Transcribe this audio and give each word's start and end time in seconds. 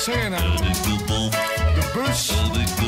Santa. 0.00 0.38
Uh, 0.38 1.74
the 1.74 1.90
bus. 1.94 2.79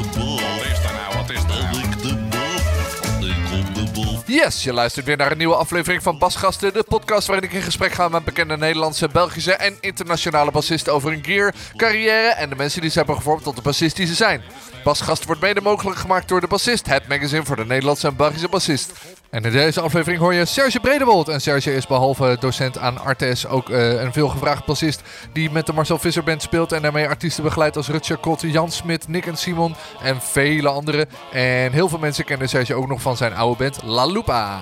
Yes, 4.32 4.64
je 4.64 4.72
luistert 4.72 5.06
weer 5.06 5.16
naar 5.16 5.30
een 5.30 5.38
nieuwe 5.38 5.54
aflevering 5.54 6.02
van 6.02 6.18
Basgasten, 6.18 6.72
de 6.72 6.84
podcast 6.88 7.26
waarin 7.26 7.48
ik 7.48 7.54
in 7.54 7.62
gesprek 7.62 7.92
ga 7.92 8.08
met 8.08 8.24
bekende 8.24 8.56
Nederlandse, 8.56 9.08
Belgische 9.08 9.52
en 9.52 9.76
internationale 9.80 10.50
bassisten 10.50 10.92
over 10.92 11.10
hun 11.10 11.24
gear, 11.24 11.54
carrière 11.76 12.28
en 12.28 12.48
de 12.48 12.56
mensen 12.56 12.80
die 12.80 12.90
ze 12.90 12.98
hebben 12.98 13.16
gevormd 13.16 13.42
tot 13.42 13.56
de 13.56 13.62
bassist 13.62 13.96
die 13.96 14.06
ze 14.06 14.14
zijn. 14.14 14.42
Basgasten 14.84 15.26
wordt 15.26 15.40
mede 15.40 15.60
mogelijk 15.60 15.98
gemaakt 15.98 16.28
door 16.28 16.40
de 16.40 16.46
Bassist, 16.46 16.86
het 16.86 17.08
magazine 17.08 17.44
voor 17.44 17.56
de 17.56 17.64
Nederlandse 17.64 18.06
en 18.06 18.16
Belgische 18.16 18.48
bassist. 18.48 18.92
En 19.32 19.44
in 19.44 19.52
deze 19.52 19.80
aflevering 19.80 20.20
hoor 20.20 20.34
je 20.34 20.44
Serge 20.44 20.80
Bredewold. 20.80 21.28
En 21.28 21.40
Serge 21.40 21.74
is 21.74 21.86
behalve 21.86 22.36
docent 22.40 22.78
aan 22.78 22.98
Artes 22.98 23.46
ook 23.46 23.70
eh, 23.70 24.02
een 24.02 24.12
veelgevraagd 24.12 24.66
bassist 24.66 25.02
die 25.32 25.50
met 25.50 25.66
de 25.66 25.72
Marcel 25.72 25.98
Visser 25.98 26.24
Band 26.24 26.42
speelt 26.42 26.72
en 26.72 26.82
daarmee 26.82 27.08
artiesten 27.08 27.44
begeleidt 27.44 27.76
als 27.76 27.88
Rutger 27.88 28.16
Kot, 28.16 28.40
Jan 28.40 28.70
Smit, 28.70 29.08
Nick 29.08 29.26
en 29.26 29.36
Simon 29.36 29.74
en 30.02 30.20
vele 30.20 30.68
anderen. 30.68 31.08
En 31.32 31.72
heel 31.72 31.88
veel 31.88 31.98
mensen 31.98 32.24
kennen 32.24 32.48
Serge 32.48 32.74
ook 32.74 32.88
nog 32.88 33.00
van 33.00 33.16
zijn 33.16 33.34
oude 33.34 33.62
band 33.62 33.82
La 33.82 34.06
Lupa. 34.26 34.60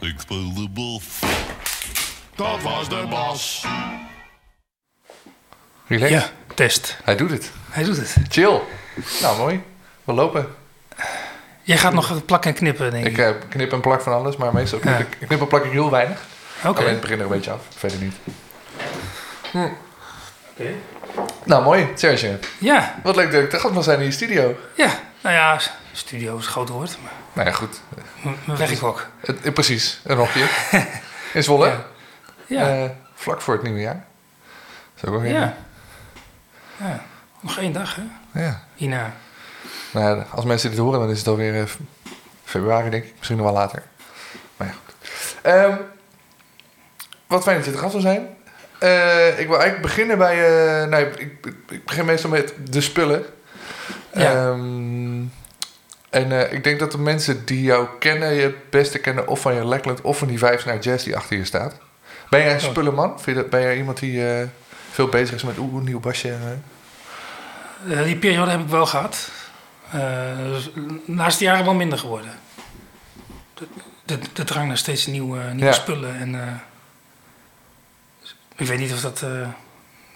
Ik 0.00 0.14
speel 0.20 0.54
de 0.54 0.68
bal. 0.70 1.00
Dat 2.34 2.62
was 2.62 2.88
de 2.88 3.06
bas. 3.10 3.64
Relax. 5.86 6.10
Ja, 6.10 6.28
test. 6.54 6.96
Hij 7.04 7.16
doet 7.16 7.30
het. 7.30 7.50
Hij 7.70 7.84
doet 7.84 7.96
het. 7.96 8.16
Chill. 8.28 8.60
Nou, 9.22 9.38
mooi. 9.38 9.62
We 10.04 10.12
lopen. 10.12 10.54
Jij 11.62 11.78
gaat 11.78 11.92
nog 11.92 12.24
plakken 12.24 12.50
en 12.50 12.56
knippen, 12.56 12.90
denk 12.90 13.04
ik. 13.06 13.12
Ik 13.12 13.18
eh, 13.18 13.30
knip 13.48 13.72
en 13.72 13.80
plak 13.80 14.00
van 14.02 14.12
alles, 14.12 14.36
maar 14.36 14.52
meestal 14.54 14.78
knip, 14.78 14.92
Ja. 14.98 14.98
ik, 15.00 15.16
ik 15.18 15.26
knip 15.26 15.40
en 15.40 15.46
plak 15.46 15.64
ik 15.64 15.70
heel 15.72 15.90
weinig. 15.90 16.20
Oké. 16.64 16.78
Alleen 16.78 16.90
het 16.92 17.00
begin 17.00 17.18
er 17.18 17.24
een 17.24 17.30
beetje 17.30 17.50
af, 17.50 17.60
verder 17.76 17.98
niet. 17.98 18.14
Oké. 19.52 20.72
Nou, 21.44 21.62
mooi. 21.62 21.88
Serge, 21.94 22.38
Ja, 22.58 22.94
wat 23.02 23.16
leuk 23.16 23.32
dat 23.32 23.42
ik 23.42 23.50
te 23.50 23.58
gast 23.58 23.74
mag 23.74 23.84
zijn 23.84 23.98
in 23.98 24.04
je 24.04 24.10
studio. 24.10 24.56
ja. 24.76 24.98
Nou 25.22 25.34
ja, 25.34 25.60
studio 25.92 26.36
is 26.38 26.44
een 26.46 26.50
groot 26.52 26.68
woord, 26.68 26.98
maar 27.02 27.12
Nou 27.32 27.48
ja, 27.48 27.54
goed. 27.54 27.80
werkhok. 28.46 29.06
Precies, 29.54 30.00
een 30.04 30.16
hokje. 30.16 30.46
In 31.34 31.42
Zwolle. 31.42 31.66
Ja. 31.66 31.78
Ja, 32.46 32.84
Eh, 32.84 32.90
vlak 33.14 33.40
voor 33.40 33.54
het 33.54 33.62
nieuwe 33.62 33.80
jaar. 33.80 34.04
Zo 34.94 35.06
ook 35.06 35.20
weer. 35.22 35.32
ja. 35.32 35.56
ja. 36.76 37.02
Nog 37.40 37.58
één 37.58 37.72
dag, 37.72 37.96
hè? 37.96 38.02
ja. 38.42 38.60
Hierna. 38.74 39.12
Nou 39.92 40.16
ja, 40.18 40.26
als 40.30 40.44
mensen 40.44 40.70
dit 40.70 40.78
horen, 40.78 41.00
dan 41.00 41.10
is 41.10 41.18
het 41.18 41.26
alweer 41.28 41.66
f- 41.66 41.78
februari, 42.44 42.90
denk 42.90 43.04
ik. 43.04 43.14
Misschien 43.16 43.36
nog 43.36 43.46
wel 43.46 43.54
later. 43.54 43.82
Maar 44.56 44.66
ja, 44.68 44.74
goed. 44.84 44.94
Ehm, 45.42 45.76
wat 47.26 47.42
fijn 47.42 47.56
dat 47.56 47.64
je 47.66 47.72
te 47.72 47.78
gast 47.78 47.92
wil 47.92 48.00
zijn. 48.00 48.28
Eh, 48.78 49.38
ik 49.38 49.46
wil 49.46 49.58
eigenlijk 49.60 49.82
beginnen 49.82 50.18
bij... 50.18 50.36
nou, 50.86 51.02
ik, 51.04 51.16
ik, 51.18 51.52
ik 51.68 51.84
begin 51.84 52.04
meestal 52.04 52.30
met 52.30 52.54
de 52.70 52.80
spullen. 52.80 53.24
Ja. 54.14 54.32
Ehm, 54.32 54.99
en 56.10 56.32
eh, 56.32 56.52
ik 56.52 56.64
denk 56.64 56.78
dat 56.78 56.92
de 56.92 56.98
mensen 56.98 57.44
die 57.44 57.62
jou 57.62 57.88
kennen... 57.98 58.32
je 58.34 58.42
het 58.42 58.70
beste 58.70 58.98
kennen 58.98 59.26
of 59.28 59.40
van 59.40 59.54
je 59.54 59.64
Lackland... 59.64 60.00
of 60.00 60.18
van 60.18 60.28
die 60.28 60.38
vijf 60.38 60.64
naar 60.64 60.78
jazz 60.78 61.04
die 61.04 61.16
achter 61.16 61.36
je 61.36 61.44
staat. 61.44 61.74
Ben 62.30 62.40
jij 62.40 62.50
een 62.54 62.56
Oh. 62.64 62.70
spullenman? 62.70 63.20
Vind 63.20 63.36
je 63.36 63.42
dat, 63.42 63.50
ben 63.50 63.60
jij 63.60 63.76
iemand 63.76 63.98
die 63.98 64.28
eh, 64.28 64.46
veel 64.90 65.08
bezig 65.08 65.34
is 65.34 65.42
met... 65.42 65.58
oeh, 65.58 65.74
een 65.74 65.84
nieuw 65.84 66.00
basje? 66.00 66.36
eh? 67.88 68.02
Die 68.04 68.16
periode 68.16 68.50
heb 68.50 68.60
ik 68.60 68.68
wel 68.68 68.86
gehad. 68.86 69.30
Eh, 69.92 70.00
dus 70.52 70.70
de 70.74 71.00
laatste 71.06 71.44
jaren 71.44 71.64
wel 71.64 71.74
minder 71.74 71.98
geworden. 71.98 72.30
De, 73.54 73.66
de, 74.04 74.18
de 74.32 74.44
drang 74.44 74.68
naar 74.68 74.78
steeds 74.78 75.06
nieuwe, 75.06 75.42
nieuwe 75.42 75.64
Ja. 75.64 75.72
spullen. 75.72 76.16
En, 76.16 76.60
ik 78.56 78.66
weet 78.66 78.78
niet 78.78 78.92
of 78.92 79.00
dat 79.00 79.24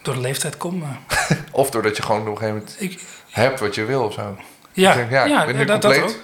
door 0.02 0.14
de 0.14 0.20
leeftijd 0.20 0.56
komt, 0.56 0.80
maar... 0.80 0.98
Of 1.50 1.70
doordat 1.70 1.96
je 1.96 2.02
gewoon 2.02 2.20
op 2.20 2.26
een 2.26 2.36
gegeven 2.36 2.54
moment 2.56 2.76
Ik, 2.78 3.00
hebt 3.30 3.60
wat 3.60 3.74
je 3.74 3.84
wil 3.84 4.02
of 4.04 4.12
zo. 4.12 4.36
Ja, 4.74 4.92
Ik 4.92 4.96
denk, 5.10 5.28
ja, 5.28 5.40
ik 5.40 5.46
ben 5.46 5.56
nu 5.56 5.64
dat, 5.64 5.82
dat 5.82 5.92
compleet. 5.92 6.16
ook. 6.16 6.22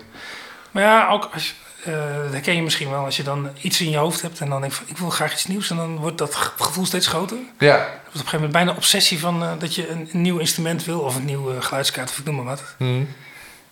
Maar 0.70 0.82
ja, 0.82 1.08
ook 1.08 1.28
als 1.32 1.54
eh, 1.84 1.92
dat 2.22 2.32
herken 2.32 2.54
je 2.54 2.62
misschien 2.62 2.90
wel 2.90 3.04
als 3.04 3.16
je 3.16 3.22
dan 3.22 3.48
iets 3.60 3.80
in 3.80 3.90
je 3.90 3.96
hoofd 3.96 4.22
hebt 4.22 4.40
en 4.40 4.48
dan 4.48 4.60
denk 4.60 4.72
je 4.72 4.78
van, 4.78 4.86
ik 4.88 4.98
wil 4.98 5.10
graag 5.10 5.32
iets 5.32 5.46
nieuws 5.46 5.70
en 5.70 5.76
dan 5.76 5.96
wordt 5.96 6.18
dat 6.18 6.34
ge- 6.34 6.50
gevoel 6.58 6.86
steeds 6.86 7.06
groter. 7.06 7.36
Ja, 7.58 7.76
wordt 7.76 7.86
op 7.86 8.04
een 8.04 8.12
gegeven 8.12 8.32
moment 8.36 8.52
bijna 8.52 8.72
obsessie 8.72 9.18
van 9.18 9.42
eh, 9.42 9.50
dat 9.58 9.74
je 9.74 9.88
een, 9.88 10.08
een 10.12 10.20
nieuw 10.22 10.38
instrument 10.38 10.84
wil 10.84 11.00
of 11.00 11.16
een 11.16 11.24
nieuwe 11.24 11.62
geluidskaart 11.62 12.10
of 12.10 12.18
ik 12.18 12.24
noem 12.24 12.34
maar 12.34 12.44
wat. 12.44 12.62
Hm. 12.76 12.98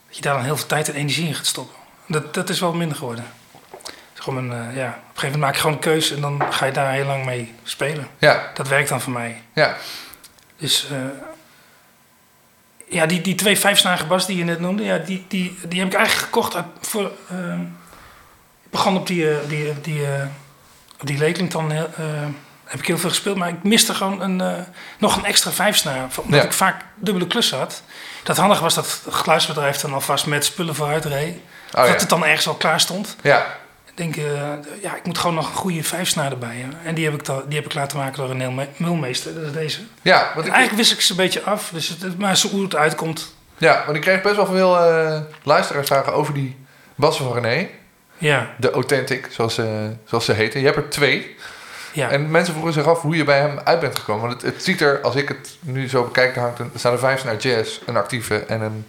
Dat 0.07 0.17
je 0.17 0.23
daar 0.23 0.35
dan 0.35 0.45
heel 0.45 0.57
veel 0.57 0.67
tijd 0.67 0.89
en 0.89 0.95
energie 0.95 1.27
in 1.27 1.35
gaat 1.35 1.47
stoppen. 1.47 1.77
Dat, 2.07 2.35
dat 2.35 2.49
is 2.49 2.61
wel 2.61 2.73
minder 2.73 2.97
geworden. 2.97 3.25
Is 4.15 4.21
gewoon 4.21 4.51
een, 4.51 4.69
eh, 4.71 4.77
ja, 4.77 4.87
op 4.89 4.95
een 4.95 5.21
gegeven 5.21 5.23
moment 5.23 5.41
maak 5.41 5.55
je 5.55 5.61
gewoon 5.61 5.77
een 5.77 5.83
keuze 5.83 6.15
en 6.15 6.21
dan 6.21 6.43
ga 6.51 6.67
je 6.67 6.73
daar 6.73 6.93
heel 6.93 7.05
lang 7.07 7.25
mee 7.25 7.55
spelen. 7.63 8.09
ja, 8.19 8.51
Dat 8.55 8.69
werkt 8.69 8.89
dan 8.89 9.01
voor 9.01 9.13
mij. 9.13 9.43
ja. 9.53 9.77
Dus 10.59 10.87
ja, 12.91 13.07
die, 13.07 13.21
die 13.21 13.35
twee 13.35 13.59
vijfsnarige 13.59 14.07
bas 14.07 14.27
die 14.27 14.37
je 14.37 14.45
net 14.45 14.61
noemde, 14.61 14.83
ja, 14.85 14.99
die, 14.99 15.25
die, 15.29 15.59
die 15.69 15.79
heb 15.81 15.89
ik 15.89 15.95
eigenlijk 15.95 16.27
gekocht 16.27 16.55
uit, 16.55 16.65
voor. 16.81 17.11
ehm, 17.31 17.61
ik 18.65 18.71
begon 18.71 18.97
op 18.97 19.07
die, 19.07 19.31
eh, 19.31 19.37
die, 19.49 19.81
die, 19.81 20.07
eh, 20.07 20.27
die 21.01 21.19
heel, 21.19 21.89
eh, 21.97 22.05
heb 22.65 22.81
ik 22.81 22.87
heel 22.87 22.99
veel 22.99 23.09
gespeeld, 23.09 23.37
maar 23.37 23.49
ik 23.49 23.63
miste 23.63 23.95
gewoon 23.95 24.21
een, 24.21 24.65
nog 24.99 25.17
een 25.17 25.25
extra 25.25 25.51
vijfsnaar. 25.51 26.07
Omdat 26.17 26.41
Ja. 26.41 26.47
ik 26.47 26.53
vaak 26.53 26.85
dubbele 26.95 27.27
klussen 27.27 27.59
had. 27.59 27.83
Dat 28.23 28.37
handig 28.37 28.61
was 28.61 28.75
dat 28.75 29.01
het 29.05 29.15
geluidsbedrijf 29.15 29.77
dan 29.77 29.93
alvast 29.95 30.27
met 30.27 30.45
spullen 30.45 30.75
vooruit 30.75 31.05
reed. 31.05 31.35
Oh, 31.35 31.73
dat 31.73 31.87
ja. 31.87 31.93
het 31.93 32.09
dan 32.09 32.25
ergens 32.25 32.49
al 32.49 32.55
klaar 32.55 32.81
stond. 32.81 33.17
Ja, 33.23 33.47
Ik 33.99 34.15
denk, 34.15 34.27
eh, 34.27 34.83
ja, 34.83 34.97
ik 34.97 35.05
moet 35.05 35.19
gewoon 35.19 35.37
nog 35.37 35.49
een 35.49 35.57
goede 35.57 35.83
vijfsnaar 35.83 36.31
erbij 36.31 36.57
hebben. 36.57 36.79
En 36.85 36.95
die 36.95 37.05
heb 37.05 37.15
ik, 37.15 37.25
dan, 37.25 37.43
die 37.47 37.57
heb 37.59 37.67
ik 37.67 37.75
laten 37.75 37.99
maken 37.99 38.17
door 38.19 38.31
een 38.31 38.69
mulmeester. 38.77 39.35
Dat 39.35 39.43
is 39.45 39.53
deze. 39.53 39.81
ja, 40.03 40.31
want 40.35 40.47
ik, 40.47 40.53
Eigenlijk 40.53 40.83
wist 40.83 40.93
ik 40.93 41.01
ze 41.01 41.11
een 41.11 41.17
beetje 41.17 41.43
af, 41.43 41.71
dus 41.73 41.89
het, 41.89 42.19
maar 42.19 42.37
zo 42.37 42.49
hoe 42.49 42.63
het 42.63 42.75
uitkomt. 42.77 43.35
ja, 43.57 43.83
want 43.85 43.97
ik 43.97 44.03
kreeg 44.03 44.23
best 44.23 44.37
wel 44.37 44.47
veel 44.47 44.79
eh 44.79 45.21
luisteraarsvragen 45.43 46.13
over 46.13 46.35
die 46.35 46.57
bassen 46.95 47.25
van 47.25 47.35
René. 47.43 47.69
Ja, 48.19 48.51
De 48.57 48.71
Authentic, 48.71 49.29
zoals, 49.31 49.55
ze 49.55 49.91
zoals 50.05 50.25
ze 50.25 50.33
heten. 50.33 50.61
Je 50.61 50.67
hebt 50.67 50.79
er 50.79 50.89
twee. 50.89 51.37
ja. 51.93 52.11
En 52.11 52.31
mensen 52.31 52.53
vroegen 52.53 52.73
zich 52.73 52.87
af 52.87 53.01
hoe 53.01 53.17
je 53.17 53.25
bij 53.25 53.39
hem 53.41 53.59
uit 53.65 53.81
bent 53.81 53.99
gekomen. 53.99 54.29
Want 54.29 54.43
het, 54.43 54.53
het 54.55 54.65
ziet 54.65 54.81
er, 54.81 55.01
als 55.01 55.15
ik 55.15 55.29
het 55.29 55.57
nu 55.61 55.89
zo 55.89 56.05
bekijk, 56.05 56.37
er, 56.37 56.43
hangt 56.43 56.59
een, 56.59 56.71
er 56.73 56.79
staan 56.79 56.93
er 56.93 56.99
vijf 56.99 57.25
naar 57.25 57.37
jazz, 57.37 57.81
een 57.87 57.97
actieve 57.97 58.39
en 58.39 58.61
een 58.61 58.87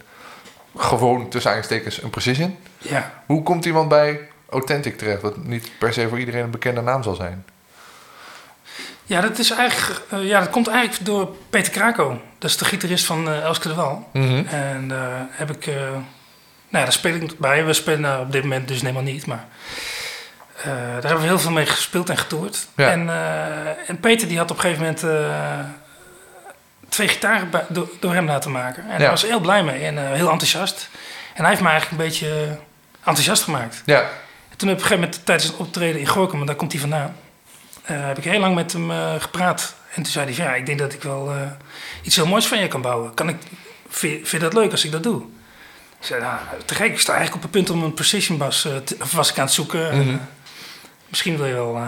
gewoon 0.78 1.30
tussen 1.30 1.52
aanstekens 1.52 2.03
een 2.03 2.09
precision. 2.09 2.58
ja. 2.78 3.12
Hoe 3.26 3.44
komt 3.44 3.66
iemand 3.66 3.90
bij 3.90 4.20
Authentic 4.51 4.97
terecht? 4.97 5.21
Wat 5.21 5.37
niet 5.37 5.71
per 5.79 5.93
se 5.93 6.07
voor 6.09 6.19
iedereen 6.19 6.43
een 6.43 6.51
bekende 6.51 6.81
naam 6.81 7.03
zal 7.03 7.15
zijn. 7.15 7.45
ja, 9.03 9.21
dat 9.21 9.37
is 9.39 9.51
eigenlijk, 9.51 10.01
eh, 10.09 10.27
ja, 10.27 10.39
dat 10.39 10.49
komt 10.49 10.67
eigenlijk 10.67 11.05
door 11.05 11.35
Peter 11.49 11.71
Krako. 11.71 12.21
Dat 12.37 12.49
is 12.49 12.57
de 12.57 12.65
gitarist 12.65 13.05
van 13.05 13.29
eh, 13.29 13.43
Elske 13.43 13.67
de 13.67 13.73
Wal. 13.73 14.09
Mhm. 14.13 14.45
En 14.47 14.87
daar 14.87 15.27
heb 15.31 15.51
ik, 15.51 15.67
eh, 15.67 15.75
nou 15.75 15.93
ja, 16.69 16.83
daar 16.83 16.91
speel 16.93 17.13
ik 17.15 17.39
bij. 17.39 17.65
We 17.65 17.73
spelen 17.73 18.19
op 18.19 18.31
dit 18.31 18.41
moment 18.43 18.67
dus 18.67 18.81
helemaal 18.81 19.01
niet, 19.03 19.25
maar 19.25 19.45
eh, 20.57 20.66
daar 20.66 20.91
hebben 21.03 21.19
we 21.22 21.28
heel 21.28 21.40
veel 21.40 21.52
mee 21.52 21.66
gespeeld 21.66 22.09
en 22.09 22.17
getoerd. 22.17 22.67
Ja. 22.75 22.90
En, 22.91 23.09
eh, 23.09 23.90
en 23.90 23.99
Peter 23.99 24.28
die 24.28 24.37
had 24.37 24.52
op 24.52 24.55
een 24.57 24.61
gegeven 24.61 24.84
moment 24.84 25.03
eh, 25.03 25.59
twee 26.90 27.07
gitaren 27.07 27.49
bij- 27.49 27.66
door, 27.69 27.90
door 27.99 28.13
hem 28.13 28.25
laten 28.25 28.52
maken. 28.52 28.84
En 28.84 28.91
Ja. 28.91 28.97
daar 28.97 29.09
was 29.09 29.22
heel 29.22 29.40
blij 29.40 29.63
mee 29.63 29.85
en 29.85 29.97
eh, 29.97 30.11
heel 30.13 30.29
enthousiast. 30.29 30.90
En 31.34 31.41
hij 31.41 31.49
heeft 31.49 31.61
me 31.61 31.69
eigenlijk 31.69 32.02
een 32.02 32.07
beetje 32.07 32.28
eh, 32.29 32.49
enthousiast 33.07 33.43
gemaakt. 33.43 33.81
Ja, 33.85 34.09
toen 34.59 34.67
heb 34.67 34.78
ik 34.78 34.84
op 34.85 34.91
een 34.91 34.97
gegeven 34.97 35.00
moment 35.00 35.26
tijdens 35.26 35.50
een 35.50 35.58
optreden 35.58 36.00
in 36.02 36.08
Gorkum, 36.08 36.35
want 36.35 36.47
daar 36.47 36.56
komt 36.56 36.72
hij 36.72 36.82
vandaan, 36.82 37.16
eh, 37.84 38.06
heb 38.08 38.17
ik 38.17 38.23
heel 38.23 38.40
lang 38.40 38.56
met 38.56 38.73
hem 38.73 38.91
eh, 38.91 39.14
gepraat. 39.20 39.76
En 39.90 40.03
toen 40.03 40.11
zei 40.11 40.26
hij 40.26 40.34
van 40.34 40.44
ja, 40.46 40.56
ik 40.56 40.66
denk 40.66 40.79
dat 40.79 40.94
ik 40.94 41.03
wel 41.03 41.32
eh, 41.32 41.41
iets 42.02 42.16
heel 42.16 42.28
moois 42.28 42.46
van 42.47 42.59
je 42.59 42.67
kan 42.67 42.82
bouwen. 42.82 43.14
Kan 43.14 43.29
ik, 43.29 43.35
vind, 43.90 44.29
je 44.29 44.40
dat 44.40 44.53
leuk 44.53 44.72
als 44.72 44.85
ik 44.85 44.91
dat 44.91 45.03
doe? 45.03 45.22
Ik 46.00 46.06
zei, 46.06 46.22
nou, 46.22 46.38
te 46.66 46.76
gek, 46.76 46.91
ik 46.91 47.00
sta 47.00 47.14
eigenlijk 47.14 47.46
op 47.46 47.52
het 47.52 47.52
punt 47.66 47.70
om 47.78 47.84
een 47.84 47.94
precision 47.94 48.38
bass, 48.38 48.61
te- 48.61 48.97
of 49.02 49.11
was 49.11 49.29
ik 49.29 49.38
aan 49.38 49.46
het 49.46 49.53
zoeken. 49.53 49.91
En, 49.91 50.08
Mhm. 50.08 50.17
misschien 51.08 51.38
wil 51.38 51.46
je 51.46 51.53
wel 51.53 51.82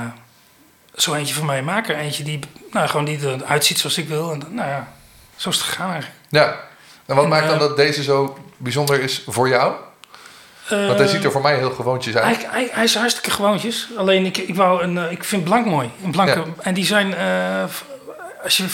zo 0.95 1.13
eentje 1.13 1.33
van 1.33 1.45
mij 1.45 1.61
maken. 1.63 1.95
Eentje 1.97 2.23
die, 2.23 2.39
nou, 2.71 2.87
gewoon 2.87 3.05
die 3.05 3.19
eruit 3.19 3.65
ziet 3.65 3.79
zoals 3.79 3.97
ik 3.97 4.07
wil. 4.07 4.31
En 4.31 4.39
dan, 4.39 4.53
nou 4.53 4.69
ja, 4.69 4.93
zo 5.35 5.49
is 5.49 5.55
het 5.57 5.65
gegaan 5.65 5.91
eigenlijk. 5.91 6.19
ja. 6.29 6.59
En 7.05 7.15
wat 7.15 7.23
En, 7.23 7.29
maakt 7.29 7.47
dan 7.47 7.59
dat 7.59 7.75
deze 7.75 8.03
zo 8.03 8.37
bijzonder 8.57 9.01
is 9.01 9.23
voor 9.27 9.47
jou? 9.49 9.75
Want 10.71 10.97
hij 10.99 11.07
ziet 11.07 11.23
er 11.23 11.31
voor 11.31 11.41
mij 11.41 11.57
heel 11.57 11.71
gewoontjes 11.71 12.15
uit. 12.15 12.37
Hij, 12.37 12.47
hij, 12.51 12.69
hij 12.71 12.83
is 12.83 12.95
hartstikke 12.95 13.31
gewoontjes. 13.31 13.87
Alleen 13.97 14.25
ik, 14.25 14.37
ik, 14.37 14.55
wou 14.55 14.83
een, 14.83 14.97
eh, 14.97 15.11
ik 15.11 15.23
vind 15.23 15.43
blank 15.43 15.65
mooi. 15.65 15.89
Een 16.03 16.11
blanke, 16.11 16.39
Ja. 16.39 16.45
En 16.61 16.73
die 16.73 16.85
zijn, 16.85 17.13
eh, 17.15 17.63
als, 18.43 18.57
je, 18.57 18.65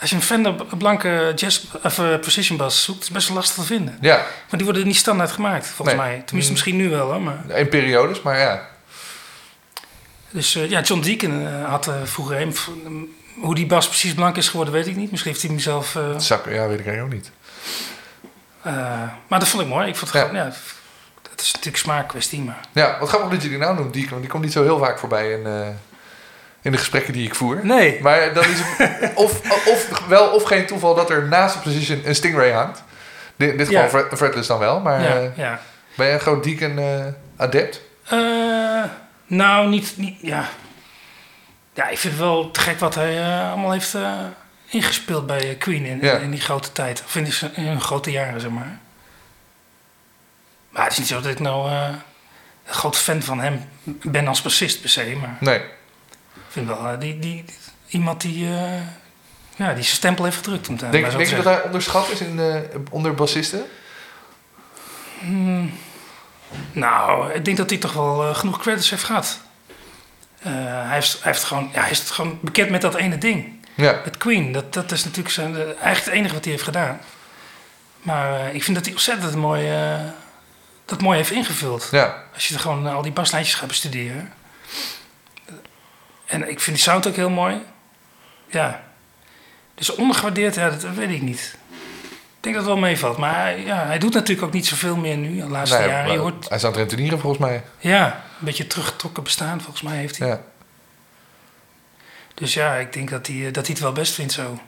als 0.00 0.10
je 0.10 0.16
een 0.16 0.22
Fender 0.22 0.54
blanke 0.78 1.32
jazz 1.34 1.60
of 1.82 1.98
eh, 1.98 2.18
precision 2.20 2.56
bass 2.58 2.84
zoekt, 2.84 3.02
is 3.02 3.10
best 3.10 3.28
wel 3.28 3.36
lastig 3.36 3.54
te 3.56 3.62
vinden. 3.62 3.98
Ja, 4.00 4.16
Maar 4.16 4.26
die 4.50 4.64
worden 4.64 4.86
niet 4.86 4.96
standaard 4.96 5.32
gemaakt, 5.32 5.66
volgens 5.66 5.96
Nee. 5.96 6.06
mij. 6.06 6.22
Tenminste, 6.24 6.38
Mm. 6.44 6.50
misschien 6.50 6.76
nu 6.76 6.88
wel, 6.90 7.10
hoor. 7.10 7.20
Maar, 7.20 7.44
in 7.58 7.68
periodes, 7.68 8.22
maar 8.22 8.38
ja. 8.38 8.68
dus 10.30 10.52
ja, 10.52 10.80
John 10.80 11.00
Deacon 11.02 11.46
had 11.64 11.90
vroeger 12.04 12.40
een... 12.40 13.14
Hoe 13.40 13.54
die 13.54 13.66
bas 13.66 13.86
precies 13.88 14.14
blank 14.14 14.36
is 14.36 14.48
geworden, 14.48 14.74
weet 14.74 14.86
ik 14.86 14.96
niet. 14.96 15.10
Misschien 15.10 15.30
heeft 15.32 15.42
hij 15.44 15.52
hem 15.54 15.60
zelf... 15.60 15.98
Zakken, 16.18 16.54
ja, 16.54 16.68
weet 16.68 16.78
ik 16.78 16.86
eigenlijk 16.86 17.14
ook 17.14 17.22
niet. 17.22 17.30
Eh, 18.62 18.72
maar 19.28 19.38
dat 19.38 19.48
vond 19.48 19.62
ik 19.62 19.68
mooi. 19.68 19.88
Ik 19.88 19.96
vond 19.96 20.12
het 20.12 20.20
Ja. 20.22 20.28
gewoon... 20.28 20.44
Ja, 20.44 20.52
dat 21.22 21.40
is 21.40 21.46
natuurlijk 21.52 21.76
smaakkwestie, 21.82 22.40
maar... 22.40 22.60
Ja, 22.72 22.96
wat 23.00 23.08
grappig 23.08 23.30
dat 23.30 23.42
je 23.42 23.48
die 23.48 23.58
naam 23.58 23.76
noemt, 23.76 23.92
Deacon. 23.92 24.10
want 24.10 24.20
Die 24.22 24.30
komt 24.30 24.44
niet 24.44 24.52
zo 24.52 24.62
heel 24.62 24.78
vaak 24.78 24.98
voorbij 24.98 25.30
in, 25.32 25.46
eh, 25.46 25.66
in 26.62 26.72
de 26.72 26.78
gesprekken 26.78 27.12
die 27.12 27.26
ik 27.26 27.34
voer. 27.34 27.60
Nee. 27.62 27.98
Maar 28.02 28.32
dan 28.34 28.44
is 28.44 28.58
het 28.60 29.14
of, 29.24 29.40
of 29.68 30.06
wel 30.08 30.28
of 30.28 30.42
geen 30.42 30.66
toeval 30.66 30.94
dat 30.94 31.10
er 31.10 31.28
naast 31.28 31.54
de 31.54 31.60
Precision 31.60 32.00
een 32.04 32.14
Stingray 32.14 32.50
hangt. 32.50 32.82
Dit 33.36 33.50
geval 33.58 33.72
Ja. 33.82 33.88
fret- 33.88 34.16
fretless 34.16 34.48
dan 34.48 34.58
wel. 34.58 34.80
Maar 34.80 35.00
ja, 35.02 35.14
eh, 35.16 35.36
ja. 35.36 35.60
ben 35.96 36.06
je 36.06 36.12
een 36.12 36.20
groot 36.20 36.44
Deacon 36.44 36.78
eh, 36.78 37.06
adept? 37.36 37.80
Eh, 38.08 38.82
nou, 39.26 39.68
niet, 39.68 39.92
niet... 39.96 40.18
Ja. 40.20 40.44
ja, 41.74 41.88
ik 41.88 41.98
vind 41.98 42.12
het 42.12 42.22
wel 42.22 42.50
te 42.50 42.60
gek 42.60 42.78
wat 42.78 42.94
hij 42.94 43.40
allemaal 43.48 43.72
heeft 43.72 43.96
ingespeeld 44.72 45.26
bij 45.26 45.48
eh, 45.50 45.58
Queen 45.58 45.84
in, 45.84 45.98
Ja. 46.00 46.16
in 46.16 46.30
die 46.30 46.40
grote 46.40 46.72
tijd. 46.72 47.02
Of 47.04 47.16
in, 47.16 47.24
die, 47.24 47.34
in 47.52 47.66
hun 47.66 47.80
grote 47.80 48.10
jaren, 48.10 48.40
zeg 48.40 48.50
maar. 48.50 48.78
Maar 50.68 50.82
het 50.82 50.92
is 50.92 50.98
niet 50.98 51.06
zo 51.08 51.20
dat 51.20 51.32
ik 51.32 51.40
nou 51.40 51.70
eh, 51.70 51.88
een 52.66 52.74
groot 52.74 52.96
fan 52.96 53.22
van 53.22 53.40
hem 53.40 53.68
ben 54.02 54.28
als 54.28 54.42
bassist 54.42 54.80
per 54.80 54.90
se. 54.90 55.16
Maar 55.20 55.36
Nee. 55.40 55.58
ik 56.34 56.48
vind 56.48 56.66
wel 56.66 56.86
eh, 56.88 57.00
die, 57.00 57.18
die, 57.18 57.44
iemand 57.86 58.20
die, 58.20 58.48
ja, 59.56 59.72
die 59.74 59.82
zijn 59.82 59.96
stempel 59.96 60.24
heeft 60.24 60.36
gedrukt. 60.36 60.68
Om 60.68 60.74
eh, 60.74 60.80
Denk, 60.80 60.92
denk 60.92 61.14
te 61.28 61.36
je 61.36 61.42
dat 61.42 61.44
hij 61.44 61.62
onderschat 61.62 62.08
is 62.10 62.20
in, 62.20 62.40
onder 62.90 63.14
bassisten? 63.14 63.64
Nou, 66.72 67.32
ik 67.32 67.44
denk 67.44 67.56
dat 67.56 67.70
hij 67.70 67.78
toch 67.78 67.92
wel 67.92 68.34
genoeg 68.34 68.58
credits 68.58 68.90
heeft 68.90 69.04
gehad. 69.04 69.40
Eh, 70.42 70.52
hij, 70.54 70.94
heeft, 70.94 71.22
hij, 71.22 71.32
heeft 71.32 71.44
gewoon, 71.44 71.70
ja, 71.72 71.80
hij 71.80 71.90
is 71.90 72.10
gewoon 72.10 72.38
bekend 72.42 72.70
met 72.70 72.80
dat 72.80 72.94
ene 72.94 73.18
ding. 73.18 73.61
Ja. 73.74 74.00
Met 74.04 74.16
Queen, 74.16 74.52
dat, 74.52 74.72
dat 74.72 74.92
is 74.92 75.04
natuurlijk 75.04 75.34
zijn, 75.34 75.54
eh, 75.54 75.60
eigenlijk 75.60 76.04
het 76.04 76.14
enige 76.14 76.34
wat 76.34 76.42
hij 76.42 76.52
heeft 76.52 76.64
gedaan. 76.64 77.00
Maar 78.02 78.40
eh, 78.40 78.54
ik 78.54 78.62
vind 78.62 78.76
dat 78.76 78.84
hij 78.84 78.94
ontzettend 78.94 79.34
mooi, 79.34 79.70
eh, 79.70 80.00
dat 80.84 81.00
mooi 81.00 81.16
heeft 81.16 81.30
ingevuld. 81.30 81.88
Ja. 81.90 82.22
Als 82.34 82.48
je 82.48 82.54
er 82.54 82.60
gewoon 82.60 82.86
al 82.86 83.02
die 83.02 83.12
baslijntjes 83.12 83.54
gaat 83.54 83.68
bestuderen. 83.68 84.32
En 86.26 86.50
ik 86.50 86.60
vind 86.60 86.76
die 86.76 86.84
sound 86.84 87.06
ook 87.06 87.16
heel 87.16 87.30
mooi. 87.30 87.56
Ja. 88.46 88.82
Dus 89.74 89.94
ondergewaardeerd, 89.94 90.54
ja, 90.54 90.70
dat 90.70 90.82
weet 90.94 91.10
ik 91.10 91.22
niet. 91.22 91.56
Ik 92.36 92.48
denk 92.48 92.54
dat 92.54 92.64
het 92.64 92.74
wel 92.74 92.82
meevalt. 92.82 93.16
Maar 93.16 93.34
hij, 93.34 93.60
ja, 93.64 93.86
hij 93.86 93.98
doet 93.98 94.12
natuurlijk 94.14 94.46
ook 94.46 94.52
niet 94.52 94.66
zoveel 94.66 94.96
meer 94.96 95.16
nu, 95.16 95.40
de 95.40 95.48
laatste 95.48 95.78
Nee, 95.78 95.88
jaren. 95.88 96.12
Je 96.12 96.18
hoort 96.18 96.48
Hij 96.48 96.58
het 96.62 96.76
rentenieren 96.76 97.18
volgens 97.18 97.42
mij. 97.42 97.62
ja, 97.78 98.06
een 98.38 98.44
beetje 98.44 98.66
teruggetrokken 98.66 99.22
bestaan, 99.22 99.60
volgens 99.60 99.82
mij 99.82 99.96
heeft 99.96 100.18
hij. 100.18 100.28
Ja. 100.28 100.40
Dus 102.34 102.54
ja, 102.54 102.74
ik 102.74 102.92
denk 102.92 103.10
dat 103.10 103.26
hij, 103.26 103.36
eh, 103.36 103.52
dat 103.52 103.66
hij 103.66 103.74
het 103.74 103.78
wel 103.82 103.92
best 103.92 104.14
vindt 104.14 104.32
zo. 104.32 104.58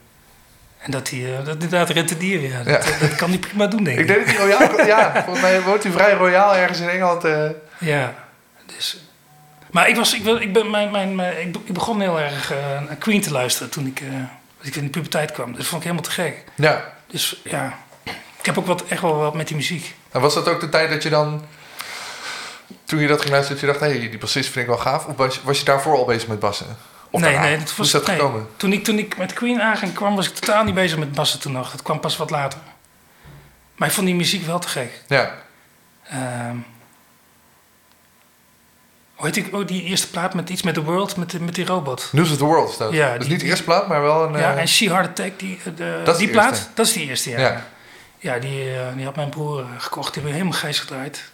En 0.79 0.91
dat 0.91 1.11
hij 1.11 1.37
eh, 1.39 1.45
dat 1.45 1.53
inderdaad 1.55 1.91
rentenieren, 1.91 2.49
ja, 2.51 2.63
dat, 2.63 2.67
Ja. 2.87 2.93
eh, 2.93 3.01
dat 3.01 3.15
kan 3.15 3.29
hij 3.29 3.39
prima 3.39 3.67
doen, 3.67 3.85
denk 3.85 3.99
ik. 3.99 4.09
Ik 4.09 4.15
denk 4.15 4.27
dat 4.27 4.37
hij 4.37 4.47
royaal... 4.47 4.87
ja, 4.87 5.13
volgens 5.13 5.41
mij 5.41 5.63
woont 5.63 5.83
hij 5.83 5.93
vrij 5.93 6.13
royaal 6.13 6.55
ergens 6.57 6.81
in 6.81 6.89
Engeland. 6.89 7.23
Ja, 7.79 8.15
dus... 8.77 8.97
Maar 9.71 9.89
ik, 9.89 9.97
was, 9.97 10.15
ik, 10.15 10.23
wil- 10.23 10.41
ik, 10.41 10.53
ben, 10.53 10.71
mijn, 10.71 10.91
mijn, 10.91 11.15
mijn- 11.15 11.41
ik, 11.41 11.53
be- 11.53 11.61
ik 11.65 11.73
begon 11.73 12.01
heel 12.01 12.21
erg 12.21 12.53
eh, 12.53 12.59
naar 12.87 12.97
Queen 12.97 13.21
te 13.21 13.31
luisteren 13.33 13.71
toen 13.71 13.87
ik, 13.87 14.03
als 14.59 14.69
ik 14.69 14.77
in 14.77 14.85
de 14.85 14.91
puberteit 14.91 15.33
kwam. 15.33 15.53
Dat 15.57 15.65
vond 15.67 15.77
ik 15.83 15.89
helemaal 15.89 16.03
te 16.11 16.11
gek. 16.23 16.45
Ja. 16.55 16.93
Dus 17.07 17.41
ja, 17.45 17.79
ik 18.39 18.47
heb 18.47 18.59
ook 18.59 18.67
wat, 18.67 18.85
echt 18.89 19.01
wel 19.03 19.17
wat 19.17 19.35
met 19.35 19.47
die 19.49 19.57
muziek. 19.57 19.95
En 20.11 20.21
was 20.21 20.35
dat 20.35 20.49
ook 20.49 20.61
de 20.61 20.69
tijd 20.69 20.91
dat 20.91 21.03
je 21.03 21.09
dan... 21.11 21.45
Toen 22.85 22.99
je 23.01 23.07
dat 23.07 23.21
ging 23.21 23.33
luisteren, 23.33 23.61
dat 23.61 23.71
je 23.71 23.79
dacht... 23.79 23.93
Hé, 23.93 23.99
hey, 23.99 24.09
die 24.11 24.19
bassist 24.19 24.51
vind 24.51 24.61
ik 24.69 24.71
wel 24.75 24.81
gaaf. 24.81 25.07
Of 25.07 25.17
was, 25.17 25.41
was 25.43 25.59
je 25.59 25.65
daarvoor 25.65 25.97
al 25.97 26.05
bezig 26.05 26.29
met 26.29 26.39
bassen? 26.39 26.67
Of 27.15 27.21
nee, 27.21 27.39
nee, 27.39 27.59
dat 27.59 27.69
Hoe 27.69 27.77
was 27.77 27.87
is 27.87 27.93
dat 27.93 28.07
nee. 28.07 28.17
gekomen? 28.17 28.47
Toen 28.57 28.73
ik, 28.73 28.85
toen 28.85 28.99
ik 28.99 29.17
met 29.17 29.33
Queen 29.33 29.61
aanging 29.63 29.93
kwam, 29.95 30.17
was 30.17 30.29
ik 30.29 30.35
totaal 30.35 30.65
niet 30.65 30.75
bezig 30.75 30.99
met 30.99 31.13
bassen 31.13 31.41
toen 31.41 31.53
nog. 31.53 31.71
Dat 31.71 31.83
kwam 31.83 32.01
pas 32.01 32.17
wat 32.17 32.31
later. 32.31 32.59
Maar 33.77 33.89
ik 33.89 33.95
vond 33.95 34.07
die 34.07 34.17
muziek 34.17 34.47
wel 34.47 34.59
te 34.59 34.69
gek. 34.69 35.03
Ja. 35.09 35.35
Ehm 36.09 36.57
hoe 39.15 39.25
heet 39.27 39.35
die, 39.35 39.57
oh, 39.57 39.67
die 39.67 39.83
eerste 39.83 40.11
plaat 40.11 40.35
met 40.35 40.49
iets 40.51 40.63
met 40.63 40.75
The 40.75 40.83
World, 40.83 41.17
met, 41.17 41.31
die- 41.31 41.41
met 41.41 41.55
die 41.55 41.67
robot? 41.67 42.09
News 42.13 42.31
of 42.31 42.37
the 42.37 42.45
World 42.45 42.79
dat. 42.79 42.93
Ja, 42.93 43.13
dus 43.13 43.21
die- 43.23 43.31
niet 43.31 43.41
de 43.41 43.47
eerste 43.47 43.65
plaat, 43.65 43.89
maar 43.89 44.03
wel 44.03 44.25
een... 44.25 44.33
ja, 44.33 44.53
eh, 44.55 44.61
en 44.61 44.69
She 44.69 44.89
Heart 44.89 45.09
Attack, 45.09 45.39
die, 45.39 45.59
eh, 45.65 45.73
de, 45.77 46.01
Dat 46.05 46.19
die 46.19 46.29
plaat, 46.29 46.51
eerste. 46.51 46.67
dat 46.75 46.87
is 46.87 46.93
die 46.93 47.09
eerste, 47.09 47.31
ja. 47.31 47.39
Ja. 47.39 47.67
Ja, 48.19 48.39
die, 48.39 48.75
eh, 48.77 48.87
die 48.97 49.05
had 49.05 49.17
mijn 49.17 49.29
broer 49.29 49.65
gekocht. 49.79 50.07
Die 50.07 50.15
hebben 50.23 50.33
helemaal 50.33 50.59
gijs 50.59 50.79
gedraaid. 50.79 51.25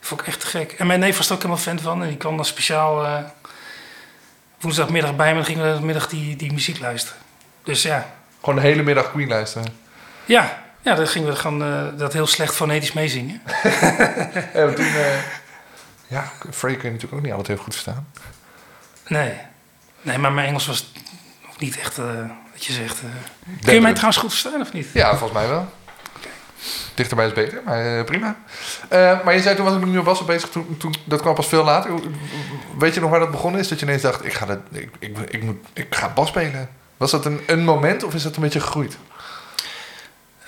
Vond 0.00 0.20
ik 0.20 0.26
echt 0.26 0.40
te 0.40 0.46
gek. 0.46 0.72
En 0.72 0.86
mijn 0.86 1.00
neef 1.00 1.16
was 1.16 1.26
er 1.26 1.32
ook 1.32 1.42
helemaal 1.42 1.62
fan 1.62 1.78
van. 1.80 2.02
En 2.02 2.08
die 2.08 2.16
kwam 2.16 2.36
dan 2.36 2.44
speciaal 2.44 3.06
woensdagmiddag 4.64 5.16
bij 5.16 5.28
me. 5.28 5.34
Dan 5.34 5.44
gingen 5.44 5.72
we 5.72 5.78
de 5.78 5.84
middag 5.84 6.08
die, 6.08 6.36
die 6.36 6.52
muziek 6.52 6.78
luisteren. 6.78 7.20
Dus 7.62 7.82
ja, 7.82 8.06
Gewoon 8.40 8.54
de 8.54 8.60
hele 8.60 8.82
middag 8.82 9.10
Queen 9.10 9.28
luisteren. 9.28 9.72
ja, 10.24 10.62
ja 10.82 10.94
dan 10.94 11.06
gingen 11.06 11.28
we 11.28 11.36
gewoon 11.36 11.62
eh, 11.62 11.98
dat 11.98 12.12
heel 12.12 12.26
slecht 12.26 12.54
fonetisch 12.54 12.92
meezingen. 12.92 13.42
En 14.52 14.74
toen... 14.74 14.84
eh, 14.84 15.18
ja, 16.06 16.30
Frey 16.50 16.74
kun 16.74 16.84
je 16.84 16.90
natuurlijk 16.90 17.12
ook 17.14 17.22
niet 17.22 17.30
altijd 17.30 17.48
heel 17.48 17.64
goed 17.64 17.72
verstaan. 17.72 18.06
Nee. 19.06 19.32
Nee, 20.02 20.18
maar 20.18 20.32
mijn 20.32 20.46
Engels 20.48 20.66
was 20.66 20.92
niet 21.58 21.78
echt, 21.78 21.98
eh, 21.98 22.04
wat 22.52 22.64
je 22.64 22.72
zegt. 22.72 23.00
Kun 23.64 23.74
je 23.74 23.80
mij 23.80 23.92
trouwens 23.92 24.18
goed 24.18 24.30
verstaan 24.30 24.60
of 24.60 24.72
niet? 24.72 24.86
Ja, 24.92 25.08
volgens 25.16 25.32
mij 25.32 25.48
wel. 25.48 25.72
Dichterbij 26.94 27.26
is 27.26 27.32
beter, 27.32 27.62
maar 27.64 27.98
eh, 27.98 28.04
prima. 28.04 28.36
Eh, 28.88 29.24
maar 29.24 29.34
je 29.34 29.42
zei 29.42 29.56
toen 29.56 29.64
was 29.64 29.74
ik 29.76 29.84
nieuwe 29.84 30.02
bassen 30.02 30.26
bezig. 30.26 30.48
Toen, 30.48 30.76
toen, 30.78 30.94
dat 31.04 31.20
kwam 31.20 31.34
pas 31.34 31.46
veel 31.46 31.64
later. 31.64 31.90
Weet 32.78 32.94
je 32.94 33.00
nog 33.00 33.10
waar 33.10 33.20
dat 33.20 33.30
begonnen 33.30 33.60
is? 33.60 33.68
Dat 33.68 33.80
je 33.80 33.86
ineens 33.86 34.02
dacht, 34.02 34.24
ik 34.24 34.32
ga, 34.32 34.46
dat, 34.46 34.58
ik, 34.70 34.90
ik, 34.98 35.18
ik, 35.18 35.42
moet, 35.42 35.66
ik 35.72 35.94
ga 35.94 36.08
bas 36.08 36.28
spelen. 36.28 36.70
Was 36.96 37.10
dat 37.10 37.24
een, 37.24 37.40
een 37.46 37.64
moment 37.64 38.02
of 38.02 38.14
is 38.14 38.22
dat 38.22 38.36
een 38.36 38.42
beetje 38.42 38.60
gegroeid? 38.60 38.98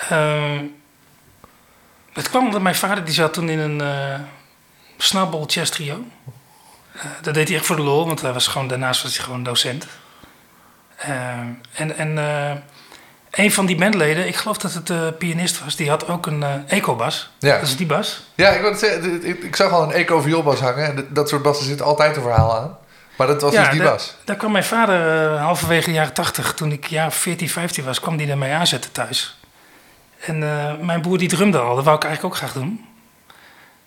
Ehm, 0.09 0.65
het 2.13 2.29
kwam 2.29 2.45
omdat 2.45 2.63
mijn 2.63 2.75
vader, 2.75 3.05
die 3.05 3.15
zat 3.15 3.33
toen 3.33 3.49
in 3.49 3.59
een 3.59 3.81
eh 3.81 4.21
snabbel 4.99 5.47
jazz 5.47 5.71
trio. 5.71 6.05
Dat 7.23 7.35
deed 7.35 7.49
hij 7.49 7.57
echt 7.57 7.67
voor 7.67 7.77
de 7.77 7.83
lol, 7.83 8.07
want 8.07 8.21
hij 8.21 8.33
was 8.33 8.47
gewoon, 8.47 8.69
daarnaast 8.69 9.03
was 9.03 9.17
hij 9.17 9.25
gewoon 9.25 9.43
docent. 9.43 9.87
Ehm, 10.97 11.47
en 11.73 11.97
en 11.97 12.19
een 13.37 13.53
van 13.53 13.67
die 13.67 13.77
bandleden, 13.77 14.27
ik 14.27 14.37
geloof 14.37 14.59
dat 14.59 14.73
het 14.73 14.87
de 14.87 15.15
pianist 15.19 15.65
was, 15.65 15.77
die 15.77 15.89
had 15.89 16.09
ook 16.09 16.27
een 16.27 16.43
eh 16.43 16.51
ecobas. 16.67 17.31
Ja. 17.39 17.59
Dat 17.59 17.69
is 17.69 17.77
die 17.77 17.87
bas. 17.87 18.23
Ja, 18.35 18.49
ik, 18.49 18.61
wilde 18.61 18.79
zeggen, 18.79 19.27
ik, 19.27 19.43
ik 19.43 19.57
zag 19.57 19.71
al 19.73 19.83
een 19.83 19.93
eco 19.93 20.21
vioolbas 20.21 20.61
hangen. 20.61 20.85
En 20.85 21.07
dat- 21.11 21.29
soort 21.29 21.43
bassen 21.43 21.67
zit 21.67 21.83
altijd 21.83 22.17
een 22.17 22.23
verhaal 22.23 22.57
aan. 22.57 22.77
Maar 23.17 23.27
dat 23.27 23.43
was 23.43 23.55
dus 23.55 23.69
die 23.71 23.83
bas. 23.83 24.15
Daar 24.25 24.37
kwam 24.37 24.53
mijn 24.53 24.65
vader 24.65 25.33
eh, 25.35 25.43
halverwege 25.43 25.87
de 25.87 25.93
jaren 25.93 26.13
80, 26.13 26.55
toen 26.55 26.73
ik 26.73 26.87
jaar 26.87 27.13
14, 27.13 27.49
15 27.49 27.85
was, 27.85 28.01
kwam 28.01 28.17
die 28.17 28.31
ermee 28.31 28.53
aanzetten 28.53 28.93
thuis. 28.93 29.39
En 30.21 30.43
eh, 30.43 30.73
mijn 30.81 31.01
broer 31.01 31.19
die 31.19 31.29
drumde 31.29 31.59
al, 31.59 31.75
dat 31.77 31.85
wou 31.85 31.97
ik 31.97 32.05
eigenlijk 32.05 32.35
ook 32.35 32.41
graag 32.41 32.53
doen. 32.53 32.85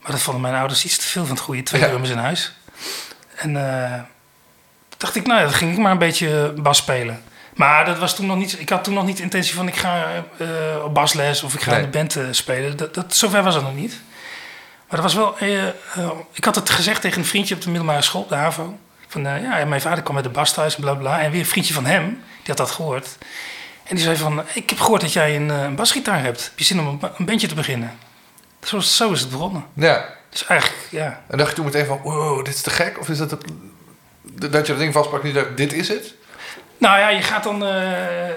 Maar 0.02 0.12
dat 0.12 0.22
vonden 0.22 0.42
mijn 0.42 0.56
ouders 0.56 0.86
iets 0.86 0.98
te 0.98 1.06
veel 1.08 1.26
van 1.26 1.36
het 1.36 1.44
goede, 1.44 1.64
twee 1.64 1.82
Ja. 1.82 1.88
drummers 1.88 2.12
in 2.12 2.18
huis. 2.18 2.54
En 3.36 3.56
eh, 3.84 4.00
dacht 4.98 5.16
ik, 5.16 5.26
nou 5.28 5.40
ja, 5.40 5.46
dan 5.46 5.54
ging 5.56 5.72
ik 5.72 5.78
maar 5.78 5.92
een 5.92 5.98
beetje 5.98 6.54
bas 6.62 6.78
spelen. 6.78 7.24
Maar 7.60 7.86
dat 7.86 7.98
was 8.00 8.16
toen 8.16 8.26
nog 8.26 8.38
niet, 8.38 8.60
ik 8.60 8.70
had 8.70 8.84
toen 8.84 8.94
nog 8.94 9.06
niet 9.06 9.18
de 9.18 9.24
intentie 9.24 9.54
van 9.56 9.68
ik 9.68 9.76
ga 9.76 10.08
eh, 10.38 10.48
op 10.84 10.94
basles 10.94 11.44
of 11.44 11.54
ik 11.54 11.62
ga 11.62 11.72
Nee. 11.72 11.80
in 11.80 11.86
de 11.92 11.98
band 11.98 12.16
eh, 12.16 12.24
spelen. 12.32 12.78
Dat, 12.78 12.94
dat, 12.94 13.16
zover 13.16 13.44
was 13.44 13.56
het 13.56 13.64
nog 13.64 13.76
niet. 13.76 14.02
Maar 14.88 15.02
dat 15.02 15.14
was 15.14 15.14
wel, 15.14 15.38
eh, 15.38 15.68
ik 16.34 16.44
had 16.46 16.56
het 16.56 16.70
gezegd 16.70 17.02
tegen 17.02 17.20
een 17.20 17.26
vriendje 17.26 17.56
op 17.56 17.62
de 17.62 17.70
middelbare 17.70 18.02
school, 18.02 18.28
de 18.28 18.36
HAVO. 18.36 18.78
Van, 19.08 19.24
ja, 19.24 19.66
mijn 19.66 19.82
vader 19.82 20.04
kwam 20.04 20.16
met 20.16 20.24
de 20.24 20.30
bas 20.30 20.54
thuis 20.54 20.76
en 20.76 20.82
bla 20.82 20.94
bla. 20.94 21.20
En 21.22 21.32
weer 21.32 21.40
een 21.40 21.46
vriendje 21.46 21.74
van 21.74 21.86
hem, 21.86 22.06
die 22.38 22.48
had 22.48 22.58
dat 22.58 22.72
gehoord. 22.72 23.18
En 23.84 23.96
die 23.96 24.04
zei 24.04 24.18
van, 24.18 24.44
ik 24.54 24.70
heb 24.70 24.80
gehoord 24.80 25.02
dat 25.02 25.14
jij 25.14 25.36
een, 25.36 25.50
een 25.50 25.76
basgitaar 25.76 26.22
hebt. 26.24 26.44
Heb 26.44 26.60
je 26.60 26.66
zin 26.66 26.80
om 26.80 26.88
een, 26.88 27.00
ba- 27.00 27.12
een 27.18 27.26
bandje 27.26 27.48
te 27.48 27.56
beginnen? 27.56 27.98
Zo, 28.64 28.80
zo 28.80 29.12
is 29.12 29.20
het 29.20 29.30
begonnen. 29.30 29.66
Ja. 29.74 30.06
Dus 30.30 30.46
eigenlijk, 30.46 30.88
ja. 30.90 31.22
En 31.28 31.38
dacht 31.38 31.50
je 31.50 31.56
toen 31.56 31.66
meteen 31.66 31.86
van, 31.86 32.00
wow, 32.04 32.46
dit 32.46 32.54
is 32.54 32.62
te 32.62 32.70
gek? 32.70 33.00
Of 33.00 33.10
is 33.10 33.18
dat 33.18 33.32
het, 33.32 33.44
dat 34.52 34.66
je 34.68 34.72
dat 34.74 34.78
ding 34.82 34.94
vastpakt 34.94 35.22
en 35.24 35.28
je 35.28 35.34
dacht, 35.36 35.58
dit 35.58 35.74
is 35.74 35.88
het? 35.88 36.14
Nou 36.80 37.00
ja, 37.00 37.10
je 37.10 37.22
gaat 37.22 37.44
dan, 37.44 37.66
eh, 37.66 38.28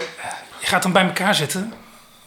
je 0.60 0.66
gaat 0.66 0.82
dan 0.82 0.92
bij 0.92 1.04
elkaar 1.04 1.34
zitten 1.34 1.72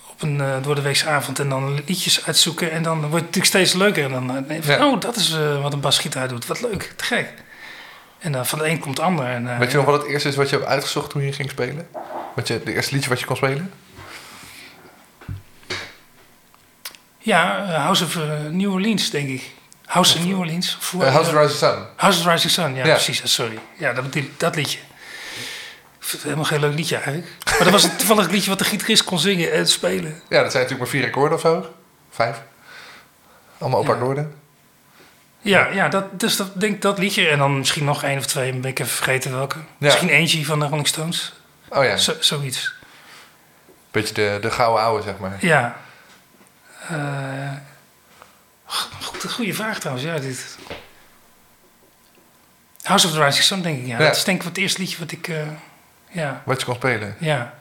op 0.10 0.22
een 0.22 0.38
uh, 0.38 0.56
door 0.62 0.76
de 0.76 0.82
weekse 0.82 1.08
avond 1.08 1.40
en 1.40 1.50
dan 1.50 1.82
liedjes 1.86 2.26
uitzoeken. 2.26 2.72
En 2.72 2.84
dan 2.84 3.00
wordt 3.00 3.12
het 3.14 3.24
natuurlijk 3.24 3.46
steeds 3.46 3.74
leuker. 3.74 4.04
En 4.04 4.12
dan 4.12 4.24
uh, 4.30 4.48
denk 4.48 4.64
je 4.64 4.72
van, 4.72 4.76
Ja. 4.78 4.88
oh, 4.92 5.00
dat 5.02 5.16
is 5.16 5.38
wat 5.62 5.74
een 5.74 5.80
basgitaar 5.80 6.28
doet. 6.28 6.46
Wat 6.46 6.62
leuk, 6.62 6.94
te 6.96 7.04
gek. 7.04 7.34
En 8.20 8.32
dan 8.32 8.46
van 8.46 8.60
de 8.60 8.68
een 8.70 8.80
komt 8.80 8.96
de 8.96 9.02
ander. 9.02 9.26
En, 9.26 9.58
Weet 9.60 9.72
je 9.72 9.78
nog 9.78 9.86
wat 9.86 10.02
het 10.02 10.12
eerste 10.12 10.28
is 10.28 10.36
wat 10.36 10.50
je 10.50 10.56
hebt 10.56 10.68
uitgezocht 10.68 11.10
toen 11.10 11.22
je 11.22 11.34
ging 11.34 11.50
spelen? 11.50 11.88
Wat 12.36 12.48
je, 12.48 12.62
de 12.64 12.74
eerste 12.74 12.94
liedje 12.94 13.10
wat 13.10 13.20
je 13.20 13.26
kon 13.26 13.36
spelen? 13.36 13.74
Ja, 17.18 17.66
House 17.66 18.04
of 18.04 18.18
New 18.52 18.72
Orleans, 18.74 19.10
denk 19.10 19.30
ik. 19.30 19.52
House 19.86 20.18
of 20.18 20.26
New 20.26 20.40
Orleans. 20.40 20.78
House 20.98 21.20
of 21.20 21.34
Rising 21.34 21.50
Sun. 21.58 21.86
House 21.96 22.20
of 22.20 22.26
Rising 22.26 22.52
Sun, 22.52 22.76
ja, 22.76 22.86
Ja. 22.86 22.94
precies. 22.94 23.34
Sorry. 23.34 23.60
Ja, 23.78 23.94
dat 24.38 24.56
liedje. 24.56 24.80
Ik 26.06 26.12
vind 26.12 26.24
het 26.24 26.32
helemaal 26.32 26.46
geen 26.52 26.60
leuk 26.60 26.74
liedje 26.78 26.96
eigenlijk. 26.96 27.28
Maar 27.50 27.60
dat 27.64 27.70
was 27.72 27.84
een 27.84 27.96
toevallig 27.96 28.30
liedje 28.30 28.50
wat 28.50 28.60
de 28.60 28.66
gitarist 28.66 29.04
kon 29.04 29.20
zingen 29.20 29.52
en 29.52 29.68
spelen. 29.68 30.22
Ja, 30.30 30.42
dat 30.42 30.52
zijn 30.52 30.64
natuurlijk 30.64 30.80
maar 30.80 30.88
vier 30.88 31.06
akkoorden 31.06 31.34
of 31.38 31.42
zo. 31.42 31.74
Vijf. 32.10 32.42
Allemaal 33.58 33.80
op 33.80 33.88
Ja. 33.88 33.94
akkoorden. 33.94 34.36
Ja, 35.40 35.68
ja 35.68 35.88
dat, 35.90 36.20
dus 36.20 36.36
dat, 36.36 36.60
denk 36.60 36.82
dat 36.82 36.98
liedje. 36.98 37.28
En 37.28 37.38
dan 37.38 37.58
misschien 37.58 37.84
nog 37.84 38.04
één 38.04 38.18
of 38.18 38.26
twee, 38.26 38.54
ben 38.54 38.72
ik 38.72 38.80
even 38.80 38.92
vergeten 38.96 39.32
welke. 39.32 39.58
Misschien 39.78 40.10
eentje 40.10 40.46
van 40.46 40.60
de 40.60 40.66
Rolling 40.66 40.88
Stones. 40.88 41.34
Oh 41.70 41.84
ja, 41.84 41.98
Zo, 41.98 42.14
zoiets. 42.20 42.74
beetje 43.92 44.14
de, 44.14 44.38
de 44.42 44.52
gouden 44.52 44.84
ouwe, 44.84 45.02
zeg 45.02 45.18
maar. 45.18 45.38
Ja. 45.40 45.78
Goed, 49.02 49.32
goede 49.32 49.54
vraag 49.54 49.80
trouwens, 49.80 50.06
ja, 50.08 50.20
dit. 50.20 50.58
House 52.84 53.08
of 53.08 53.14
the 53.14 53.24
Rising 53.24 53.44
Sun, 53.46 53.62
denk 53.62 53.80
ik, 53.80 53.86
ja. 53.88 53.98
Ja. 54.00 54.06
Dat 54.06 54.16
is 54.16 54.24
denk 54.24 54.40
ik 54.42 54.48
het 54.48 54.58
eerste 54.58 54.80
liedje 54.80 54.98
wat 54.98 55.12
ik... 55.12 55.28
eh, 55.28 55.38
ja, 56.16 56.42
Wat 56.46 56.60
je 56.60 56.66
kon 56.66 56.76
spelen. 56.76 57.16
ja. 57.20 57.54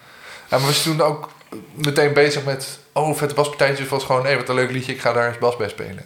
Ja, 0.48 0.58
maar 0.58 0.66
was 0.66 0.76
je 0.76 0.90
toen 0.90 1.00
ook 1.00 1.30
meteen 1.74 2.12
bezig 2.12 2.44
met... 2.44 2.78
Oh, 2.92 3.16
vette 3.16 3.34
baspartijtjes 3.34 3.88
was 3.88 4.04
gewoon... 4.04 4.22
Nee, 4.22 4.36
wat 4.36 4.48
een 4.48 4.54
leuk 4.54 4.70
liedje, 4.70 4.92
ik 4.92 5.00
ga 5.00 5.12
daar 5.12 5.28
eens 5.28 5.38
bas 5.38 5.56
bij 5.56 5.68
spelen. 5.68 6.04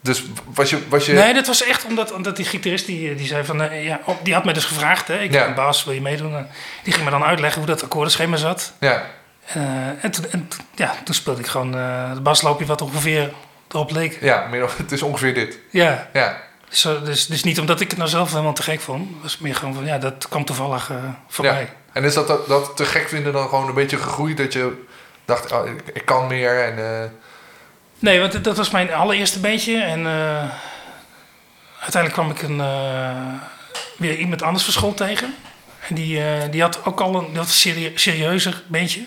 Dus 0.00 0.24
was 0.54 0.70
je... 0.70 0.88
Was 0.88 1.06
je 1.06 1.12
Nee, 1.12 1.34
dat 1.34 1.46
was 1.46 1.64
echt 1.64 1.84
omdat, 1.84 2.12
omdat 2.12 2.36
die 2.36 2.44
gitarist 2.44 2.86
die, 2.86 3.14
die 3.14 3.26
zei 3.26 3.44
van... 3.44 3.62
eh, 3.62 3.84
ja, 3.84 4.00
die 4.22 4.34
had 4.34 4.44
mij 4.44 4.52
dus 4.54 4.64
gevraagd, 4.64 5.08
hè. 5.08 5.18
Ik 5.18 5.30
ben 5.30 5.46
een 5.48 5.54
baas, 5.54 5.84
wil 5.84 5.94
je 5.94 6.00
meedoen? 6.00 6.36
En 6.36 6.48
die 6.82 6.92
ging 6.92 7.04
me 7.04 7.10
dan 7.10 7.24
uitleggen 7.24 7.58
hoe 7.62 7.70
dat 7.70 7.82
akkoordenschema 7.82 8.36
zat. 8.36 8.72
Ja, 8.80 9.02
Eh, 9.46 10.04
en 10.04 10.10
toen, 10.10 10.24
en 10.30 10.48
ja, 10.74 10.94
toen 11.04 11.14
speelde 11.14 11.40
ik 11.40 11.46
gewoon 11.46 11.76
eh 11.78 12.08
het 12.10 12.22
basloopje 12.22 12.66
wat 12.66 12.80
ongeveer 12.80 13.32
erop 13.70 13.90
leek. 13.90 14.18
ja 14.20 14.46
meer 14.50 14.64
of, 14.64 14.76
het 14.76 14.92
is 14.92 15.02
ongeveer 15.02 15.34
dit. 15.34 15.58
Ja, 15.70 16.08
Ja, 16.12 16.36
Dus, 17.04 17.26
dus 17.26 17.44
niet 17.44 17.60
omdat 17.60 17.80
ik 17.80 17.88
het 17.88 17.98
nou 17.98 18.10
zelf 18.10 18.30
helemaal 18.30 18.52
te 18.52 18.62
gek 18.62 18.80
vond. 18.80 19.08
Het 19.12 19.22
was 19.22 19.38
meer 19.38 19.54
gewoon 19.54 19.74
van, 19.74 19.84
ja, 19.84 19.98
dat 19.98 20.28
kwam 20.28 20.44
toevallig 20.44 20.90
eh 20.90 20.96
voorbij. 21.28 21.60
ja. 21.60 21.68
En 21.92 22.04
is 22.04 22.14
dat, 22.14 22.26
dat, 22.26 22.46
dat 22.48 22.76
te 22.76 22.84
gek 22.84 23.08
vinden 23.08 23.32
dan 23.32 23.48
gewoon 23.48 23.68
een 23.68 23.74
beetje 23.74 23.96
gegroeid? 23.96 24.36
Dat 24.36 24.52
je 24.52 24.84
dacht, 25.24 25.52
oh, 25.52 25.66
ik, 25.68 25.82
ik 25.92 26.04
kan 26.04 26.26
meer 26.26 26.64
en... 26.64 26.78
eh, 27.02 27.08
Nee, 27.98 28.20
want 28.20 28.44
dat 28.44 28.56
was 28.56 28.70
mijn 28.70 28.92
allereerste 28.92 29.40
beentje. 29.40 29.80
En 29.82 30.06
eh, 30.06 30.44
uiteindelijk 31.80 32.12
kwam 32.12 32.30
ik 32.30 32.42
een, 32.42 32.62
weer 33.96 34.16
iemand 34.16 34.42
anders 34.42 34.64
van 34.64 34.72
school 34.72 34.94
tegen. 34.94 35.34
En 35.88 35.94
die, 35.94 36.22
die 36.50 36.62
had 36.62 36.84
ook 36.84 37.00
al 37.00 37.14
een, 37.34 37.44
serie- 37.46 37.92
serieuzer 37.98 38.62
beentje. 38.66 39.04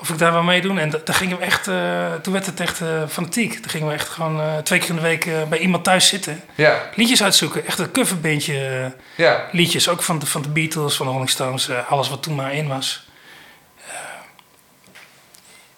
Of 0.00 0.08
ik 0.10 0.18
daar 0.18 0.32
wel 0.32 0.42
meedoen. 0.42 0.78
En 0.78 0.90
da- 0.90 0.98
daar 1.04 1.14
gingen 1.14 1.38
we 1.38 1.44
echt, 1.44 1.68
eh, 1.68 2.14
toen 2.14 2.32
werd 2.32 2.46
het 2.46 2.60
echt 2.60 2.80
eh, 2.80 3.02
fanatiek. 3.08 3.52
Toen 3.54 3.70
gingen 3.70 3.86
we 3.88 3.92
echt 3.94 4.08
gewoon 4.08 4.40
eh, 4.40 4.56
twee 4.58 4.78
keer 4.78 4.88
in 4.88 4.94
de 4.94 5.00
week 5.00 5.28
bij 5.48 5.58
iemand 5.58 5.84
thuis 5.84 6.08
zitten. 6.08 6.42
ja, 6.54 6.88
Liedjes 6.94 7.22
uitzoeken. 7.22 7.66
Echt 7.66 7.78
een 7.78 7.90
coverbeentje 7.92 8.66
eh, 8.66 8.86
ja, 9.26 9.46
liedjes. 9.52 9.88
Ook 9.88 10.02
van 10.02 10.18
de, 10.18 10.26
van 10.26 10.42
de 10.42 10.48
Beatles, 10.48 10.96
van 10.96 11.06
de 11.06 11.12
Rolling 11.12 11.30
Stones. 11.30 11.70
alles 11.88 12.08
wat 12.08 12.22
toen 12.22 12.34
maar 12.34 12.54
in 12.54 12.68
was. 12.68 13.08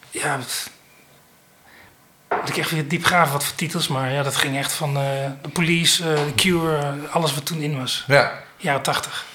Ja, 0.09 0.37
het, 0.39 0.69
moet 2.39 2.49
ik 2.49 2.57
echt 2.57 2.71
weer 2.71 2.87
diep 2.87 3.05
graven 3.05 3.33
wat 3.33 3.43
voor 3.43 3.55
titels. 3.55 3.87
Maar 3.87 4.11
ja, 4.11 4.23
dat 4.23 4.35
ging 4.35 4.57
echt 4.57 4.71
van 4.73 4.93
de 4.93 5.49
Police, 5.53 6.03
The 6.03 6.31
Cure, 6.35 6.93
alles 7.11 7.33
wat 7.33 7.45
toen 7.45 7.61
in 7.61 7.79
was. 7.79 8.03
ja. 8.07 8.41
Jaren 8.57 8.81
tachtig. 8.81 9.25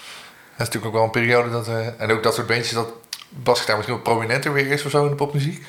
Dat 0.56 0.66
is 0.68 0.74
natuurlijk 0.74 0.86
ook 0.86 0.92
wel 0.92 1.02
een 1.04 1.10
periode 1.10 1.50
dat... 1.50 1.68
en 1.98 2.10
ook 2.10 2.22
dat 2.22 2.34
soort 2.34 2.46
bandjes 2.46 2.72
dat 2.72 2.88
basgitaar 3.28 3.76
misschien 3.76 3.96
wat 3.96 4.04
prominenter 4.04 4.52
weer 4.52 4.66
is 4.66 4.84
of 4.84 4.90
zo 4.90 5.02
in 5.04 5.10
de 5.10 5.16
popmuziek. 5.16 5.66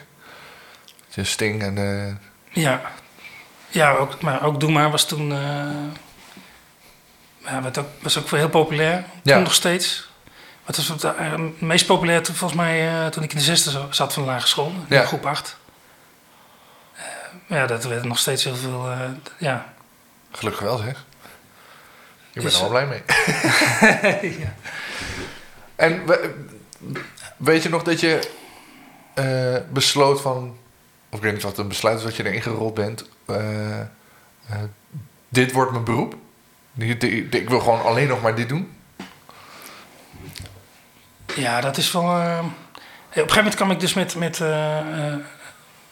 Dus 1.13 1.31
Sting 1.31 1.61
en... 1.63 1.77
eh, 1.77 2.63
Ja, 2.63 2.81
ja 3.67 3.91
ook, 3.91 4.21
maar 4.21 4.43
ook 4.43 4.59
Doe 4.59 4.71
Maar 4.71 4.91
was 4.91 5.07
toen... 5.07 5.31
eh 5.31 5.97
ja, 7.45 7.61
werd 7.61 7.77
ook, 7.77 7.87
was 8.01 8.17
ook 8.17 8.29
heel 8.29 8.49
populair. 8.49 9.03
Ja. 9.23 9.33
Toen 9.33 9.43
nog 9.43 9.53
steeds. 9.53 10.09
Het 10.65 10.75
was 10.77 10.87
het, 10.87 11.03
eh, 11.03 11.33
meest 11.59 11.85
populair 11.85 12.25
volgens 12.25 12.53
mij 12.53 13.09
toen 13.09 13.23
ik 13.23 13.31
in 13.31 13.37
de 13.37 13.43
zesde 13.43 13.85
zat 13.89 14.13
van 14.13 14.23
de 14.23 14.29
lagere 14.29 14.47
school. 14.47 14.67
In 14.87 14.95
Ja. 14.95 15.05
groep 15.05 15.25
acht. 15.25 15.57
Eh, 16.95 17.03
maar 17.47 17.57
ja, 17.59 17.65
dat 17.65 17.83
werd 17.83 18.03
nog 18.03 18.19
steeds 18.19 18.43
heel 18.43 18.55
veel... 18.55 18.89
ja. 19.37 19.73
gelukkig 20.31 20.61
wel 20.61 20.77
zeg. 20.77 21.05
Ik 22.33 22.41
ben 22.43 22.53
er 22.53 22.59
wel 22.59 22.69
blij 22.69 22.85
mee. 22.85 23.01
ja. 24.39 24.53
En 25.75 26.05
we- 26.05 26.45
weet 27.39 27.63
je 27.63 27.69
nog 27.69 27.83
dat 27.83 27.99
je 27.99 28.29
eh, 29.13 29.55
besloot 29.73 30.21
van... 30.21 30.57
Of 31.09 31.17
ik 31.17 31.23
weet 31.23 31.33
niet 31.33 31.43
wat 31.43 31.57
een 31.57 31.67
besluit 31.67 31.97
is 31.97 32.03
wat 32.03 32.15
je 32.15 32.25
erin 32.25 32.41
gerold 32.41 32.73
bent. 32.73 33.09
eh, 33.25 33.79
eh, 33.79 33.87
dit 35.29 35.51
wordt 35.51 35.71
mijn 35.71 35.83
beroep. 35.83 36.15
Ik 36.77 37.49
wil 37.49 37.59
gewoon 37.59 37.81
alleen 37.81 38.07
nog 38.07 38.21
maar 38.21 38.35
dit 38.35 38.49
doen. 38.49 38.77
Ja, 41.35 41.61
dat 41.61 41.77
is 41.77 41.91
wel. 41.91 42.03
op 42.03 42.11
een 42.11 42.51
gegeven 43.11 43.35
moment 43.35 43.55
kwam 43.55 43.71
ik 43.71 43.79
dus 43.79 43.93
met, 43.93 44.15
met, 44.15 44.41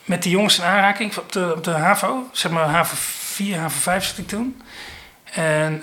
met 0.06 0.24
die 0.24 0.32
jongens 0.32 0.58
in 0.58 0.64
aanraking 0.64 1.18
op 1.18 1.32
de, 1.32 1.54
op 1.56 1.64
de 1.64 1.72
HAVO. 1.72 2.30
Zeg 2.32 2.52
maar 2.52 2.68
HAVO 2.68 2.96
4, 2.96 3.58
HAVO 3.58 3.80
5 3.80 4.06
zat 4.06 4.18
ik 4.18 4.28
toen. 4.28 4.62
En 5.24 5.82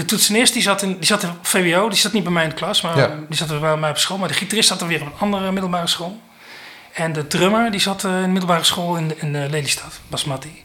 de 0.00 0.06
toetsenist 0.06 0.52
die 0.52 0.62
zat, 0.62 0.82
in, 0.82 0.94
die 0.96 1.06
zat 1.06 1.22
in 1.22 1.30
VWO, 1.42 1.88
die 1.88 1.98
zat 1.98 2.12
niet 2.12 2.22
bij 2.22 2.32
mij 2.32 2.42
in 2.42 2.48
de 2.48 2.54
klas, 2.54 2.80
maar 2.80 2.96
Ja. 2.98 3.10
die 3.28 3.36
zat 3.36 3.60
bij 3.60 3.76
mij 3.76 3.90
op 3.90 3.98
school. 3.98 4.18
Maar 4.18 4.28
de 4.28 4.34
gitarist 4.34 4.68
zat 4.68 4.78
dan 4.78 4.88
weer 4.88 5.00
op 5.00 5.06
een 5.06 5.18
andere 5.18 5.52
middelbare 5.52 5.86
school. 5.86 6.20
En 6.92 7.12
de 7.12 7.26
drummer 7.26 7.70
die 7.70 7.80
zat 7.80 8.04
eh, 8.04 8.14
in 8.16 8.22
de 8.22 8.28
middelbare 8.28 8.64
school 8.64 8.96
in, 8.96 9.08
de- 9.08 9.16
in 9.18 9.48
Lelystad, 9.50 10.00
Basmati. 10.08 10.64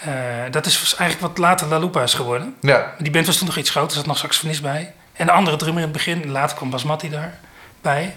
Eh, 0.00 0.12
dat 0.50 0.66
is 0.66 0.94
eigenlijk 0.98 1.20
wat 1.20 1.38
later 1.38 1.66
La 1.66 1.78
Lupa 1.78 2.02
is 2.02 2.14
geworden. 2.14 2.56
Ja, 2.60 2.94
Die 2.98 3.10
band 3.12 3.26
was 3.26 3.36
toen 3.36 3.46
nog 3.46 3.56
iets 3.56 3.70
groter, 3.70 3.88
er 3.90 3.96
zat 3.96 4.06
nog 4.06 4.18
saxofonist 4.18 4.62
bij. 4.62 4.92
En 5.12 5.26
de 5.26 5.32
andere 5.32 5.56
drummer 5.56 5.82
in 5.82 5.88
het 5.88 5.96
begin. 5.96 6.30
Later 6.30 6.56
kwam 6.56 6.70
Basmati 6.70 7.10
daarbij. 7.10 8.14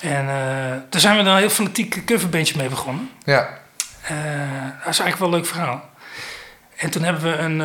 En 0.00 0.28
eh 0.28 0.80
daar 0.90 1.00
zijn 1.00 1.16
we 1.16 1.22
dan 1.22 1.32
een 1.32 1.38
heel 1.38 1.50
fanatiek 1.50 2.02
coverbandje 2.06 2.56
mee 2.56 2.68
begonnen. 2.68 3.10
ja, 3.24 3.48
dat 4.84 4.92
is 4.92 4.98
eigenlijk 4.98 5.16
wel 5.18 5.28
een 5.28 5.34
leuk 5.34 5.46
verhaal. 5.46 5.90
En 6.76 6.90
toen 6.90 7.02
hebben 7.02 7.22
we 7.22 7.36
een, 7.36 7.60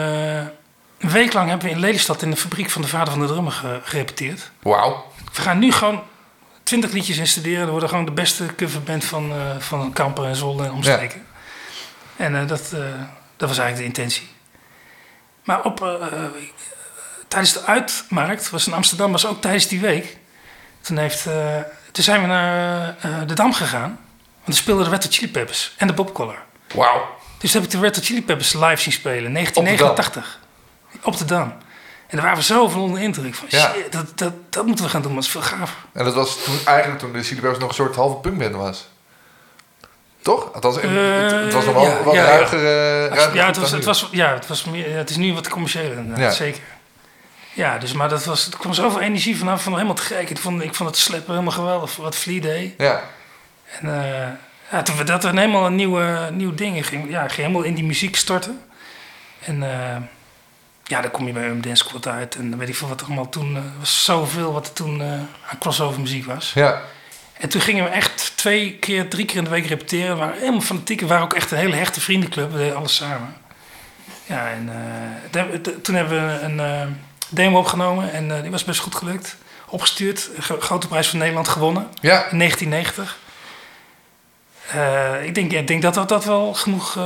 een 0.97 1.09
week 1.09 1.33
lang 1.33 1.49
hebben 1.49 1.67
we 1.67 1.73
in 1.73 1.79
Lelystad 1.79 2.21
in 2.21 2.29
de 2.29 2.37
fabriek 2.37 2.69
van 2.69 2.81
de 2.81 2.87
vader 2.87 3.13
van 3.13 3.21
de 3.21 3.27
drummer 3.27 3.51
ge- 3.51 3.79
gerepeteerd. 3.83 4.51
wauw. 4.61 5.11
We 5.33 5.41
gaan 5.41 5.59
nu 5.59 5.71
gewoon 5.71 6.03
20 6.63 6.91
liedjes 6.91 7.17
instuderen. 7.17 7.65
We 7.65 7.71
worden 7.71 7.89
gewoon 7.89 8.05
de 8.05 8.11
beste 8.11 8.45
coverband 8.55 9.05
van, 9.05 9.31
eh 9.31 9.57
van 9.59 9.93
Kampen 9.93 10.27
en 10.27 10.35
Zolder 10.35 10.65
en 10.65 10.71
omstreken. 10.71 11.25
En 12.15 12.35
eh, 12.41 12.47
dat, 12.47 12.71
eh, 12.73 12.79
dat 13.37 13.49
was 13.49 13.57
eigenlijk 13.57 13.77
de 13.77 13.83
intentie. 13.83 14.27
Maar 15.43 15.63
op, 15.63 15.99
tijdens 17.27 17.53
de 17.53 17.63
uitmarkt, 17.65 18.49
was 18.49 18.67
in 18.67 18.73
Amsterdam, 18.73 19.11
was 19.11 19.25
ook 19.25 19.41
tijdens 19.41 19.67
die 19.67 19.79
week. 19.79 20.17
Toen, 20.81 20.97
heeft, 20.97 21.23
toen 21.91 22.03
zijn 22.03 22.21
we 22.21 22.27
naar 22.27 22.95
de 23.27 23.33
Dam 23.33 23.53
gegaan. 23.53 23.99
Want 24.43 24.47
er 24.57 24.63
speelden 24.63 24.83
de 24.85 24.89
Red 24.91 25.03
Hot 25.03 25.13
Chili 25.13 25.31
Peppers 25.31 25.73
en 25.77 25.87
de 25.87 25.93
Bob 25.93 26.13
Collar. 26.13 26.43
Wauw. 26.73 27.15
Dus 27.37 27.51
toen 27.51 27.61
heb 27.61 27.71
ik 27.71 27.79
de 27.79 27.85
Red 27.85 27.95
Hot 27.95 28.05
Chili 28.05 28.23
Peppers 28.23 28.53
live 28.53 28.81
zien 28.81 28.93
spelen 28.93 29.25
in 29.25 29.33
1989. 29.33 30.39
Op 31.03 31.17
de 31.17 31.25
Dam. 31.25 31.53
En 32.07 32.15
daar 32.17 32.21
waren 32.21 32.37
we 32.37 32.43
zo 32.43 32.67
van 32.67 32.81
onder 32.81 32.97
de 32.99 33.03
indruk. 33.05 33.35
Van, 33.35 33.47
Ja. 33.49 33.71
shit, 33.73 33.91
dat, 33.91 34.17
dat, 34.17 34.33
dat 34.49 34.65
moeten 34.65 34.85
we 34.85 34.91
gaan 34.91 35.01
doen, 35.01 35.13
dat 35.15 35.23
is 35.23 35.29
veel 35.29 35.41
gaver. 35.41 35.75
En 35.93 36.03
dat 36.05 36.13
was 36.13 36.43
toen 36.43 36.55
eigenlijk 36.65 36.99
toen 36.99 37.11
de 37.13 37.23
Chili 37.23 37.39
Peppers 37.41 37.59
nog 37.59 37.69
een 37.69 37.75
soort 37.75 37.95
halve 37.95 38.15
punkband 38.15 38.55
was. 38.55 38.87
Toch? 40.21 40.53
Althans, 40.53 40.75
het, 40.75 40.83
het, 40.83 41.31
het 41.31 41.53
was 41.53 41.65
nog 41.65 41.73
wel 41.73 41.83
ja, 41.83 42.03
wat 42.03 42.13
ja, 42.13 42.21
ja. 42.23 42.27
ruiger. 42.29 42.57
eh, 42.59 43.07
ruiger 43.15 43.35
ja, 43.35 43.45
het 43.45 43.57
was, 43.57 43.71
het 43.71 43.85
was, 43.85 44.07
ja, 44.11 44.33
het 44.33 44.47
was 44.47 44.63
meer, 44.65 44.89
ja, 44.89 44.95
het 44.95 45.09
is 45.09 45.15
nu 45.15 45.33
wat 45.33 45.47
commerciëler 45.49 45.97
inderdaad, 45.97 46.19
Ja. 46.19 46.31
zeker. 46.31 46.61
Ja, 47.53 47.77
dus, 47.77 47.93
maar 47.93 48.09
dat 48.09 48.25
was, 48.25 48.47
er 48.51 48.57
kwam 48.57 48.73
zoveel 48.73 49.01
energie 49.01 49.37
vanaf, 49.37 49.63
van 49.63 49.73
helemaal 49.73 49.93
te 49.95 50.01
gek. 50.01 50.29
Ik 50.29 50.37
vond, 50.37 50.61
ik 50.63 50.73
vond 50.75 50.89
het 50.89 50.97
sleppen 50.99 51.31
helemaal 51.31 51.53
geweldig, 51.53 51.95
wat 51.95 52.15
Flea 52.15 52.41
deed. 52.41 52.73
Ja, 52.77 53.01
En 53.79 53.85
uh, 53.87 54.27
ja, 54.71 54.81
toen 54.83 54.95
we 54.97 55.03
dat 55.03 55.23
er 55.23 55.33
helemaal 55.33 55.65
een 55.65 55.75
nieuwe, 55.75 56.29
nieuw 56.31 56.53
ding 56.55 56.75
in 56.75 56.83
ging, 56.83 57.09
ja, 57.09 57.19
ging 57.21 57.31
helemaal 57.35 57.61
in 57.61 57.73
die 57.75 57.83
muziek 57.83 58.15
storten. 58.15 58.61
En 59.39 59.61
uh, 59.61 59.95
ja, 60.87 61.01
dan 61.01 61.11
kom 61.11 61.27
je 61.27 61.33
bij 61.33 61.49
een 61.49 61.61
dance 61.61 61.83
squad 61.83 62.07
uit 62.07 62.35
en 62.35 62.49
dan 62.49 62.59
weet 62.59 62.69
ik 62.69 62.75
veel 62.75 62.87
wat 62.87 62.99
er 62.99 63.05
allemaal 63.05 63.29
toen, 63.29 63.55
uh, 63.55 63.61
was 63.79 64.03
zoveel 64.03 64.53
wat 64.53 64.67
er 64.67 64.73
toen 64.73 65.01
uh, 65.01 65.11
aan 65.11 65.57
crossover 65.59 66.01
muziek 66.01 66.25
was. 66.25 66.51
ja. 66.53 66.81
En 67.39 67.49
toen 67.49 67.61
gingen 67.61 67.83
we 67.83 67.89
echt 67.89 68.31
twee 68.35 68.73
keer, 68.73 69.09
drie 69.09 69.25
keer 69.25 69.37
in 69.37 69.43
de 69.43 69.49
week 69.49 69.65
repeteren. 69.65 70.13
We 70.13 70.19
waren 70.19 70.39
helemaal 70.39 70.61
fanatiek. 70.61 70.99
We 70.99 71.07
waren 71.07 71.23
ook 71.23 71.33
echt 71.33 71.51
een 71.51 71.57
hele 71.57 71.75
hechte 71.75 72.01
vriendenclub. 72.01 72.51
We 72.51 72.57
deden 72.57 72.75
alles 72.75 72.95
samen. 72.95 73.35
Ja, 74.25 74.49
en 74.49 74.69
uh, 75.33 75.61
de, 75.61 75.81
toen 75.81 75.95
hebben 75.95 76.27
we 76.27 76.39
een 76.39 76.57
uh, 76.57 76.81
demo 77.29 77.59
opgenomen. 77.59 78.11
En 78.11 78.29
uh, 78.29 78.41
die 78.41 78.51
was 78.51 78.63
best 78.63 78.79
goed 78.79 78.95
gelukt. 78.95 79.37
Opgestuurd. 79.69 80.29
Grote 80.39 80.87
prijs 80.87 81.07
van 81.07 81.19
Nederland 81.19 81.47
gewonnen. 81.47 81.87
Ja. 82.01 82.29
In 82.29 82.37
1990. 82.37 83.17
Uh, 84.75 85.25
ik, 85.25 85.35
denk, 85.35 85.51
ik 85.51 85.67
denk 85.67 85.81
dat 85.81 85.93
dat, 85.93 86.09
dat 86.09 86.25
wel 86.25 86.53
genoeg 86.53 86.99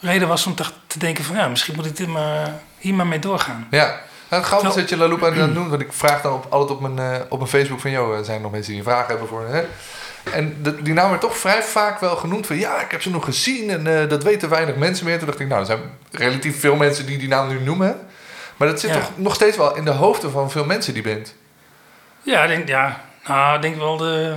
reden 0.00 0.28
was 0.28 0.46
om 0.46 0.54
te, 0.54 0.64
te, 0.86 0.98
denken 0.98 1.24
van... 1.24 1.36
Ja, 1.36 1.48
misschien 1.48 1.74
moet 1.74 1.86
ik 1.86 1.96
dit 1.96 2.06
maar, 2.06 2.60
hier 2.82 2.94
maar 2.94 3.06
mee 3.06 3.18
doorgaan. 3.18 3.66
Ja. 3.70 3.86
Nou, 4.28 4.42
het 4.44 4.44
grappige 4.52 4.68
is 4.74 4.80
dat 4.80 4.88
je 4.88 4.96
La 4.96 5.06
Lupa 5.06 5.26
aan 5.26 5.32
het 5.38 5.54
doen. 5.60 5.68
Want 5.68 5.80
ik 5.82 5.92
vraag 5.92 6.20
dan 6.22 6.32
op, 6.32 6.46
altijd 6.48 6.70
op 6.70 6.80
mijn, 6.94 7.12
uh, 7.14 7.20
op 7.28 7.38
mijn 7.38 7.50
Facebook 7.50 7.80
van... 7.80 7.90
Joh, 7.90 8.24
zijn 8.24 8.36
er 8.36 8.42
nog 8.42 8.50
mensen 8.50 8.70
die 8.72 8.80
een 8.80 8.86
vraag 8.88 9.06
hebben 9.06 9.28
voor... 9.28 9.46
Hè? 9.48 9.62
En 10.32 10.56
de- 10.62 10.82
die 10.82 10.94
naam 10.94 11.08
werd 11.08 11.20
toch 11.20 11.36
vrij 11.36 11.62
vaak 11.62 12.00
wel 12.00 12.16
genoemd 12.16 12.46
van... 12.46 12.56
ja, 12.58 12.80
ik 12.80 12.90
heb 12.90 13.02
ze 13.02 13.10
nog 13.10 13.24
gezien 13.24 13.70
en 13.70 14.00
eh, 14.02 14.08
dat 14.08 14.22
weten 14.22 14.48
weinig 14.48 14.74
mensen 14.76 15.04
meer. 15.06 15.18
Toen 15.18 15.26
dacht 15.26 15.40
ik, 15.40 15.48
nou, 15.48 15.60
er 15.60 15.66
zijn 15.66 15.80
relatief 16.10 16.60
veel 16.60 16.76
mensen 16.76 17.06
die 17.06 17.18
die 17.18 17.28
naam 17.28 17.48
nu 17.48 17.60
noemen. 17.60 18.00
Maar 18.56 18.68
dat 18.68 18.80
zit 18.80 18.90
Ja. 18.90 18.96
toch 18.98 19.10
nog 19.14 19.34
steeds 19.34 19.56
wel 19.56 19.76
in 19.76 19.84
de 19.84 19.90
hoofden 19.90 20.30
van 20.30 20.50
veel 20.50 20.64
mensen, 20.64 20.94
die 20.94 21.02
band. 21.02 21.34
Ja, 22.22 22.42
ik 22.42 22.48
denk, 22.48 22.68
ja. 22.68 23.00
Nou, 23.26 23.56
ik 23.56 23.62
denk 23.62 23.76
wel 23.76 23.96
de, 23.96 24.36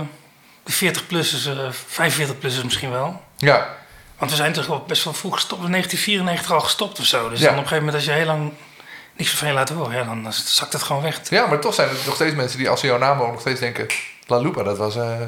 de 0.62 0.72
40-plussers, 0.72 1.46
eh 1.48 1.70
45-plussers 1.72 2.64
misschien 2.64 2.90
wel. 2.90 3.22
Ja, 3.36 3.68
Want 4.18 4.30
we 4.30 4.36
zijn 4.36 4.52
toch 4.52 4.66
wel 4.66 4.84
best 4.86 5.04
wel 5.04 5.12
vroeg 5.12 5.34
gestopt. 5.34 5.64
In 5.64 5.70
1994 5.70 6.52
al 6.52 6.60
gestopt 6.60 6.98
of 6.98 7.04
zo. 7.04 7.28
Dus 7.28 7.40
Ja. 7.40 7.44
dan 7.48 7.54
op 7.58 7.62
een 7.62 7.68
gegeven 7.68 7.84
moment 7.84 7.94
als 8.06 8.14
je 8.14 8.20
heel 8.20 8.26
lang 8.26 8.52
niks 9.16 9.30
meer 9.30 9.38
van 9.38 9.48
je 9.48 9.54
laat 9.54 9.68
horen... 9.68 9.96
Ja, 9.96 10.04
dan 10.04 10.32
zakt 10.32 10.72
het 10.72 10.82
gewoon 10.82 11.02
weg. 11.02 11.20
ja, 11.30 11.46
maar 11.46 11.60
toch 11.60 11.74
zijn 11.74 11.88
er 11.88 11.94
nog 12.06 12.14
steeds 12.14 12.34
mensen 12.34 12.58
die 12.58 12.68
als 12.68 12.80
ze 12.80 12.86
jouw 12.86 12.98
naam 12.98 13.16
horen... 13.16 13.32
nog 13.32 13.40
steeds 13.40 13.60
denken, 13.60 13.86
La 14.26 14.36
Lupa, 14.38 14.62
dat 14.62 14.78
was, 14.78 14.96
eh, 14.96 15.18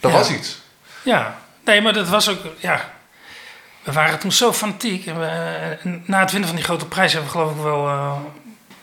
dat 0.00 0.10
Ja. 0.10 0.16
was 0.18 0.30
iets. 0.30 0.58
Ja, 1.02 1.38
nee, 1.64 1.82
maar 1.82 1.92
dat 1.92 2.08
was 2.08 2.28
ook, 2.28 2.38
ja. 2.58 2.90
We 3.82 3.92
waren 3.92 4.18
toen 4.18 4.32
zo 4.32 4.52
fanatiek. 4.52 5.06
En 5.06 5.18
we, 5.20 5.26
en 5.82 6.02
na 6.06 6.20
het 6.20 6.30
winnen 6.30 6.48
van 6.48 6.56
die 6.58 6.66
grote 6.66 6.86
prijs 6.86 7.12
hebben 7.12 7.30
we 7.32 7.36
geloof 7.38 7.56
ik 7.56 7.62
wel, 7.62 7.86
eh 7.88 8.12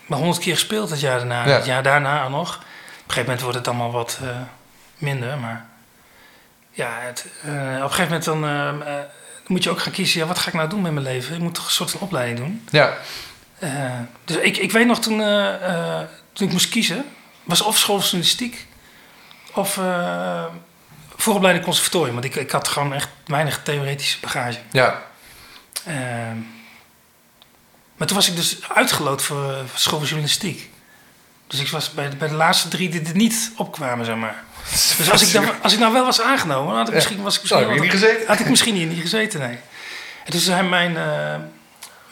honderd 0.06 0.38
keer 0.38 0.52
gespeeld 0.54 0.90
het 0.90 1.00
jaar 1.00 1.18
daarna. 1.18 1.44
Ja. 1.46 1.54
Het 1.54 1.64
jaar 1.64 1.82
daarna 1.82 2.28
nog. 2.28 2.54
Op 2.56 2.60
een 2.60 2.64
gegeven 2.98 3.22
moment 3.24 3.40
wordt 3.40 3.56
het 3.58 3.68
allemaal 3.68 3.90
wat 3.92 4.18
eh, 4.22 4.28
minder, 4.98 5.38
maar 5.38 5.66
ja, 6.70 6.90
het, 7.00 7.26
eh, 7.42 7.50
op 7.52 7.56
een 7.82 7.90
gegeven 7.92 8.04
moment 8.04 8.24
dan, 8.24 8.44
eh, 8.44 8.68
eh, 8.98 9.04
moet 9.46 9.62
je 9.62 9.70
ook 9.70 9.80
gaan 9.80 9.92
kiezen, 9.92 10.20
ja, 10.20 10.26
wat 10.26 10.38
ga 10.38 10.48
ik 10.48 10.54
nou 10.54 10.68
doen 10.68 10.82
met 10.82 10.92
mijn 10.92 11.04
leven? 11.04 11.34
Ik 11.34 11.40
moet 11.40 11.54
toch 11.54 11.64
een 11.64 11.70
soort 11.70 11.90
van 11.90 12.00
opleiding 12.00 12.38
doen. 12.38 12.68
Ja, 12.70 12.96
Eh, 13.58 13.98
dus 14.24 14.36
ik, 14.36 14.56
ik 14.56 14.72
weet 14.72 14.86
nog 14.86 15.00
toen, 15.00 15.20
eh, 15.20 15.98
eh, 15.98 16.08
toen 16.32 16.46
ik 16.46 16.52
moest 16.52 16.68
kiezen, 16.68 17.04
was 17.44 17.60
of 17.60 17.78
schooljournalistiek 17.78 18.66
of 19.54 19.78
eh 19.78 20.44
vooropleiding 21.16 21.64
conservatorium. 21.64 22.12
Want 22.12 22.24
ik, 22.24 22.34
ik 22.34 22.50
had 22.50 22.68
gewoon 22.68 22.92
echt 22.94 23.08
weinig 23.26 23.62
theoretische 23.62 24.20
bagage. 24.20 24.58
ja, 24.70 25.02
maar 27.96 28.06
toen 28.06 28.16
was 28.16 28.28
ik 28.28 28.36
dus 28.36 28.58
uitgeloot 28.68 29.22
voor, 29.22 29.54
voor 29.66 29.78
schooljournalistiek. 29.78 30.70
Dus 31.46 31.60
ik 31.60 31.68
was 31.68 31.90
bij, 31.90 32.16
bij 32.16 32.28
de 32.28 32.34
laatste 32.34 32.68
drie 32.68 32.88
die 32.88 33.02
er 33.02 33.16
niet 33.16 33.52
opkwamen, 33.56 34.04
zeg 34.04 34.16
maar. 34.16 34.44
Dus 34.98 35.10
als 35.10 35.22
ik, 35.22 35.32
dan, 35.32 35.62
als 35.62 35.72
ik 35.72 35.78
nou 35.78 35.92
wel 35.92 36.04
was 36.04 36.20
aangenomen, 36.20 36.76
had 36.76 36.88
ik 36.88 36.94
misschien, 36.94 37.22
was 37.22 37.34
ik 37.36 37.40
misschien, 37.42 37.70
hier 37.70 37.80
niet 37.80 37.90
gezeten? 37.90 38.26
had 38.26 38.38
ik 38.40 38.48
misschien 38.48 38.74
hier 38.74 38.86
niet 38.86 39.00
gezeten, 39.00 39.40
nee. 39.40 39.58
En 40.24 40.30
toen 40.30 40.40
zei 40.40 40.68
mijn, 40.68 40.96
eh, 40.96 41.34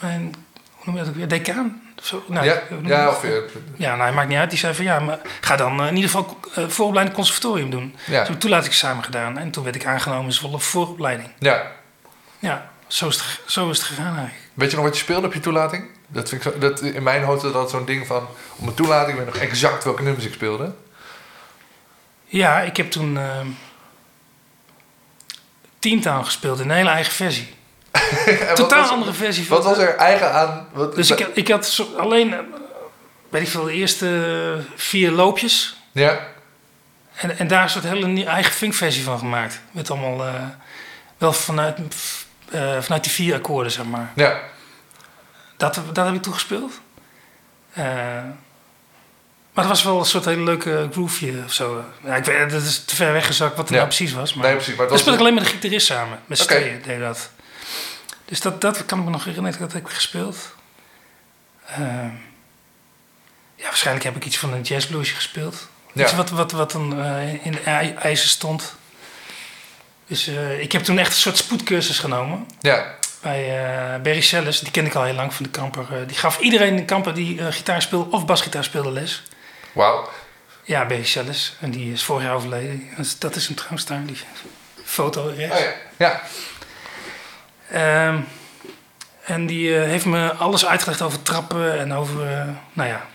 mijn 0.00 0.35
hoe 0.71 0.85
noem 0.85 0.95
je 0.95 1.00
dat 1.00 1.09
ook 1.09 1.14
weer, 1.16 1.28
decaan? 1.28 1.83
Zo? 2.02 2.25
Nou, 2.26 2.47
ja, 2.47 2.62
ja 2.85 3.09
of... 3.09 3.25
eh, 3.25 3.30
Ja, 3.76 3.97
nou, 3.97 4.12
maakt 4.12 4.28
niet 4.28 4.38
uit. 4.38 4.50
Die 4.50 4.59
zei 4.59 4.75
van 4.75 4.85
ja, 4.85 5.00
maar 5.00 5.19
ga 5.40 5.57
dan 5.57 5.80
eh, 5.80 5.87
in 5.87 5.95
ieder 5.97 6.11
geval 6.11 6.38
uh, 6.59 6.69
vooropleiding 6.69 7.16
conservatorium 7.16 7.71
doen. 7.71 7.97
Ja. 8.07 8.25
Toen 8.38 8.62
samen 8.71 9.04
gedaan 9.04 9.38
en 9.38 9.50
toen 9.50 9.64
werd 9.64 9.76
ik 9.76 9.87
aangenomen 9.87 10.25
in 10.25 10.33
Zwolle 10.33 10.59
vooropleiding. 10.59 11.28
ja. 11.38 11.78
Ja, 12.38 12.71
zo 12.87 13.09
is 13.09 13.16
het, 13.16 13.40
zo 13.47 13.71
is 13.71 13.78
het 13.78 13.87
gegaan 13.87 14.16
eigenlijk. 14.16 14.49
Weet 14.54 14.71
je 14.71 14.76
nog 14.76 14.85
wat 14.85 14.95
je 14.97 15.02
speelde 15.02 15.26
op 15.26 15.35
je 15.35 15.40
toelating? 15.40 15.85
Dat 16.09 16.28
vind 16.28 16.45
ik 16.45 16.52
zo, 16.52 16.59
dat, 16.59 16.80
in 16.83 17.02
mijn 17.02 17.23
hoofd 17.23 17.45
is 17.45 17.52
dat 17.52 17.71
zo'n 17.71 17.85
ding 17.85 18.07
van... 18.07 18.26
Op 18.57 18.61
mijn 18.64 18.75
toelating 18.75 19.19
weet 19.19 19.26
ik 19.26 19.33
nog 19.33 19.42
exact 19.42 19.85
welke 19.85 20.02
nummers 20.02 20.25
ik 20.26 20.33
speelde. 20.33 20.73
Ja, 22.32 22.60
ik 22.60 22.76
heb 22.76 22.90
toen 22.90 23.16
uh, 23.16 23.40
Teamtown 25.78 26.25
gespeeld 26.25 26.60
in 26.60 26.70
een 26.70 26.76
hele 26.76 26.90
eigen 26.90 27.12
versie. 27.12 27.54
Totaal 28.54 28.80
was- 28.80 28.90
andere 28.90 29.12
versie 29.12 29.46
van. 29.46 29.56
Wat 29.56 29.66
was 29.66 29.78
er 29.78 29.96
eigen 29.96 30.32
aan... 30.32 30.68
Wat, 30.72 30.94
Dus 30.94 31.10
ik, 31.10 31.18
had- 31.18 31.30
ik 31.37 31.49
had 31.49 31.66
zo, 31.66 31.87
alleen, 31.96 32.32
eh, 32.34 32.38
weet 33.28 33.42
ik 33.42 33.49
veel, 33.49 33.64
de 33.64 33.72
eerste 33.72 34.64
vier 34.76 35.10
loopjes. 35.10 35.76
Ja, 35.92 36.18
En, 37.14 37.38
en 37.38 37.46
daar 37.49 37.64
is 37.64 37.75
een 37.75 37.82
hele 37.84 38.06
nieuwe 38.06 38.30
eigen 38.30 38.52
funkversie 38.52 39.04
van 39.04 39.18
gemaakt. 39.18 39.60
Met 39.70 39.90
allemaal, 39.90 40.26
eh, 40.26 40.34
wel 41.18 41.32
vanuit, 41.32 41.78
eh, 42.50 42.80
vanuit 42.80 43.04
die 43.04 43.12
vier 43.12 43.34
akkoorden, 43.34 43.72
zeg 43.72 43.84
maar. 43.84 44.10
ja. 44.14 44.40
Dat, 45.56 45.80
dat 45.92 46.06
heb 46.06 46.14
ik 46.14 46.22
toen 46.22 46.32
gespeeld. 46.34 46.80
Eh, 49.50 49.56
maar 49.56 49.65
het 49.65 49.75
was 49.75 49.82
wel 49.82 49.99
een 49.99 50.04
soort 50.06 50.25
hele 50.25 50.43
leuke 50.43 50.89
grooveje 50.93 51.43
of 51.45 51.52
zo. 51.52 51.84
Ja, 52.04 52.17
ik 52.17 52.25
weet, 52.25 52.50
dat 52.50 52.63
is 52.63 52.84
te 52.84 52.97
ver 52.97 53.13
weggezakt 53.13 53.50
wat 53.56 53.58
het 53.58 53.69
Ja. 53.69 53.75
nou 53.75 53.86
precies 53.86 54.13
was. 54.13 54.34
Maar 54.34 54.47
Nee, 54.47 54.54
precies. 54.54 54.75
Maar 54.75 54.86
speelde 54.86 55.13
ik 55.13 55.19
alleen 55.19 55.34
met 55.34 55.45
de 55.45 55.50
gitarist 55.50 55.86
samen. 55.86 56.19
Met 56.26 56.39
z'n 56.39 56.47
tweeën 56.47 56.82
deed 56.86 57.00
dat. 57.00 57.30
Dus 58.25 58.41
dat, 58.41 58.60
dat 58.60 58.86
kan 58.86 58.99
ik 58.99 59.04
me 59.04 59.10
nog 59.10 59.25
herinneren. 59.25 59.58
Dat 59.60 59.73
heb 59.73 59.86
ik 59.86 59.93
gespeeld. 59.93 60.36
Eh, 61.67 61.78
ja, 63.56 63.65
waarschijnlijk 63.65 64.04
heb 64.06 64.17
ik 64.17 64.25
iets 64.25 64.39
van 64.39 64.52
een 64.52 64.63
jazzbluesje 64.63 65.15
gespeeld. 65.15 65.69
Ja. 65.93 66.02
Iets 66.04 66.15
wat, 66.15 66.30
wat, 66.30 66.52
wat 66.52 66.73
dan 66.73 67.04
eh, 67.04 67.45
in 67.47 67.52
de 67.52 67.60
ij- 67.60 67.95
ijzer 68.02 68.28
stond. 68.28 68.75
Dus 70.06 70.26
eh, 70.26 70.60
ik 70.60 70.73
heb 70.73 70.82
toen 70.82 70.99
echt 70.99 71.10
een 71.13 71.19
soort 71.19 71.36
spoedcursus 71.36 71.99
genomen 71.99 72.47
Ja, 72.60 72.95
bij 73.23 73.65
eh 73.65 74.00
Barry 74.02 74.21
Selles. 74.21 74.60
Die 74.60 74.71
ken 74.71 74.86
ik 74.86 74.95
al 74.95 75.02
heel 75.04 75.15
lang 75.15 75.34
van 75.34 75.45
de 75.45 75.50
kamper. 75.50 75.86
Eh, 75.91 75.99
die 76.06 76.17
gaf 76.17 76.39
iedereen 76.41 76.69
in 76.69 76.76
de 76.76 76.84
kamper 76.84 77.15
die 77.15 77.41
eh, 77.41 77.47
gitaar 77.50 77.82
speelde 77.82 78.10
of 78.10 78.26
basgitaar 78.26 78.65
speelde 78.65 78.91
les. 78.93 79.23
Wauw. 79.73 80.09
Ja, 80.65 80.87
Barry 80.87 81.04
Selles. 81.04 81.56
En 81.61 81.71
die 81.71 81.93
is 81.93 82.04
vorig 82.04 82.23
jaar 82.23 82.35
overleden. 82.35 82.89
Dat 83.19 83.37
is- 83.37 83.47
hem 83.47 83.56
trouwens 83.56 83.85
daar, 83.87 84.04
die 84.06 84.17
foto 84.85 85.33
rechts. 85.37 85.56
Oh, 85.59 85.63
ja. 85.63 85.73
ja. 85.97 86.21
Ehm, 87.71 88.21
en 89.25 89.47
die 89.47 89.76
eh, 89.76 89.83
heeft 89.89 90.04
me 90.04 90.33
alles 90.35 90.67
uitgelegd 90.67 91.02
over 91.02 91.23
trappen 91.23 91.78
en 91.78 91.93
over, 91.93 92.26
eh, 92.39 92.45
nou 92.73 92.89
ja, 92.89 93.06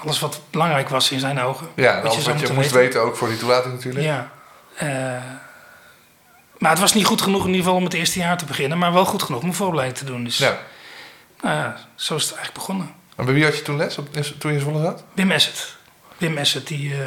alles 0.00 0.18
wat 0.20 0.40
belangrijk 0.50 0.88
was 0.88 1.10
in 1.10 1.20
zijn 1.20 1.40
ogen. 1.40 1.68
Ja, 1.74 1.88
en 1.88 1.94
Wat 1.94 2.02
je 2.02 2.08
alles 2.10 2.24
zou 2.24 2.38
wat 2.38 2.46
je 2.48 2.52
moest 2.54 2.70
weten. 2.70 2.86
weten 2.86 3.00
ook 3.02 3.16
voor 3.16 3.28
die 3.28 3.36
toelating 3.38 3.74
natuurlijk. 3.74 4.04
Ja. 4.04 4.30
Eh, 4.76 5.22
maar 6.58 6.70
het 6.70 6.80
was 6.80 6.94
niet 6.94 7.06
goed 7.06 7.22
genoeg 7.22 7.40
in 7.42 7.46
ieder 7.46 7.62
geval 7.62 7.76
om 7.76 7.84
het 7.84 7.94
eerste 7.94 8.18
jaar 8.18 8.36
te 8.38 8.44
beginnen, 8.44 8.78
maar 8.78 8.92
wel 8.92 9.04
goed 9.04 9.22
genoeg 9.22 9.42
om 9.42 9.48
een 9.48 9.54
vooropleiding 9.54 9.98
te 9.98 10.04
doen. 10.04 10.24
Dus 10.24 10.38
Ja. 10.38 10.56
nou 11.40 11.56
ja, 11.56 11.76
zo 11.94 12.14
is 12.14 12.22
het 12.22 12.34
eigenlijk 12.34 12.66
begonnen. 12.66 12.94
En 13.16 13.24
bij 13.24 13.34
wie 13.34 13.44
had 13.44 13.56
je 13.56 13.62
toen 13.62 13.76
les 13.76 13.98
op, 13.98 14.12
toen 14.38 14.50
je 14.50 14.56
in 14.56 14.60
Zwolle 14.62 14.82
zat? 14.82 15.04
Wim 15.12 15.30
Essert. 15.30 15.76
Wim 16.22 16.36
Essert, 16.38 16.66
die, 16.66 16.92
eh, 16.94 16.98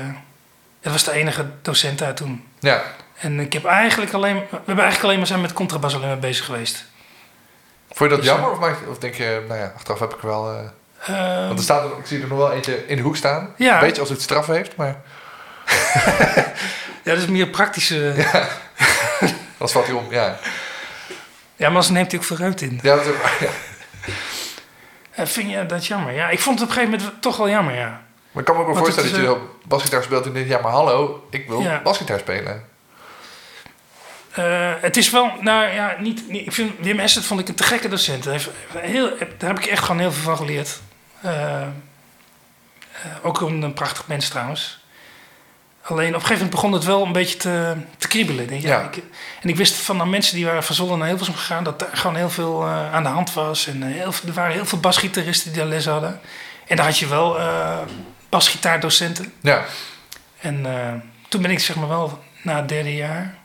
dat 0.81 0.91
was 0.91 1.03
de 1.03 1.11
enige 1.11 1.45
docent 1.61 1.97
daar 1.99 2.13
toen. 2.15 2.47
Ja. 2.59 2.81
En 3.15 3.39
ik 3.39 3.53
heb 3.53 3.65
eigenlijk 3.65 4.13
alleen, 4.13 4.35
we 4.35 4.47
hebben 4.49 4.65
eigenlijk 4.75 5.03
alleen 5.03 5.17
maar 5.17 5.27
zijn 5.27 5.41
met 5.41 5.53
contrabas 5.53 5.95
alleen 5.95 6.07
maar 6.07 6.19
bezig 6.19 6.45
geweest. 6.45 6.85
Vond 7.87 7.99
je 8.09 8.15
dat 8.15 8.25
Dus, 8.25 8.27
jammer? 8.35 8.51
Of, 8.51 8.79
je- 8.79 8.89
of 8.89 8.97
denk 8.97 9.13
je, 9.15 9.45
nou 9.47 9.59
ja, 9.59 9.71
achteraf 9.75 9.99
heb 9.99 10.13
ik 10.13 10.19
wel... 10.21 10.49
eh, 10.51 10.59
Ehm, 11.15 11.45
want 11.47 11.57
er 11.57 11.63
staat 11.63 11.83
er, 11.91 11.97
ik 11.97 12.05
zie 12.05 12.21
er 12.21 12.27
nog 12.27 12.37
wel 12.37 12.51
eentje 12.51 12.87
in 12.87 12.95
de 12.95 13.01
hoek 13.01 13.15
staan. 13.15 13.53
Ja. 13.57 13.73
Een 13.73 13.79
beetje 13.79 14.01
als 14.01 14.09
het 14.09 14.21
straf 14.21 14.47
heeft, 14.47 14.75
maar 14.75 15.01
ja, 17.03 17.13
dat 17.13 17.17
is 17.17 17.25
meer 17.25 17.47
praktische. 17.47 18.13
Ja, 18.17 18.47
anders 19.51 19.71
valt 19.71 19.85
hij 19.85 19.95
om. 19.95 20.05
Ja, 20.09 20.37
maar 21.57 21.67
anders 21.67 21.89
neemt 21.89 22.11
hij 22.11 22.19
ook 22.19 22.25
veel 22.25 22.37
ruimte 22.37 22.65
in. 22.65 22.79
ja 22.83 22.95
dat 22.95 23.05
is 23.05 23.11
ook 23.11 23.17
ja. 23.39 23.49
Eh, 25.11 25.25
vind 25.25 25.49
je 25.49 25.65
dat 25.65 25.85
jammer? 25.87 26.13
Ja, 26.13 26.29
ik 26.29 26.39
vond 26.39 26.59
het 26.59 26.69
op 26.69 26.75
een 26.75 26.81
gegeven 26.81 26.99
moment 27.05 27.21
toch 27.21 27.37
wel 27.37 27.49
jammer, 27.49 27.75
ja. 27.75 28.01
Maar 28.35 28.43
ik 28.43 28.45
kan 28.45 28.55
me 28.55 28.61
ook 28.61 28.73
wel 28.73 28.75
Want 28.83 28.95
voorstellen 28.95 29.11
dat 29.11 29.21
je 29.21 29.31
op 29.41 29.49
basgitaar 29.67 30.03
speelt 30.03 30.25
en 30.25 30.33
denkt... 30.33 30.49
Ja, 30.49 30.59
maar 30.61 30.71
hallo, 30.71 31.27
ik 31.29 31.47
wil 31.47 31.61
Ja. 31.61 31.81
basgitaar 31.83 32.19
spelen. 32.19 32.65
Eh, 34.31 34.71
het 34.81 34.97
is 34.97 35.09
wel, 35.09 35.31
nou 35.41 35.67
ja, 35.73 35.95
niet, 35.99 36.29
niet- 36.29 36.45
ik 36.45 36.51
vind 36.51 36.71
Wim 36.79 36.99
Essert 36.99 37.25
vond 37.25 37.39
ik 37.39 37.47
een 37.47 37.55
te 37.55 37.63
gekke 37.63 37.87
docent. 37.87 38.23
Hij 38.23 38.33
heeft 38.33 38.49
heel, 38.77 39.09
daar 39.37 39.49
heb 39.49 39.59
ik 39.59 39.65
echt 39.65 39.83
gewoon 39.83 39.99
heel 40.01 40.11
veel 40.11 40.23
van 40.23 40.37
geleerd. 40.37 40.79
Eh, 41.21 41.61
eh, 41.61 41.67
ook 43.21 43.41
een, 43.41 43.61
een 43.61 43.73
prachtig 43.73 44.07
mens 44.07 44.29
trouwens. 44.29 44.83
Alleen 45.81 46.07
op 46.07 46.13
een 46.13 46.21
gegeven 46.21 46.35
moment 46.35 46.51
begon 46.55 46.71
het 46.73 46.83
wel 46.83 47.03
een 47.05 47.11
beetje 47.11 47.37
te, 47.37 47.75
te 47.97 48.07
kriebelen. 48.07 48.47
Denk, 48.47 48.61
Ja. 48.61 48.81
ik- 48.81 49.03
en 49.41 49.49
ik 49.49 49.55
wist 49.55 49.73
van 49.75 49.97
nou, 49.97 50.09
mensen 50.09 50.35
die 50.35 50.45
waren 50.45 50.63
van 50.63 50.75
Zwolle 50.75 50.97
naar 50.97 51.07
Hilversum 51.07 51.35
gegaan... 51.35 51.63
dat 51.63 51.79
daar 51.79 51.89
gewoon 51.97 52.15
heel 52.15 52.29
veel 52.29 52.65
aan 52.67 53.03
de 53.03 53.09
hand 53.09 53.33
was. 53.33 53.67
En 53.67 53.81
heel, 53.83 54.11
er 54.27 54.33
waren 54.33 54.53
heel 54.53 54.65
veel 54.65 54.79
basgitaristen 54.79 55.51
die 55.51 55.61
daar 55.61 55.69
les 55.69 55.85
hadden. 55.85 56.19
En 56.67 56.75
daar 56.75 56.85
had 56.85 56.97
je 56.99 57.07
wel 57.07 57.37
basgitaardocenten. 58.35 59.33
Ja, 59.41 59.63
En 60.39 60.65
eh, 60.65 60.93
toen 61.29 61.41
ben 61.41 61.51
ik 61.51 61.59
zeg 61.59 61.75
maar 61.75 61.87
wel 61.87 62.23
na 62.41 62.55
het 62.55 62.69
derde 62.69 62.95
jaar... 62.95 63.35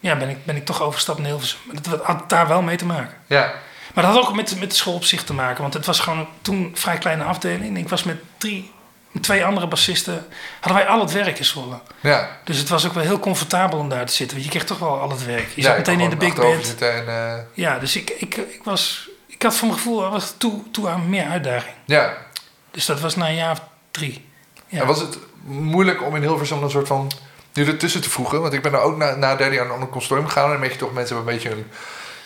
Ja, 0.00 0.16
ben 0.16 0.28
ik, 0.28 0.44
ben 0.44 0.56
ik 0.56 0.64
toch 0.64 0.82
overgestapt 0.82 1.18
naar 1.18 1.28
Hilversum. 1.28 1.58
Dat 1.82 2.00
had 2.02 2.28
daar 2.28 2.48
wel 2.48 2.62
mee 2.62 2.76
te 2.76 2.86
maken. 2.86 3.14
ja, 3.26 3.52
Maar 3.94 4.04
dat 4.04 4.14
had 4.14 4.22
ook 4.26 4.34
met, 4.34 4.58
met 4.60 4.70
de 4.70 4.76
school 4.76 4.94
op 4.94 5.04
zich 5.04 5.24
te 5.24 5.32
maken. 5.34 5.62
Want 5.62 5.74
het 5.74 5.86
was 5.86 6.00
gewoon 6.00 6.28
toen 6.42 6.56
een 6.56 6.76
vrij 6.76 6.98
kleine 6.98 7.24
afdeling. 7.24 7.78
Ik 7.78 7.88
was 7.88 8.02
met 8.02 8.16
drie, 8.38 8.72
twee 9.20 9.44
andere 9.44 9.66
bassisten. 9.66 10.26
Hadden 10.60 10.82
wij 10.82 10.92
al 10.92 11.00
het 11.00 11.12
werk 11.12 11.38
in 11.38 11.44
Zwolle. 11.44 11.80
ja. 12.00 12.28
Dus 12.44 12.58
het 12.58 12.68
was 12.68 12.86
ook 12.86 12.92
wel 12.92 13.02
heel 13.02 13.18
comfortabel 13.18 13.78
om 13.78 13.88
daar 13.88 14.06
te 14.06 14.12
zitten. 14.12 14.36
Want 14.36 14.48
je 14.48 14.56
kreeg 14.58 14.68
toch 14.68 14.78
wel 14.78 15.00
al 15.00 15.10
het 15.10 15.24
werk. 15.24 15.48
Je 15.54 15.60
ja, 15.62 15.66
zat 15.68 15.76
meteen 15.76 16.00
in 16.00 16.10
de 16.10 16.16
big 16.16 16.34
band. 16.34 16.82
En, 16.82 17.08
eh, 17.08 17.34
Ja, 17.52 17.78
dus 17.78 17.96
ik, 17.96 18.10
ik, 18.10 18.36
ik, 18.36 18.60
was, 18.64 19.08
ik 19.26 19.42
had 19.42 19.56
voor 19.56 19.68
mijn 19.68 19.80
gevoel 19.80 20.10
was 20.10 20.34
toe, 20.38 20.70
toe 20.70 20.88
aan 20.88 21.08
meer 21.08 21.26
uitdaging. 21.28 21.74
ja. 21.84 22.24
Dus 22.70 22.86
dat 22.86 23.00
was 23.00 23.16
na 23.16 23.28
een 23.28 23.34
jaar 23.34 23.50
of 23.52 23.60
drie. 23.96 24.24
Ja. 24.66 24.80
En 24.80 24.86
was 24.86 25.00
het 25.00 25.18
moeilijk 25.44 26.02
om 26.02 26.16
in 26.16 26.22
Hilversum 26.22 26.62
een 26.62 26.70
soort 26.70 26.86
van 26.86 27.10
nu 27.52 27.66
ertussen 27.66 28.00
te 28.00 28.10
voegen? 28.10 28.40
Want 28.40 28.52
ik 28.52 28.62
ben 28.62 28.72
er 28.72 28.80
ook 28.80 28.96
na, 28.96 29.14
na 29.14 29.36
derde 29.36 29.54
jaar 29.54 29.64
naar 29.64 29.74
een 29.74 29.80
ander 29.80 29.88
consortium 29.88 30.26
gegaan. 30.26 30.44
En 30.44 30.50
dan 30.50 30.60
weet 30.60 30.72
je 30.72 30.78
toch, 30.78 30.92
mensen 30.92 31.16
hebben 31.16 31.34
een 31.34 31.40
beetje, 31.40 31.56
een, 31.56 31.66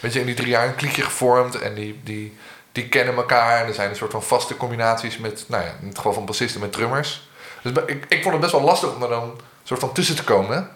beetje 0.00 0.20
in 0.20 0.26
die 0.26 0.34
drie 0.34 0.48
jaar 0.48 0.66
een 0.66 0.74
kliekje 0.74 1.02
gevormd. 1.02 1.60
En 1.60 1.74
die, 1.74 2.00
die, 2.04 2.36
die 2.72 2.88
kennen 2.88 3.14
elkaar. 3.14 3.60
En 3.60 3.66
er 3.66 3.74
zijn 3.74 3.90
een 3.90 3.96
soort 3.96 4.10
van 4.10 4.22
vaste 4.22 4.56
combinaties 4.56 5.18
met, 5.18 5.44
nou 5.48 5.64
ja, 5.64 5.70
in 5.80 5.88
het 5.88 5.96
geval 5.96 6.12
van 6.12 6.24
bassisten 6.24 6.60
met 6.60 6.72
drummers. 6.72 7.28
Dus 7.62 7.72
ik, 7.86 8.04
ik 8.08 8.22
vond 8.22 8.32
het 8.32 8.40
best 8.40 8.52
wel 8.52 8.62
lastig 8.62 8.94
om 8.94 9.02
er 9.02 9.08
dan 9.08 9.22
een 9.22 9.40
soort 9.62 9.80
van 9.80 9.92
tussen 9.92 10.16
te 10.16 10.24
komen. 10.24 10.70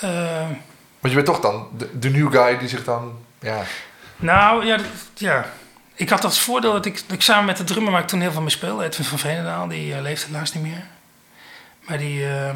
Eh, 0.00 0.46
Want 1.00 1.14
je 1.14 1.14
bent 1.14 1.26
toch 1.26 1.40
dan 1.40 1.68
de, 1.76 1.98
de 1.98 2.10
new 2.10 2.32
guy 2.32 2.58
die 2.58 2.68
zich 2.68 2.84
dan... 2.84 3.18
Ja, 3.40 3.62
nou, 4.16 4.66
ja, 4.66 4.78
ja. 5.14 5.46
Ik 5.98 6.08
had 6.08 6.24
als 6.24 6.40
voordeel 6.40 6.72
dat 6.72 6.86
ik, 6.86 6.94
dat 7.06 7.12
ik 7.16 7.22
samen 7.22 7.44
met 7.44 7.56
de 7.56 7.64
drummer 7.64 7.92
waar 7.92 8.00
ik 8.00 8.06
toen 8.08 8.20
heel 8.20 8.32
veel 8.32 8.40
mee 8.40 8.50
speelde, 8.50 8.84
Edwin 8.84 9.04
van 9.06 9.18
Veenendaal, 9.18 9.68
die 9.68 9.94
eh, 9.94 10.00
leeft 10.00 10.26
helaas 10.26 10.52
niet 10.54 10.62
meer. 10.62 10.84
Maar 11.86 11.98
die, 11.98 12.24
eh, 12.24 12.48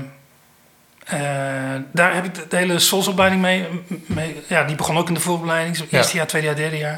eh, 1.74 1.83
daar 1.92 2.14
heb 2.14 2.24
ik 2.24 2.35
de, 2.35 2.46
de 2.48 2.57
hele 2.57 2.78
Souls-opleiding 2.78 3.42
mee, 3.42 3.68
mee. 4.07 4.42
Ja, 4.46 4.64
die 4.64 4.76
begon 4.76 4.98
ook 4.98 5.09
in 5.09 5.14
de 5.14 5.20
vooropleiding. 5.20 5.76
Zo 5.76 5.85
Ja. 5.88 5.98
Eerste 5.98 6.16
jaar, 6.16 6.26
tweede 6.26 6.46
jaar, 6.46 6.57
derde 6.57 6.76
jaar. 6.78 6.96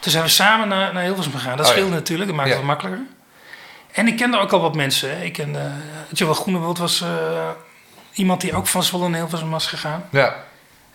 Toen 0.00 0.12
zijn 0.12 0.24
we 0.24 0.30
samen 0.30 0.68
naar, 0.68 0.92
naar 0.92 1.02
Hilversum 1.02 1.32
gegaan. 1.32 1.56
Dat 1.56 1.60
Oh, 1.60 1.66
ja. 1.66 1.72
scheelde 1.72 1.94
natuurlijk, 1.94 2.28
dat 2.28 2.36
maakte 2.36 2.52
Ja. 2.52 2.58
het 2.58 2.66
wat 2.66 2.76
makkelijker. 2.76 3.06
En 3.92 4.06
ik 4.06 4.16
kende 4.16 4.38
ook 4.38 4.52
al 4.52 4.60
wat 4.60 4.74
mensen. 4.74 5.16
Hè. 5.16 5.22
Ik 5.24 5.32
kende, 5.32 5.58
uh, 5.58 5.64
Joël 6.12 6.34
Groenewold 6.34 6.78
was 6.78 7.04
iemand 8.12 8.40
die 8.40 8.54
ook 8.56 8.66
van 8.66 8.82
Zwolle 8.82 9.08
naar 9.08 9.18
Hilversum 9.20 9.50
was 9.50 9.66
gegaan. 9.66 10.04
ja, 10.10 10.34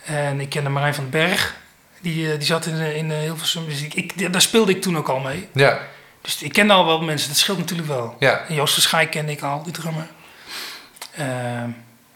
En 0.05 0.39
ik 0.39 0.49
kende 0.49 0.69
Marijn 0.69 0.93
van 0.93 1.09
den 1.09 1.27
Berg. 1.27 1.55
Die, 2.01 2.31
eh, 2.31 2.37
die 2.37 2.45
zat 2.47 2.65
in, 2.65 2.73
eh, 2.79 2.95
in 2.95 3.11
eh, 3.11 3.17
Hilversum. 3.19 3.65
Dus 3.65 3.81
ik, 3.81 3.93
ik, 3.93 4.33
daar 4.33 4.41
speelde 4.41 4.71
ik 4.71 4.81
toen 4.81 4.97
ook 4.97 5.07
al 5.09 5.19
mee. 5.19 5.47
ja, 5.53 5.79
Dus 6.21 6.41
ik 6.43 6.53
kende 6.53 6.73
al 6.73 6.85
wel 6.85 7.01
mensen. 7.01 7.27
Dat 7.29 7.37
scheelt 7.37 7.57
natuurlijk 7.57 7.87
wel. 7.87 8.15
ja. 8.19 8.45
En 8.47 8.55
Joost 8.55 8.73
Verschaai 8.73 9.07
kende 9.07 9.31
ik 9.31 9.41
al, 9.41 9.63
die 9.63 9.73
drummer. 9.73 10.07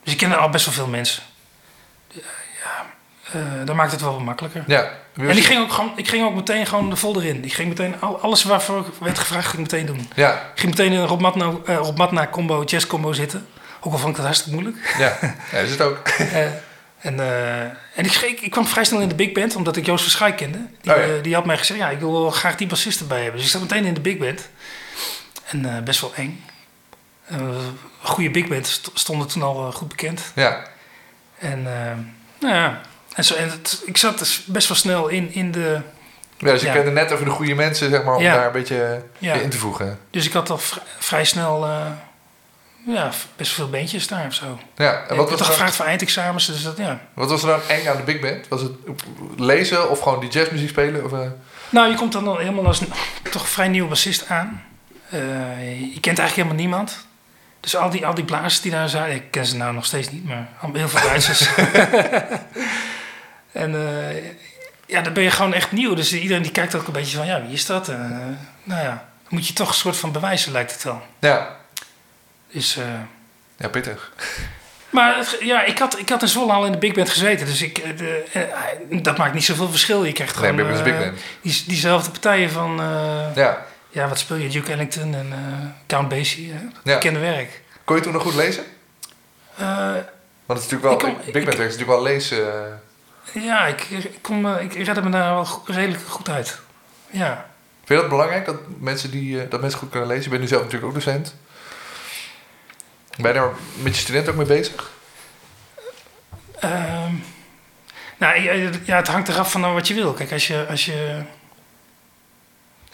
Dus 0.04 0.14
ik 0.14 0.18
kende 0.18 0.36
al 0.36 0.50
best 0.50 0.66
wel 0.66 0.74
veel 0.74 0.88
mensen. 0.88 1.24
Ja, 2.12 2.22
ja, 3.34 3.64
dat 3.64 3.76
maakt 3.76 3.92
het 3.92 4.02
wel 4.02 4.14
wat 4.14 4.24
makkelijker. 4.24 4.64
ja. 4.68 4.90
En 5.18 5.38
ik 5.38 5.44
ging, 5.44 5.60
ook 5.62 5.72
gewoon, 5.72 5.92
ik 5.96 6.08
ging 6.08 6.26
ook 6.26 6.36
meteen 6.36 6.66
gewoon 6.66 6.90
de 6.90 6.96
vol 6.96 7.22
erin. 7.22 7.44
Ik 7.46 7.54
ging 7.54 7.68
meteen, 7.70 8.02
al, 8.02 8.20
alles 8.20 8.44
waarvoor 8.44 8.80
ik 8.80 8.86
werd 9.00 9.20
gevraagd, 9.20 9.48
ging 9.48 9.66
ik 9.66 9.72
meteen 9.72 9.86
doen. 9.86 10.10
Ja, 10.16 10.34
Ik 10.54 10.60
ging 10.60 10.72
meteen 10.76 10.92
in 10.92 11.00
een 11.00 11.08
Rob 11.08 11.22
Matna, 11.22 11.52
Rob 11.66 11.98
Matna 11.98 12.28
combo, 12.28 12.64
jazz 12.64 12.86
combo 12.88 13.14
zitten. 13.14 13.48
Ook 13.80 13.92
al 13.94 13.98
vond 13.98 14.10
ik 14.10 14.16
dat 14.16 14.26
hartstikke 14.26 14.60
moeilijk. 14.62 14.96
ja. 14.98 15.18
ja, 15.52 15.58
is 15.58 15.70
het 15.72 15.82
ook. 15.82 16.02
En 17.04 17.20
eh, 17.20 17.62
en 17.62 18.06
ik, 18.06 18.14
ik, 18.16 18.42
ik 18.42 18.52
kwam 18.52 18.66
vrij 18.68 18.84
snel 18.84 19.00
in 19.00 19.08
de 19.10 19.16
big 19.16 19.32
band, 19.32 19.56
omdat 19.56 19.76
ik 19.78 19.86
Joost 19.86 20.04
Verschaai 20.04 20.34
kende. 20.34 20.58
Die, 20.82 20.92
Oh 20.94 20.98
ja. 20.98 21.04
eh, 21.04 21.24
die 21.24 21.34
had 21.36 21.46
mij 21.46 21.58
gezegd, 21.58 21.80
ja, 21.80 21.90
ik 21.90 22.00
wil 22.00 22.12
wel 22.12 22.32
graag 22.32 22.56
die 22.56 22.68
bassist 22.68 23.00
erbij 23.00 23.18
hebben. 23.22 23.36
Dus 23.36 23.46
ik 23.46 23.52
zat 23.52 23.62
meteen 23.62 23.86
in 23.86 23.94
de 23.94 24.00
big 24.02 24.18
band. 24.18 24.50
En 25.46 25.66
eh, 25.76 25.84
best 25.84 26.02
wel 26.02 26.14
eng. 26.16 26.44
Een 27.28 27.78
goede 28.02 28.30
big 28.32 28.48
band 28.48 28.68
st- 28.68 28.92
stonden 28.94 29.28
toen 29.28 29.42
al 29.42 29.72
goed 29.72 29.88
bekend. 29.88 30.22
Ja, 30.36 30.64
En 31.40 31.64
nou 32.40 32.54
ja, 32.54 32.82
en 33.14 33.24
zo, 33.24 33.36
en 33.36 33.50
het, 33.50 33.82
ik 33.86 33.98
zat 33.98 34.20
dus 34.20 34.44
best 34.46 34.68
wel 34.68 34.78
snel 34.78 35.08
in, 35.08 35.34
in 35.34 35.52
de... 35.52 35.82
ja 36.38 36.52
dus 36.52 36.62
je 36.62 36.68
Ja. 36.68 36.74
kende 36.74 36.92
net 36.92 37.12
even 37.12 37.26
de 37.26 37.32
goede 37.32 37.54
mensen, 37.54 37.90
zeg 37.90 38.04
maar, 38.04 38.16
om 38.16 38.22
Ja. 38.24 38.34
daar 38.36 38.46
een 38.46 38.52
beetje 38.52 39.04
in 39.20 39.50
te 39.50 39.58
voegen. 39.58 40.00
Dus 40.10 40.26
ik 40.26 40.34
had 40.34 40.50
al 40.50 40.58
vri- 40.58 40.82
vrij 41.00 41.24
snel 41.26 41.68
ja, 42.86 43.10
best 43.36 43.52
veel 43.52 43.70
beentjes 43.70 44.08
daar 44.08 44.26
of 44.26 44.34
zo. 44.34 44.60
Ja, 44.76 45.04
en 45.08 45.16
wat 45.16 45.18
was, 45.18 45.18
toch 45.18 45.32
er 45.32 45.38
dan, 45.38 45.46
gevraagd 45.46 45.76
voor 45.76 45.86
eindexamens, 45.86 46.46
dus 46.46 46.64
dat 46.64 46.78
ja. 46.78 47.00
wat 47.14 47.30
was 47.30 47.42
er 47.42 47.48
dan 47.48 47.60
eng 47.68 47.88
aan 47.88 47.98
de 47.98 48.04
big 48.04 48.20
band? 48.20 48.48
Was 48.48 48.62
het 48.62 48.72
lezen 49.38 49.90
of 49.90 50.00
gewoon 50.00 50.20
die 50.20 50.30
jazzmuziek 50.30 50.70
spelen? 50.70 51.04
Of, 51.04 51.14
eh? 51.14 51.20
Nou, 51.70 51.90
je 51.90 51.96
komt 51.96 52.12
dan 52.12 52.28
al 52.28 52.38
helemaal 52.38 52.66
als 52.66 52.82
een 52.82 52.94
toch 53.32 53.50
vrij 53.50 53.68
nieuwe 53.68 53.90
bassist 53.90 54.30
aan. 54.30 54.64
Eh, 55.10 55.80
je 55.80 56.00
kent 56.00 56.20
eigenlijk 56.20 56.36
helemaal 56.36 56.56
niemand. 56.56 57.06
Dus 57.60 57.76
al 57.76 57.90
die, 57.90 58.06
al 58.06 58.14
die 58.14 58.24
blazers 58.24 58.62
die 58.62 58.72
daar 58.72 58.90
zaten, 58.90 59.16
ik 59.16 59.32
ken 59.32 59.46
ze 59.46 59.56
nou 59.58 59.74
nog 59.74 59.86
steeds 59.86 60.12
niet, 60.12 60.26
maar 60.26 60.48
heel 60.74 60.90
veel 60.90 61.02
Duitsers. 61.10 61.50
en 63.52 63.76
eh, 63.76 64.24
ja, 64.86 65.02
dan 65.02 65.14
ben 65.14 65.24
je 65.24 65.32
gewoon 65.32 65.54
echt 65.54 65.72
nieuw. 65.72 65.94
Dus 65.94 66.14
iedereen 66.14 66.44
die 66.44 66.52
kijkt 66.52 66.76
ook 66.76 66.88
een 66.88 66.94
beetje 66.94 67.18
van, 67.18 67.26
ja, 67.26 67.42
wie 67.42 67.54
is 67.54 67.66
dat? 67.66 67.88
Nou 68.64 68.82
ja, 68.82 68.90
dan 69.24 69.30
moet 69.30 69.48
je 69.48 69.54
toch 69.54 69.68
een 69.68 69.74
soort 69.74 69.98
van 69.98 70.12
bewijzen, 70.12 70.52
lijkt 70.52 70.74
het 70.74 70.84
wel. 70.84 71.02
Ja, 71.20 71.62
Dus, 72.54 72.78
eh, 72.78 72.84
ja, 73.58 73.68
pittig. 73.70 74.12
maar 74.90 75.18
het- 75.18 75.38
ja, 75.40 75.64
ik 75.64 75.78
had, 75.80 76.00
ik 76.00 76.10
had 76.10 76.22
in 76.22 76.28
Zwolle 76.28 76.52
al 76.54 76.66
in 76.66 76.72
de 76.72 76.78
big 76.78 76.94
band 76.94 77.10
gezeten. 77.10 77.46
Dus 77.46 77.62
ik, 77.62 77.78
eh, 77.78 77.98
de, 77.98 78.24
eh, 78.32 78.42
dat 79.04 79.18
maakt 79.18 79.34
niet 79.34 79.44
zoveel 79.44 79.70
verschil. 79.70 80.04
Je 80.04 80.12
krijgt 80.12 80.40
Nee, 80.42 80.50
gewoon 80.54 80.84
big 80.84 80.98
band 81.00 81.18
die, 81.42 81.64
diezelfde 81.68 82.12
partijen 82.12 82.50
van... 82.50 82.76
Ja, 83.36 83.66
ja, 83.90 84.08
wat 84.08 84.20
speel 84.20 84.38
je? 84.38 84.50
Duke 84.50 84.72
Ellington 84.72 85.16
en 85.16 85.34
Count 85.88 86.10
Basie. 86.10 86.54
Ja. 86.84 86.94
Bekende 86.94 87.20
werk. 87.20 87.62
kon 87.84 87.96
je 87.96 88.02
toen 88.02 88.14
nog 88.14 88.22
goed 88.22 88.34
lezen? 88.36 88.64
Want 90.46 90.60
het 90.60 90.68
is 90.68 90.72
natuurlijk 90.72 90.84
wel, 90.84 90.94
Ik 90.94 91.00
kon- 91.00 91.32
big 91.34 91.44
band 91.44 91.54
is 91.60 91.64
natuurlijk 91.64 91.90
wel 91.90 92.04
lezen. 92.04 92.38
ja, 93.32 93.66
ik, 93.66 93.82
ik, 93.82 94.12
kom, 94.22 94.48
ik 94.56 94.74
redde 94.74 95.02
me 95.02 95.10
daar 95.10 95.34
wel 95.34 95.62
redelijk 95.66 96.04
goed 96.08 96.30
uit. 96.30 96.60
Ja. 97.10 97.46
Vind 97.86 98.00
je 98.00 98.08
dat 98.08 98.10
belangrijk, 98.10 98.46
dat 98.46 98.56
mensen, 98.80 99.12
die, 99.12 99.48
dat 99.48 99.62
mensen 99.62 99.80
goed 99.80 99.90
kunnen 99.90 100.08
lezen? 100.08 100.24
Je 100.24 100.30
bent 100.30 100.42
nu 100.42 100.48
zelf 100.48 100.62
natuurlijk 100.64 100.90
ook 100.92 101.04
docent. 101.04 101.36
Ben 103.18 103.34
je 103.34 103.40
daar 103.40 103.52
met 103.76 103.96
je 103.96 104.02
studenten 104.02 104.32
ook 104.32 104.38
mee 104.38 104.48
bezig? 104.48 104.92
Ehm, 106.60 107.14
nou, 108.18 108.42
ja, 108.86 108.96
het 108.96 109.08
hangt 109.08 109.28
eraf 109.28 109.52
van 109.52 109.74
wat 109.74 109.88
je 109.88 109.94
wil. 109.94 110.14
Kijk, 110.14 110.32
als 110.32 110.48
je... 110.48 110.66
Als 110.70 110.86
je 110.86 111.22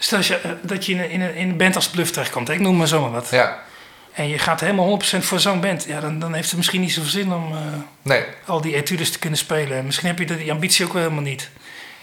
Stel 0.02 0.18
als 0.18 0.26
je, 0.26 0.36
eh, 0.36 0.50
dat 0.62 0.86
je 0.86 0.92
in 0.92 1.00
een, 1.00 1.10
in, 1.10 1.20
een, 1.20 1.34
in 1.34 1.48
een 1.48 1.56
band 1.56 1.76
als 1.76 1.88
Bluff 1.88 2.10
terechtkomt, 2.10 2.48
ik 2.48 2.60
noem 2.60 2.76
maar 2.76 2.86
zomaar 2.86 3.10
wat. 3.10 3.28
Ja, 3.30 3.62
En 4.12 4.28
je 4.28 4.38
gaat 4.38 4.60
helemaal 4.60 5.00
100% 5.02 5.18
voor 5.18 5.40
zo'n 5.40 5.60
band. 5.60 5.84
Ja, 5.84 6.00
dan, 6.00 6.18
dan 6.18 6.34
heeft 6.34 6.48
het 6.48 6.56
misschien 6.56 6.80
niet 6.80 6.92
zoveel 6.92 7.10
zin 7.10 7.32
om 7.32 7.52
eh, 7.52 7.62
nee. 8.02 8.24
al 8.46 8.60
die 8.60 8.74
etudes 8.74 9.10
te 9.10 9.18
kunnen 9.18 9.38
spelen. 9.38 9.76
En 9.76 9.84
misschien 9.84 10.08
heb 10.08 10.18
je 10.18 10.24
die 10.24 10.52
ambitie 10.52 10.84
ook 10.86 10.92
wel 10.92 11.02
helemaal 11.02 11.22
niet. 11.22 11.50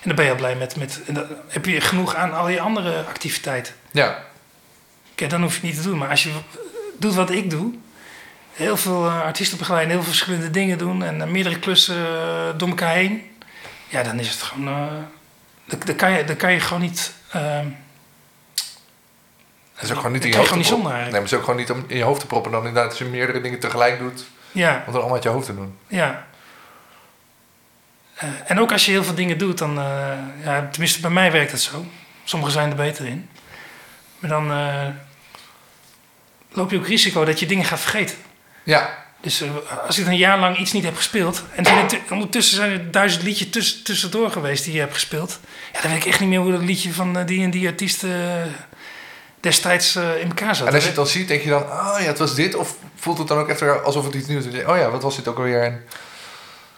En 0.01 0.08
dan 0.08 0.15
ben 0.15 0.25
je 0.25 0.32
al 0.32 0.38
blij 0.38 0.56
met... 0.56 0.75
met 0.75 1.01
en 1.08 1.13
dan 1.13 1.25
heb 1.47 1.65
je 1.65 1.82
genoeg 1.82 2.15
aan 2.15 2.34
al 2.34 2.49
je 2.49 2.60
andere 2.60 3.03
activiteiten. 3.08 3.73
Ja, 3.91 4.25
Kijk, 5.15 5.30
dan 5.30 5.41
hoef 5.41 5.49
je 5.53 5.60
het 5.60 5.69
niet 5.69 5.82
te 5.82 5.89
doen. 5.89 5.97
Maar 5.97 6.10
als 6.10 6.23
je 6.23 6.32
doet 6.99 7.13
wat 7.13 7.30
ik 7.30 7.49
doe... 7.49 7.73
heel 8.58 8.78
veel 8.78 9.06
eh, 9.06 9.22
artiesten 9.22 9.58
begeleiden, 9.58 9.89
heel 9.91 10.02
veel 10.02 10.12
verschillende 10.12 10.50
dingen 10.50 10.78
doen... 10.78 11.04
en 11.04 11.22
eh, 11.22 11.28
meerdere 11.28 11.60
klussen 11.60 11.96
eh, 11.96 12.58
door 12.58 12.67
elkaar 12.67 12.93
heen... 12.93 13.38
ja, 13.88 14.04
dan 14.04 14.20
is 14.20 14.30
het 14.30 14.41
gewoon... 14.41 14.65
dan, 15.65 15.80
dan, 15.86 15.96
kan 15.96 16.12
je, 16.12 16.24
dan 16.24 16.36
kan 16.36 16.52
je 16.54 16.60
gewoon 16.60 16.82
niet... 16.82 17.13
ehm, 17.32 17.67
dat 19.74 19.86
is 19.86 19.91
ook 19.91 19.98
gewoon 19.98 20.12
niet 20.12 20.22
in 20.22 20.28
je 20.28 20.34
kan 20.36 20.43
hoofd 20.43 20.56
niet 20.56 20.65
zonder 20.65 20.91
Nee, 20.91 21.04
maar 21.04 21.13
het 21.13 21.24
is 21.24 21.34
ook 21.34 21.43
gewoon 21.43 21.60
niet 21.60 21.72
om 21.72 21.84
in 21.88 21.98
je 21.98 22.04
hoofd 22.04 22.20
te 22.20 22.26
proppen. 22.28 22.52
Dan 22.52 22.65
inderdaad 22.65 22.89
als 22.89 23.00
je 23.00 23.06
meerdere 23.06 23.41
dingen 23.41 23.60
tegelijk 23.60 24.00
doet. 24.00 24.26
ja, 24.52 24.72
Om 24.72 24.86
het 24.86 24.96
allemaal 24.96 25.13
uit 25.13 25.24
je 25.24 25.30
hoofd 25.30 25.46
te 25.46 25.56
doen. 25.56 25.78
ja. 25.88 26.26
En 28.46 28.60
ook 28.60 28.72
als 28.72 28.86
je 28.86 28.91
heel 28.91 29.04
veel 29.04 29.15
dingen 29.15 29.38
doet, 29.38 29.58
dan... 29.58 29.74
ja, 30.43 30.67
tenminste, 30.72 31.02
bij 31.02 31.10
mij 31.10 31.32
werkt 31.32 31.52
het 31.52 31.62
zo. 31.62 31.86
Sommigen 32.24 32.54
zijn 32.54 32.70
er 32.70 32.76
beter 32.76 33.06
in. 33.06 33.30
Maar 34.20 34.30
dan 34.30 34.52
loop 36.52 36.72
je 36.72 36.78
ook 36.78 36.88
risico 36.88 37.26
dat 37.26 37.39
je 37.39 37.46
dingen 37.46 37.65
gaat 37.65 37.80
vergeten. 37.80 38.17
Ja, 38.67 38.97
Dus 39.21 39.41
eh, 39.41 39.49
als 39.86 39.97
ik 39.99 40.06
een 40.08 40.17
jaar 40.17 40.39
lang 40.39 40.58
iets 40.58 40.71
niet 40.71 40.84
heb 40.84 40.95
gespeeld... 40.95 41.43
en 41.56 41.65
zijn 41.65 41.89
er 41.89 41.99
ondertussen 42.10 42.56
zijn 42.56 42.71
er 42.71 42.91
duizend 42.91 43.23
liedjes 43.23 43.49
tuss- 43.49 43.82
tussendoor 43.82 44.32
geweest 44.32 44.63
die 44.63 44.73
je 44.73 44.80
hebt 44.80 44.93
gespeeld... 44.93 45.39
ja, 45.73 45.82
dan 45.82 45.91
weet 45.91 45.99
ik 45.99 46.06
echt 46.06 46.19
niet 46.19 46.30
meer 46.30 46.39
hoe 46.39 46.51
dat 46.51 46.62
liedje 46.62 46.93
van 46.93 47.17
eh, 47.17 47.25
die 47.25 47.43
en 47.43 47.49
die 47.51 47.67
artiest 47.67 48.03
eh, 48.03 48.12
destijds 49.39 49.95
in 49.95 50.27
elkaar 50.27 50.56
zat. 50.56 50.67
en 50.67 50.73
als 50.73 50.82
je 50.82 50.88
het 50.88 50.95
dan 50.97 51.08
ziet, 51.08 51.27
denk 51.27 51.41
je 51.41 51.49
dan, 51.49 51.62
oh 51.63 51.95
ja, 51.99 52.06
het 52.06 52.17
was 52.19 52.36
dit. 52.36 52.56
Of 52.56 52.75
voelt 52.95 53.17
het 53.17 53.27
dan 53.27 53.38
ook 53.38 53.49
echt 53.49 53.84
alsof 53.84 54.06
het 54.06 54.13
iets 54.15 54.27
nieuws 54.27 54.45
is? 54.45 54.65
Oh 54.65 54.77
ja, 54.77 54.89
wat 54.89 55.03
was 55.03 55.15
dit 55.15 55.27
ook 55.27 55.38
alweer? 55.38 55.63
En, 55.63 55.84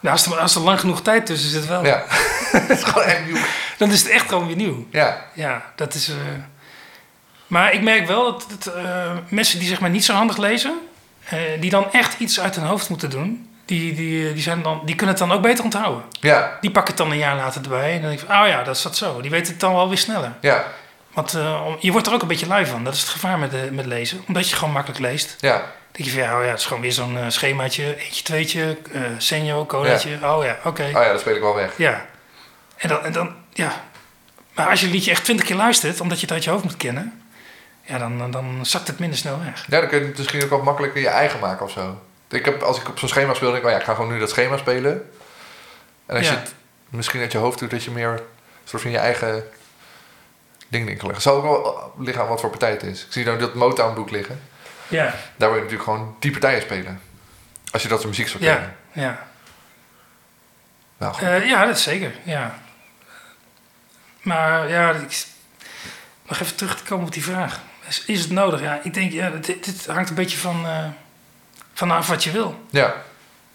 Nou, 0.00 0.16
als, 0.16 0.26
er, 0.26 0.36
als 0.38 0.54
er 0.54 0.60
lang 0.60 0.80
genoeg 0.80 1.02
tijd 1.02 1.26
tussen 1.26 1.50
zit 1.50 1.66
wel, 1.66 1.84
ja, 1.86 2.04
het 2.68 2.70
is 2.70 2.82
gewoon 2.84 3.04
echt 3.04 3.26
nieuw. 3.26 3.36
dan 3.78 3.90
is 3.90 4.02
het 4.02 4.10
echt 4.10 4.28
gewoon 4.28 4.46
weer 4.46 4.56
nieuw. 4.56 4.86
Ja, 4.90 5.26
Ja, 5.34 5.72
dat 5.76 5.94
is... 5.94 6.10
Maar 7.46 7.72
ik 7.72 7.82
merk 7.82 8.06
wel 8.06 8.24
dat, 8.24 8.46
dat 8.64 8.74
mensen 9.28 9.58
die 9.58 9.68
zeg 9.68 9.80
maar 9.80 9.90
niet 9.90 10.04
zo 10.04 10.12
handig 10.14 10.36
lezen... 10.36 10.78
eh, 11.30 11.60
die 11.60 11.70
dan 11.70 11.92
echt 11.92 12.18
iets 12.20 12.40
uit 12.40 12.54
hun 12.54 12.64
hoofd 12.64 12.88
moeten 12.88 13.10
doen... 13.10 13.44
Die, 13.64 13.94
die, 13.94 14.32
die, 14.32 14.42
zijn 14.42 14.62
dan, 14.62 14.82
die 14.84 14.94
kunnen 14.94 15.16
het 15.16 15.28
dan 15.28 15.32
ook 15.36 15.42
beter 15.42 15.64
onthouden. 15.64 16.02
ja, 16.20 16.58
Die 16.60 16.70
pakken 16.70 16.94
het 16.94 17.02
dan 17.02 17.10
een 17.12 17.18
jaar 17.18 17.36
later 17.36 17.62
erbij. 17.62 17.94
En 17.94 18.00
dan 18.00 18.10
denk 18.10 18.22
ik 18.22 18.28
oh 18.30 18.46
ja, 18.46 18.62
dat 18.62 18.76
is 18.76 18.82
dat 18.82 18.96
zo. 18.96 19.20
Die 19.20 19.30
weten 19.30 19.52
het 19.52 19.60
dan 19.60 19.74
wel 19.74 19.88
weer 19.88 19.98
sneller. 19.98 20.32
ja, 20.40 20.64
Want 21.12 21.34
eh, 21.34 21.60
je 21.78 21.92
wordt 21.92 22.06
er 22.06 22.12
ook 22.12 22.22
een 22.22 22.28
beetje 22.28 22.46
lui 22.46 22.66
van. 22.66 22.84
Dat 22.84 22.94
is 22.94 23.00
het 23.00 23.08
gevaar 23.08 23.38
met, 23.38 23.54
eh, 23.54 23.60
met 23.70 23.86
lezen. 23.86 24.24
Omdat 24.26 24.48
je 24.50 24.56
gewoon 24.56 24.72
makkelijk 24.74 25.00
leest. 25.00 25.36
ja. 25.40 25.52
Dan 25.92 26.02
denk 26.02 26.08
je 26.08 26.14
van, 26.14 26.22
ja, 26.30 26.38
oh 26.38 26.44
ja 26.44 26.50
het 26.50 26.58
is 26.58 26.66
gewoon 26.66 26.82
weer 26.82 26.92
zo'n 26.92 27.18
eh, 27.18 27.24
schemaatje. 27.28 27.96
Eentje, 28.04 28.22
tweetje, 28.22 28.76
eh 28.92 29.00
senio, 29.18 29.66
colaatje. 29.66 30.18
Oh 30.22 30.44
ja, 30.44 30.58
oké. 30.64 30.82
Oh 30.82 30.90
ja, 30.90 31.12
dat 31.12 31.20
speel 31.20 31.34
ik 31.34 31.40
wel 31.40 31.54
weg. 31.54 31.72
Ja. 31.76 32.06
En 32.76 32.88
dan, 32.88 33.04
en 33.04 33.12
dan, 33.12 33.34
ja. 33.52 33.72
Maar 34.54 34.68
als 34.68 34.80
je 34.80 34.86
een 34.86 34.92
liedje 34.92 35.10
echt 35.10 35.24
twintig 35.24 35.46
keer 35.46 35.56
luistert, 35.56 36.00
omdat 36.00 36.20
je 36.20 36.24
het 36.26 36.34
uit 36.34 36.44
je 36.44 36.50
hoofd 36.50 36.64
moet 36.64 36.76
kennen, 36.76 37.22
ja, 37.90 37.98
dan, 37.98 38.30
dan, 38.30 38.66
zakt 38.66 38.86
het 38.86 38.98
minder 38.98 39.18
snel 39.18 39.38
weg. 39.44 39.64
Ja, 39.68 39.80
dan 39.80 39.88
kun 39.88 39.98
je 40.00 40.06
het 40.06 40.18
misschien 40.18 40.42
ook 40.44 40.50
wat 40.50 40.62
makkelijker 40.62 41.00
je 41.00 41.08
eigen 41.08 41.40
maken 41.40 41.64
of 41.64 41.70
zo. 41.70 42.02
Ik 42.28 42.44
heb, 42.44 42.62
als 42.62 42.80
ik 42.80 42.88
op 42.88 42.98
zo'n 42.98 43.08
schema 43.08 43.34
speel, 43.34 43.50
denk 43.50 43.60
ik, 43.62 43.68
oh 43.68 43.74
ja, 43.74 43.78
ik 43.78 43.84
ga 43.84 43.94
gewoon 43.94 44.12
nu 44.12 44.18
dat 44.18 44.30
schema 44.30 44.56
spelen. 44.56 45.10
En 46.06 46.16
als 46.16 46.26
Ja. 46.26 46.32
je 46.32 46.38
het 46.38 46.54
misschien 46.88 47.20
uit 47.20 47.32
je 47.32 47.38
hoofd 47.38 47.58
doet, 47.58 47.70
dat 47.70 47.84
je 47.84 47.90
meer 47.90 48.22
soort 48.64 48.82
van 48.82 48.90
je 48.90 48.98
eigen 48.98 49.44
ding 50.68 50.88
in 50.88 50.96
kan 50.96 51.06
leggen. 51.06 51.22
Zal 51.22 51.36
ook 51.36 51.42
wel 51.42 51.92
liggen 51.98 52.22
aan 52.22 52.28
wat 52.28 52.40
voor 52.40 52.50
partij 52.50 52.70
het 52.70 52.82
is. 52.82 53.04
Ik 53.04 53.12
zie 53.12 53.24
nou 53.24 53.38
dat 53.38 53.54
Motown 53.54 53.94
boek 53.94 54.10
liggen. 54.10 54.40
Ja, 54.88 55.14
Daar 55.36 55.48
wil 55.48 55.54
je 55.58 55.64
natuurlijk 55.64 55.82
gewoon 55.82 56.16
die 56.18 56.30
partijen 56.30 56.62
spelen. 56.62 57.00
Als 57.70 57.82
je 57.82 57.88
dat 57.88 58.00
soort 58.00 58.10
muziek 58.10 58.28
zou 58.28 58.44
ja, 58.44 58.52
kennen. 58.52 58.76
ja. 58.92 59.28
Nou, 60.98 61.14
goed. 61.14 61.22
Eh, 61.22 61.46
ja, 61.46 61.64
dat 61.66 61.76
is 61.76 61.82
zeker, 61.82 62.12
ja. 62.22 62.58
Maar 64.20 64.68
ja, 64.68 64.90
ik, 64.90 65.24
nog 66.28 66.40
even 66.40 66.56
terug 66.56 66.76
te 66.76 66.82
komen 66.84 67.06
op 67.06 67.12
die 67.12 67.24
vraag. 67.24 67.60
Is, 67.90 68.02
is 68.06 68.20
het 68.20 68.30
nodig? 68.30 68.60
Ja, 68.60 68.80
ik 68.82 68.94
denk, 68.94 69.12
ja, 69.12 69.30
dit, 69.30 69.64
dit 69.64 69.86
hangt 69.86 70.08
een 70.08 70.14
beetje 70.14 70.38
van, 70.38 70.66
eh 70.66 70.84
vanaf 71.74 72.06
wat 72.08 72.24
je 72.24 72.30
wil. 72.30 72.60
ja, 72.70 72.94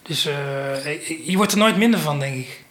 Dus 0.01 0.25
eh, 0.25 1.07
je 1.27 1.33
wordt 1.35 1.51
er 1.51 1.57
nooit 1.57 1.77
minder 1.77 1.99
van, 1.99 2.19
denk 2.19 2.35
ik. 2.35 2.63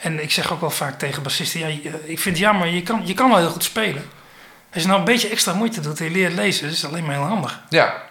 En 0.00 0.22
ik 0.22 0.30
zeg 0.32 0.52
ook 0.52 0.60
wel 0.60 0.70
vaak 0.70 0.98
tegen 0.98 1.22
bassisten, 1.22 1.60
ja, 1.60 1.66
je- 1.66 2.00
ik 2.04 2.18
vind 2.18 2.24
het 2.36 2.38
jammer, 2.38 2.66
je 2.68 2.82
kan, 2.82 3.02
je 3.04 3.14
kan 3.14 3.28
wel 3.28 3.38
heel 3.38 3.50
goed 3.50 3.64
spelen. 3.64 4.02
Als 4.72 4.82
je 4.82 4.88
nou 4.88 4.98
een 5.00 5.04
beetje 5.04 5.28
extra 5.28 5.52
moeite 5.54 5.80
doet 5.80 5.98
en 5.98 6.04
je 6.04 6.10
leert 6.10 6.32
lezen, 6.32 6.68
is 6.68 6.82
het 6.82 6.90
alleen 6.90 7.04
maar 7.04 7.14
heel 7.14 7.24
handig. 7.24 7.62
Ja. 7.68 8.02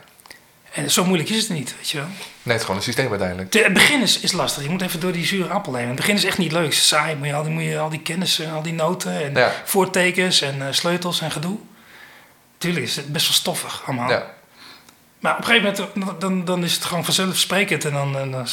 En 0.73 0.91
zo 0.91 1.05
moeilijk 1.05 1.29
is 1.29 1.37
het 1.37 1.49
niet, 1.49 1.75
weet 1.77 1.89
je 1.89 1.97
wel. 1.97 2.07
Nee, 2.07 2.17
het 2.43 2.55
is 2.55 2.61
gewoon 2.61 2.75
een 2.77 2.83
systeem 2.83 3.09
uiteindelijk. 3.09 3.51
De- 3.51 3.59
Het 3.63 3.73
begin 3.73 4.01
is, 4.01 4.19
is 4.19 4.31
lastig. 4.31 4.63
Je 4.63 4.69
moet 4.69 4.81
even 4.81 4.99
door 4.99 5.11
die 5.11 5.25
zure 5.25 5.49
appel 5.49 5.73
heen. 5.75 5.87
Het 5.87 5.95
begin 5.95 6.15
is 6.15 6.23
echt 6.25 6.37
niet 6.37 6.51
leuk. 6.51 6.63
Het 6.63 6.73
is 6.73 6.87
saai. 6.87 7.15
Moet 7.15 7.27
je 7.27 7.33
al 7.33 7.43
die, 7.43 7.51
moet 7.51 7.63
je 7.63 7.79
al 7.79 7.89
die 7.89 8.01
kennis 8.01 8.39
en 8.39 8.51
al 8.51 8.61
die 8.61 8.73
noten 8.73 9.23
en 9.23 9.33
Ja. 9.33 9.51
voortekens 9.65 10.41
en 10.41 10.61
eh, 10.61 10.67
sleutels 10.71 11.21
en 11.21 11.31
gedoe. 11.31 11.57
Tuurlijk 12.57 12.85
is 12.85 12.95
het 12.95 13.11
best 13.11 13.25
wel 13.27 13.35
stoffig 13.35 13.83
allemaal. 13.85 14.09
Ja. 14.09 14.33
Maar 15.19 15.31
op 15.31 15.37
een 15.37 15.45
gegeven 15.45 15.91
moment 15.93 16.21
dan, 16.21 16.45
dan 16.45 16.63
is 16.63 16.73
het 16.73 16.85
gewoon 16.85 17.05
vanzelfsprekend 17.05 17.85
en 17.85 17.91
dan, 17.93 18.13
dan, 18.13 18.31
dan, 18.31 18.45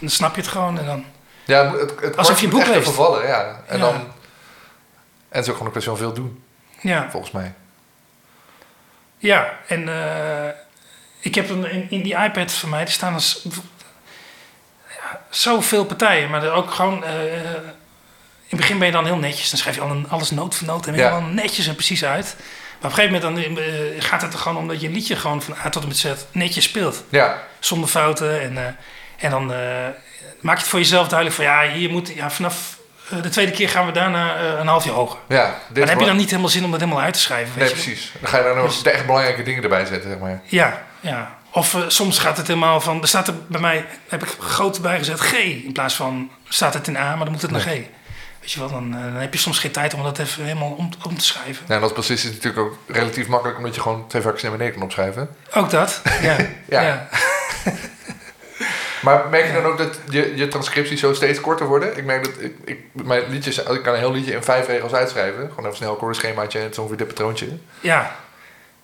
dan 0.00 0.10
snap 0.10 0.34
je 0.34 0.40
het 0.40 0.50
gewoon. 0.50 0.78
En 0.78 0.84
dan, 0.86 1.04
Ja, 1.44 1.76
het, 1.76 1.92
het 2.00 2.16
Alsof 2.16 2.38
je 2.40 2.44
een 2.46 2.52
boek 2.52 2.66
leest. 2.66 2.78
even 2.80 2.92
vallen, 2.92 3.26
ja. 3.26 3.62
En 3.66 3.78
Ja. 3.78 3.84
dan... 3.84 3.94
En 3.94 5.42
het 5.42 5.44
is 5.44 5.48
ook 5.48 5.56
gewoon 5.56 5.66
een 5.74 5.80
kwestie 5.80 5.92
van 5.92 5.96
veel 6.00 6.12
doen, 6.12 6.42
ja, 6.80 7.10
volgens 7.10 7.32
mij. 7.32 7.54
ja, 9.18 9.58
en 9.68 9.88
eh, 9.88 10.54
ik 11.20 11.34
heb 11.34 11.48
een, 11.50 11.70
in, 11.70 11.90
in 11.90 12.02
die 12.02 12.16
iPad 12.16 12.52
van 12.52 12.68
mij, 12.68 12.80
er 12.80 12.90
staan 12.90 13.14
er 13.14 13.36
ja, 14.88 15.20
zoveel 15.30 15.84
partijen, 15.84 16.30
maar 16.30 16.42
er 16.44 16.52
ook 16.52 16.70
gewoon. 16.70 17.04
eh, 17.04 17.24
in 18.48 18.56
het 18.56 18.60
begin 18.60 18.78
ben 18.78 18.86
je 18.86 18.92
dan 18.92 19.04
heel 19.04 19.16
netjes, 19.16 19.50
dan 19.50 19.58
schrijf 19.58 19.76
je 19.76 19.82
al 19.82 20.02
alles 20.08 20.30
noot 20.30 20.54
voor 20.54 20.66
noot 20.66 20.86
en 20.86 20.94
helemaal 20.94 21.20
netjes 21.22 21.66
en 21.66 21.74
precies 21.74 22.04
uit. 22.04 22.36
Maar 22.80 22.90
op 22.90 22.98
een 22.98 23.04
gegeven 23.04 23.30
moment 23.34 23.54
dan, 23.56 23.64
eh, 23.64 24.02
gaat 24.02 24.22
het 24.22 24.32
er 24.32 24.38
gewoon 24.38 24.58
om 24.58 24.68
dat 24.68 24.80
je 24.80 24.90
liedje 24.90 25.16
gewoon 25.16 25.42
van 25.42 25.54
A 25.64 25.68
tot 25.68 25.82
en 25.82 25.88
met 25.88 25.96
Z 25.96 26.06
netjes 26.32 26.64
speelt. 26.64 27.04
Ja, 27.08 27.42
Zonder 27.58 27.88
fouten. 27.88 28.40
En, 28.40 28.58
eh, 28.58 28.64
en 29.24 29.30
dan 29.30 29.52
eh, 29.52 29.58
maak 30.40 30.54
je 30.56 30.60
het 30.60 30.70
voor 30.70 30.78
jezelf 30.78 31.08
duidelijk 31.08 31.36
van 31.36 31.44
ja, 31.44 31.62
hier 31.72 31.90
moet, 31.90 32.08
ja 32.14 32.30
vanaf 32.30 32.78
de 33.22 33.28
tweede 33.28 33.52
keer 33.52 33.68
gaan 33.68 33.86
we 33.86 33.92
daarna 33.92 34.38
een 34.40 34.66
half 34.66 34.84
jaar 34.84 34.94
hoger. 34.94 35.18
ja. 35.28 35.42
Maar 35.44 35.58
dan 35.72 35.88
heb 35.88 36.00
je 36.00 36.06
dan 36.06 36.16
niet 36.16 36.30
helemaal 36.30 36.50
zin 36.50 36.64
om 36.64 36.70
dat 36.70 36.80
helemaal 36.80 37.02
uit 37.02 37.14
te 37.14 37.20
schrijven. 37.20 37.48
Weet 37.58 37.64
Nee, 37.64 37.68
je? 37.68 37.82
precies. 37.82 38.12
Dan 38.20 38.30
ga 38.30 38.38
je 38.38 38.44
dan 38.44 38.56
nog 38.56 38.66
Dus- 38.66 38.82
de 38.82 38.90
echt 38.90 39.06
belangrijke 39.06 39.42
dingen 39.42 39.62
erbij 39.62 39.84
zetten, 39.84 40.10
zeg 40.10 40.18
maar. 40.18 40.40
Ja, 40.44 40.82
ja. 41.00 41.34
Of 41.52 41.76
soms 41.88 42.18
gaat 42.18 42.36
het 42.36 42.46
helemaal 42.46 42.80
van, 42.80 43.02
er 43.02 43.08
staat 43.08 43.28
er 43.28 43.34
bij 43.48 43.60
mij, 43.60 43.84
heb 44.08 44.22
ik 44.22 44.28
groot 44.38 44.80
bijgezet 44.82 45.20
G. 45.20 45.32
In 45.38 45.72
plaats 45.72 45.94
van, 45.94 46.30
staat 46.48 46.74
het 46.74 46.88
in 46.88 46.96
A, 46.96 47.14
maar 47.14 47.24
dan 47.24 47.32
moet 47.32 47.42
het 47.42 47.50
naar 47.50 47.60
G. 47.60 47.66
Weet 48.46 48.54
je 48.54 48.60
wel, 48.60 48.70
dan, 48.70 48.94
eh, 48.96 49.02
dan 49.02 49.14
heb 49.14 49.32
je 49.32 49.38
soms 49.38 49.58
geen 49.58 49.70
tijd 49.70 49.94
om 49.94 50.02
dat 50.02 50.18
even 50.18 50.42
helemaal 50.44 50.70
om, 50.70 50.90
om 51.08 51.18
te 51.18 51.24
schrijven. 51.24 51.64
Ja, 51.68 51.74
en 51.74 51.82
als 51.82 51.92
bassist 51.92 52.24
is 52.24 52.30
het 52.30 52.42
natuurlijk 52.44 52.66
ook 52.66 52.78
relatief 52.96 53.26
makkelijk... 53.26 53.58
omdat 53.58 53.74
je 53.74 53.80
gewoon 53.80 54.06
twee 54.08 54.22
vakjes 54.22 54.42
naar 54.42 54.52
beneden 54.52 54.72
kan 54.74 54.82
opschrijven. 54.82 55.28
Ook 55.54 55.70
dat, 55.70 56.00
ja. 56.22 56.36
Ja. 56.68 56.80
ja. 56.80 57.08
Maar 59.02 59.28
merk 59.28 59.46
je 59.46 59.52
dan 59.52 59.64
ook 59.64 59.78
dat 59.78 59.98
je, 60.10 60.36
je 60.36 60.48
transcripties 60.48 61.00
zo 61.00 61.14
steeds 61.14 61.40
korter 61.40 61.66
worden? 61.66 61.96
Ik 61.96 62.04
merk 62.04 62.24
dat 62.24 62.32
ik, 62.38 62.54
ik, 62.64 62.80
mijn 62.92 63.22
liedjes, 63.28 63.58
ik 63.58 63.82
kan 63.82 63.92
een 63.92 63.98
heel 63.98 64.12
liedje 64.12 64.32
in 64.32 64.42
vijf 64.42 64.66
regels 64.66 64.92
uitschrijven. 64.92 65.48
Gewoon 65.48 65.64
even 65.64 65.76
snel 65.76 65.88
een 65.88 65.94
akkoordenschemaatje 65.94 66.58
en 66.58 66.64
het 66.64 66.72
is 66.72 66.78
ongeveer 66.78 66.98
dit 66.98 67.08
patroontje. 67.08 67.48
Ja, 67.80 68.16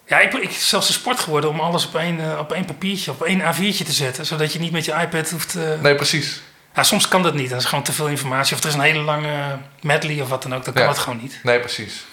ja 0.07 0.21
ik, 0.21 0.33
ik 0.33 0.51
is 0.51 0.69
zelfs 0.69 0.89
een 0.89 0.95
sport 0.95 1.21
geworden 1.21 1.51
om 1.51 1.61
alles 1.61 1.87
op 1.87 1.95
één, 1.97 2.21
eh, 2.33 2.39
op 2.39 2.53
één 2.53 2.65
papiertje, 2.65 3.11
op 3.11 3.23
één 3.23 3.41
A4'tje 3.41 3.85
te 3.85 3.93
zetten. 3.93 4.27
Zodat 4.27 4.53
je 4.53 4.59
niet 4.59 4.73
met 4.73 4.85
je 4.85 4.93
iPad 4.93 5.31
hoeft... 5.31 5.55
eh, 5.55 5.63
Nee, 5.81 5.95
precies. 5.95 6.43
Ja, 6.75 6.83
soms 6.83 7.09
kan 7.09 7.23
dat 7.23 7.35
niet. 7.35 7.51
Dat 7.51 7.61
is 7.61 7.65
gewoon 7.67 7.85
te 7.85 7.93
veel 7.93 8.09
informatie. 8.09 8.55
Of 8.57 8.63
er 8.63 8.69
is 8.69 8.75
een 8.75 8.81
hele 8.81 9.01
lange 9.01 9.59
medley 9.81 10.21
of 10.21 10.29
wat 10.29 10.43
dan 10.43 10.55
ook. 10.55 10.65
Dan 10.65 10.75
kan 10.75 10.83
Ja. 10.83 10.89
het 10.89 10.99
gewoon 10.99 11.19
niet. 11.23 11.41
Nee, 11.43 11.61
precies. 11.61 12.05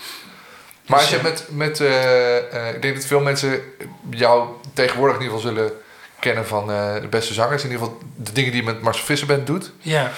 Maar 0.85 0.97
als 0.99 1.09
Dus, 1.09 1.19
je 1.21 1.27
eh, 1.27 1.31
met, 1.31 1.45
met 1.49 1.79
eh, 1.79 2.67
eh, 2.67 2.75
ik 2.75 2.81
denk 2.81 2.95
dat 2.95 3.05
veel 3.05 3.19
mensen 3.19 3.61
jou 4.09 4.49
tegenwoordig 4.73 5.15
in 5.17 5.21
ieder 5.21 5.37
geval 5.37 5.53
zullen 5.53 5.71
kennen 6.19 6.47
van 6.47 6.67
de 6.67 7.07
beste 7.09 7.33
zangers. 7.33 7.63
In 7.63 7.71
ieder 7.71 7.85
geval 7.85 8.01
de 8.15 8.31
dingen 8.31 8.51
die 8.51 8.59
je 8.61 8.67
met 8.67 8.81
Marcel 8.81 9.05
Visserband 9.05 9.47
doet. 9.47 9.71
Ja, 9.79 10.11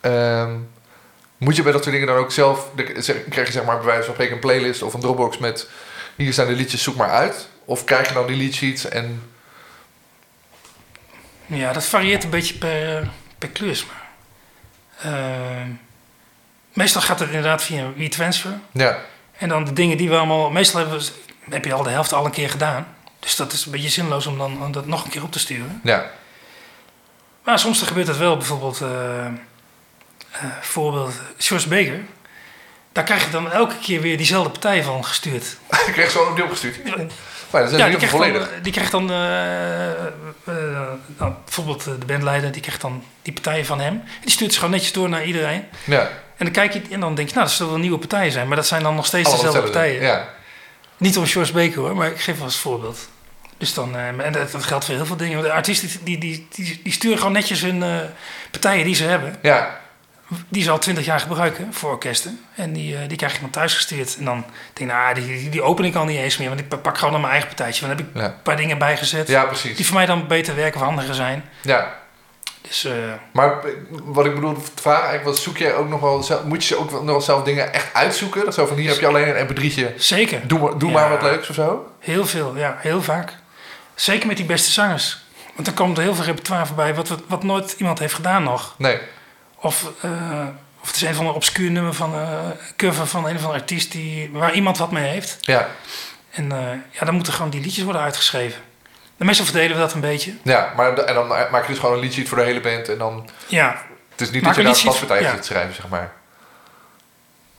Ehm, 0.00 0.54
moet 1.38 1.56
je 1.56 1.62
bij 1.62 1.72
dat 1.72 1.82
soort 1.82 1.94
dingen 1.94 2.08
dan 2.10 2.16
ook 2.16 2.32
zelf, 2.32 2.68
krijg 3.30 3.46
je 3.46 3.52
zeg 3.52 3.64
maar 3.64 3.76
bij 3.76 3.86
wijze 3.86 4.02
van 4.04 4.12
spreken 4.12 4.34
een 4.34 4.40
playlist 4.40 4.82
of 4.82 4.94
een 4.94 5.00
Dropbox 5.00 5.38
met 5.38 5.68
hier 6.16 6.32
zijn 6.32 6.46
de 6.48 6.52
liedjes, 6.54 6.82
zoek 6.82 6.96
maar 6.96 7.10
uit. 7.10 7.48
Of 7.64 7.84
krijg 7.84 8.08
je 8.08 8.14
dan 8.14 8.26
die 8.26 8.36
leadsheets 8.36 8.88
en 8.88 9.22
ja 11.46 11.72
dat 11.72 11.84
varieert 11.84 12.24
een 12.24 12.30
beetje 12.30 12.54
per, 12.54 13.08
per 13.38 13.48
klus. 13.48 13.86
Maar, 13.86 14.04
eh, 15.12 15.66
meestal 16.72 17.02
gaat 17.02 17.18
het 17.18 17.28
inderdaad 17.28 17.62
via 17.62 17.92
WeTransfer. 17.96 18.58
ja, 18.72 18.98
En 19.38 19.48
dan 19.48 19.64
de 19.64 19.72
dingen 19.72 19.96
die 19.96 20.08
we 20.08 20.16
allemaal... 20.16 20.50
Meestal 20.50 20.80
hebben 20.80 20.98
we, 20.98 21.10
heb 21.50 21.64
je 21.64 21.72
al 21.72 21.82
de 21.82 21.90
helft 21.90 22.12
al 22.12 22.24
een 22.24 22.30
keer 22.30 22.50
gedaan. 22.50 22.96
Dus 23.18 23.36
dat 23.36 23.52
is 23.52 23.64
een 23.64 23.72
beetje 23.72 23.88
zinloos 23.88 24.26
om 24.26 24.38
dan 24.38 24.62
om 24.62 24.72
dat 24.72 24.86
nog 24.86 25.04
een 25.04 25.10
keer 25.10 25.22
op 25.22 25.32
te 25.32 25.38
sturen. 25.38 25.80
ja, 25.84 26.10
Maar 27.44 27.58
soms 27.58 27.82
gebeurt 27.82 28.06
dat 28.06 28.16
wel. 28.16 28.36
Bijvoorbeeld, 28.36 28.80
eh 28.80 29.26
eh, 30.40 30.44
voorbeeld, 30.60 31.14
George 31.38 31.68
Baker. 31.68 32.00
Daar 32.92 33.04
krijg 33.04 33.24
je 33.24 33.30
dan 33.30 33.52
elke 33.52 33.78
keer 33.78 34.00
weer 34.00 34.16
diezelfde 34.16 34.50
partij 34.50 34.82
van 34.82 35.04
gestuurd. 35.04 35.56
ik 35.86 35.92
kreeg 35.92 36.10
zo 36.10 36.22
opnieuw 36.22 36.44
opgestuurd. 36.44 36.76
Maar 37.56 37.64
dat 37.64 37.74
is 37.74 37.78
Ja, 37.78 37.88
die 37.88 38.08
krijgt, 38.08 38.18
dan, 38.18 38.62
die 38.62 38.72
krijgt 38.72 38.90
dan, 38.90 39.04
nou, 41.16 41.32
bijvoorbeeld 41.44 41.86
eh, 41.86 41.92
de 41.98 42.06
bandleider, 42.06 42.52
die 42.52 42.62
krijgt 42.62 42.80
dan 42.80 43.02
die 43.22 43.32
partijen 43.32 43.66
van 43.66 43.80
hem. 43.80 44.02
Die 44.20 44.30
stuurt 44.30 44.52
ze 44.52 44.58
gewoon 44.58 44.74
netjes 44.74 44.92
door 44.92 45.08
naar 45.08 45.24
iedereen. 45.24 45.64
Ja, 45.84 46.00
En 46.36 46.44
dan 46.44 46.50
kijk 46.50 46.72
je 46.72 46.82
en 46.90 47.00
dan 47.00 47.14
denk 47.14 47.28
je, 47.28 47.34
nou, 47.34 47.46
dat 47.46 47.56
zullen 47.56 47.72
wel 47.72 47.80
nieuwe 47.80 47.98
partijen 47.98 48.32
zijn. 48.32 48.46
Maar 48.48 48.56
dat 48.56 48.66
zijn 48.66 48.82
dan 48.82 48.94
nog 48.94 49.06
steeds 49.06 49.28
allemaal 49.28 49.44
dezelfde 49.44 49.70
partijen. 49.70 50.02
Ja, 50.02 50.28
Niet 50.96 51.16
om 51.18 51.26
George 51.26 51.52
Baker 51.52 51.78
hoor, 51.78 51.96
maar 51.96 52.10
ik 52.10 52.20
geef 52.20 52.36
wel 52.36 52.44
als 52.44 52.58
voorbeeld. 52.58 53.08
Dus 53.58 53.74
dan, 53.74 53.96
eh, 53.96 54.06
en 54.06 54.32
dat, 54.32 54.64
geldt 54.64 54.84
voor 54.84 54.94
heel 54.94 55.06
veel 55.06 55.16
dingen. 55.16 55.42
De 55.42 55.52
artiesten 55.52 55.88
die, 56.02 56.18
die, 56.18 56.46
die, 56.50 56.80
die 56.82 56.92
sturen 56.92 57.18
gewoon 57.18 57.32
netjes 57.32 57.60
hun 57.60 57.82
eh, 57.82 57.96
partijen 58.50 58.84
die 58.84 58.94
ze 58.94 59.04
hebben. 59.04 59.36
ja, 59.42 59.80
Die 60.48 60.62
ze 60.62 60.70
al 60.70 60.78
twintig 60.78 61.04
jaar 61.04 61.20
gebruiken 61.20 61.74
voor 61.74 61.90
orkesten. 61.90 62.40
En 62.54 62.72
die, 62.72 62.96
eh, 62.96 63.08
die 63.08 63.16
krijg 63.16 63.34
ik 63.34 63.40
dan 63.40 63.50
thuis 63.50 63.74
gestuurd. 63.74 64.16
En 64.18 64.24
dan 64.24 64.44
denk 64.72 64.90
ik, 64.90 64.96
nou, 64.96 65.14
die, 65.14 65.26
die, 65.26 65.48
die 65.50 65.62
open 65.62 65.84
ik 65.84 65.94
al 65.94 66.04
niet 66.04 66.18
eens 66.18 66.36
meer. 66.36 66.48
Want 66.48 66.60
ik 66.60 66.82
pak 66.82 66.96
gewoon 66.96 67.10
naar 67.12 67.20
mijn 67.20 67.32
eigen 67.32 67.48
partijtje. 67.48 67.86
Want 67.86 67.98
dan 67.98 68.06
heb 68.06 68.16
ik 68.16 68.22
ja. 68.22 68.28
een 68.28 68.42
paar 68.42 68.56
dingen 68.56 68.78
bijgezet. 68.78 69.28
ja, 69.28 69.44
precies. 69.44 69.76
Die 69.76 69.86
voor 69.86 69.94
mij 69.96 70.06
dan 70.06 70.26
beter 70.26 70.54
werken 70.56 70.80
of 70.80 70.86
handiger 70.86 71.14
zijn. 71.14 71.44
Ja, 71.62 71.94
Dus 72.60 72.84
eh, 72.84 72.92
maar 73.32 73.54
wat 74.04 74.26
ik 74.26 74.34
bedoel 74.34 74.54
te 74.54 74.60
vragen 74.82 75.04
eigenlijk 75.04 75.36
was, 75.36 75.42
zoek 75.42 75.56
jij 75.56 75.74
ook 75.74 75.88
nog 75.88 76.00
wel 76.00 76.22
zelf, 76.22 76.44
moet 76.44 76.64
je 76.64 76.78
ook 76.78 76.90
nog 76.90 77.04
wel 77.04 77.20
zelf 77.20 77.42
dingen 77.42 77.72
echt 77.72 77.94
uitzoeken? 77.94 78.44
Dat 78.44 78.54
zo 78.54 78.66
van 78.66 78.76
hier 78.76 78.90
heb 78.90 79.00
je 79.00 79.06
alleen 79.06 79.40
een 79.40 79.46
mp3'tje, 79.48 79.94
zeker. 79.96 80.40
doe, 80.46 80.58
maar- 80.58 80.78
doe 80.78 80.90
Ja. 80.90 80.94
maar 80.94 81.10
wat 81.10 81.22
leuks 81.22 81.48
of 81.48 81.54
zo? 81.54 81.92
Heel 81.98 82.26
veel, 82.26 82.56
ja, 82.56 82.76
heel 82.80 83.02
vaak. 83.02 83.32
Zeker 83.94 84.26
met 84.26 84.36
die 84.36 84.46
beste 84.46 84.70
zangers. 84.70 85.24
Want 85.54 85.68
er 85.68 85.74
komt 85.74 85.96
er 85.96 86.02
heel 86.02 86.14
veel 86.14 86.24
repertoire 86.24 86.66
voorbij 86.66 86.94
wat, 86.94 87.08
wat, 87.08 87.20
wat 87.26 87.42
nooit 87.42 87.74
iemand 87.78 87.98
heeft 87.98 88.14
gedaan 88.14 88.42
nog. 88.42 88.74
Nee, 88.78 88.98
Of, 89.60 89.90
eh, 90.02 90.10
of 90.80 90.86
het 90.86 90.96
is 90.96 91.02
een 91.02 91.14
van 91.14 91.26
een 91.26 91.32
obscuur 91.32 91.70
nummer 91.70 91.94
van 91.94 92.14
eh, 92.14 92.28
cover 92.76 93.06
van 93.06 93.24
een 93.26 93.36
of 93.36 93.42
andere 93.42 93.60
artiest 93.60 93.92
die, 93.92 94.30
waar 94.32 94.52
iemand 94.54 94.78
wat 94.78 94.90
mee 94.90 95.04
heeft. 95.10 95.36
ja, 95.40 95.68
En 96.30 96.52
eh, 96.52 96.58
ja, 96.90 97.04
dan 97.04 97.14
moeten 97.14 97.32
gewoon 97.32 97.50
die 97.50 97.60
liedjes 97.60 97.84
worden 97.84 98.02
uitgeschreven. 98.02 98.60
En 99.16 99.26
meestal 99.26 99.44
verdelen 99.44 99.76
we 99.76 99.82
dat 99.82 99.92
een 99.92 100.00
beetje. 100.00 100.32
ja, 100.42 100.72
maar 100.76 100.94
de- 100.94 101.02
en 101.02 101.14
dan 101.14 101.26
maak 101.28 101.62
je 101.66 101.68
dus 101.72 101.78
gewoon 101.78 101.94
een 101.94 102.00
liedje 102.00 102.26
voor 102.26 102.38
de 102.38 102.44
hele 102.44 102.60
band 102.60 102.88
en 102.88 102.98
dan, 102.98 103.28
Ja, 103.46 103.82
het 104.10 104.20
is 104.20 104.30
niet 104.30 104.42
Maak 104.42 104.54
dat 104.54 104.62
je 104.64 104.68
een 104.68 104.74
daar 104.74 104.82
liedje- 104.84 104.88
paspartijen 104.88 105.36
ja. 105.36 105.42
schrijven, 105.42 105.74
zeg 105.74 105.88
maar. 105.88 106.12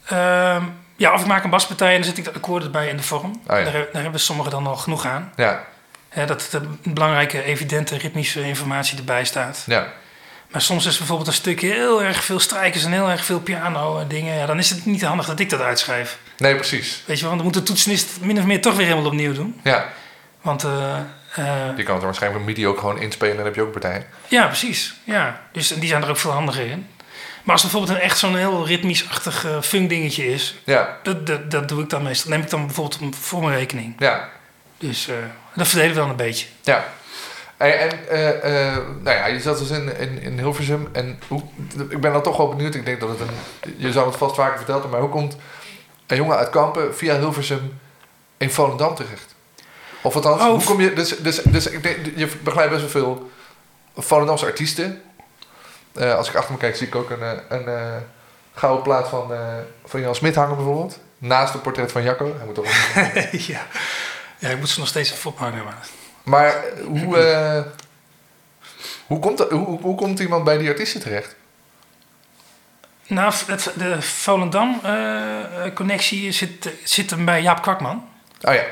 Ehm, 0.05 0.63
ja, 0.95 1.13
of 1.13 1.21
ik 1.21 1.27
maak 1.27 1.43
een 1.43 1.49
baspartij 1.49 1.89
en 1.89 1.95
dan 1.95 2.03
zet 2.03 2.17
ik 2.17 2.23
de 2.23 2.33
akkoorden 2.33 2.67
erbij 2.67 2.87
in 2.87 2.97
de 2.97 3.03
vorm. 3.03 3.41
Oh 3.47 3.57
ja. 3.57 3.63
daar, 3.63 3.85
daar 3.93 4.01
hebben 4.01 4.19
sommigen 4.19 4.51
dan 4.51 4.67
al 4.67 4.75
genoeg 4.75 5.05
aan. 5.05 5.33
Ja, 5.35 5.63
dat 6.25 6.49
er 6.53 6.61
belangrijke, 6.83 7.43
evidente, 7.43 7.97
ritmische 7.97 8.41
informatie 8.41 8.97
erbij 8.97 9.25
staat. 9.25 9.63
ja, 9.65 9.87
Maar 10.51 10.61
soms 10.61 10.85
is 10.85 10.97
bijvoorbeeld 10.97 11.27
een 11.27 11.33
stukje 11.33 11.67
heel 11.71 12.03
erg 12.03 12.23
veel 12.23 12.39
strijkers 12.39 12.83
en 12.83 12.91
heel 12.91 13.09
erg 13.09 13.25
veel 13.25 13.39
piano 13.39 13.99
en 13.99 14.07
dingen. 14.07 14.35
Ja, 14.37 14.45
dan 14.45 14.57
is 14.59 14.69
het 14.69 14.85
niet 14.85 15.01
handig 15.03 15.25
dat 15.25 15.39
ik 15.39 15.49
dat 15.49 15.61
uitschrijf. 15.61 16.17
nee, 16.37 16.55
precies. 16.55 17.03
Weet 17.05 17.17
je 17.19 17.21
wel, 17.27 17.31
want 17.31 17.43
dan 17.43 17.51
moet 17.53 17.65
de 17.65 17.71
toetsenist 17.71 18.07
min 18.21 18.37
of 18.39 18.45
meer 18.45 18.61
toch 18.61 18.75
weer 18.75 18.85
helemaal 18.85 19.05
opnieuw 19.05 19.33
doen. 19.33 19.59
Ja, 19.63 19.85
Want 20.41 20.63
eh, 20.63 20.97
eh, 21.35 21.77
je 21.77 21.83
kan 21.83 21.93
het 21.93 22.01
er 22.01 22.05
waarschijnlijk 22.09 22.45
met 22.45 22.55
MIDI 22.55 22.67
ook 22.67 22.79
gewoon 22.79 22.99
inspelen 22.99 23.31
en 23.31 23.37
dan 23.37 23.45
heb 23.45 23.55
je 23.55 23.61
ook 23.61 23.67
een 23.75 23.81
partij. 23.81 24.07
ja, 24.27 24.45
precies. 24.45 24.93
Ja. 25.03 25.41
Dus 25.51 25.67
die 25.67 25.87
zijn 25.89 26.03
er 26.03 26.09
ook 26.09 26.17
veel 26.17 26.31
handiger 26.31 26.65
in. 26.65 26.87
Maar 27.43 27.55
als 27.55 27.63
het 27.63 27.71
bijvoorbeeld 27.71 27.99
een 27.99 28.05
echt 28.09 28.17
zo'n 28.17 28.35
heel 28.35 28.65
ritmisch-achtig 28.67 29.45
eh, 29.45 29.61
funk 29.61 29.89
dingetje 29.89 30.33
is, 30.33 30.55
Ja, 30.63 30.97
dat, 31.03 31.27
dat, 31.27 31.51
dat 31.51 31.67
doe 31.69 31.83
ik 31.83 31.89
dan 31.89 32.03
meestal. 32.03 32.29
neem 32.31 32.41
ik 32.41 32.49
dan 32.49 32.65
bijvoorbeeld 32.65 33.15
voor 33.19 33.41
mijn 33.43 33.57
rekening. 33.57 33.95
ja, 33.99 34.29
Dus 34.77 35.07
eh 35.07 35.15
dat 35.55 35.67
verdelen 35.67 35.93
we 35.93 35.99
dan 35.99 36.09
een 36.09 36.15
beetje. 36.15 36.47
ja. 36.63 36.85
En, 37.57 37.79
en 37.79 38.09
eh, 38.09 38.67
eh, 38.67 38.77
nou 39.01 39.17
ja, 39.17 39.25
je 39.25 39.39
zat 39.39 39.57
dus 39.57 39.69
in, 39.69 39.97
in, 39.97 40.21
in 40.21 40.37
Hilversum 40.37 40.89
en 40.91 41.19
hoe, 41.27 41.41
ik 41.89 42.01
ben 42.01 42.11
dan 42.11 42.21
toch 42.21 42.37
wel 42.37 42.49
benieuwd. 42.49 42.75
Ik 42.75 42.85
denk 42.85 42.99
dat 42.99 43.09
het 43.09 43.19
een, 43.19 43.73
je 43.77 43.91
zou 43.91 44.07
het 44.07 44.15
vast 44.15 44.35
vaker 44.35 44.57
verteld 44.57 44.81
hebben, 44.81 44.99
maar 44.99 45.09
hoe 45.09 45.19
komt 45.19 45.35
een 46.07 46.17
jongen 46.17 46.37
uit 46.37 46.49
Kampen 46.49 46.95
via 46.95 47.17
Hilversum 47.17 47.79
in 48.37 48.51
Volendam 48.51 48.95
terecht? 48.95 49.35
Of 50.01 50.15
althans, 50.15 50.41
Oh, 50.41 50.49
hoe 50.49 50.63
kom 50.63 50.81
je, 50.81 50.93
dus, 50.93 51.17
dus, 51.17 51.41
dus 51.41 51.67
ik 51.67 51.83
denk, 51.83 51.97
je 52.15 52.27
begeleidt 52.43 52.71
best 52.71 52.81
wel 52.81 52.91
veel 52.91 53.31
Volendamse 53.95 54.45
artiesten. 54.45 55.01
Eh, 55.93 56.15
als 56.15 56.29
ik 56.29 56.35
achter 56.35 56.51
me 56.51 56.59
kijk, 56.59 56.75
zie 56.75 56.87
ik 56.87 56.95
ook 56.95 57.09
een, 57.09 57.39
een 57.49 58.03
gouden 58.53 58.83
plaat 58.83 59.07
van, 59.07 59.31
van 59.85 60.01
Jan 60.01 60.15
Smit 60.15 60.35
hangen 60.35 60.55
bijvoorbeeld. 60.55 60.99
Naast 61.17 61.53
het 61.53 61.61
portret 61.61 61.91
van 61.91 62.03
Jacco. 62.03 62.33
Hij 62.37 62.45
moet 62.45 62.55
toch 62.55 62.65
ja. 63.47 63.67
ja, 64.37 64.49
ik 64.49 64.59
moet 64.59 64.69
ze 64.69 64.79
nog 64.79 64.87
steeds 64.87 65.11
even 65.11 65.31
ophangen. 65.31 65.63
Maar... 65.63 65.87
Maar 66.27 66.63
hoe, 66.85 67.17
eh, 67.17 67.61
Hoe 69.07 69.19
komt, 69.19 69.39
hoe, 69.39 69.81
hoe 69.81 69.95
komt 69.95 70.19
iemand 70.19 70.43
bij 70.43 70.57
die 70.57 70.69
artiesten 70.69 71.01
terecht? 71.01 71.35
Nou, 73.07 73.33
het, 73.47 73.71
de 73.75 74.01
Volendam-connectie 74.01 76.31
zit, 76.31 76.69
zit 76.83 77.09
hem 77.09 77.25
bij 77.25 77.41
Jaap 77.41 77.61
Kwakman. 77.61 78.09
Oh 78.41 78.53
ja. 78.53 78.63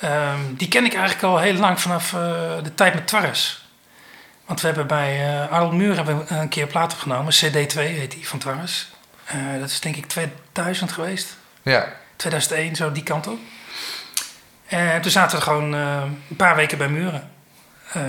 Ehm, 0.00 0.40
die 0.50 0.68
ken 0.68 0.84
ik 0.84 0.94
eigenlijk 0.94 1.24
al 1.24 1.38
heel 1.38 1.54
lang 1.54 1.80
vanaf 1.80 2.12
eh, 2.12 2.18
de 2.62 2.74
tijd 2.74 2.94
met 2.94 3.06
Twarres. 3.06 3.68
Want 4.46 4.60
we 4.60 4.66
hebben 4.66 4.86
bij 4.86 5.26
eh 5.26 5.52
Arnold 5.52 5.72
Muur 5.72 5.96
hebben 5.96 6.18
we 6.18 6.24
een 6.34 6.48
keer 6.48 6.66
plaat 6.66 6.92
opgenomen. 6.92 7.34
CD2 7.34 7.74
heet 7.74 8.10
die 8.10 8.28
van 8.28 8.38
Twarres. 8.38 8.90
Eh, 9.24 9.36
dat 9.58 9.70
is 9.70 9.80
denk 9.80 9.96
ik 9.96 10.06
2000 10.06 10.92
geweest. 10.92 11.36
Ja. 11.62 11.92
2001, 12.16 12.76
zo 12.76 12.92
die 12.92 13.02
kant 13.02 13.26
op. 13.26 13.38
En 14.66 15.00
toen 15.02 15.10
zaten 15.10 15.38
we 15.38 15.44
gewoon 15.44 15.74
eh, 15.74 16.02
een 16.30 16.36
paar 16.36 16.56
weken 16.56 16.78
bij 16.78 16.88
Muren. 16.88 17.30
Eh, 17.92 18.02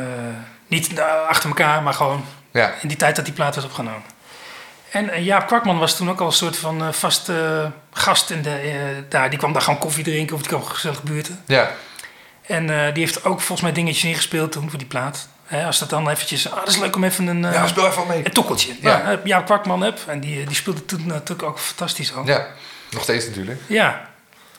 niet 0.67 0.99
eh, 0.99 1.05
achter 1.27 1.49
elkaar, 1.49 1.83
maar 1.83 1.93
gewoon 1.93 2.25
Ja. 2.51 2.73
in 2.81 2.87
die 2.87 2.97
tijd 2.97 3.15
dat 3.15 3.25
die 3.25 3.33
plaat 3.33 3.55
werd 3.55 3.67
opgenomen. 3.67 4.01
En 4.91 5.09
eh, 5.09 5.25
Jaap 5.25 5.47
Kwakman 5.47 5.79
was 5.79 5.97
toen 5.97 6.09
ook 6.09 6.19
al 6.19 6.25
een 6.27 6.31
soort 6.33 6.57
van 6.57 6.81
eh, 6.81 6.91
vaste 6.91 7.71
gast 7.91 8.29
in 8.29 8.41
de, 8.41 8.49
eh, 8.55 8.75
daar. 9.09 9.29
Die 9.29 9.39
kwam 9.39 9.53
daar 9.53 9.61
gewoon 9.61 9.79
koffie 9.79 10.03
drinken 10.03 10.35
of 10.35 10.41
die 10.41 10.49
kwam 10.49 10.63
gezellig 10.63 11.03
buurten. 11.03 11.43
Ja. 11.45 11.71
En 12.41 12.69
eh, 12.69 12.93
die 12.93 13.03
heeft 13.03 13.25
ook 13.25 13.37
volgens 13.39 13.61
mij 13.61 13.71
dingetjes 13.71 14.03
ingespeeld 14.03 14.51
toen 14.51 14.69
voor 14.69 14.79
die 14.79 14.87
plaat. 14.87 15.27
Als 15.65 15.79
dat 15.79 15.89
dan 15.89 16.09
eventjes, 16.09 16.49
ah, 16.51 16.55
dat 16.57 16.67
is 16.67 16.77
leuk 16.77 16.95
om 16.95 17.03
even 17.03 17.27
een, 17.27 17.45
eh, 17.45 17.53
Ja, 17.53 17.67
speel 17.67 17.87
even 17.87 18.07
mee. 18.07 18.25
een 18.25 18.31
tokkeltje. 18.31 18.73
Ja. 18.81 19.11
Ja. 19.11 19.19
Jaap 19.23 19.45
Kwakman 19.45 19.81
heb. 19.81 19.99
En 20.07 20.19
die, 20.19 20.45
die 20.45 20.55
speelde 20.55 20.85
toen 20.85 21.07
natuurlijk 21.07 21.43
ook 21.47 21.59
fantastisch 21.59 22.13
al. 22.13 22.25
Ja. 22.25 22.45
Nog 22.91 23.03
steeds 23.03 23.25
natuurlijk. 23.25 23.59
Ja, 23.67 24.09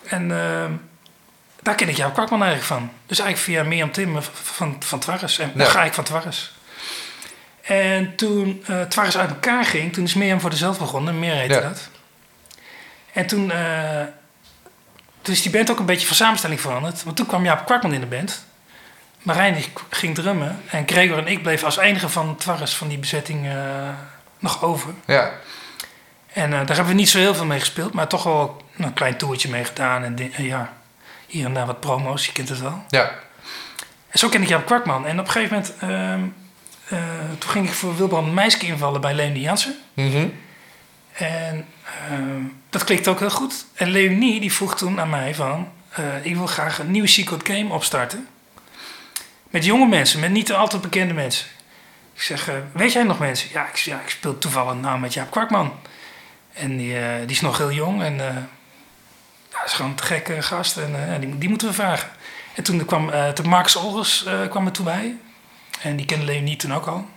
en 0.04 0.30
ehm, 0.32 0.72
daar 1.62 1.74
ken 1.74 1.88
ik 1.88 1.96
Jaap 1.96 2.14
Kwakman 2.14 2.42
eigenlijk 2.42 2.72
van. 2.72 2.90
Dus 3.06 3.18
eigenlijk 3.18 3.50
via 3.50 3.68
Mirjam 3.68 3.92
Tim 3.92 4.22
van, 4.32 4.76
van 4.80 4.98
Twarres. 4.98 5.38
En 5.38 5.52
Ja. 5.54 5.64
ga 5.64 5.84
ik 5.84 5.92
van 5.92 6.04
Twarres. 6.04 6.52
En 7.62 8.16
toen 8.16 8.62
eh 8.66 8.82
Twarres 8.82 9.18
uit 9.18 9.30
elkaar 9.30 9.64
ging, 9.64 9.92
toen 9.92 10.04
is 10.04 10.14
Mirjam 10.14 10.40
voor 10.40 10.50
dezelfde 10.50 10.82
begonnen. 10.84 11.18
Meer 11.18 11.34
heette 11.34 11.54
Ja. 11.54 11.60
dat. 11.60 11.88
En 13.12 13.26
toen, 13.26 13.50
eh, 13.50 14.02
toen 15.22 15.34
is 15.34 15.42
die 15.42 15.52
band 15.52 15.70
ook 15.70 15.78
een 15.78 15.86
beetje 15.86 16.06
van 16.06 16.16
samenstelling 16.16 16.60
veranderd. 16.60 17.02
Want 17.02 17.16
toen 17.16 17.26
kwam 17.26 17.44
Jaap 17.44 17.66
Kwakman 17.66 17.92
in 17.92 18.00
de 18.00 18.06
band. 18.06 18.44
Marijn 19.22 19.64
ging 19.90 20.14
drummen. 20.14 20.62
En 20.70 20.82
Gregor 20.88 21.18
en 21.18 21.26
ik 21.26 21.42
bleven 21.42 21.66
als 21.66 21.76
enige 21.78 22.08
van 22.08 22.36
Twarres 22.36 22.74
van 22.76 22.88
die 22.88 22.98
bezetting 22.98 23.46
eh, 23.46 23.54
nog 24.38 24.62
over. 24.62 24.94
Ja. 25.06 25.30
En 26.32 26.50
daar 26.50 26.66
hebben 26.66 26.86
we 26.86 26.92
niet 26.92 27.08
zo 27.08 27.18
heel 27.18 27.34
veel 27.34 27.44
mee 27.44 27.58
gespeeld, 27.60 27.92
maar 27.92 28.06
toch 28.06 28.22
wel 28.22 28.62
een 28.76 28.92
klein 28.92 29.16
toertje 29.16 29.48
mee 29.50 29.64
gedaan. 29.64 30.04
En 30.04 30.32
ja, 30.36 30.72
hier 31.28 31.44
en 31.44 31.54
daar 31.54 31.66
wat 31.66 31.80
promo's, 31.80 32.26
je 32.26 32.32
kent 32.32 32.48
het 32.48 32.60
wel. 32.60 32.84
Ja. 32.88 33.12
En 34.08 34.18
zo 34.18 34.28
ken 34.28 34.42
ik 34.42 34.48
Jan 34.48 34.64
Kwakman. 34.64 35.06
En 35.06 35.18
op 35.18 35.26
een 35.26 35.32
gegeven 35.32 35.56
moment, 35.56 35.74
ehm, 35.80 36.22
eh, 36.88 37.30
toen 37.38 37.50
ging 37.50 37.66
ik 37.66 37.72
voor 37.72 37.96
Wilbrand 37.96 38.32
Meiske 38.32 38.66
invallen 38.66 39.00
bij 39.00 39.14
Leonie 39.14 39.42
Jansen. 39.42 39.78
Mhm. 39.94 40.28
En 41.12 41.66
ehm, 42.08 42.42
dat 42.70 42.84
klikte 42.84 43.10
ook 43.10 43.18
heel 43.18 43.30
goed. 43.30 43.66
En 43.74 43.90
Leonie 43.90 44.40
die 44.40 44.52
vroeg 44.52 44.76
toen 44.76 45.00
aan 45.00 45.10
mij 45.10 45.34
van, 45.34 45.68
eh, 45.90 46.04
ik 46.24 46.36
wil 46.36 46.46
graag 46.46 46.78
een 46.78 46.90
nieuwe 46.90 47.08
Secret 47.08 47.46
Game 47.46 47.72
opstarten. 47.72 48.28
Met 49.50 49.64
jonge 49.64 49.86
mensen, 49.86 50.20
met 50.20 50.30
niet 50.30 50.52
altijd 50.52 50.82
bekende 50.82 51.14
mensen. 51.14 51.46
Ik 52.14 52.22
zeg, 52.22 52.48
eh, 52.48 52.54
weet 52.72 52.92
jij 52.92 53.02
nog 53.02 53.18
mensen? 53.18 53.48
Ja, 53.52 53.68
ik, 53.68 53.76
zeg, 53.76 53.94
ja, 53.94 54.00
ik 54.00 54.10
speel 54.10 54.38
toevallig 54.38 54.74
nou 54.74 54.98
met 54.98 55.14
Jaap 55.14 55.30
Kwakman. 55.30 55.72
En 56.52 56.76
die, 56.76 56.94
die 57.20 57.36
is 57.36 57.40
nog 57.40 57.58
heel 57.58 57.72
jong 57.72 58.02
en 58.02 58.48
ja, 59.58 59.64
is 59.64 59.72
gewoon 59.72 59.90
een 59.90 59.96
te 59.96 60.02
gekke 60.02 60.42
gast. 60.42 60.76
En 60.76 60.94
eh, 60.94 61.12
ja, 61.12 61.18
die, 61.18 61.38
die 61.38 61.48
moeten 61.48 61.68
we 61.68 61.74
vragen. 61.74 62.08
En 62.54 62.62
toen 62.62 62.84
kwam 62.84 63.10
eh 63.10 63.28
toen 63.28 63.48
Marcus 63.48 63.76
Olgers 63.76 64.24
eh, 64.24 64.48
kwam 64.50 64.66
er 64.66 64.72
toen 64.72 64.84
bij. 64.84 65.16
En 65.82 65.96
die 65.96 66.06
kende 66.06 66.24
Leonie 66.24 66.56
toen 66.56 66.74
ook 66.74 66.86
al. 66.86 67.08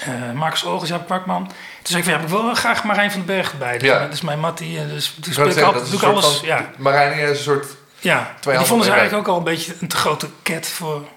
Eh 0.00 0.32
Marcus 0.32 0.64
Olgers, 0.64 0.90
Jaap 0.90 1.06
Kwakman. 1.06 1.46
Toen 1.46 1.56
zei 1.82 1.98
ik 1.98 2.04
van, 2.04 2.12
ja, 2.12 2.20
ik 2.20 2.28
wil 2.28 2.44
wel 2.44 2.54
graag 2.54 2.84
Marijn 2.84 3.10
van 3.10 3.24
den 3.26 3.36
Berg 3.36 3.52
erbij. 3.52 3.78
Dus, 3.78 3.88
Ja. 3.88 3.98
Dat 3.98 4.12
is 4.12 4.20
mijn 4.20 4.40
mattie. 4.40 4.78
en 4.78 4.88
Dus 4.88 5.14
toen 5.20 5.44
Ik 5.44 5.52
speel 5.52 5.64
altijd, 5.64 5.90
doe 5.90 6.00
ik 6.00 6.06
alles. 6.06 6.40
Ja. 6.40 6.70
Marijn 6.76 7.18
is 7.18 7.28
een 7.28 7.36
soort... 7.36 7.66
ja. 8.00 8.34
Die 8.40 8.52
vonden 8.58 8.86
ze 8.86 8.92
eigenlijk 8.92 9.28
ook 9.28 9.34
al 9.34 9.38
een 9.38 9.44
beetje 9.44 9.74
een 9.80 9.88
te 9.88 9.96
grote 9.96 10.28
cat 10.42 10.68
voor. 10.68 11.08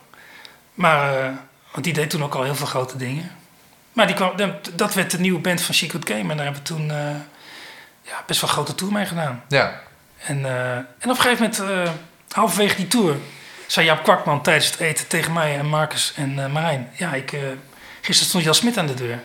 Maar, 0.73 1.17
eh, 1.17 1.31
want 1.71 1.83
die 1.83 1.93
deed 1.93 2.09
toen 2.09 2.23
ook 2.23 2.35
al 2.35 2.43
heel 2.43 2.55
veel 2.55 2.65
grote 2.65 2.97
dingen. 2.97 3.31
Maar 3.93 4.07
die 4.07 4.15
kwam, 4.15 4.33
dat 4.73 4.93
werd 4.93 5.11
de 5.11 5.19
nieuwe 5.19 5.39
band 5.39 5.61
van 5.61 5.75
Secret 5.75 6.09
Game. 6.09 6.21
En 6.21 6.27
daar 6.27 6.45
hebben 6.45 6.61
we 6.63 6.67
toen 6.67 6.91
eh, 6.91 7.15
ja, 8.01 8.23
best 8.25 8.41
wel 8.41 8.49
grote 8.49 8.75
tour 8.75 8.93
mee 8.93 9.05
gedaan. 9.05 9.43
Ja. 9.47 9.81
En, 10.17 10.45
eh, 10.45 10.75
en 10.75 10.87
op 11.03 11.09
een 11.09 11.15
gegeven 11.15 11.51
moment, 11.59 11.87
eh, 11.87 11.93
halverwege 12.31 12.75
die 12.75 12.87
tour, 12.87 13.15
zei 13.67 13.85
Jaap 13.85 14.03
Kwakman 14.03 14.41
tijdens 14.41 14.65
het 14.65 14.79
eten 14.79 15.07
tegen 15.07 15.33
mij 15.33 15.57
en 15.57 15.65
Marcus 15.65 16.13
en 16.15 16.43
eh, 16.43 16.51
Marijn. 16.51 16.89
Ja, 16.93 17.13
ik, 17.13 17.29
gisteren 18.01 18.29
stond 18.29 18.43
Jan 18.43 18.55
Smit 18.55 18.77
aan 18.77 18.87
de 18.87 18.93
deur. 18.93 19.19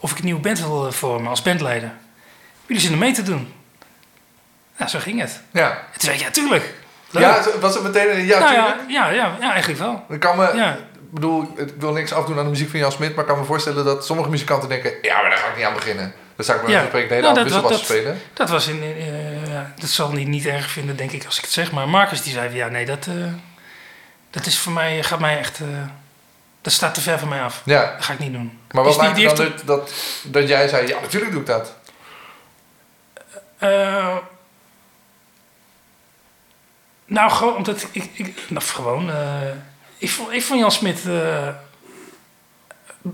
Of 0.00 0.10
ik 0.10 0.18
een 0.18 0.24
nieuwe 0.24 0.40
band 0.40 0.58
wil 0.58 0.92
vormen 0.92 1.30
als 1.30 1.42
bandleider. 1.42 1.92
Jullie 2.66 2.82
zitten 2.82 3.00
mee 3.00 3.12
te 3.12 3.22
doen. 3.22 3.52
Nou, 4.76 4.90
zo 4.90 4.98
ging 4.98 5.20
het. 5.20 5.40
Ja. 5.50 5.70
En 5.70 5.76
toen 5.92 6.00
zei 6.00 6.16
ik, 6.16 6.22
ja, 6.22 6.30
tuurlijk. 6.30 6.74
Leuk. 7.10 7.22
Ja, 7.22 7.58
was 7.60 7.74
het 7.74 7.82
meteen 7.82 8.10
een... 8.10 8.24
Ja, 8.24 8.38
nou, 8.38 8.54
tuurlijk. 8.54 8.90
ja, 8.90 9.08
ja, 9.08 9.14
ja, 9.14 9.36
ja, 9.40 9.50
eigenlijk 9.50 9.80
wel. 9.80 10.04
Ik 10.08 10.20
kan 10.20 10.36
me... 10.36 10.52
Ja. 10.54 10.78
Bedoel, 11.10 11.52
ik 11.56 11.74
wil 11.78 11.92
niks 11.92 12.12
afdoen 12.12 12.38
aan 12.38 12.44
de 12.44 12.50
muziek 12.50 12.70
van 12.70 12.78
Jan 12.78 12.92
Smit, 12.92 13.14
maar 13.14 13.24
ik 13.24 13.30
kan 13.30 13.38
me 13.38 13.44
voorstellen 13.44 13.84
dat 13.84 14.06
sommige 14.06 14.30
muzikanten 14.30 14.68
denken, 14.68 14.92
ja, 15.02 15.20
maar 15.20 15.30
daar 15.30 15.38
ga 15.38 15.48
ik 15.48 15.56
niet 15.56 15.64
aan 15.64 15.74
beginnen. 15.74 16.14
Dan 16.38 16.46
sta 16.46 16.54
ik 16.56 16.62
bij 16.62 16.70
Ja. 16.70 16.78
van 16.78 16.86
spreken 16.88 17.08
de 17.08 17.14
hele 17.14 17.26
Nou, 17.26 17.38
avond 17.46 17.62
dat- 17.62 17.70
dat- 17.72 17.80
spelen. 17.80 18.20
Dat 18.32 18.48
was 18.48 18.66
in, 18.66 18.82
eh, 18.82 19.46
ja, 19.52 19.72
dat 19.78 19.88
zal 19.88 20.12
hij 20.12 20.24
niet 20.24 20.46
erg 20.46 20.70
vinden, 20.70 20.96
denk 20.96 21.10
ik, 21.10 21.24
als 21.24 21.36
ik 21.36 21.42
het 21.44 21.52
zeg. 21.52 21.72
Maar 21.72 21.88
Marcus 21.88 22.22
die 22.22 22.32
zei 22.32 22.54
ja, 22.54 22.68
nee, 22.68 22.86
dat, 22.86 23.06
eh, 23.06 23.14
dat 24.30 24.46
is 24.46 24.58
voor 24.58 24.72
mij, 24.72 25.02
gaat 25.02 25.18
mij 25.20 25.38
echt, 25.38 25.60
eh, 25.60 25.66
dat 26.62 26.72
staat 26.72 26.94
te 26.94 27.00
ver 27.00 27.18
van 27.18 27.28
mij 27.28 27.42
af. 27.42 27.62
Ja, 27.64 27.94
Dat 27.94 28.04
ga 28.04 28.12
ik 28.12 28.18
niet 28.18 28.32
doen. 28.32 28.58
maar 28.70 28.84
wat 28.84 29.14
die 29.14 29.26
dan 29.26 29.36
dat, 29.36 29.62
dat, 29.66 29.92
dat 30.22 30.48
jij 30.48 30.68
zei, 30.68 30.86
ja, 30.88 31.00
natuurlijk 31.00 31.32
doe 31.32 31.40
ik 31.40 31.46
dat. 31.46 31.74
Nou, 37.04 37.30
gewoon 37.30 37.56
omdat 37.56 37.82
ik, 37.82 37.88
ik, 37.92 38.10
ik 38.14 38.50
nou, 38.50 38.64
gewoon, 38.64 39.10
ik, 39.98 40.10
vond, 40.10 40.32
ik 40.32 40.42
vond 40.42 40.60
Jan 40.60 40.72
Smit 40.72 41.00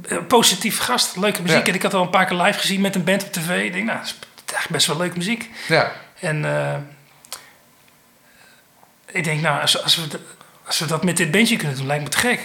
een 0.03 0.27
positief 0.27 0.79
gast, 0.79 1.17
leuke 1.17 1.43
muziek. 1.43 1.59
Ja. 1.59 1.65
En 1.67 1.75
ik 1.75 1.83
had 1.83 1.95
al 1.95 2.03
een 2.03 2.11
paar 2.11 2.27
keer 2.27 2.37
live 2.37 2.59
gezien 2.59 2.81
met 2.81 2.95
een 2.95 3.05
band 3.05 3.25
op 3.25 3.33
tv. 3.33 3.65
Ik 3.65 3.73
denk, 3.73 3.85
nou, 3.85 3.99
dat 3.99 4.07
is 4.07 4.15
eigenlijk 4.37 4.69
best 4.69 4.87
wel 4.87 4.97
leuke 4.97 5.17
muziek. 5.17 5.51
Ja, 5.69 5.93
En 6.21 6.45
eh, 6.45 6.77
ik 9.07 9.25
denk, 9.25 9.41
nou, 9.41 9.61
als, 9.61 9.83
als, 9.83 9.97
we, 9.97 10.21
als 10.67 10.79
we 10.79 10.87
dat 10.87 11.05
met 11.05 11.17
dit 11.17 11.31
bandje 11.31 11.57
kunnen 11.57 11.77
doen, 11.77 11.87
lijkt 11.87 12.05
me 12.05 12.11
te 12.11 12.19
gek. 12.19 12.41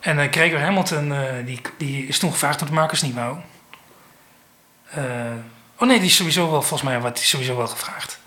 En 0.00 0.18
uh, 0.18 0.24
Gregor 0.30 0.60
Hamilton, 0.60 1.12
eh, 1.12 1.44
die, 1.44 1.60
die 1.78 2.06
is 2.06 2.18
toen 2.18 2.32
gevraagd 2.32 2.60
omdat 2.60 2.76
Marcus 2.76 3.02
niet 3.02 3.14
wou. 3.14 3.36
Eh, 4.90 5.04
oh 5.76 5.88
nee, 5.88 5.98
die 5.98 6.08
is 6.08 6.16
sowieso 6.16 6.50
wel, 6.50 6.62
volgens 6.62 6.90
mij, 6.90 7.00
wat 7.00 7.14
die 7.14 7.22
is 7.22 7.28
sowieso 7.28 7.56
wel 7.56 7.66
gevraagd. 7.66 8.18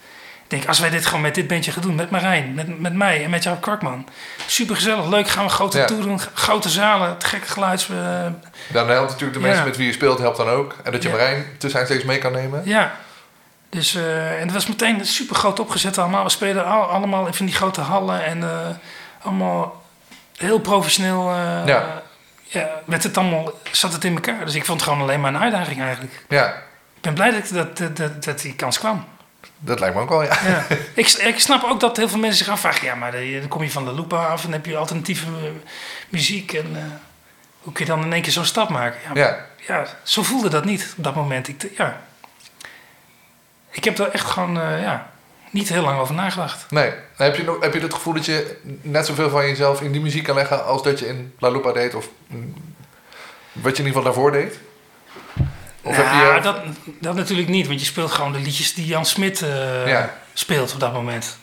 Denk, 0.48 0.66
als 0.68 0.80
wij 0.80 0.90
dit 0.90 1.06
gewoon 1.06 1.22
met 1.22 1.36
dit 1.36 1.48
bandje 1.48 1.72
gaan 1.72 1.82
doen, 1.82 1.96
met 1.96 2.10
Marijn, 2.10 2.54
met, 2.54 2.80
met 2.80 2.94
mij 2.94 3.24
en 3.24 3.30
met 3.30 3.44
Jaap 3.44 3.62
Kwakman. 3.62 4.08
Super 4.48 4.76
gezellig, 4.76 5.06
leuk, 5.08 5.28
gaan 5.30 5.44
we 5.46 5.50
grote 5.50 5.78
Ja. 5.78 5.86
tour 5.86 6.02
doen, 6.02 6.20
grote 6.34 6.70
zalen, 6.70 7.18
te 7.18 7.26
gekke 7.26 7.48
geluids. 7.48 7.90
eh, 7.90 8.26
dan 8.68 8.90
helpt 8.90 9.10
natuurlijk 9.12 9.34
de 9.34 9.40
Ja. 9.40 9.46
mensen 9.48 9.66
met 9.66 9.78
wie 9.78 9.86
je 9.88 9.94
speelt, 9.94 10.20
helpt 10.20 10.38
dan 10.38 10.50
ook. 10.50 10.76
En 10.84 10.92
dat 10.92 11.04
je 11.04 11.10
Ja. 11.10 11.16
Marijn 11.16 11.46
tussen 11.58 11.86
steeds 11.86 12.04
mee 12.04 12.18
kan 12.18 12.32
nemen. 12.32 12.62
Ja. 12.66 12.96
Dus, 13.70 13.96
eh, 13.96 14.34
en 14.36 14.42
het 14.42 14.52
was 14.52 14.68
meteen 14.68 15.06
super 15.06 15.36
groot 15.36 15.60
opgezet 15.60 15.98
allemaal. 15.98 16.24
We 16.24 16.30
spelen 16.30 16.66
al- 16.66 16.84
allemaal 16.90 17.28
in 17.40 17.46
die 17.46 17.56
grote 17.56 17.82
hallen 17.82 18.24
en 18.26 18.44
eh, 18.44 18.60
allemaal 19.22 19.84
heel 20.38 20.60
professioneel. 20.60 21.32
Ja. 21.66 22.02
ja, 22.44 22.70
werd 22.86 23.04
het 23.04 23.18
allemaal, 23.18 23.52
zat 23.72 23.94
het 23.94 24.04
in 24.04 24.14
elkaar. 24.16 24.46
Dus 24.46 24.56
ik 24.56 24.66
vond 24.66 24.80
het 24.80 24.90
gewoon 24.90 25.04
alleen 25.04 25.22
maar 25.22 25.34
een 25.34 25.42
uitdaging 25.42 25.82
eigenlijk. 25.82 26.24
Ja, 26.30 26.48
Ik 26.96 27.02
ben 27.02 27.14
blij 27.14 27.32
dat, 27.32 27.48
dat, 27.50 27.78
dat, 27.78 27.98
dat, 27.98 28.24
dat 28.24 28.42
die 28.42 28.56
kans 28.56 28.80
kwam. 28.80 29.06
Dat 29.60 29.80
lijkt 29.80 29.96
me 29.96 30.02
ook 30.02 30.10
wel, 30.10 30.24
ja. 30.24 30.38
Ja. 30.46 30.66
ik, 30.94 31.08
ik 31.08 31.40
snap 31.40 31.64
ook 31.64 31.80
dat 31.80 31.98
heel 31.98 32.10
veel 32.10 32.20
mensen 32.20 32.46
zich 32.46 32.54
afvragen... 32.54 32.86
ja, 32.86 32.96
maar 32.96 33.12
dan 33.12 33.48
kom 33.48 33.64
je 33.64 33.72
van 33.72 33.86
de 33.86 33.94
Lupa 33.94 34.26
af 34.26 34.44
en 34.44 34.52
heb 34.52 34.66
je 34.66 34.78
alternatieve 34.78 35.26
eh, 35.26 35.50
muziek... 36.10 36.54
en 36.54 36.76
eh, 36.76 36.82
hoe 37.62 37.74
kun 37.74 37.86
je 37.86 37.92
dan 37.92 38.04
in 38.04 38.14
één 38.14 38.22
keer 38.22 38.32
zo'n 38.32 38.46
stap 38.46 38.70
maken? 38.70 39.00
Ja, 39.14 39.22
Ja, 39.22 39.46
ja, 39.68 39.88
zo 40.04 40.24
voelde 40.24 40.50
dat 40.50 40.66
niet 40.66 40.94
op 40.98 41.04
dat 41.04 41.16
moment. 41.16 41.48
Ik, 41.48 41.70
ja. 41.78 42.02
ik 43.72 43.84
heb 43.84 44.00
er 44.00 44.12
echt 44.12 44.26
gewoon 44.26 44.60
eh, 44.60 44.82
ja, 44.82 45.12
niet 45.50 45.70
heel 45.70 45.84
lang 45.84 46.00
over 46.00 46.16
nagedacht. 46.16 46.72
nee. 46.72 46.92
Heb 47.16 47.36
je, 47.36 47.44
nog, 47.44 47.62
heb 47.62 47.74
je 47.74 47.80
het 47.80 47.94
gevoel 47.94 48.14
dat 48.14 48.26
je 48.26 48.58
net 48.82 49.06
zoveel 49.06 49.30
van 49.30 49.48
jezelf 49.48 49.82
in 49.82 49.92
die 49.92 50.02
muziek 50.02 50.24
kan 50.24 50.36
leggen 50.36 50.66
als 50.66 50.84
dat 50.84 51.00
je 51.00 51.08
in 51.08 51.34
La 51.40 51.50
Lupa 51.50 51.72
deed? 51.72 51.96
Of 51.96 52.10
mm, 52.28 52.54
wat 53.52 53.78
je 53.78 53.84
in 53.84 53.88
ieder 53.88 54.02
geval 54.02 54.04
daarvoor 54.04 54.32
deed? 54.32 54.60
Of 55.86 55.96
heb 55.96 56.06
Nou, 56.06 56.36
je... 56.36 56.42
dat, 56.42 56.58
dat 57.00 57.16
natuurlijk 57.16 57.50
niet, 57.50 57.68
want 57.68 57.80
je 57.80 57.86
speelt 57.86 58.12
gewoon 58.12 58.32
de 58.32 58.40
liedjes 58.40 58.74
die 58.74 58.86
Jan 58.86 59.06
Smit 59.06 59.42
eh, 59.42 59.88
Ja. 59.88 60.14
speelt 60.34 60.74
op 60.74 60.80
dat 60.80 60.94
moment. 60.94 61.38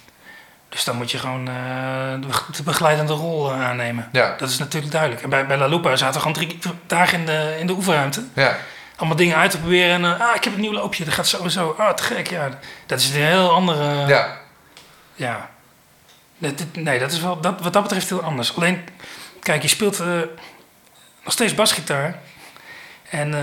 Dus 0.68 0.84
dan 0.84 0.97
moet 0.97 1.11
je 1.11 1.18
gewoon 1.18 1.49
eh, 1.49 1.55
de 2.20 2.26
be- 2.26 2.53
de 2.57 2.62
begeleidende 2.62 3.12
rol 3.12 3.51
eh, 3.53 3.61
aannemen. 3.66 4.09
Ja, 4.12 4.34
Dat 4.38 4.49
is 4.49 4.59
natuurlijk 4.59 4.93
duidelijk. 4.93 5.22
En 5.22 5.30
bij, 5.30 5.47
bij 5.47 5.57
La 5.57 5.66
Lupa 5.66 5.97
zaten 5.97 6.14
we 6.14 6.20
gewoon 6.20 6.32
drie 6.49 6.59
dagen 6.86 7.18
in 7.18 7.26
de, 7.26 7.57
in 7.59 7.66
de 7.66 7.72
oefenruimte. 7.72 8.24
ja, 8.34 8.57
Allemaal 8.97 9.16
dingen 9.16 9.36
uit 9.36 9.51
te 9.51 9.59
proberen. 9.59 10.05
En 10.05 10.20
ah, 10.20 10.34
ik 10.36 10.45
heb 10.45 10.55
een 10.55 10.61
nieuw 10.61 10.72
loopje, 10.72 11.05
dat 11.05 11.14
gaat 11.14 11.26
sowieso. 11.26 11.74
Ah, 11.78 11.95
te 11.95 12.03
gek, 12.03 12.30
ja. 12.30 12.49
Dat 12.86 13.01
is 13.01 13.09
een 13.14 13.22
heel 13.22 13.51
andere... 13.51 14.07
ja. 14.07 14.38
Ja. 15.14 15.51
Nee, 16.72 16.99
dat 16.99 17.12
is 17.12 17.20
wel 17.20 17.40
dat, 17.40 17.61
wat 17.61 17.72
dat 17.72 17.82
betreft 17.82 18.09
heel 18.09 18.22
anders. 18.22 18.57
Alleen, 18.57 18.84
kijk, 19.43 19.62
je 19.62 19.68
speelt. 19.68 19.99
nog 21.24 21.32
steeds 21.32 21.55
basgitaar. 21.55 22.18
En 23.11 23.34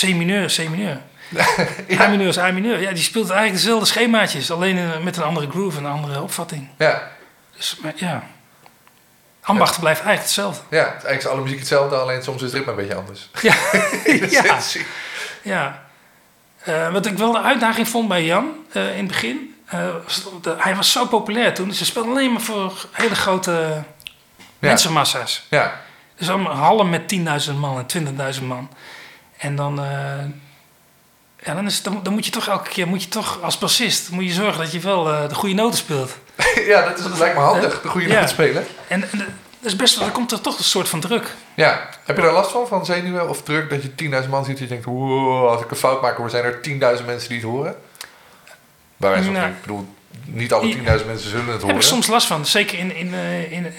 C-mineur, 0.00 0.46
C-mineur. 0.56 1.00
Ja. 1.88 2.00
A-mineur 2.00 2.28
is 2.28 2.38
A-mineur. 2.38 2.80
Ja, 2.80 2.92
die 2.92 3.02
speelt 3.02 3.30
eigenlijk 3.30 3.62
dezelfde 3.62 3.86
schemaatjes. 3.86 4.50
Alleen 4.50 5.02
met 5.04 5.16
een 5.16 5.22
andere 5.22 5.50
groove 5.50 5.78
en 5.78 5.84
een 5.84 5.90
andere 5.90 6.22
opvatting. 6.22 6.68
Ja, 6.78 7.10
Dus 7.56 7.76
maar, 7.82 7.92
ja. 7.96 8.22
Ambacht 9.42 9.80
blijft 9.80 10.00
eigenlijk 10.00 10.26
hetzelfde. 10.26 10.62
ja, 10.76 10.84
het 10.84 10.96
is 11.02 11.04
eigenlijk 11.04 11.26
alle 11.34 11.42
muziek 11.42 11.58
hetzelfde, 11.58 11.96
alleen 11.96 12.22
soms 12.22 12.36
is 12.36 12.42
het 12.42 12.52
ritme 12.52 12.70
een 12.70 12.76
beetje 12.78 12.94
anders. 12.94 13.28
Ja, 13.42 13.54
ja. 14.42 14.58
ja. 15.42 15.82
Eh, 16.62 16.92
wat 16.92 17.06
ik 17.06 17.16
wel 17.18 17.32
de 17.32 17.40
uitdaging 17.42 17.88
vond 17.88 18.08
bij 18.08 18.24
Jan 18.24 18.52
eh, 18.72 18.90
in 18.90 18.96
het 18.98 19.06
begin. 19.06 19.54
eh, 19.66 19.78
de- 20.42 20.54
hij 20.58 20.76
was 20.76 20.92
zo 20.92 21.06
populair 21.06 21.54
toen. 21.54 21.68
Dus 21.68 21.78
hij 21.78 21.86
speelde 21.86 22.08
alleen 22.10 22.32
maar 22.32 22.40
voor 22.40 22.86
hele 22.92 23.14
grote 23.14 23.82
mensenmassa's. 24.58 25.46
Ja, 25.50 25.80
Dus 26.16 26.28
allemaal 26.30 26.52
hallen 26.54 26.90
met 26.90 27.08
10.000 27.48 27.54
man 27.54 27.78
en 27.78 27.86
20.000 28.38 28.42
man. 28.46 28.70
En 29.36 29.56
dan, 29.56 29.78
eh, 29.80 30.24
ja, 31.44 31.54
dan, 31.54 31.66
is 31.66 31.82
dan, 31.82 32.00
dan 32.02 32.12
moet 32.12 32.24
je 32.24 32.30
toch 32.30 32.48
elke 32.48 32.68
keer, 32.70 32.86
moet 32.88 33.02
je 33.02 33.08
toch 33.08 33.42
als 33.42 33.58
bassist, 33.58 34.10
moet 34.10 34.24
je 34.24 34.32
zorgen 34.32 34.60
dat 34.62 34.72
je 34.72 34.78
wel 34.80 35.12
eh, 35.12 35.28
de 35.28 35.34
goede 35.34 35.54
noten 35.54 35.78
speelt. 35.78 36.16
ja 36.66 36.84
dat, 36.88 36.98
is, 36.98 37.04
dat 37.04 37.18
lijkt 37.18 37.34
me 37.36 37.40
handig, 37.42 37.80
de 37.82 37.88
goede 37.88 38.08
Ja. 38.08 38.20
noot 38.20 38.28
spelen. 38.30 38.66
En, 38.88 39.02
en 39.12 39.18
dat 39.18 39.26
is 39.72 39.76
best, 39.76 39.96
wel- 39.98 40.06
er 40.06 40.12
komt 40.12 40.32
er 40.32 40.40
toch 40.40 40.58
een 40.58 40.64
soort 40.64 40.88
van 40.88 41.00
druk. 41.00 41.34
Ja, 41.54 41.88
heb 42.04 42.16
je 42.16 42.22
daar 42.22 42.32
last 42.32 42.50
van, 42.50 42.66
van 42.66 42.84
zenuwen 42.84 43.28
of 43.28 43.42
druk, 43.42 43.70
dat 43.70 43.82
je 43.82 44.22
10.000 44.24 44.28
man 44.30 44.44
ziet 44.44 44.56
en 44.56 44.62
je 44.62 44.68
denkt, 44.68 44.84
wow, 44.84 45.48
als 45.48 45.62
ik 45.62 45.70
een 45.70 45.76
fout 45.76 46.00
maak, 46.02 46.16
dan 46.16 46.30
zijn 46.30 46.44
er 46.44 46.60
10.000 46.98 47.04
mensen 47.06 47.28
die 47.28 47.38
het 47.38 47.46
horen? 47.46 47.76
Bij 48.96 49.10
wijze 49.10 49.24
van 49.24 49.32
Nou. 49.32 49.48
ik 49.48 49.60
bedoel, 49.60 49.94
niet 50.24 50.52
alle 50.52 50.74
10.000 50.74 50.80
mensen 50.82 51.00
zullen 51.30 51.32
het 51.32 51.34
Daar 51.36 51.52
heb 51.52 51.60
horen. 51.60 51.76
ik 51.76 51.82
soms 51.82 52.06
last 52.06 52.26
van. 52.26 52.46
Zeker 52.46 52.78
in, 52.78 52.96
in, 52.96 53.14
eh, 53.14 53.52
in, 53.52 53.72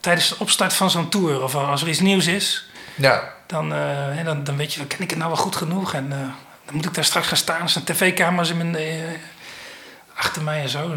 tijdens 0.00 0.28
de 0.28 0.34
opstart 0.38 0.72
van 0.72 0.90
zo'n 0.90 1.08
tour. 1.08 1.42
Of 1.42 1.54
als 1.54 1.82
er 1.82 1.88
iets 1.88 2.00
nieuws 2.00 2.26
is. 2.26 2.66
Ja, 2.94 3.34
Dan, 3.46 3.74
eh, 3.74 4.24
dan, 4.24 4.44
dan 4.44 4.56
weet 4.56 4.74
je, 4.74 4.86
ken 4.86 5.00
ik 5.00 5.10
het 5.10 5.18
nou 5.18 5.30
wel 5.30 5.40
goed 5.40 5.56
genoeg? 5.56 5.94
En 5.94 6.12
eh, 6.12 6.18
dan 6.64 6.74
moet 6.74 6.84
ik 6.84 6.94
daar 6.94 7.04
straks 7.04 7.26
gaan 7.26 7.36
staan. 7.36 7.62
Er 7.62 7.68
zijn 7.68 7.84
tv-camera's 7.84 8.50
in 8.50 8.56
mijn, 8.56 8.76
eh, 8.76 9.18
achter 10.14 10.42
mij 10.42 10.62
en 10.62 10.68
zo. 10.68 10.96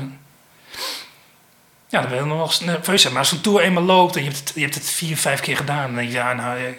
Ja, 1.87 2.01
dan 2.01 2.09
ben 2.09 2.19
je 2.19 2.25
nog 2.25 2.59
wel 2.59 2.67
nerveus. 2.67 3.01
zijn. 3.01 3.13
Maar 3.13 3.21
als 3.21 3.31
zo'n 3.31 3.41
tour 3.41 3.61
eenmaal 3.61 3.83
loopt 3.83 4.15
en 4.15 4.23
je 4.23 4.29
hebt 4.29 4.39
het, 4.39 4.51
je 4.55 4.61
hebt 4.61 4.75
het 4.75 4.89
vier, 4.89 5.17
vijf 5.17 5.39
keer 5.39 5.57
gedaan... 5.57 5.85
dan 5.85 5.95
denk 5.95 6.07
je, 6.07 6.13
ja, 6.13 6.33
nou, 6.33 6.75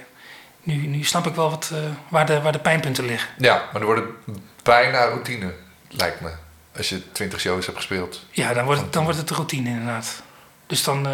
nu, 0.62 0.74
nu 0.86 1.04
snap 1.04 1.26
ik 1.26 1.34
wel 1.34 1.50
wat, 1.50 1.72
waar, 2.08 2.26
de, 2.26 2.40
waar 2.40 2.52
de 2.52 2.58
pijnpunten 2.58 3.04
liggen. 3.04 3.30
ja, 3.38 3.54
maar 3.54 3.72
dan 3.72 3.84
wordt 3.84 4.00
het 4.00 4.38
bijna 4.62 5.04
routine, 5.04 5.54
lijkt 5.88 6.20
me. 6.20 6.32
Als 6.76 6.88
je 6.88 7.12
20 7.12 7.40
shows 7.40 7.66
hebt 7.66 7.78
gespeeld. 7.78 8.24
Ja, 8.30 8.54
dan 8.54 8.64
wordt 8.64 8.80
het, 8.80 8.92
dan 8.92 9.02
wordt 9.02 9.18
het 9.18 9.28
de 9.28 9.34
routine 9.34 9.68
inderdaad. 9.68 10.22
Dus 10.66 10.84
dan... 10.84 11.06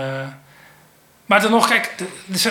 maar 1.33 1.41
dan 1.41 1.51
nog, 1.51 1.69
kijk, 1.69 1.95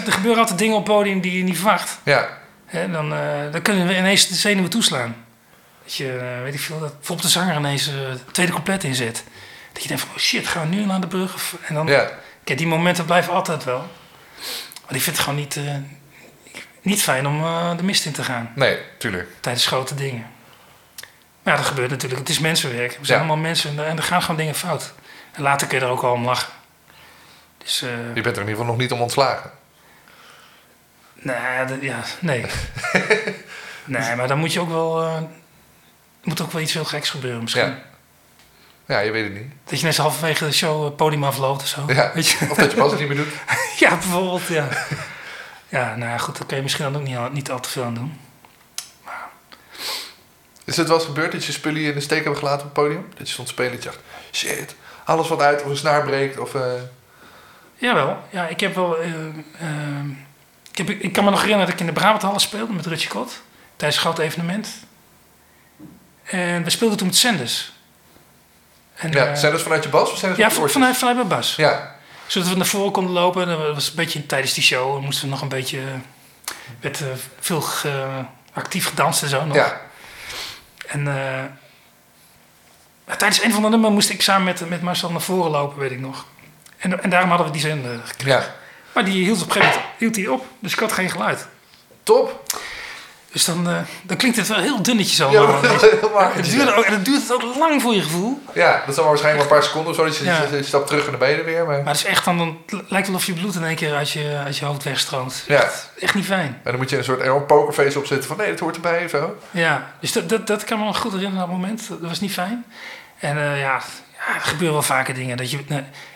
er, 0.05 0.11
gebeuren 0.11 0.41
altijd 0.41 0.59
dingen 0.59 0.75
op 0.75 0.85
het 0.87 0.95
podium 0.95 1.21
die 1.21 1.37
je 1.37 1.43
niet 1.43 1.55
verwacht. 1.55 1.99
Ja, 2.03 2.39
Hè, 2.65 2.91
dan, 2.91 3.13
eh, 3.13 3.51
dan 3.51 3.61
kunnen 3.61 3.87
we 3.87 3.97
ineens 3.97 4.27
de 4.27 4.35
zenuwen 4.35 4.69
toeslaan. 4.69 5.25
Dat 5.83 5.95
je, 5.95 6.17
eh, 6.17 6.43
weet 6.43 6.53
ik 6.53 6.59
veel, 6.59 6.79
dat 6.79 6.97
bijvoorbeeld 6.97 7.27
de 7.27 7.39
zanger 7.39 7.55
ineens 7.55 7.87
eh, 7.87 7.93
het 8.09 8.33
tweede 8.33 8.51
couplet 8.51 8.83
inzet. 8.83 9.23
Dat 9.73 9.81
je 9.81 9.87
denkt 9.87 10.03
van, 10.03 10.11
oh 10.13 10.19
shit, 10.19 10.47
gaan 10.47 10.69
we 10.69 10.75
nu 10.75 10.85
naar 10.85 11.01
de 11.01 11.07
brug? 11.07 11.33
Of, 11.33 11.55
en 11.67 11.73
dan, 11.73 11.87
ja, 11.87 12.09
kijk, 12.43 12.57
die 12.57 12.67
momenten 12.67 13.05
blijven 13.05 13.33
altijd 13.33 13.63
wel. 13.63 13.87
Maar 14.85 14.95
ik 14.95 15.01
vind 15.01 15.15
het 15.15 15.19
gewoon 15.25 15.39
niet, 15.39 15.59
niet 16.81 17.01
fijn 17.01 17.27
om 17.27 17.41
de 17.77 17.83
mist 17.83 18.05
in 18.05 18.11
te 18.11 18.23
gaan 18.23 18.51
nee, 18.55 18.77
tuurlijk. 18.97 19.27
tijdens 19.39 19.67
grote 19.67 19.95
dingen. 19.95 20.25
Maar 21.43 21.53
ja, 21.53 21.59
dat 21.59 21.69
gebeurt 21.69 21.89
natuurlijk. 21.89 22.19
Het 22.19 22.29
is 22.29 22.39
mensenwerk. 22.39 22.97
We 22.99 23.05
zijn 23.05 23.19
Ja. 23.19 23.25
allemaal 23.25 23.43
mensen 23.43 23.77
en, 23.77 23.85
en 23.85 23.97
er 23.97 24.03
gaan 24.03 24.21
gewoon 24.21 24.37
dingen 24.37 24.55
fout. 24.55 24.93
En 25.31 25.41
later 25.41 25.67
kun 25.67 25.79
je 25.79 25.85
er 25.85 25.91
ook 25.91 26.03
al 26.03 26.13
om 26.13 26.25
lachen. 26.25 26.53
Dus, 27.63 27.81
eh, 27.81 27.89
Je 28.15 28.21
bent 28.21 28.25
er 28.35 28.41
in 28.41 28.47
ieder 28.47 28.47
geval 28.49 28.65
nog 28.65 28.77
niet 28.77 28.91
om 28.91 29.01
ontslagen. 29.01 29.51
Nee, 31.13 31.65
dat- 31.67 31.81
ja, 31.81 31.99
nee. 32.19 32.45
nee, 33.85 34.15
maar 34.15 34.27
dan 34.27 34.37
moet 34.37 34.53
je 34.53 34.59
ook 34.59 34.69
wel... 34.69 35.01
eh, 35.01 35.15
er 35.15 36.27
moet 36.27 36.41
ook 36.41 36.51
wel 36.51 36.61
iets 36.61 36.73
heel 36.73 36.85
geks 36.85 37.09
gebeuren 37.09 37.41
misschien. 37.41 37.65
Ja. 37.65 37.89
Ja, 38.85 38.99
je 38.99 39.11
weet 39.11 39.23
het 39.23 39.33
niet. 39.33 39.51
Dat 39.63 39.79
je 39.79 39.85
net 39.85 39.97
halverwege 39.97 40.45
de 40.45 40.51
show 40.51 40.83
het 40.83 40.95
podium 40.95 41.23
afloopt 41.23 41.61
of 41.61 41.67
zo. 41.67 41.83
Ja. 41.87 42.11
Weet 42.13 42.27
je? 42.29 42.47
Of 42.49 42.57
dat 42.57 42.71
je 42.71 42.77
pas 42.77 42.89
het 42.91 42.99
niet 42.99 43.07
meer 43.07 43.17
doet. 43.17 43.33
ja, 43.79 43.89
bijvoorbeeld, 43.89 44.47
ja. 44.47 44.67
Ja, 45.69 45.95
nou 45.95 46.11
ja, 46.11 46.17
goed, 46.17 46.37
daar 46.37 46.45
kun 46.47 46.57
je 46.57 46.63
misschien 46.63 46.85
dan 46.91 46.95
ook 47.01 47.07
niet, 47.07 47.17
al- 47.17 47.29
niet 47.31 47.51
al 47.51 47.59
te 47.59 47.69
veel 47.69 47.83
aan 47.83 47.93
doen. 47.93 48.19
Is 50.65 50.77
het 50.77 50.87
wel 50.87 50.97
eens 50.97 51.05
gebeurd 51.05 51.31
dat 51.31 51.45
je 51.45 51.51
spullen 51.51 51.81
in 51.81 51.93
de 51.93 51.99
steek 51.99 52.19
hebben 52.23 52.37
gelaten 52.39 52.67
op 52.67 52.75
het 52.75 52.83
podium? 52.83 53.05
Dat 53.17 53.27
je 53.27 53.33
stond 53.33 53.47
spelen 53.49 53.71
en 53.71 53.77
je 53.77 53.83
dacht, 53.83 53.99
shit, 54.31 54.75
alles 55.05 55.27
wat 55.27 55.41
uit 55.41 55.63
of 55.63 55.69
een 55.69 55.77
snaar 55.77 56.03
breekt 56.03 56.39
of... 56.39 56.55
eh, 56.55 56.61
Jawel, 57.81 58.23
ja, 58.29 58.47
ik 58.47 58.59
heb 58.59 58.75
wel... 58.75 58.97
eh, 58.97 59.09
eh, 59.59 60.05
ik, 60.71 60.77
heb, 60.77 60.89
ik 60.89 61.13
kan 61.13 61.23
me 61.23 61.29
nog 61.29 61.39
herinneren 61.41 61.65
dat 61.71 61.75
ik 61.75 61.87
in 61.87 61.93
de 61.93 61.99
Brabanthallen 61.99 62.39
speelde 62.39 62.73
met 62.73 62.85
Rutje 62.85 63.07
Kot. 63.09 63.41
Tijdens 63.75 63.95
een 64.03 64.07
groot 64.07 64.19
evenement. 64.25 64.69
En 66.23 66.63
we 66.63 66.69
speelden 66.69 66.97
toen 66.97 67.07
met 67.07 67.15
Senders. 67.15 67.71
En, 68.95 69.11
ja, 69.11 69.25
eh, 69.25 69.41
dat 69.41 69.61
vanuit 69.61 69.83
je 69.83 69.89
bas 69.89 70.11
of 70.11 70.19
dat 70.19 70.37
Ja, 70.37 70.51
vanuit 70.51 70.71
vanuit, 70.71 70.97
vanuit 70.97 71.15
mijn 71.17 71.27
bas. 71.27 71.55
Ja, 71.55 71.95
Zodat 72.27 72.49
we 72.49 72.55
naar 72.55 72.65
voren 72.65 72.91
konden 72.91 73.13
lopen. 73.13 73.47
Dat 73.47 73.73
was 73.73 73.89
een 73.89 73.95
beetje 73.95 74.25
tijdens 74.25 74.53
die 74.53 74.63
show. 74.63 75.01
Moesten 75.03 75.23
we 75.25 75.29
nog 75.29 75.41
een 75.41 75.47
beetje... 75.49 75.81
werd 76.79 77.01
eh, 77.01 77.07
veel 77.39 77.61
ge- 77.61 78.23
actief 78.53 78.87
gedanst 78.87 79.23
en 79.23 79.29
zo 79.29 79.45
nog. 79.45 79.55
ja, 79.55 79.81
En 80.87 81.03
tijdens 83.17 83.43
een 83.43 83.51
van 83.51 83.61
de 83.61 83.69
nummers 83.69 83.93
moest 83.93 84.09
ik 84.09 84.21
samen 84.21 84.43
met, 84.43 84.69
met 84.69 84.81
Marcel 84.81 85.11
naar 85.11 85.21
voren 85.21 85.51
lopen, 85.51 85.79
weet 85.79 85.91
ik 85.91 85.99
nog. 85.99 86.25
En, 86.81 87.03
en 87.03 87.09
daarom 87.09 87.29
hadden 87.29 87.47
we 87.47 87.53
die 87.53 87.61
zender 87.61 87.99
gekregen. 88.05 88.39
ja. 88.41 88.55
Maar 88.93 89.05
die 89.05 89.23
hield 89.23 89.41
op 89.41 89.45
een 89.47 89.51
gegeven 89.51 89.75
moment 89.75 89.93
hield 89.97 90.13
die 90.13 90.31
op. 90.31 90.45
Dus 90.59 90.73
ik 90.73 90.79
had 90.79 90.91
geen 90.91 91.09
geluid. 91.09 91.47
Top. 92.03 92.43
Dus 93.31 93.45
dan, 93.45 93.69
eh, 93.69 93.77
dan 94.03 94.17
klinkt 94.17 94.37
het 94.37 94.47
wel 94.47 94.57
heel 94.59 94.81
dunnetjes 94.81 95.17
Ja, 95.17 95.25
allemaal. 95.25 95.61
maar- 96.13 96.35
het 96.35 96.45
duurde 96.49 96.71
ja. 96.71 96.77
ook, 96.77 96.83
en 96.85 96.93
het 96.93 97.05
duurt 97.05 97.33
ook 97.33 97.55
lang 97.57 97.81
voor 97.81 97.93
je 97.93 98.01
gevoel. 98.01 98.41
Ja, 98.53 98.83
dat 98.85 98.95
zal 98.95 99.03
maar 99.03 99.13
waarschijnlijk 99.13 99.49
maar 99.49 99.57
een 99.57 99.61
paar 99.61 99.69
seconden 99.69 99.91
of 99.91 99.97
zo. 99.97 100.05
Dat 100.05 100.17
je, 100.17 100.23
Ja. 100.57 100.63
stapt 100.63 100.87
terug 100.87 101.03
en 101.05 101.09
dan 101.11 101.19
ben 101.19 101.29
je 101.29 101.35
er 101.35 101.45
weer. 101.45 101.65
Maar... 101.65 101.77
Maar 101.77 101.93
het 101.93 101.95
is 101.95 102.05
echt 102.05 102.25
dan, 102.25 102.37
dan 102.37 102.83
lijkt 102.87 103.07
wel 103.07 103.15
of 103.15 103.25
je 103.25 103.33
bloed 103.33 103.55
in 103.55 103.63
één 103.63 103.75
keer 103.75 103.95
uit 103.95 104.09
je, 104.09 104.41
uit 104.45 104.57
je 104.57 104.65
hoofd 104.65 104.83
wegstroomt. 104.83 105.43
Ja. 105.47 105.55
Echt, 105.63 105.89
echt 105.99 106.15
niet 106.15 106.25
fijn. 106.25 106.47
En 106.63 106.71
dan 106.71 106.77
moet 106.77 106.89
je 106.89 106.97
een 106.97 107.03
soort 107.03 107.47
pokerface 107.47 107.99
opzetten 107.99 108.27
van 108.27 108.37
nee, 108.37 108.49
dat 108.49 108.59
hoort 108.59 108.75
erbij 108.75 109.03
of 109.03 109.09
zo. 109.09 109.37
Ja, 109.51 109.91
dus 109.99 110.11
dat, 110.11 110.29
dat, 110.29 110.47
dat 110.47 110.63
kan 110.63 110.79
me 110.79 110.85
nog 110.85 110.97
goed 110.97 111.11
herinneren 111.11 111.43
op 111.43 111.49
dat 111.49 111.59
moment. 111.59 111.87
Dat 111.89 111.99
was 112.01 112.19
niet 112.19 112.33
fijn. 112.33 112.65
En 113.19 113.37
eh, 113.37 113.59
ja, 113.59 113.81
ja, 114.17 114.35
er 114.35 114.41
gebeuren 114.41 114.73
wel 114.73 114.81
vaker 114.81 115.13
dingen. 115.13 115.37
Dat 115.37 115.51
je, 115.51 115.59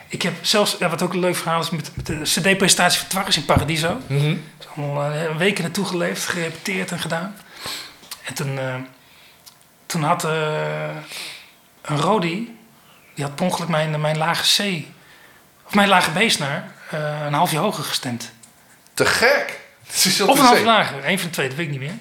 ik 0.07 0.21
heb 0.21 0.33
zelfs, 0.41 0.75
ja, 0.79 0.89
wat 0.89 1.01
ook 1.01 1.13
een 1.13 1.19
leuk 1.19 1.35
verhaal 1.35 1.61
is, 1.61 1.69
met, 1.69 1.91
met 1.95 2.05
de 2.05 2.21
cd-presentatie 2.23 2.99
van 2.99 3.07
Twarres 3.09 3.37
in 3.37 3.45
Paradiso. 3.45 3.97
Mhm. 4.07 4.35
Dus 4.57 4.67
allemaal 4.75 5.11
uh, 5.11 5.35
weken 5.37 5.63
naartoe 5.63 5.85
geleefd, 5.85 6.25
gerepeteerd 6.25 6.91
en 6.91 6.99
gedaan. 6.99 7.35
En 8.23 8.33
toen, 8.33 8.55
uh, 8.55 8.75
toen 9.85 10.03
had 10.03 10.25
uh, 10.25 10.31
een 11.81 11.99
Rodi, 11.99 12.57
die 13.13 13.23
had 13.23 13.35
per 13.35 13.45
ongeluk 13.45 13.69
mijn, 13.69 14.01
mijn 14.01 14.17
lage 14.17 14.63
C, 14.63 14.85
of 15.65 15.73
mijn 15.73 15.87
lage 15.87 16.25
B-snaar, 16.25 16.71
een 17.25 17.33
halfje 17.33 17.57
hoger 17.57 17.83
gestemd. 17.83 18.31
Te 18.93 19.05
gek! 19.05 19.59
Of 20.27 20.39
een 20.39 20.45
half 20.45 20.63
lager, 20.63 21.07
een 21.07 21.19
van 21.19 21.27
de 21.27 21.33
twee, 21.33 21.47
dat 21.47 21.57
weet 21.57 21.65
ik 21.65 21.71
niet 21.71 21.81
meer. 21.81 21.97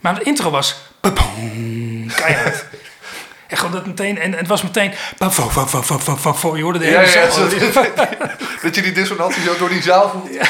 Maar 0.00 0.14
de 0.14 0.22
intro 0.22 0.50
was... 0.50 0.76
Keihard. 2.14 2.64
En 3.52 3.58
gewoon 3.58 3.72
dat 3.72 3.86
meteen... 3.86 4.18
En 4.18 4.32
het 4.32 4.46
was 4.46 4.62
meteen... 4.62 4.92
Je 6.56 6.62
hoorde 6.62 6.78
de 6.78 6.84
hele 6.84 6.96
ja, 6.98 7.22
ja, 7.22 7.30
zo, 7.30 7.48
Dat 8.62 8.74
je 8.74 8.82
die 8.82 8.92
dissonantie 8.92 9.42
zo 9.42 9.56
door 9.56 9.68
die 9.68 9.82
zaal 9.82 10.08
voelt. 10.08 10.28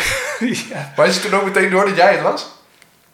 Ja. 0.68 0.92
Maar 0.96 1.06
is 1.06 1.14
het 1.14 1.22
toen 1.22 1.34
ook 1.34 1.44
meteen 1.44 1.70
door 1.70 1.84
dat 1.84 1.96
jij 1.96 2.12
het 2.12 2.22
was? 2.22 2.46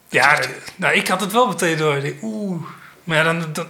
Ja, 0.09 0.39
nou, 0.75 0.93
ik 0.93 1.07
had 1.07 1.21
het 1.21 1.31
wel 1.31 1.47
meteen 1.47 1.77
door. 1.77 2.01
Oeh. 2.21 2.61
Maar 3.03 3.17
ja, 3.17 3.23
dan, 3.23 3.45
dan, 3.53 3.67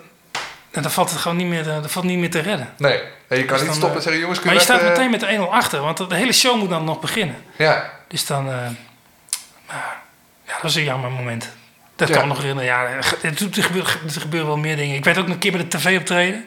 dan 0.71 0.91
valt 0.91 1.09
het 1.09 1.19
gewoon 1.19 1.37
niet 1.37 1.47
meer, 1.47 1.63
dan 1.63 1.89
valt 1.89 2.05
niet 2.05 2.19
meer 2.19 2.29
te 2.29 2.39
redden. 2.39 2.73
Nee, 2.77 3.01
je 3.29 3.45
kan 3.45 3.57
dus 3.57 3.67
niet 3.67 3.75
stoppen 3.75 3.97
en 3.97 4.01
zeggen... 4.01 4.21
jongens, 4.21 4.39
Maar 4.39 4.53
je 4.53 4.59
echt, 4.59 4.69
staat 4.69 4.81
uh... 4.81 4.87
meteen 4.87 5.11
met 5.11 5.19
de 5.19 5.37
1-0 5.37 5.49
achter. 5.49 5.81
Want 5.81 6.09
de 6.09 6.15
hele 6.15 6.33
show 6.33 6.55
moet 6.59 6.69
dan 6.69 6.83
nog 6.83 6.99
beginnen. 6.99 7.35
Ja. 7.55 7.91
Dus 8.07 8.25
dan... 8.25 8.47
Uh, 8.47 8.53
ja, 9.67 10.53
dat 10.53 10.61
was 10.61 10.75
een 10.75 10.83
jammer 10.83 11.11
moment. 11.11 11.49
Dat 11.99 12.07
ja. 12.07 12.13
kan 12.13 12.23
me 12.23 12.33
nog 12.33 12.41
herinneren. 12.41 12.69
Ja, 12.69 12.87
er 13.21 13.63
gebeuren, 13.63 13.91
er 14.31 14.45
wel 14.45 14.57
meer 14.57 14.75
dingen. 14.75 14.95
Ik 14.95 15.03
weet 15.03 15.17
ook 15.17 15.27
een 15.27 15.37
keer 15.37 15.51
bij 15.51 15.61
de 15.61 15.77
tv 15.77 15.97
optreden. 15.97 16.45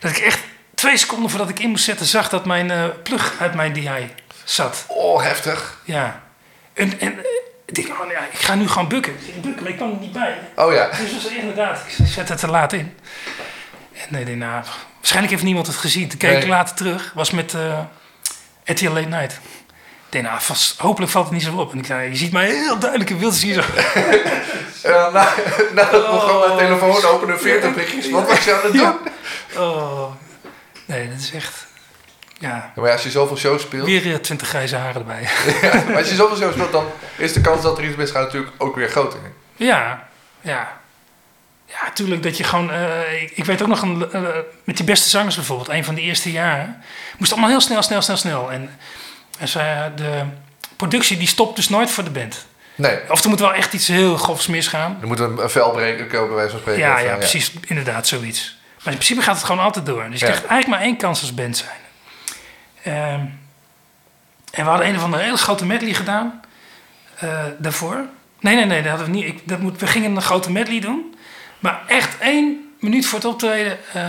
Dat 0.00 0.10
ik 0.10 0.18
echt 0.18 0.40
twee 0.74 0.96
seconden 0.96 1.30
voordat 1.30 1.48
ik 1.48 1.58
in 1.58 1.68
moest 1.68 1.84
zetten... 1.84 2.06
zag 2.06 2.28
dat 2.28 2.46
mijn 2.46 2.70
uh, 2.70 2.84
plug 3.02 3.34
uit 3.40 3.54
mijn 3.54 3.72
DI 3.72 4.10
zat. 4.44 4.84
Oh, 4.88 5.22
heftig. 5.22 5.80
Ja. 5.84 6.22
En, 6.72 7.00
en 7.00 7.18
ik 7.66 7.74
denk, 7.74 7.88
oh, 7.88 8.10
ja, 8.10 8.18
ik 8.32 8.38
ga 8.38 8.54
nu 8.54 8.68
gewoon 8.68 8.88
bukken. 8.88 9.12
Ik 9.12 9.42
bukken, 9.42 9.62
maar 9.62 9.70
ik 9.70 9.76
kwam 9.76 9.90
er 9.90 9.98
niet 10.00 10.12
bij. 10.12 10.38
Oh 10.54 10.72
ja. 10.72 10.88
Dus 10.90 11.12
was 11.12 11.26
inderdaad, 11.26 11.80
ik 11.98 12.06
zet 12.06 12.28
het 12.28 12.38
te 12.38 12.48
laat 12.48 12.72
in. 12.72 12.96
En 13.92 14.06
nee, 14.08 14.24
nee, 14.24 14.36
nou, 14.36 14.64
waarschijnlijk 14.96 15.32
heeft 15.32 15.44
niemand 15.44 15.66
het 15.66 15.76
gezien. 15.76 16.08
Toen 16.08 16.18
keek 16.18 16.30
nee. 16.30 16.40
ik 16.40 16.48
later 16.48 16.76
terug. 16.76 17.12
Was 17.14 17.30
met 17.30 17.52
uh, 17.52 17.80
RTL 18.64 18.90
Late 18.90 19.08
Night. 19.08 19.40
Denk, 20.16 20.28
nou, 20.28 20.40
vast, 20.40 20.78
hopelijk 20.78 21.12
valt 21.12 21.24
het 21.24 21.34
niet 21.34 21.42
zo 21.42 21.56
op. 21.56 21.72
En 21.72 21.78
ik 21.78 21.86
zei, 21.86 22.08
je 22.08 22.16
ziet 22.16 22.32
mij 22.32 22.46
heel 22.46 22.78
duidelijk 22.78 23.10
in 23.10 23.18
beeld 23.18 23.34
zien 23.34 23.54
zo. 23.54 23.60
uh, 24.86 25.12
na, 25.12 25.34
na 25.74 25.90
dat 25.90 26.02
oh, 26.02 26.08
programma 26.08 26.56
telefoon 26.56 27.04
openen 27.04 27.40
40 27.40 27.74
berichtjes. 27.74 28.10
Wat 28.10 28.28
was 28.28 28.44
je 28.44 28.54
aan 28.54 28.62
het 28.62 28.72
doen? 28.72 28.82
Ja. 28.82 28.98
Oh. 29.56 30.10
Nee, 30.86 31.08
dat 31.08 31.18
is 31.18 31.32
echt... 31.32 31.66
Ja, 32.38 32.48
Ja, 32.48 32.72
maar 32.74 32.86
ja, 32.86 32.92
als 32.92 33.02
je 33.02 33.10
zoveel 33.10 33.36
shows 33.36 33.62
speelt... 33.62 33.86
weer 33.86 34.12
eh, 34.12 34.18
20 34.18 34.48
grijze 34.48 34.76
haren 34.76 35.00
erbij. 35.00 35.22
Ja, 35.62 35.82
maar 35.86 35.96
als 35.96 36.08
je 36.08 36.14
zoveel 36.14 36.36
shows 36.36 36.52
speelt, 36.52 36.72
dan 36.72 36.86
is 37.16 37.32
de 37.32 37.40
kans 37.40 37.62
dat 37.62 37.78
er 37.78 37.84
iets 37.84 37.96
misgaat 37.96 38.22
natuurlijk 38.22 38.52
ook 38.58 38.76
weer 38.76 38.88
groter. 38.88 39.20
Ja, 39.56 40.08
ja. 40.40 40.80
Ja, 41.66 41.90
tuurlijk 41.94 42.22
dat 42.22 42.36
je 42.36 42.44
gewoon... 42.44 42.70
eh, 42.70 43.22
ik, 43.22 43.30
ik 43.30 43.44
weet 43.44 43.62
ook 43.62 43.68
nog, 43.68 43.82
een, 43.82 44.12
eh, 44.12 44.22
met 44.64 44.76
die 44.76 44.86
beste 44.86 45.08
zangers 45.08 45.34
bijvoorbeeld, 45.34 45.68
een 45.68 45.84
van 45.84 45.94
de 45.94 46.00
eerste 46.00 46.32
jaren... 46.32 46.82
moest 47.18 47.32
allemaal 47.32 47.50
heel 47.50 47.60
snel, 47.60 47.82
snel, 47.82 48.02
snel, 48.02 48.16
snel. 48.16 48.52
En, 48.52 48.70
en 49.38 49.48
zij, 49.48 49.92
de 49.96 50.22
productie 50.76 51.16
die 51.16 51.28
stopt 51.28 51.56
dus 51.56 51.68
nooit 51.68 51.90
voor 51.90 52.04
de 52.04 52.10
band. 52.10 52.46
Nee, 52.74 52.98
Of 53.10 53.22
er 53.22 53.28
moet 53.28 53.40
wel 53.40 53.54
echt 53.54 53.72
iets 53.72 53.88
heel 53.88 54.16
grofs 54.16 54.46
misgaan. 54.46 54.98
er 55.00 55.06
moet 55.06 55.20
een, 55.20 55.38
een 55.42 55.50
vel 55.50 55.70
breken 55.70 56.08
komen, 56.08 56.26
bij 56.26 56.36
wijze 56.36 56.50
van 56.50 56.60
spreken. 56.60 56.82
Ja, 56.82 56.94
Of, 56.94 57.00
ja, 57.02 57.10
eh, 57.10 57.16
precies. 57.18 57.52
Inderdaad, 57.66 58.06
zoiets. 58.06 58.56
Maar 58.76 58.92
in 58.92 58.98
principe 59.00 59.22
gaat 59.22 59.36
het 59.36 59.44
gewoon 59.44 59.64
altijd 59.64 59.86
door. 59.86 60.10
Dus 60.10 60.20
je 60.20 60.26
Ja. 60.26 60.32
krijgt 60.32 60.46
eigenlijk 60.50 60.66
maar 60.80 60.88
één 60.90 60.96
kans 60.96 61.20
als 61.20 61.34
band 61.34 61.56
zijn. 61.56 61.78
Ehm, 62.82 63.20
en 64.50 64.64
we 64.64 64.70
hadden 64.70 64.86
een 64.88 64.96
of 64.96 65.02
andere 65.02 65.22
hele 65.22 65.36
grote 65.36 65.64
medley 65.66 65.94
gedaan. 65.94 66.40
eh, 67.18 67.44
daarvoor. 67.58 68.04
Nee, 68.40 68.54
nee, 68.54 68.64
nee, 68.64 68.80
dat 68.82 68.90
hadden 68.90 69.06
we 69.10 69.16
niet. 69.16 69.26
Ik, 69.26 69.48
dat 69.48 69.58
moet, 69.58 69.80
we 69.80 69.86
gingen 69.86 70.16
een 70.16 70.22
grote 70.22 70.50
medley 70.52 70.80
doen. 70.80 71.16
Maar 71.58 71.82
echt 71.86 72.18
één 72.18 72.74
minuut 72.80 73.06
voor 73.06 73.18
het 73.18 73.28
optreden... 73.28 73.78
eh, 73.92 74.02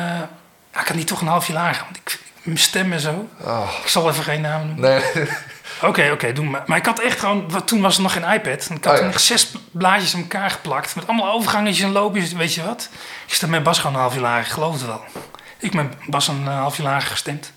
ja, 0.73 0.81
ik 0.81 0.87
had 0.87 0.95
niet 0.95 1.07
toch 1.07 1.21
een 1.21 1.27
halfje 1.27 1.53
lager. 1.53 1.83
Want 1.83 1.97
ik, 1.97 2.19
mijn 2.47 2.59
stem 2.59 2.91
en 2.93 2.99
zo. 2.99 3.27
Oh, 3.41 3.69
Ik 3.83 3.87
zal 3.89 4.09
even 4.09 4.23
geen 4.23 4.41
namen 4.41 4.67
noemen. 4.67 5.01
nee, 5.13 5.27
Oké, 5.81 6.09
oké, 6.11 6.33
doe 6.33 6.45
maar. 6.45 6.63
Maar 6.65 6.77
ik 6.77 6.85
had 6.85 6.99
echt 6.99 7.19
gewoon, 7.19 7.49
want 7.51 7.67
toen 7.67 7.81
was 7.81 7.95
er 7.95 8.01
nog 8.01 8.13
geen 8.13 8.31
iPad. 8.33 8.67
En 8.69 8.75
ik 8.75 8.83
had 8.83 8.93
Oh, 8.93 8.99
ja. 8.99 9.05
toen 9.05 9.13
echt 9.13 9.21
zes 9.21 9.51
blaadjes 9.71 10.13
aan 10.15 10.21
elkaar 10.21 10.49
geplakt. 10.49 10.95
Met 10.95 11.07
allemaal 11.07 11.31
overgangetjes 11.31 11.85
en 11.85 11.91
loopjes, 11.91 12.31
weet 12.33 12.53
je 12.53 12.63
wat. 12.63 12.89
Ik 13.27 13.33
stem 13.33 13.49
mijn 13.49 13.63
bas 13.63 13.79
gewoon 13.79 13.95
een 13.95 14.01
halfje 14.01 14.19
lager, 14.19 14.45
ik 14.45 14.51
geloof 14.51 14.73
het 14.73 14.85
wel. 14.85 15.03
Ik 15.57 15.73
mijn 15.73 15.93
bas 16.05 16.27
een 16.27 16.47
eh, 16.47 16.59
halfje 16.59 16.83
lager 16.83 17.09
gestemd. 17.09 17.51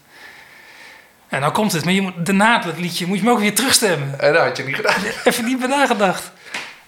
En 1.28 1.40
nou 1.40 1.52
komt 1.52 1.72
het, 1.72 1.84
maar 1.84 1.92
je 1.94 2.00
moet, 2.00 2.26
daarna 2.26 2.62
het 2.64 2.78
liedje 2.78 3.06
moet 3.06 3.18
je 3.18 3.24
hem 3.24 3.32
ook 3.32 3.38
weer 3.40 3.54
terugstemmen. 3.54 4.20
en 4.20 4.32
dat 4.32 4.42
had 4.42 4.56
je 4.56 4.64
niet 4.64 4.74
gedaan. 4.76 4.94
Even 5.24 5.44
niet 5.44 5.58
bij 5.58 5.68
nagedacht. 5.68 6.30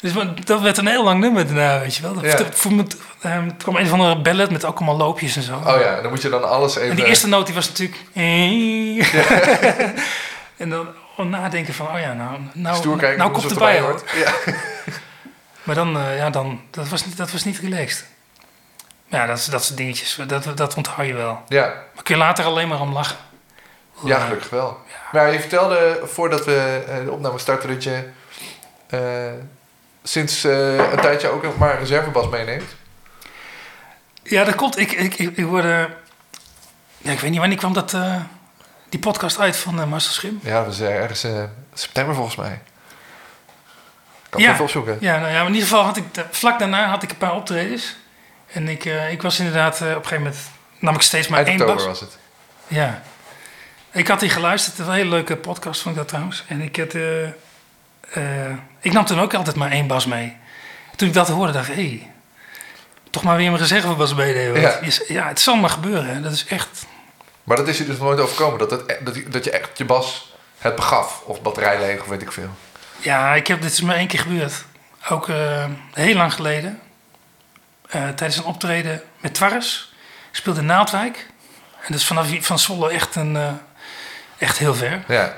Dus 0.03 0.13
dat 0.45 0.61
werd 0.61 0.77
een 0.79 0.87
heel 0.87 1.05
lang 1.05 1.21
nummer 1.21 1.47
daarna, 1.47 1.81
weet 1.81 1.95
je 1.97 2.03
wel. 2.03 2.15
Dat, 2.15 2.25
Ja. 2.25 2.37
dat- 2.37 2.55
voor 2.55 2.73
me, 2.73 2.85
ehm, 3.21 3.45
er 3.47 3.55
kwam 3.59 3.77
een 3.77 3.85
of 3.85 3.93
andere 3.93 4.21
ballad 4.21 4.51
met 4.51 4.65
ook 4.65 4.77
allemaal 4.77 4.97
loopjes 4.97 5.37
en 5.37 5.43
zo. 5.43 5.55
Oh 5.67 5.81
ja, 5.81 6.01
dan 6.01 6.11
moet 6.11 6.23
je 6.23 6.29
dan 6.29 6.49
alles 6.49 6.77
even... 6.77 6.91
En 6.91 6.97
die 6.97 7.05
eerste 7.05 7.29
noot 7.29 7.47
die 7.47 7.55
was 7.55 7.69
natuurlijk... 7.69 7.97
en 10.57 10.71
dan 10.71 10.87
oh, 11.17 11.27
nadenken 11.27 11.75
van, 11.75 11.87
oh 11.89 11.99
ja, 12.01 12.13
nou, 12.13 12.39
nou, 12.53 12.97
kijken 12.99 13.19
nou 13.19 13.31
komt 13.31 13.51
erbij 13.51 13.81
hoor. 13.81 14.03
Ja. 14.15 14.33
Maar 15.63 15.75
dan, 15.75 15.97
eh, 15.99 16.17
ja, 16.17 16.31
dan, 16.31 16.61
dat 16.71 16.89
was 16.89 17.07
niet, 17.07 17.17
dat 17.17 17.31
was 17.33 17.45
niet 17.45 17.59
relaxed. 17.59 18.07
Ja, 19.07 19.27
dat, 19.27 19.49
dat 19.51 19.65
soort 19.65 19.77
dingetjes, 19.77 20.19
dat, 20.27 20.57
dat 20.57 20.75
onthoud 20.77 21.07
je 21.07 21.15
wel. 21.15 21.43
ja, 21.49 21.65
Maar 21.95 22.03
kun 22.03 22.15
je 22.15 22.21
later 22.21 22.45
alleen 22.45 22.69
maar 22.69 22.81
om 22.81 22.93
lachen. 22.93 23.17
ja, 24.05 24.17
Eh, 24.17 24.23
gelukkig 24.25 24.51
wel. 24.51 24.79
Maar 25.13 25.33
je 25.33 25.41
vertelde 25.41 26.01
voordat 26.05 26.45
we 26.45 26.85
eh, 26.89 27.05
de 27.05 27.11
opname 27.11 27.39
starten 27.39 27.69
dat 27.69 27.85
je 27.85 28.09
sinds 30.03 30.45
eh, 30.45 30.77
een 30.93 31.01
tijdje 31.01 31.29
ook 31.29 31.43
nog 31.43 31.59
maar 31.59 31.73
een 31.73 31.79
reservebas 31.79 32.29
meeneemt. 32.29 32.75
Ja, 34.23 34.45
dat 34.45 34.55
komt. 34.55 34.79
Ik, 34.79 34.93
ik, 34.93 35.15
ik, 35.19 35.37
ik 35.37 35.45
hoorde... 35.45 35.91
Ja, 36.99 37.13
ik 37.13 37.21
weet 37.21 37.31
niet 37.31 37.39
wanneer 37.39 37.59
kwam 37.59 37.73
dat, 37.73 37.95
eh, 37.95 38.17
die 38.89 39.01
podcast 39.01 39.39
uit 39.41 39.57
van 39.57 39.79
uh, 39.79 39.85
Marcel 39.87 40.13
Schim. 40.13 40.41
Ja, 40.43 40.57
dat 40.57 40.67
was 40.67 40.81
eh, 40.81 40.97
ergens 40.97 41.25
eh, 41.25 41.43
september 41.75 42.15
volgens 42.15 42.37
mij. 42.37 42.61
Kan 44.29 44.41
Ja. 44.41 44.47
het 44.47 44.53
even 44.55 44.65
opzoeken. 44.65 44.97
Ja, 45.01 45.19
nou 45.19 45.31
ja, 45.33 45.37
maar 45.39 45.47
in 45.47 45.53
ieder 45.55 45.69
geval 45.69 45.85
had 45.85 45.97
ik, 45.97 46.05
vlak 46.31 46.59
daarna 46.59 46.87
had 46.89 47.03
ik 47.03 47.11
een 47.11 47.17
paar 47.17 47.35
optredens. 47.35 47.97
En 48.53 48.69
ik, 48.69 48.85
eh, 48.85 49.13
ik 49.13 49.23
was 49.23 49.39
inderdaad, 49.39 49.81
eh, 49.81 49.81
op 49.81 49.87
een 49.89 49.95
gegeven 50.03 50.23
moment 50.23 50.41
nam 50.79 50.95
ik 50.95 51.01
steeds 51.03 51.29
maar 51.29 51.39
Eind 51.39 51.49
één 51.51 51.61
oktober 51.61 51.87
was 51.87 52.01
het. 52.01 52.19
Ja. 52.69 53.03
Ik 53.91 54.09
had 54.09 54.21
die 54.21 54.31
geluisterd, 54.31 54.79
een 54.79 54.93
hele 54.93 55.11
leuke 55.11 55.37
podcast 55.37 55.81
vond 55.83 55.95
ik 55.95 56.01
dat 56.01 56.09
trouwens. 56.11 56.45
En 56.49 56.61
ik, 56.61 56.77
had, 56.77 56.95
eh, 56.95 57.25
eh, 58.49 58.57
ik 58.83 58.93
nam 58.93 59.05
toen 59.05 59.21
ook 59.21 59.35
altijd 59.35 59.57
maar 59.57 59.71
één 59.71 59.87
bas 59.87 60.07
mee. 60.07 60.37
Toen 60.97 61.09
ik 61.09 61.15
dat 61.15 61.29
hoorde, 61.29 61.53
dacht 61.53 61.69
ik, 61.69 61.75
hé, 61.75 61.83
hey, 61.87 62.11
toch 63.11 63.23
maar 63.23 63.37
weer 63.37 63.51
mijn 63.51 63.63
reservebas 63.63 64.15
meenemen. 64.15 64.61
Ja. 64.61 64.79
Ja, 65.09 65.29
het 65.29 65.41
zal 65.41 65.57
maar 65.57 65.71
gebeuren. 65.71 66.07
hè. 66.15 66.21
Dat 66.21 66.33
is 66.33 66.47
echt... 66.47 66.87
Maar 67.45 67.57
dat 67.57 67.69
is 67.69 67.79
je 67.79 67.85
dus 67.85 67.99
nooit 67.99 68.21
overkomen. 68.21 68.59
Dat, 68.59 68.71
het, 68.71 68.83
e- 68.91 69.05
dat, 69.05 69.15
je- 69.15 69.29
dat 69.29 69.45
je 69.45 69.51
echt 69.51 69.79
je 69.79 69.85
bas 69.85 70.33
het 70.59 70.75
begaf. 70.77 71.23
Of 71.25 71.43
batterij 71.43 71.79
leeg 71.81 72.01
of 72.01 72.07
weet 72.07 72.23
ik 72.23 72.33
veel. 72.33 72.51
Ja, 72.99 73.35
ik 73.35 73.47
heb, 73.47 73.63
dit 73.63 73.73
is 73.73 73.81
maar 73.81 73.97
één 73.97 74.07
keer 74.07 74.19
gebeurd. 74.21 74.65
Ook 75.09 75.29
eh, 75.29 75.65
heel 75.93 76.15
lang 76.17 76.33
geleden. 76.35 76.81
Eh, 77.89 78.09
tijdens 78.09 78.37
een 78.37 78.45
optreden 78.45 79.03
met 79.21 79.35
Twarres. 79.35 79.93
Ik 80.31 80.37
speelde 80.37 80.61
in 80.61 80.67
Naaldwijk. 80.67 81.27
En 81.81 81.89
dat 81.89 81.99
is 82.01 82.07
vanaf 82.07 82.29
van 82.41 82.59
Zwolle 82.59 82.91
echt, 82.91 83.15
een, 83.15 83.37
eh, 83.37 83.49
echt 84.39 84.59
heel 84.59 84.75
ver. 84.75 85.03
Ja, 85.09 85.37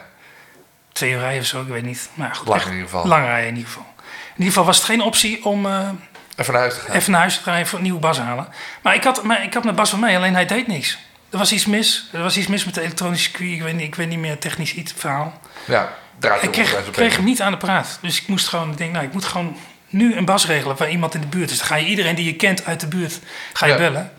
Twee 0.95 1.11
uur 1.13 1.19
rijden 1.19 1.41
of 1.41 1.47
zo, 1.47 1.61
ik 1.63 1.69
weet 1.69 1.83
niet. 1.83 2.09
Maar 2.15 2.35
goed, 2.35 2.47
lang 2.49 2.59
echt 2.61 2.67
in 2.69 2.73
ieder 2.75 2.89
geval. 2.91 3.07
Lang 3.07 3.25
rijden 3.25 3.49
in 3.49 3.57
ieder 3.57 3.71
geval. 3.71 3.87
In 3.99 4.31
ieder 4.37 4.47
geval 4.47 4.65
was 4.65 4.77
het 4.77 4.85
geen 4.87 5.03
optie 5.03 5.45
om 5.45 5.67
eh, 5.67 5.89
Even 6.37 6.53
naar 6.53 6.63
huis 6.63 6.75
te 6.75 6.81
gaan. 6.81 6.95
even 6.97 7.11
naar 7.13 7.21
huis 7.21 7.37
te 7.37 7.43
rijden 7.45 7.67
voor 7.67 7.79
een 7.79 7.85
nieuwe 7.85 8.01
bas 8.01 8.19
halen. 8.19 8.49
Maar 8.83 8.95
ik 8.95 9.05
had, 9.05 9.23
maar 9.23 9.43
ik 9.43 9.55
had 9.55 9.65
mijn 9.65 9.77
bas 9.77 9.91
van 9.91 10.01
mij, 10.01 10.17
alleen 10.17 10.35
hij 10.35 10.47
deed 10.47 10.67
niks. 10.67 10.99
Er 11.31 11.39
was 11.39 11.53
iets 11.53 11.67
mis. 11.67 12.09
Er 12.13 12.23
was 12.23 12.37
iets 12.37 12.47
mis 12.47 12.65
met 12.65 12.75
de 12.75 12.81
elektronische 12.81 13.29
circuit. 13.29 13.51
Ik 13.53 13.63
weet 13.63 13.75
niet, 13.75 13.87
ik 13.87 13.95
weet 13.95 14.09
niet 14.09 14.19
meer 14.19 14.39
technisch 14.39 14.75
iets 14.75 14.93
verhaal. 14.97 15.41
Ja, 15.65 15.93
draait 16.19 16.43
Ik 16.43 16.51
kreeg, 16.51 16.91
kreeg 16.91 17.17
hem 17.17 17.25
niet 17.25 17.43
aan 17.43 17.53
de 17.53 17.59
praat. 17.59 17.99
Dus 18.03 18.21
ik 18.23 18.29
moest 18.29 18.49
gewoon, 18.49 18.71
ik 18.71 18.77
denk, 18.77 18.93
nou, 18.93 19.05
ik 19.05 19.13
moet 19.13 19.25
gewoon 19.25 19.57
nu 19.89 20.17
een 20.17 20.25
bas 20.25 20.47
regelen 20.47 20.77
waar 20.77 20.91
iemand 20.91 21.15
in 21.15 21.21
de 21.21 21.27
buurt 21.27 21.51
is. 21.51 21.59
Dan 21.59 21.67
ga 21.67 21.75
je 21.75 21.87
iedereen 21.87 22.15
die 22.15 22.25
je 22.25 22.35
kent 22.37 22.65
uit 22.65 22.81
de 22.81 22.87
buurt, 22.89 23.19
ga 23.53 23.67
je 23.67 23.73
Ja. 23.73 23.79
bellen. 23.79 24.13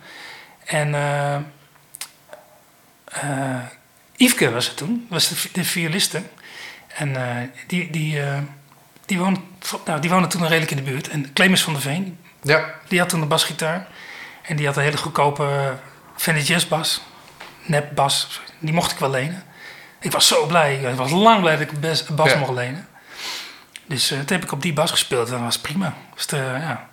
En 0.65 0.95
eh, 0.95 1.35
Yveske 4.15 4.51
was 4.51 4.67
het 4.67 4.77
toen, 4.77 5.05
was 5.09 5.27
de, 5.27 5.35
de 5.51 5.63
violiste. 5.63 6.21
En 6.95 7.15
eh, 7.15 7.47
die, 7.67 7.89
die, 7.89 8.21
eh, 8.21 8.37
die, 9.05 9.19
woonde, 9.19 9.39
nou, 9.85 9.99
die 9.99 10.09
woonde 10.09 10.27
toen 10.27 10.39
nog 10.41 10.49
redelijk 10.49 10.71
in 10.77 10.83
de 10.85 10.91
buurt. 10.91 11.09
En 11.09 11.33
Clemens 11.33 11.61
van 11.61 11.73
der 11.73 11.81
Veen, 11.81 12.19
Ja, 12.41 12.65
die 12.87 12.99
had 12.99 13.09
toen 13.09 13.21
een 13.21 13.27
basgitaar. 13.27 13.87
En 14.41 14.55
die 14.55 14.65
had 14.65 14.77
een 14.77 14.83
hele 14.83 14.97
goedkope 14.97 15.43
uh, 15.43 15.69
Fender 16.15 16.43
Jazz 16.43 16.67
bas. 16.67 17.01
Nep 17.65 17.95
bas. 17.95 18.41
Die 18.59 18.73
mocht 18.73 18.91
ik 18.91 18.97
wel 18.97 19.09
lenen. 19.09 19.43
Ik 19.99 20.11
was 20.11 20.27
zo 20.27 20.45
blij. 20.45 20.75
Ik 20.75 20.95
was 20.95 21.11
lang 21.11 21.41
blij 21.41 21.51
dat 21.57 21.61
ik 21.61 21.71
een 21.71 22.15
bas, 22.15 22.31
Ja. 22.31 22.37
mocht 22.37 22.51
lenen. 22.53 22.87
Dus 23.85 24.11
uh, 24.11 24.17
toen 24.17 24.35
heb 24.35 24.43
ik 24.43 24.51
op 24.51 24.61
die 24.61 24.73
bas 24.73 24.91
gespeeld. 24.91 25.27
En 25.27 25.33
dat 25.33 25.41
was 25.41 25.59
prima. 25.59 25.93
Dus 26.15 26.27
de, 26.27 26.35
ja. 26.37 26.87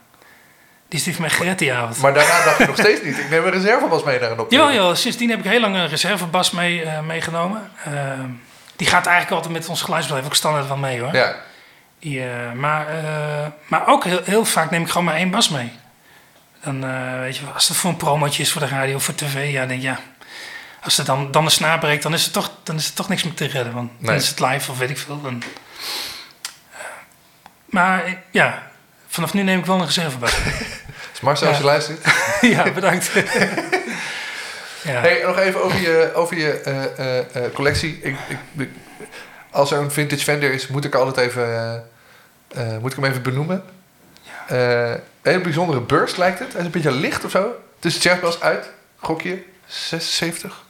Die 0.88 0.98
is 0.98 1.04
die 1.04 1.12
van 1.14 1.22
mij 1.22 1.30
gered 1.30 1.58
die 1.58 1.72
avond. 1.72 1.98
maar 1.98 2.14
daarna 2.14 2.44
dacht 2.44 2.58
je 2.58 2.66
nog 2.66 2.76
steeds 2.76 3.02
niet. 3.02 3.18
Ik 3.18 3.30
neem 3.30 3.44
een 3.44 3.50
reservebas 3.50 4.02
mee 4.02 4.20
naar 4.20 4.30
een 4.30 4.38
optreden. 4.38 4.64
Jawel, 4.64 4.80
jawel. 4.80 4.96
Sindsdien 4.96 5.30
heb 5.30 5.38
ik 5.38 5.44
heel 5.50 5.60
lang 5.60 5.74
een 5.74 5.88
reservebas 5.88 6.50
mee, 6.50 6.84
uh, 6.84 7.00
meegenomen. 7.00 7.70
Uh, 7.88 7.92
die 8.76 8.86
gaat 8.86 9.06
eigenlijk 9.06 9.36
altijd 9.36 9.52
met 9.52 9.68
ons 9.68 9.82
geluidsbeleid 9.82 10.24
ook 10.24 10.34
standaard 10.34 10.66
van 10.66 10.80
mee 10.80 11.00
hoor. 11.00 11.14
Ja. 11.14 11.34
Die, 11.98 12.18
uh, 12.18 12.52
maar, 12.52 12.86
maar 13.66 13.86
ook 13.86 14.04
heel, 14.04 14.20
heel 14.24 14.44
vaak 14.44 14.70
neem 14.70 14.82
ik 14.82 14.88
gewoon 14.88 15.04
maar 15.04 15.14
één 15.14 15.30
bas 15.30 15.48
mee. 15.48 15.72
Dan 16.64 16.84
uh, 16.84 17.18
weet 17.20 17.36
je, 17.36 17.42
als 17.54 17.68
het 17.68 17.76
voor 17.76 17.90
een 17.90 17.96
promotje 17.96 18.42
is 18.42 18.52
voor 18.52 18.60
de 18.60 18.68
radio 18.68 18.94
of 18.94 19.04
voor 19.04 19.14
tv, 19.14 19.52
ja, 19.52 19.66
denk 19.66 19.82
ja. 19.82 19.98
Als 20.82 20.98
er 20.98 21.04
dan, 21.04 21.30
dan 21.30 21.44
een 21.44 21.50
snaar 21.50 21.78
breekt, 21.78 22.02
dan 22.02 22.14
is, 22.14 22.24
het 22.24 22.32
toch, 22.32 22.50
dan 22.62 22.76
is 22.76 22.88
er 22.88 22.94
toch 22.94 23.08
niks 23.08 23.22
meer 23.22 23.34
te 23.34 23.46
redden. 23.46 23.72
Want 23.72 23.90
nee. 23.90 24.06
dan 24.06 24.14
is 24.14 24.28
het 24.28 24.40
live 24.40 24.70
of 24.70 24.78
weet 24.78 24.90
ik 24.90 24.98
veel. 24.98 25.20
Dan, 25.20 25.42
maar 27.64 28.22
ja, 28.30 28.62
vanaf 29.08 29.32
nu 29.32 29.42
neem 29.42 29.58
ik 29.58 29.66
wel 29.66 29.78
een 29.78 29.84
reservebas. 29.84 30.34
dus 31.10 31.20
Marcel, 31.20 31.48
als 31.48 31.56
je 31.56 31.64
luistert. 31.64 32.06
ja, 32.40 32.70
bedankt. 32.70 33.10
ja. 34.84 35.00
Hey, 35.00 35.22
nog 35.22 35.38
even 35.38 35.62
over 35.62 35.80
je, 35.80 36.10
over 36.14 36.36
je 36.36 37.26
uh, 37.36 37.42
collectie. 37.52 37.98
Ik, 38.02 38.16
ik, 38.56 38.68
als 39.50 39.70
er 39.70 39.78
een 39.78 39.90
vintage 39.90 40.22
Fender 40.22 40.52
is, 40.52 40.68
moet 40.68 40.84
ik 40.84 40.94
altijd 40.94 41.16
even, 41.16 41.84
uh, 42.56 42.78
moet 42.78 42.90
ik 42.90 42.98
hem 42.98 43.10
even 43.10 43.22
benoemen. 43.22 43.64
Een 44.48 45.00
hele 45.22 45.40
bijzondere 45.40 45.80
burst 45.80 46.16
lijkt 46.16 46.38
het. 46.38 46.52
Hij 46.52 46.60
is 46.60 46.66
een 46.66 46.72
beetje 46.72 46.92
licht 46.92 47.24
of 47.24 47.30
zo. 47.30 47.54
Het 47.76 47.84
is 47.84 48.02
jazzbas 48.02 48.40
uit, 48.40 48.70
gokje, 48.96 49.42
76? 49.66 50.64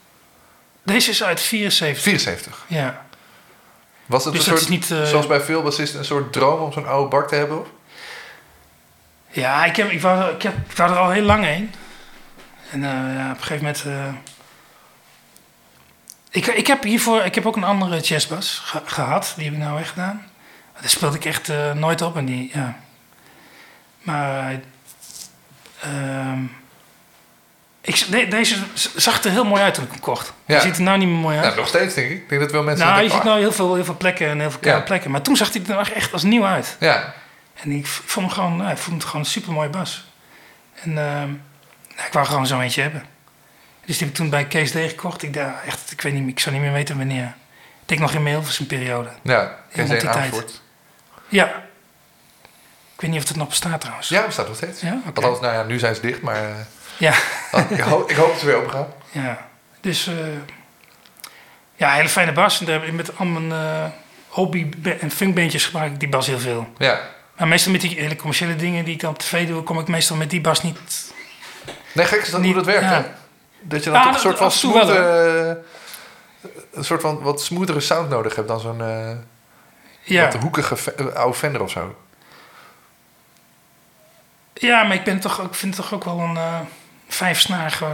Deze 0.82 1.10
is 1.10 1.22
uit 1.22 1.40
74. 1.40 2.02
74? 2.02 2.64
Ja. 2.68 3.04
Was 4.06 4.24
het 4.24 4.34
dus 4.34 4.46
een 4.46 4.56
soort, 4.56 4.68
niet, 4.68 4.90
uh... 4.90 5.04
zoals 5.04 5.26
bij 5.26 5.40
veel 5.40 5.62
bassisten, 5.62 5.98
een 5.98 6.04
soort 6.04 6.32
droom 6.32 6.60
om 6.60 6.72
zo'n 6.72 6.86
oude 6.86 7.08
bak 7.08 7.28
te 7.28 7.34
hebben? 7.34 7.60
Of? 7.60 7.66
Ja, 9.28 9.64
ik, 9.64 9.76
heb, 9.76 9.90
ik, 9.90 10.00
wou, 10.00 10.34
ik, 10.34 10.42
heb, 10.42 10.54
ik 10.70 10.76
wou 10.76 10.90
er 10.90 10.98
al 10.98 11.10
heel 11.10 11.22
lang 11.22 11.44
heen. 11.44 11.74
En 12.72 12.80
ja, 12.80 13.30
op 13.30 13.38
een 13.38 13.44
gegeven 13.44 13.56
moment... 13.56 13.84
Uh... 13.86 14.14
Ik, 16.30 16.46
ik 16.46 16.66
heb 16.66 16.82
hiervoor 16.82 17.24
ik 17.24 17.34
heb 17.34 17.46
ook 17.46 17.56
een 17.56 17.64
andere 17.64 18.00
jazzbas 18.00 18.60
ge 18.64 18.80
gehad. 18.84 19.32
Die 19.36 19.44
heb 19.44 19.54
ik 19.54 19.60
nou 19.60 19.74
weggedaan. 19.74 20.26
Daar 20.80 20.90
speelde 20.90 21.16
ik 21.16 21.24
echt 21.24 21.48
uh, 21.48 21.72
nooit 21.72 22.02
op. 22.02 22.16
En 22.16 22.24
die, 22.24 22.50
ja. 22.54 22.76
Maar... 24.02 24.52
Uh, 25.84 26.38
ik, 27.80 28.06
de, 28.10 28.28
deze 28.28 28.56
zag 28.96 29.24
er 29.24 29.30
heel 29.30 29.44
mooi 29.44 29.62
uit 29.62 29.74
toen 29.74 29.84
ik 29.84 29.90
hem 29.90 30.00
kocht. 30.00 30.32
Ja. 30.46 30.54
Hij 30.54 30.60
ziet 30.60 30.76
er 30.76 30.82
nou 30.82 30.98
niet 30.98 31.08
meer 31.08 31.16
mooi 31.16 31.38
uit. 31.38 31.52
Ja, 31.52 31.54
nog 31.54 31.68
steeds 31.68 31.94
denk 31.94 32.10
ik. 32.10 32.16
Ik 32.16 32.28
denk 32.28 32.40
dat 32.40 32.50
veel 32.50 32.62
mensen... 32.62 32.86
Nou, 32.86 33.02
je 33.02 33.08
denken, 33.08 33.16
ziet 33.16 33.28
nou 33.28 33.40
heel 33.40 33.52
veel, 33.52 33.74
heel 33.74 33.84
veel 33.84 33.96
plekken 33.96 34.28
en 34.28 34.40
heel 34.40 34.50
veel 34.50 34.60
ja. 34.62 34.80
plekken. 34.80 35.10
Maar 35.10 35.22
toen 35.22 35.36
zag 35.36 35.52
hij 35.52 35.62
er 35.66 35.92
echt 35.92 36.12
als 36.12 36.22
nieuw 36.22 36.44
uit. 36.44 36.76
Ja. 36.80 37.14
En 37.62 37.70
ik 37.70 37.86
vond 37.86 38.26
hem 38.26 38.34
gewoon, 38.34 38.56
nou, 38.56 38.70
ik 38.70 38.78
vond 38.78 38.96
het 38.96 39.04
gewoon 39.04 39.20
een 39.24 39.30
super 39.30 39.52
mooi 39.52 39.68
bas. 39.68 40.04
En 40.74 40.90
uh, 40.90 41.22
ik 41.96 42.12
wou 42.12 42.26
gewoon 42.26 42.46
zo'n 42.46 42.60
eentje 42.60 42.82
hebben. 42.82 43.02
Dus 43.84 43.98
die 43.98 44.06
heb 44.06 44.08
ik 44.08 44.14
toen 44.14 44.30
bij 44.30 44.46
Kees 44.46 44.70
D 44.70 44.74
gekocht. 44.74 45.22
Ik, 45.22 45.34
dacht, 45.34 45.64
echt, 45.66 45.92
ik 45.92 46.00
weet 46.00 46.12
niet, 46.12 46.28
ik 46.28 46.40
zou 46.40 46.54
niet 46.54 46.64
meer 46.64 46.72
weten 46.72 46.96
wanneer. 46.96 47.34
Ik 47.80 47.88
denk 47.88 48.00
nog 48.00 48.12
in 48.12 48.22
mijn 48.22 48.34
Hilversum 48.34 48.66
periode. 48.66 49.08
Ja, 49.22 49.58
tijd. 49.74 50.06
Amersfoort. 50.06 50.60
Ja. 51.28 51.46
Ik 52.94 53.00
weet 53.00 53.10
niet 53.10 53.22
of 53.22 53.28
het 53.28 53.36
nog 53.36 53.48
bestaat 53.48 53.80
trouwens. 53.80 54.08
Ja, 54.08 54.26
bestaat 54.26 54.46
nog 54.46 54.56
steeds. 54.56 54.80
Ja. 54.80 55.00
Althans, 55.14 55.40
nou 55.40 55.54
ja, 55.54 55.62
nu 55.62 55.78
zijn 55.78 55.94
ze 55.94 56.00
dicht, 56.00 56.20
maar 56.20 56.44
eh, 56.44 56.50
Ja. 56.96 57.14
ik, 57.68 57.80
hoop, 57.80 58.10
ik 58.10 58.16
hoop 58.16 58.28
dat 58.28 58.38
ze 58.38 58.46
weer 58.46 58.56
open 58.56 58.70
gaan. 58.70 58.86
Ja, 59.10 59.48
dus 59.80 60.06
eh, 60.06 60.14
ja, 61.76 61.92
hele 61.92 62.08
fijne 62.08 62.32
bas. 62.32 62.60
En 62.60 62.66
daar 62.66 62.74
heb 62.74 62.88
ik 62.88 62.92
met 62.92 63.18
al 63.18 63.26
mijn 63.26 63.52
eh, 63.52 63.84
hobby 64.28 64.66
en 65.00 65.10
funkbandjes 65.10 65.64
gebruik 65.64 65.92
ik 65.92 66.00
die 66.00 66.08
bas 66.08 66.26
heel 66.26 66.38
veel. 66.38 66.72
Ja. 66.78 67.00
Maar 67.36 67.48
meestal 67.48 67.72
met 67.72 67.80
die 67.80 68.00
hele 68.00 68.16
commerciële 68.16 68.56
dingen 68.56 68.84
die 68.84 68.94
ik 68.94 69.00
dan 69.00 69.10
op 69.10 69.18
tv 69.18 69.46
doe, 69.46 69.62
kom 69.62 69.78
ik 69.78 69.88
meestal 69.88 70.16
met 70.16 70.30
die 70.30 70.40
bas 70.40 70.62
niet. 70.62 71.11
Nee, 71.92 72.06
gek 72.06 72.22
is 72.22 72.30
dat 72.30 72.40
Niet- 72.40 72.54
hoe 72.54 72.62
dat 72.62 72.72
werkt, 72.72 72.88
ja. 72.90 73.02
hè? 73.02 73.02
Dat 73.60 73.84
je 73.84 73.90
dan 73.90 74.02
toch 74.02 74.14
een 74.14 74.20
soort 74.20 74.38
van 74.38 74.50
smooth, 74.50 74.88
een 76.72 76.84
soort 76.84 77.00
van 77.00 77.22
wat 77.22 77.42
smoothere 77.42 77.80
sound 77.80 78.08
nodig 78.08 78.34
hebt 78.34 78.48
dan 78.48 78.60
zo'n 78.60 78.80
eh 78.80 79.10
Ja, 80.02 80.24
wat 80.24 80.34
hoekige 80.34 80.94
eh, 80.96 81.06
oude 81.06 81.34
Fender 81.38 81.62
of 81.62 81.70
zo. 81.70 81.96
ja 84.54 84.82
maar 84.82 84.96
ik, 84.96 85.04
ben 85.04 85.20
toch, 85.20 85.40
ook- 85.40 85.46
ik 85.48 85.54
vind 85.54 85.76
het 85.76 85.84
toch 85.84 85.94
ook 85.94 86.04
wel 86.04 86.18
een 86.18 86.36
eh 86.36 86.60
vijfsnarige. 87.08 87.86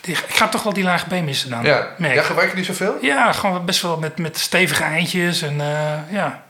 die- 0.00 0.14
Ik 0.16 0.34
ga 0.34 0.48
toch 0.48 0.62
wel 0.62 0.72
die 0.72 0.84
lage 0.84 1.06
B 1.06 1.10
missen 1.22 1.50
dan. 1.50 1.62
Ja. 1.64 1.94
merk 1.98 2.14
ja, 2.14 2.20
ik. 2.20 2.26
gebruik 2.26 2.48
je 2.50 2.56
die 2.56 2.64
zoveel? 2.64 2.96
Ja, 3.00 3.32
gewoon 3.32 3.64
best 3.64 3.82
wel 3.82 3.96
met, 3.98 4.18
met 4.18 4.38
stevige 4.38 4.82
eindjes. 4.82 5.42
En 5.42 5.56
ja. 6.10 6.42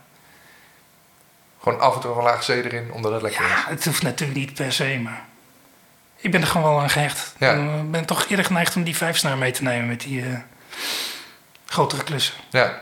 Gewoon 1.63 1.81
af 1.81 1.95
en 1.95 2.01
toe 2.01 2.17
een 2.17 2.23
laag 2.23 2.45
C 2.45 2.49
erin, 2.49 2.93
omdat 2.93 3.13
het 3.13 3.23
lekker 3.23 3.45
is. 3.45 3.51
ja, 3.51 3.65
het 3.69 3.85
hoeft 3.85 4.03
natuurlijk 4.03 4.39
niet 4.39 4.55
per 4.55 4.73
se, 4.73 4.99
maar 5.03 5.25
ik 6.25 6.31
ben 6.31 6.41
er 6.41 6.47
gewoon 6.47 6.71
wel 6.73 6.81
aan 6.81 6.91
gehecht. 6.91 7.35
Ja. 7.39 7.53
Ik 7.53 7.91
ben 7.91 8.05
toch 8.05 8.27
eerder 8.29 8.45
geneigd 8.45 8.77
om 8.77 8.83
die 8.85 8.97
vijfsnaar 8.97 9.39
mee 9.39 9.51
te 9.51 9.63
nemen 9.63 9.87
met 9.89 10.01
die 10.01 10.23
eh, 10.23 10.29
grotere 11.67 12.05
klussen. 12.05 12.35
Ja. 12.51 12.81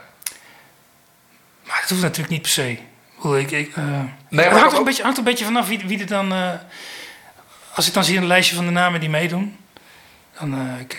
Maar 1.67 1.79
dat 1.81 1.89
hoeft 1.91 2.03
natuurlijk 2.03 2.29
niet 2.31 2.43
per 2.43 2.51
se. 2.51 2.71
Ik 3.39 3.51
Ik, 3.51 3.77
eh, 3.77 3.85
het 4.29 4.47
hangt 4.47 4.73
ook- 4.73 4.79
een 4.79 4.85
beetje, 4.85 5.03
hangt 5.03 5.19
een 5.19 5.25
beetje 5.25 5.45
vanaf 5.45 5.69
wie, 5.69 5.79
wie 5.87 6.01
er 6.01 6.07
dan... 6.07 6.33
eh, 6.33 6.51
als 7.75 7.87
ik 7.87 7.95
dan 7.95 8.05
zie 8.05 8.17
een 8.19 8.27
lijstje 8.27 8.55
van 8.57 8.65
de 8.65 8.71
namen 8.71 9.01
die 9.01 9.09
meedoen... 9.11 9.57
Dan, 10.39 10.53
eh, 10.55 10.97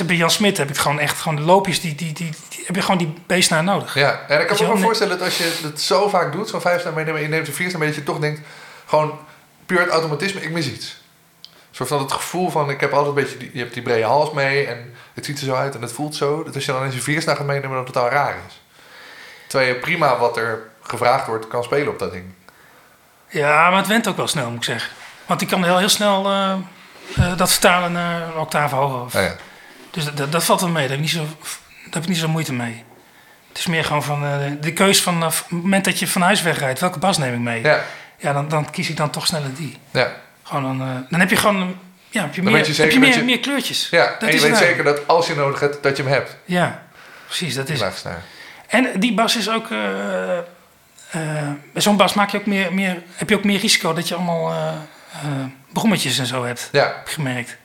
uh, 0.00 0.06
bij 0.06 0.16
Jan 0.16 0.30
Smit 0.30 0.56
heb 0.56 0.68
ik 0.70 0.76
gewoon 0.76 0.98
echt 0.98 1.18
gewoon 1.20 1.36
de 1.36 1.42
loopjes... 1.42 1.80
Die, 1.80 1.94
die, 1.94 2.12
die, 2.12 2.30
die- 2.48 2.64
heb 2.66 2.74
je 2.76 2.82
gewoon 2.82 2.98
die 2.98 3.14
beestnaar 3.26 3.64
nodig. 3.64 3.94
Ja, 3.94 4.20
en 4.28 4.40
ik 4.40 4.46
kan 4.46 4.56
me 4.60 4.66
wel, 4.66 4.78
voorstellen 4.78 5.18
dat 5.18 5.26
als 5.26 5.38
je 5.38 5.58
het 5.62 5.80
zo 5.80 6.08
vaak 6.08 6.32
doet, 6.32 6.48
zo'n 6.48 6.60
vijfsnaar 6.60 6.92
meenemen 6.92 7.16
en 7.20 7.22
je 7.22 7.28
neemt 7.32 7.48
een 7.48 7.54
viersnaar 7.54 7.78
mee, 7.80 7.88
dat 7.88 7.98
je 7.98 8.04
toch 8.04 8.18
denkt, 8.18 8.40
gewoon 8.86 9.18
puur 9.66 9.80
het 9.80 9.88
automatisme, 9.88 10.40
ik 10.42 10.50
mis 10.50 10.66
iets. 10.66 11.00
Soort 11.78 11.88
van 11.90 11.98
het 11.98 12.12
gevoel 12.12 12.50
van, 12.50 12.70
ik 12.70 12.80
heb 12.80 12.92
altijd 12.92 13.16
een 13.16 13.22
beetje, 13.22 13.38
die, 13.38 13.50
je 13.52 13.58
hebt 13.58 13.74
die 13.74 13.82
brede 13.82 14.04
hals 14.04 14.30
mee 14.32 14.66
en 14.66 14.94
het 15.14 15.24
ziet 15.24 15.38
er 15.38 15.44
zo 15.44 15.54
uit 15.54 15.74
en 15.74 15.82
het 15.82 15.92
voelt 15.92 16.14
zo, 16.16 16.42
dat 16.44 16.54
als 16.54 16.64
je 16.64 16.72
dan 16.72 16.84
eens 16.84 16.94
een 16.94 17.02
viersnaar 17.02 17.36
gaat 17.36 17.46
meenemen, 17.46 17.76
dat 17.76 17.84
het 17.86 17.92
totaal 17.94 18.10
raar 18.10 18.34
is. 18.48 18.60
Terwijl 19.46 19.74
je 19.74 19.78
prima 19.80 20.18
wat 20.18 20.36
er 20.36 20.62
gevraagd 20.82 21.26
wordt, 21.26 21.48
kan 21.48 21.64
spelen 21.64 21.88
op 21.88 21.98
dat 21.98 22.12
ding. 22.12 22.24
Ja, 23.28 23.68
maar 23.70 23.78
het 23.78 23.86
went 23.86 24.08
ook 24.08 24.16
wel 24.16 24.26
snel, 24.28 24.46
moet 24.48 24.56
ik 24.58 24.64
zeggen. 24.64 24.90
Want 25.26 25.40
die 25.40 25.48
kan 25.48 25.64
heel, 25.64 25.78
heel 25.78 25.88
snel 25.88 26.26
eh, 26.26 26.52
eh, 27.16 27.36
dat 27.36 27.50
vertalen 27.50 27.92
naar 27.92 28.22
een 28.22 28.36
octave 28.38 28.74
hoger. 28.74 29.00
Of- 29.00 29.12
Nou 29.12 29.24
ja. 29.26 29.36
Dus 29.90 30.04
dat, 30.14 30.32
dat, 30.32 30.44
valt 30.44 30.60
wel 30.60 30.70
mee. 30.70 30.88
Daar 30.88 30.96
heb, 30.96 31.06
ik 31.06 31.12
niet 31.14 31.22
zo, 31.22 31.26
daar 31.84 31.92
heb 31.94 32.02
ik 32.02 32.08
niet 32.08 32.18
zo 32.18 32.28
moeite 32.28 32.52
mee. 32.52 32.84
Het 33.48 33.58
is 33.58 33.66
meer 33.66 33.84
gewoon 33.84 34.02
van 34.02 34.24
eh, 34.24 34.52
de 34.60 34.72
keus 34.72 35.02
van 35.02 35.22
het 35.22 35.44
moment 35.48 35.84
dat 35.84 35.98
je 35.98 36.08
van 36.08 36.22
huis 36.22 36.42
wegrijdt. 36.42 36.80
Welke 36.80 36.98
bas 36.98 37.18
neem 37.18 37.34
ik 37.34 37.40
mee? 37.40 37.62
Ja, 37.62 37.80
Ja, 38.16 38.32
dan, 38.32 38.48
dan 38.48 38.70
kies 38.70 38.88
ik 38.88 38.96
dan 38.96 39.10
toch 39.10 39.26
sneller 39.26 39.54
die. 39.54 39.78
ja. 39.90 40.12
Gewoon 40.48 40.80
eh, 40.80 40.86
dan 41.10 41.20
heb 41.20 41.30
je 41.30 41.36
gewoon 41.36 41.78
ja, 42.10 42.22
heb 42.22 42.34
je 42.34 42.42
Dan 42.42 42.52
meer, 42.52 42.66
je 42.66 42.82
heb 42.82 42.90
je 42.90 42.98
meer, 42.98 43.16
je- 43.16 43.22
meer 43.22 43.40
kleurtjes. 43.40 43.88
ja. 43.90 44.04
Dat 44.18 44.28
en 44.28 44.34
je 44.34 44.40
weet 44.40 44.50
het 44.50 44.58
zeker 44.58 44.84
dat 44.84 45.06
als 45.06 45.26
je 45.26 45.34
nodig 45.34 45.60
hebt, 45.60 45.82
dat 45.82 45.96
je 45.96 46.02
hem 46.02 46.12
hebt. 46.12 46.36
Ja, 46.44 46.82
precies. 47.26 47.54
Dat 47.54 47.68
is. 47.68 47.80
laagsnaar. 47.80 48.22
En 48.66 49.00
die 49.00 49.14
bas 49.14 49.36
is 49.36 49.50
ook. 49.50 49.70
eh, 49.70 50.38
eh, 50.38 50.44
bij 51.72 51.82
zo'n 51.82 51.96
bas 51.96 52.14
maak 52.14 52.30
je 52.30 52.38
ook 52.38 52.46
meer, 52.46 52.74
meer, 52.74 53.02
heb 53.14 53.28
je 53.28 53.36
ook 53.36 53.44
meer 53.44 53.58
risico 53.60 53.92
dat 53.92 54.08
je 54.08 54.14
allemaal 54.14 54.50
eh, 54.52 54.72
brommetjes 55.72 56.18
en 56.18 56.26
zo 56.26 56.44
hebt. 56.44 56.68
Ja, 56.72 56.84
Heb 56.84 57.08
gemerkt. 57.08 57.56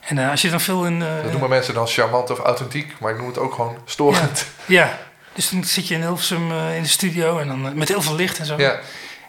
En 0.00 0.18
als 0.18 0.42
je 0.42 0.50
dan 0.50 0.60
veel 0.60 0.84
in. 0.86 0.98
dat 0.98 1.30
noemen 1.30 1.48
mensen 1.48 1.74
dan 1.74 1.86
charmant 1.86 2.30
of 2.30 2.38
authentiek, 2.38 2.94
maar 3.00 3.10
ik 3.12 3.18
noem 3.18 3.26
het 3.26 3.38
ook 3.38 3.54
gewoon 3.54 3.78
storend. 3.84 4.46
Ja, 4.66 4.98
dus 5.32 5.50
dan 5.50 5.64
zit 5.64 5.88
je 5.88 5.94
in 5.94 6.00
Hilversum 6.00 6.52
in 6.52 6.82
de 6.82 6.88
studio 6.88 7.38
en 7.38 7.48
dan 7.48 7.78
met 7.78 7.88
heel 7.88 8.02
veel 8.02 8.14
licht 8.14 8.38
en 8.38 8.46
zo. 8.46 8.54
Ja, 8.58 8.70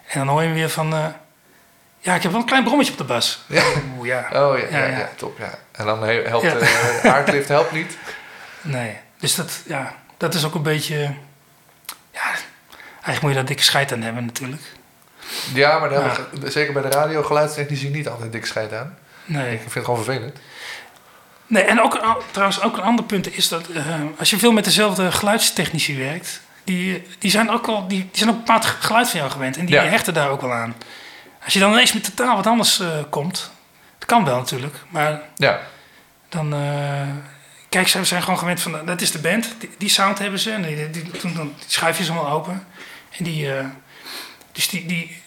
En 0.07 0.19
dan 0.19 0.27
hoor 0.27 0.43
je 0.43 0.53
weer 0.53 0.69
van, 0.69 1.13
ja, 2.01 2.15
ik 2.15 2.21
heb 2.23 2.31
wel 2.31 2.41
een 2.41 2.47
klein 2.47 2.63
brommetje 2.63 2.91
op 2.91 2.97
de 2.97 3.03
bas. 3.03 3.41
Ja. 3.47 3.63
Oh 3.67 4.05
ja, 4.05 4.27
ja, 4.31 4.57
Ja, 4.69 4.77
ja, 4.85 4.97
ja. 4.97 5.09
top. 5.15 5.37
Ja. 5.39 5.57
En 5.71 5.85
dan 5.85 6.03
he- 6.03 6.21
helpt 6.27 6.45
eh 6.45 7.05
aardlift 7.13 7.47
helpt 7.57 7.71
niet. 7.71 7.97
Nee, 8.61 8.97
dus 9.19 9.35
dat, 9.35 9.61
ja, 9.65 9.95
dat 10.17 10.33
is 10.33 10.45
ook 10.45 10.55
een 10.55 10.61
beetje, 10.63 10.97
ja, 12.11 12.21
eigenlijk 12.93 13.21
moet 13.21 13.29
je 13.29 13.35
daar 13.37 13.45
dikke 13.45 13.63
scheid 13.63 13.93
aan 13.93 14.01
hebben 14.01 14.25
natuurlijk. 14.25 14.61
Ja, 15.53 15.79
maar 15.79 15.89
daar 15.89 16.03
hebben 16.17 16.41
we, 16.41 16.51
zeker 16.51 16.73
bij 16.73 16.81
de 16.81 16.89
radio 16.89 17.23
geluidstechnici 17.23 17.89
niet 17.89 18.07
altijd 18.07 18.31
dik 18.31 18.45
scheid 18.45 18.73
aan. 18.73 18.97
Nee. 19.25 19.53
Ik 19.53 19.59
vind 19.59 19.73
het 19.73 19.83
gewoon 19.85 20.03
vervelend. 20.03 20.37
nee 21.47 21.63
en 21.63 21.81
ook, 21.81 21.95
an- 21.95 22.17
trouwens 22.31 22.61
ook 22.61 22.77
een 22.77 22.83
ander 22.83 23.05
punt 23.05 23.35
is 23.37 23.47
dat 23.47 23.67
eh, 23.67 23.85
als 24.19 24.29
je 24.29 24.37
veel 24.37 24.51
met 24.51 24.63
dezelfde 24.63 25.11
geluidstechnici 25.11 25.97
werkt, 25.97 26.41
die, 26.63 27.07
die 27.19 27.31
zijn 27.31 27.49
ook 27.49 27.67
al, 27.67 27.87
die, 27.87 27.99
die 27.99 28.09
zijn 28.17 28.29
ook 28.29 28.35
een 28.35 28.41
bepaald 28.41 28.65
geluid 28.65 29.09
van 29.09 29.19
jou 29.19 29.31
gewend 29.31 29.57
en 29.57 29.65
die 29.65 29.77
hechten 29.77 30.13
daar 30.13 30.29
ook 30.29 30.41
wel 30.41 30.53
aan. 30.53 30.75
Als 31.43 31.53
je 31.53 31.59
dan 31.59 31.71
ineens 31.71 31.93
met 31.93 32.03
totaal 32.15 32.35
wat 32.35 32.47
anders 32.47 32.79
eh, 32.79 32.87
komt, 33.09 33.51
dat 33.97 34.07
kan 34.07 34.25
wel 34.25 34.37
natuurlijk, 34.37 34.75
maar 34.89 35.21
Ja, 35.35 35.59
dan. 36.29 36.53
eh, 36.53 37.01
kijk, 37.69 37.87
ze 37.87 38.03
zijn 38.05 38.23
gewoon 38.23 38.39
gewend 38.39 38.61
van. 38.61 38.85
Dat 38.85 39.01
is 39.01 39.11
de 39.11 39.19
band, 39.19 39.55
die, 39.59 39.69
die 39.77 39.89
sound 39.89 40.19
hebben 40.19 40.39
ze. 40.39 40.51
En 40.51 40.61
die, 40.61 40.75
die, 40.89 41.03
die, 41.03 41.11
toen- 41.19 41.33
dan 41.35 41.53
schuif 41.67 41.97
je 41.97 42.03
ze 42.03 42.11
allemaal 42.11 42.31
open. 42.31 42.67
En 43.17 43.23
die. 43.23 43.53
eh, 43.55 43.65
dus 44.51 44.69
die. 44.69 44.85
die 44.85 45.19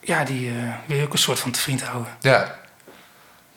ja, 0.00 0.24
die 0.24 0.52
wil 0.86 0.96
je 0.96 1.02
ook 1.04 1.12
een 1.12 1.18
soort 1.18 1.38
van 1.40 1.50
te 1.50 1.60
vriend 1.60 1.82
houden. 1.82 2.12
ja, 2.20 2.58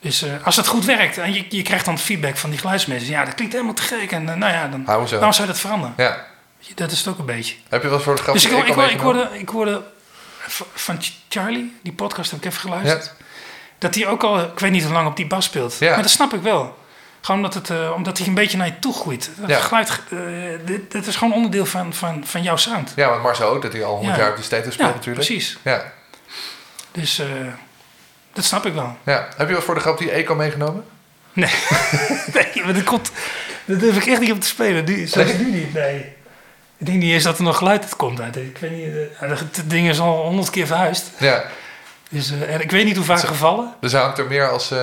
Dus 0.00 0.24
als 0.44 0.56
het 0.56 0.66
goed 0.66 0.84
werkt 0.84 1.18
en 1.18 1.32
je, 1.32 1.44
je 1.48 1.62
krijgt 1.62 1.84
dan 1.84 1.98
feedback 1.98 2.36
van 2.36 2.50
die 2.50 2.58
geluidsmensen. 2.58 3.10
Ja, 3.10 3.24
dat 3.24 3.34
klinkt 3.34 3.52
helemaal 3.54 3.74
te 3.74 3.82
gek. 3.82 4.12
En 4.12 4.24
nou 4.24 4.52
ja, 4.52 4.68
dan. 4.68 4.84
Waarom 4.84 5.06
zou 5.08 5.32
je 5.32 5.46
dat 5.46 5.58
veranderen? 5.58 5.94
Ja. 5.96 6.26
Dat 6.74 6.90
is 6.90 6.98
het 6.98 7.08
ook 7.08 7.18
een 7.18 7.26
beetje. 7.26 7.56
Heb 7.68 7.82
je 7.82 7.88
wel 7.88 7.96
een 7.98 8.02
soort 8.04 8.20
grap 8.20 8.34
Dus 8.34 8.44
ik, 8.44 8.50
ik, 8.50 8.66
ik, 8.66 8.76
meegenomen? 8.76 9.02
hoorde, 9.22 9.38
ik 9.38 9.48
hoorde 9.48 9.82
van 10.74 11.02
Ch- 11.02 11.12
Charlie, 11.28 11.76
die 11.82 11.92
podcast 11.92 12.30
heb 12.30 12.40
ik 12.40 12.46
even 12.46 12.60
geluisterd. 12.60 13.14
Dat 13.78 13.94
hij 13.94 14.06
ook 14.06 14.22
al, 14.22 14.40
ik 14.40 14.58
weet 14.58 14.70
niet 14.70 14.82
hoe 14.84 14.92
lang 14.92 15.06
op 15.08 15.16
die 15.16 15.26
bas 15.26 15.44
speelt. 15.44 15.76
Ja. 15.78 15.90
Maar 15.92 16.02
dat 16.02 16.10
snap 16.10 16.32
ik 16.34 16.42
wel. 16.42 16.78
Gewoon 17.20 17.40
omdat, 17.40 17.54
het, 17.54 17.70
eh, 17.70 17.92
omdat 17.96 18.18
hij 18.18 18.26
een 18.26 18.34
beetje 18.34 18.56
naar 18.56 18.66
je 18.66 18.78
toe 18.78 18.92
groeit. 18.94 19.30
Dat 19.36 19.48
Ja. 19.50 19.58
geluid, 19.60 19.88
eh, 20.10 20.18
dit, 20.64 20.90
dit 20.92 21.06
is 21.06 21.16
gewoon 21.16 21.34
onderdeel 21.34 21.66
van, 21.66 21.94
van, 21.94 22.26
van 22.26 22.42
jouw 22.42 22.56
sound. 22.56 22.92
Ja, 22.96 23.08
want 23.08 23.22
Marcel 23.22 23.48
ook, 23.50 23.62
dat 23.62 23.72
hij 23.72 23.84
al 23.84 23.94
100 23.94 24.16
Ja. 24.16 24.20
jaar 24.22 24.30
op 24.30 24.36
die 24.36 24.44
status 24.44 24.72
speelt 24.74 24.88
Ja, 24.88 24.94
natuurlijk. 24.94 25.26
precies. 25.26 25.58
Ja. 25.62 25.92
Dus 26.92 27.18
eh, 27.18 27.26
dat 28.32 28.44
snap 28.44 28.66
ik 28.66 28.72
wel. 28.74 28.96
ja. 29.04 29.28
Heb 29.36 29.46
je 29.46 29.52
wel 29.52 29.62
voor 29.62 29.74
de 29.74 29.80
grap 29.80 29.98
die 29.98 30.10
Eco 30.10 30.34
meegenomen? 30.34 30.84
Nee, 31.32 31.50
nee 32.34 32.64
maar 32.64 32.74
dat, 32.74 32.84
komt, 32.84 33.10
dat 33.64 33.80
durf 33.80 33.96
ik 33.96 34.06
echt 34.06 34.20
niet 34.20 34.32
op 34.32 34.40
te 34.40 34.46
spelen. 34.46 34.84
Nu, 34.84 35.06
zelfs 35.06 35.32
Nee? 35.32 35.38
nu 35.44 35.50
niet, 35.50 35.72
nee. 35.72 36.12
Ik 36.80 36.86
denk 36.86 36.98
niet 36.98 37.12
eens 37.12 37.24
dat 37.24 37.36
er 37.38 37.42
nog 37.44 37.56
geluid 37.56 37.82
uit 37.82 37.96
komt. 37.96 38.20
Uit. 38.20 38.36
Ik 38.36 38.58
weet 38.58 38.70
niet, 38.70 38.86
eh, 39.20 39.28
het 39.30 39.56
het 39.56 39.70
ding 39.70 39.88
is 39.88 40.00
al 40.00 40.22
honderd 40.22 40.50
keer 40.50 40.66
verhuisd. 40.66 41.10
Ja. 41.18 41.44
Dus, 42.10 42.30
eh, 42.30 42.54
en 42.54 42.60
ik 42.60 42.70
weet 42.70 42.84
niet 42.84 42.96
hoe 42.96 43.04
vaak 43.04 43.20
gevallen. 43.20 43.74
Dus 43.80 43.92
hij 43.92 44.00
hangt 44.00 44.18
er 44.18 44.26
meer 44.26 44.48
als, 44.50 44.70
eh, 44.70 44.78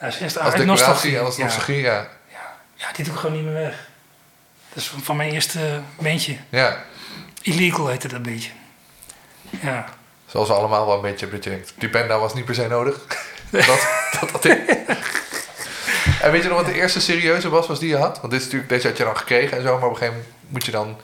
Ja, 0.00 0.06
is 0.06 0.20
eerst 0.20 0.38
als 0.38 0.52
uit 0.52 0.56
decoratie 0.66 1.18
en 1.18 1.24
als 1.24 1.36
Ja. 1.36 1.44
nostalgie. 1.44 1.80
Ja. 1.80 2.08
Ja, 2.74 2.86
die 2.92 3.04
doe 3.04 3.14
ik 3.14 3.20
gewoon 3.20 3.36
niet 3.36 3.44
meer 3.44 3.54
weg. 3.54 3.88
Dat 4.68 4.82
is 4.82 4.88
van, 4.88 5.02
van 5.02 5.16
mijn 5.16 5.30
eerste 5.30 5.80
bandje. 5.98 6.36
ja. 6.48 6.84
Illegal 7.42 7.88
heette 7.88 8.08
dat 8.08 8.22
beetje. 8.22 8.50
Ja. 9.62 9.84
Zoals 10.26 10.48
we 10.48 10.54
allemaal 10.54 10.86
wel 10.86 10.94
een 10.94 11.00
beetje 11.00 11.38
denkt, 11.38 11.72
die 11.78 11.88
panda 11.88 12.18
was 12.18 12.34
niet 12.34 12.44
per 12.44 12.54
se 12.54 12.66
nodig. 12.68 12.96
dat, 13.50 13.66
dat, 14.20 14.30
dat 14.32 14.42
ding. 14.48 14.58
En 16.20 16.30
weet 16.30 16.42
je 16.42 16.48
nog 16.48 16.56
wat 16.56 16.66
de 16.66 16.74
eerste 16.74 17.00
serieuze 17.00 17.48
was, 17.48 17.66
was 17.66 17.78
die 17.78 17.88
je 17.88 17.96
had? 17.96 18.18
Want 18.20 18.30
dit 18.32 18.40
is 18.40 18.44
natuurlijk, 18.44 18.70
deze 18.72 18.88
had 18.88 18.96
je 18.96 19.04
dan 19.04 19.16
gekregen 19.16 19.56
en 19.56 19.62
zo, 19.62 19.78
maar 19.78 19.88
op 19.88 19.90
een 19.90 19.96
gegeven 19.98 20.14
moment 20.14 20.34
moet 20.48 20.64
je 20.64 20.70
dan 20.70 20.96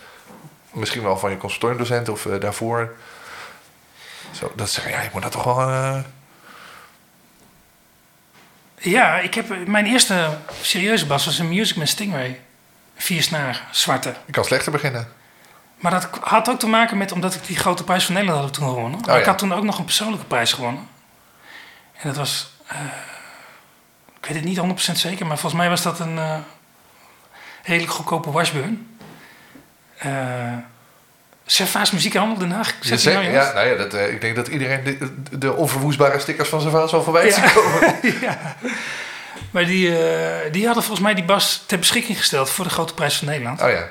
misschien 0.74 1.02
wel 1.02 1.18
van 1.18 1.30
je 1.30 1.36
conservatoriumdocent 1.36 2.08
of 2.08 2.26
eh, 2.26 2.40
daarvoor. 2.40 2.94
Zo, 4.30 4.52
dat 4.56 4.70
zeg 4.70 4.90
ja, 4.90 5.00
je 5.00 5.08
moet 5.12 5.22
dat 5.22 5.32
toch 5.32 5.44
wel. 5.44 5.60
eh, 5.60 5.98
Ja, 8.78 9.18
ik 9.18 9.34
heb, 9.34 9.66
mijn 9.66 9.86
eerste 9.86 10.38
serieuze 10.62 11.06
bas 11.06 11.24
was 11.24 11.38
een 11.38 11.48
Musicman 11.48 11.86
Stingray. 11.86 12.40
Vier 12.96 13.22
snaar, 13.22 13.68
zwarte. 13.70 14.14
je 14.26 14.32
kan 14.32 14.44
slechter 14.44 14.72
beginnen. 14.72 15.08
Maar 15.78 15.92
dat 15.92 16.08
had 16.20 16.48
ook 16.50 16.58
te 16.58 16.66
maken 16.66 16.98
met 16.98 17.12
omdat 17.12 17.34
ik 17.34 17.46
die 17.46 17.56
grote 17.56 17.84
prijs 17.84 18.04
van 18.04 18.14
Nederland 18.14 18.40
had 18.44 18.54
toen 18.54 18.68
gewonnen. 18.68 19.00
Ja. 19.04 19.16
Ik 19.16 19.24
had 19.24 19.38
toen 19.38 19.54
ook 19.54 19.64
nog 19.64 19.78
een 19.78 19.84
persoonlijke 19.84 20.26
prijs 20.26 20.52
gewonnen. 20.52 20.88
En 21.92 22.08
dat 22.08 22.16
was, 22.16 22.50
eh, 22.66 22.76
ik 24.20 24.26
weet 24.26 24.36
het 24.36 24.44
niet 24.44 24.58
100% 24.58 24.98
zeker, 24.98 25.26
maar 25.26 25.38
volgens 25.38 25.60
mij 25.60 25.70
was 25.70 25.82
dat 25.82 25.98
een 25.98 26.18
eh, 26.18 26.38
redelijk 27.62 27.92
goedkope 27.92 28.30
Washburn. 28.30 28.93
Eh 30.04 30.52
Servaas 31.46 31.90
Muziekhandel 31.90 32.38
Den 32.38 32.50
Haag. 32.50 32.74
Zet 32.80 33.04
nou, 33.04 33.16
ja, 33.16 33.24
jongens? 33.24 33.52
nou 33.54 33.66
ja, 33.68 33.76
dat, 33.76 33.94
eh, 33.94 34.12
ik 34.12 34.20
denk 34.20 34.36
dat 34.36 34.48
iedereen 34.48 34.84
de, 34.84 35.38
de 35.38 35.52
onverwoestbare 35.52 36.18
stickers 36.18 36.48
van 36.48 36.60
zijn 36.60 36.72
vaas 36.72 36.90
wel 36.90 37.02
voorbij 37.02 37.26
Ja. 37.26 37.48
komen. 37.50 37.98
ja. 38.20 38.56
Maar 39.50 39.64
die, 39.66 39.98
eh, 39.98 40.52
die 40.52 40.64
hadden 40.64 40.82
volgens 40.82 41.06
mij 41.06 41.14
die 41.14 41.24
bas 41.24 41.64
ter 41.66 41.78
beschikking 41.78 42.18
gesteld 42.18 42.50
voor 42.50 42.64
de 42.64 42.70
grote 42.70 42.94
prijs 42.94 43.16
van 43.16 43.28
Nederland. 43.28 43.62
Oh 43.62 43.68
ja. 43.70 43.88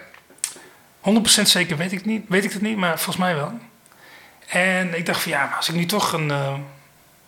100% 1.02 1.50
zeker 1.50 1.78
weet 1.78 1.92
ik, 1.92 2.06
niet, 2.06 2.26
weet 2.30 2.44
ik 2.44 2.52
het 2.54 2.62
niet, 2.62 2.78
maar 2.78 2.96
volgens 2.96 3.18
mij 3.18 3.36
wel. 3.36 3.52
En 4.48 4.98
ik 4.98 5.06
dacht 5.06 5.22
van 5.22 5.32
ja, 5.32 5.46
maar 5.46 5.56
als 5.58 5.70
ik 5.70 5.76
nu 5.76 5.86
toch 5.86 6.14
een 6.14 6.32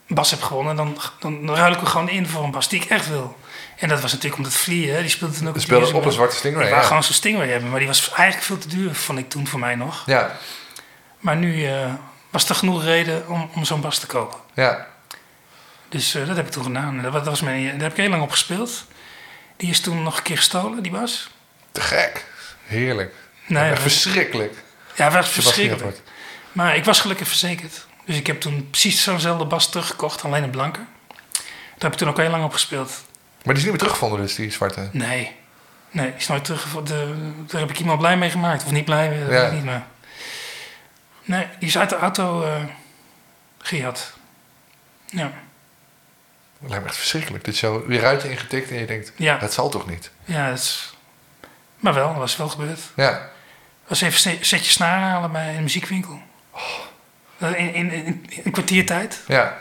bas 0.08 0.32
heb 0.32 0.42
gewonnen, 0.42 0.76
dan, 0.76 0.98
dan 1.20 1.56
ruil 1.56 1.74
ik 1.74 1.82
er 1.82 1.88
gewoon 1.88 2.10
in 2.10 2.28
voor 2.28 2.44
een 2.44 2.52
bas 2.52 2.70
die 2.70 2.82
ik 2.82 2.90
echt 2.90 3.10
wil. 3.10 3.38
En 3.76 3.88
dat 3.90 4.02
was 4.02 4.12
natuurlijk 4.12 4.38
omdat 4.38 4.54
Flea, 4.54 4.94
hè, 4.94 5.00
die 5.02 5.10
speelde 5.10 5.38
toen 5.38 5.48
ook 5.48 5.54
die 5.54 5.62
speelden 5.62 5.84
Music 5.88 6.00
op 6.02 6.06
een 6.06 6.12
zwarte 6.16 6.36
stingray. 6.36 6.68
Ja. 6.70 6.82
gewoon 6.82 7.04
zo'n 7.04 7.14
Stingray 7.14 7.50
hebben, 7.50 7.70
maar 7.70 7.80
die 7.80 7.88
was 7.88 8.12
eigenlijk 8.14 8.44
veel 8.46 8.58
te 8.58 8.68
duur, 8.68 8.96
vond 8.96 9.20
ik 9.20 9.30
toen 9.30 9.48
voor 9.48 9.60
mij 9.60 9.76
nog. 9.76 10.04
ja, 10.06 10.38
Maar 11.20 11.36
nu 11.36 11.66
eh, 11.66 11.94
was 12.30 12.50
er 12.50 12.56
genoeg 12.56 12.84
reden 12.84 13.28
om, 13.30 13.50
om 13.56 13.66
zo'n 13.66 13.82
bas 13.82 14.00
te 14.00 14.06
kopen. 14.08 14.40
ja. 14.54 14.88
Dus 15.90 16.16
eh, 16.16 16.28
dat 16.28 16.36
heb 16.36 16.46
ik 16.46 16.52
toen 16.52 16.64
gedaan. 16.64 16.96
Dat, 17.02 17.12
was- 17.12 17.22
dat 17.22 17.26
was 17.30 17.42
mijn, 17.42 17.64
daar 17.72 17.82
heb 17.82 17.92
ik 17.92 17.98
heel 17.98 18.10
lang 18.10 18.22
op 18.24 18.32
gespeeld. 18.32 18.86
Die 19.58 19.70
is 19.70 19.80
toen 19.80 20.04
nog 20.04 20.18
een 20.18 20.24
keer 20.24 20.38
gestolen, 20.38 20.84
die 20.84 20.92
bas. 20.92 21.30
Te 21.72 21.82
gek. 21.82 22.26
Heerlijk. 22.66 23.14
Nee, 23.48 23.72
Echt 23.72 23.82
verschrikkelijk. 23.82 24.54
ja, 24.96 25.12
was 25.12 25.30
verschrikkelijk. 25.30 26.02
Maar 26.52 26.76
ik 26.76 26.86
was 26.86 27.00
gelukkig 27.00 27.28
verzekerd. 27.28 27.86
Dus 28.06 28.16
ik 28.16 28.28
heb 28.28 28.42
toen 28.42 28.68
precies 28.70 29.04
zo'nzelfde 29.04 29.46
bas 29.46 29.70
teruggekocht, 29.70 30.24
alleen 30.24 30.44
een 30.44 30.50
blanke. 30.50 30.80
Daar 31.40 31.44
heb 31.78 31.92
ik 31.92 31.98
toen 31.98 32.10
ook 32.10 32.18
heel 32.18 32.30
lang 32.30 32.44
op 32.44 32.54
gespeeld. 32.54 32.92
Maar 33.46 33.54
die 33.54 33.64
is 33.64 33.70
niet 33.70 33.70
meer 33.70 33.78
teruggevonden, 33.78 34.20
dus 34.20 34.36
die 34.36 34.52
zwarte. 34.52 34.90
Nee, 34.92 35.36
nee, 35.92 36.06
die 36.06 36.16
is 36.16 36.28
nooit 36.28 36.44
teruggevonden. 36.44 37.46
Daar 37.48 37.62
heb 37.62 37.70
ik 37.70 37.80
iemand 37.80 38.00
blij 38.00 38.18
mee 38.18 38.30
gemaakt. 38.30 38.64
Of 38.66 38.72
niet 38.72 38.86
blij 38.86 39.10
dat 39.10 39.18
Ja. 39.20 39.26
weet 39.28 39.46
ik 39.48 39.52
niet 39.54 39.64
meer. 39.64 39.84
Nee, 41.24 41.48
die 41.60 41.68
is 41.68 41.78
uit 41.78 41.90
de 41.90 41.96
auto 41.98 42.44
eh 42.44 42.64
gejat. 43.58 44.14
Ja, 45.06 45.32
Dat 46.60 46.70
lijkt 46.70 46.84
me 46.84 46.90
echt 46.90 46.98
verschrikkelijk. 47.00 47.44
Dat 47.46 47.54
je 47.60 47.68
zo 47.68 47.86
je 47.88 48.00
ruitje 48.00 48.30
ingetikt 48.30 48.70
en 48.70 48.80
je 48.80 48.86
denkt, 48.86 49.12
Ja. 49.16 49.38
dat 49.38 49.54
zal 49.54 49.70
toch 49.70 49.88
niet? 49.88 50.12
ja 50.26 50.50
dat 50.50 50.58
is... 50.58 50.94
Maar 51.80 51.94
wel, 51.94 52.08
dat 52.08 52.18
was 52.18 52.38
wel 52.38 52.50
gebeurd. 52.50 52.80
Ja. 52.96 53.30
was 53.88 54.02
even 54.02 54.20
sne- 54.20 54.38
setje 54.42 54.72
snaar 54.72 55.00
halen 55.00 55.32
bij 55.32 55.56
een 55.56 55.62
muziekwinkel. 55.62 56.20
Dat 57.38 57.56
In, 57.56 57.74
in, 57.74 57.92
in, 57.92 58.26
in 58.30 58.42
een 58.44 58.52
kwartier 58.52 58.86
tijd. 58.86 59.22
Ja. 59.28 59.58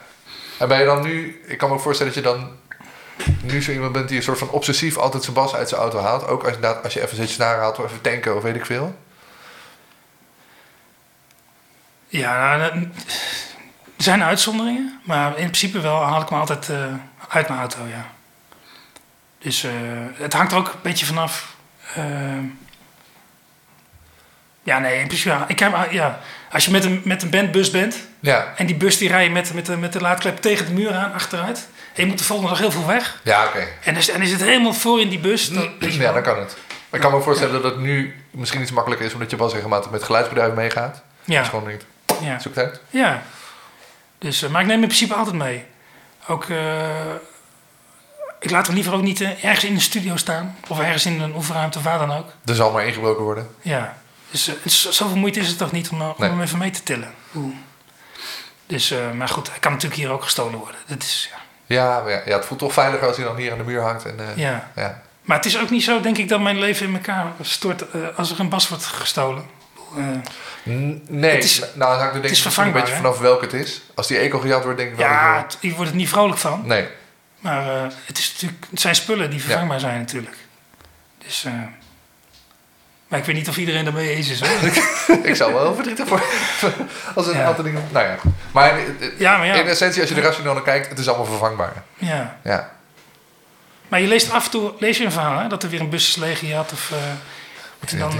En 0.59 0.69
ben 0.69 0.79
je 0.79 0.85
dan 0.85 1.03
nu, 1.03 1.43
ik 1.47 1.59
kan 1.59 1.69
me 1.69 1.75
ook 1.75 1.81
voorstellen 1.81 2.13
dat 2.15 2.25
je 2.25 2.31
dan 2.31 2.57
nu 3.43 3.63
zo 3.63 3.71
iemand 3.73 3.93
bent 3.93 4.09
die 4.09 4.17
een 4.17 4.23
soort 4.23 4.39
van 4.39 4.51
obsessief 4.51 4.97
altijd 4.97 5.23
zijn 5.23 5.35
bas 5.37 5.55
uit 5.55 5.69
zijn 5.69 5.81
auto 5.81 5.99
haalt. 6.01 6.27
Ook 6.27 6.45
als, 6.45 6.57
als 6.83 6.95
je 6.95 7.03
even 7.03 7.17
zetje 7.17 7.35
snaren 7.35 7.61
haalt 7.61 7.79
of 7.79 7.85
even 7.85 8.01
tanken 8.01 8.37
of 8.37 8.43
weet 8.43 8.55
ik 8.57 8.67
veel. 8.67 8.97
Ja, 12.09 12.57
nou, 12.57 12.73
er 12.73 14.03
zijn 14.03 14.23
uitzonderingen, 14.23 15.01
maar 15.05 15.29
in 15.29 15.35
principe 15.35 15.81
wel 15.81 16.03
haal 16.03 16.21
ik 16.23 16.31
me 16.31 16.37
altijd 16.37 16.69
eh, 16.69 16.85
uit 17.29 17.49
mijn 17.49 17.61
auto, 17.61 17.79
ja. 17.89 18.07
Dus 19.39 19.65
eh, 19.65 19.71
het 20.15 20.33
hangt 20.33 20.53
er 20.53 20.59
ook 20.59 20.67
een 20.67 20.79
beetje 20.83 21.07
vanaf. 21.07 21.57
eh, 21.95 22.05
ja, 24.63 24.79
nee, 24.79 24.99
in 25.01 25.07
principe, 25.07 25.29
ja, 25.29 25.45
ik 25.49 25.59
heb, 25.59 25.89
ja, 25.91 26.21
als 26.51 26.65
je 26.65 26.71
met 26.71 26.85
een, 26.85 27.01
met 27.05 27.23
een 27.23 27.31
bandbus 27.31 27.71
bent 27.71 27.97
Ja. 28.21 28.53
en 28.57 28.67
die 28.67 28.77
bus 28.77 28.99
die 28.99 29.09
rij 29.09 29.25
je 29.25 29.31
met, 29.31 29.55
met, 29.55 29.67
de, 29.67 29.77
met 29.77 29.93
de 29.93 30.01
laadklep 30.01 30.41
tegen 30.41 30.67
de 30.67 30.73
muur 30.73 30.95
aan, 30.95 31.13
achteruit. 31.13 31.69
En 31.95 32.03
je 32.03 32.07
moet 32.07 32.19
de 32.19 32.25
volgende 32.25 32.51
dag 32.51 32.61
heel 32.61 32.71
veel 32.71 32.87
weg. 32.87 33.21
Ja, 33.23 33.47
oké. 33.47 33.59
En 33.83 33.97
en 33.97 34.21
er 34.21 34.27
zit 34.27 34.41
helemaal 34.41 34.73
voor 34.75 35.01
in 35.01 35.09
die 35.09 35.19
bus. 35.19 35.49
Dan, 35.49 35.71
Ja, 35.79 35.99
wel. 35.99 36.13
dan 36.13 36.23
kan 36.23 36.39
het. 36.39 36.57
Maar 36.91 37.01
ik 37.03 37.09
kan 37.11 37.19
me 37.19 37.25
voorstellen 37.25 37.53
dat 37.53 37.65
het 37.65 37.79
nu 37.79 38.25
misschien 38.31 38.61
iets 38.63 38.71
makkelijker 38.71 39.07
is 39.07 39.13
omdat 39.13 39.31
je 39.31 39.37
bas 39.37 39.53
regelmatig 39.53 39.91
met 39.91 40.03
geluidsbedrijven 40.03 40.57
meegaat. 40.57 41.03
Ja, 41.25 41.39
Dus 41.41 41.49
gewoon 41.49 41.65
denkt, 41.65 41.85
ja. 42.21 42.39
zoek 42.39 42.55
het 42.55 42.65
uit. 42.65 42.81
Ja. 42.91 43.23
Dus, 44.19 44.43
eh, 44.43 44.51
maar 44.51 44.61
ik 44.61 44.67
neem 44.67 44.81
in 44.81 44.87
principe 44.87 45.15
altijd 45.15 45.37
mee. 45.37 45.65
Ook, 46.29 46.45
eh, 46.45 46.89
ik 48.41 48.51
laat 48.51 48.67
hem 48.67 48.75
liever 48.75 48.93
ook 48.95 49.03
niet 49.03 49.21
eh, 49.21 49.45
ergens 49.45 49.65
in 49.65 49.75
de 49.75 49.81
studio 49.81 50.17
staan. 50.17 50.57
Of 50.69 50.79
ergens 50.81 51.07
in 51.07 51.21
een 51.21 51.35
oefenruimte, 51.35 51.81
waar 51.83 51.99
dan 51.99 52.13
ook. 52.13 52.27
Er 52.45 52.55
zal 52.55 52.73
maar 52.73 52.87
ingebroken 52.87 53.23
worden. 53.23 53.49
Ja. 53.63 53.97
Dus 54.31 54.45
zo- 54.67 54.91
zoveel 54.91 55.17
moeite 55.17 55.41
is 55.41 55.49
het 55.49 55.59
toch 55.59 55.73
niet 55.73 55.89
om, 55.89 56.01
om 56.03 56.15
Nee. 56.19 56.31
hem 56.31 56.41
even 56.41 56.59
mee 56.59 56.71
te 56.71 56.83
tillen. 56.83 57.15
Oeh. 57.35 57.55
Dus, 58.67 58.95
maar 59.15 59.29
goed, 59.29 59.51
hij 59.51 59.59
kan 59.59 59.73
natuurlijk 59.73 60.01
hier 60.01 60.11
ook 60.11 60.23
gestolen 60.23 60.59
worden. 60.59 60.81
Dat 60.87 61.03
is, 61.03 61.29
ja. 61.33 61.43
Ja, 61.67 62.01
maar 62.01 62.13
ja, 62.13 62.21
ja, 62.25 62.37
het 62.37 62.45
voelt 62.45 62.61
toch 62.61 62.73
veiliger 62.73 63.07
als 63.07 63.17
hij 63.17 63.27
dan 63.27 63.37
hier 63.37 63.53
aan 63.53 63.59
de 63.59 63.65
muur 63.65 63.81
hangt. 63.83 64.05
En, 64.05 64.19
eh, 64.21 64.37
ja. 64.37 64.71
ja. 64.77 65.03
Maar 65.23 65.37
het 65.37 65.47
is 65.47 65.59
ook 65.59 65.71
niet 65.71 65.83
zo, 65.85 66.01
denk 66.01 66.19
ik, 66.19 66.29
dat 66.29 66.41
mijn 66.41 66.59
leven 66.59 66.87
in 66.87 66.95
elkaar 66.95 67.27
stort 67.41 67.91
eh, 67.91 68.01
als 68.17 68.31
er 68.31 68.41
een 68.41 68.49
bas 68.49 68.69
wordt 68.69 68.85
gestolen. 68.85 69.45
Eh, 69.97 70.05
Nee, 71.09 71.35
Het 71.35 71.45
is- 71.45 71.63
nou 71.75 71.91
hangt 71.99 72.15
er 72.15 72.23
denk 72.23 72.35
ik 72.37 72.57
een 72.57 72.73
beetje 72.73 72.91
hè? 72.93 72.97
vanaf 72.97 73.19
welke 73.19 73.45
het 73.45 73.53
is. 73.55 73.83
Als 73.95 74.07
die 74.07 74.19
eco 74.19 74.39
gejat 74.39 74.63
wordt, 74.65 74.79
denk 74.79 74.91
ik 74.91 74.97
wel 74.97 75.07
ja, 75.07 75.35
je- 75.37 75.43
het- 75.43 75.57
je 75.61 75.75
wordt 75.75 75.91
er 75.91 75.97
niet 75.97 76.09
vrolijk 76.09 76.39
van. 76.39 76.63
Nee, 76.67 76.89
Maar 77.41 77.65
het, 78.05 78.19
is 78.19 78.33
natuurlijk, 78.33 78.67
het 78.71 78.81
zijn 78.81 78.95
spullen 78.95 79.31
die 79.31 79.43
vervangbaar 79.43 79.81
zijn 79.81 79.99
natuurlijk. 79.99 80.37
Dus, 81.19 81.47
maar 83.15 83.23
ik 83.23 83.29
weet 83.29 83.39
niet 83.39 83.49
of 83.49 83.57
iedereen 83.57 83.85
daarmee 83.85 84.15
eens 84.15 84.29
is 84.29 84.41
hoor. 84.41 85.19
ik 85.31 85.35
zou 85.37 85.53
wel 85.55 85.75
verdrietig 85.75 86.09
worden. 86.09 86.27
als 87.15 87.27
een 87.27 87.37
Ja. 87.37 87.45
aantal 87.45 87.65
dingen... 87.65 87.85
Nou 87.93 88.07
ja, 88.07 88.17
maar 88.53 88.81
ja, 89.19 89.37
maar 89.37 89.47
ja. 89.47 89.55
in 89.55 89.67
essentie, 89.67 90.01
als 90.01 90.11
je 90.11 90.17
er 90.17 90.23
rationeel 90.23 90.55
naar 90.55 90.63
kijkt, 90.63 90.89
het 90.89 90.99
is 90.99 91.09
allemaal 91.09 91.27
vervangbaar. 91.27 91.73
ja. 91.95 92.39
Ja, 92.45 92.71
Maar 93.89 94.01
je 94.01 94.07
leest 94.07 94.31
af 94.31 94.45
en 94.45 94.51
toe 94.51 94.73
lees 94.79 94.99
je 94.99 95.05
een 95.05 95.13
verhaal 95.13 95.39
hè, 95.39 95.49
dat 95.49 95.63
er 95.63 95.69
weer 95.69 95.81
een 95.81 95.91
bus 95.91 96.17
is. 96.17 96.23
Of, 96.73 96.93
en 97.87 97.99
dan, 97.99 98.11
eh, 98.11 98.19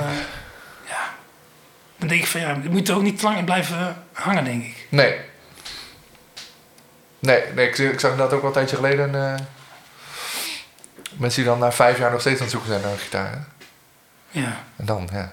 ja, 0.89 1.15
dan 1.99 2.09
denk 2.09 2.21
ik 2.21 2.27
van 2.27 2.41
ja, 2.41 2.57
je 2.63 2.69
moet 2.71 2.89
er 2.89 2.95
ook 2.95 3.03
niet 3.03 3.19
te 3.19 3.25
lang 3.25 3.39
in 3.39 3.45
blijven 3.45 4.05
hangen 4.13 4.45
denk 4.45 4.65
ik. 4.65 4.87
nee. 4.89 5.17
Nee, 7.19 7.43
nee 7.55 7.67
ik, 7.69 7.79
ik 7.79 8.01
zag 8.01 8.11
inderdaad 8.11 8.33
ook 8.35 8.41
wel 8.41 8.51
een 8.51 8.57
tijdje 8.57 8.77
geleden... 8.77 9.15
eh, 9.15 9.35
mensen 11.17 11.43
die 11.43 11.51
dan 11.51 11.59
na 11.61 11.73
vijf 11.73 11.99
jaar 11.99 12.11
nog 12.11 12.21
steeds 12.21 12.37
aan 12.37 12.43
het 12.43 12.51
zoeken 12.51 12.71
zijn 12.71 12.83
naar 12.83 12.93
een 12.93 12.99
gitaar. 12.99 13.31
hè. 13.31 13.39
Ja. 14.35 14.65
En 14.77 14.85
dan, 14.85 15.09
ja. 15.13 15.33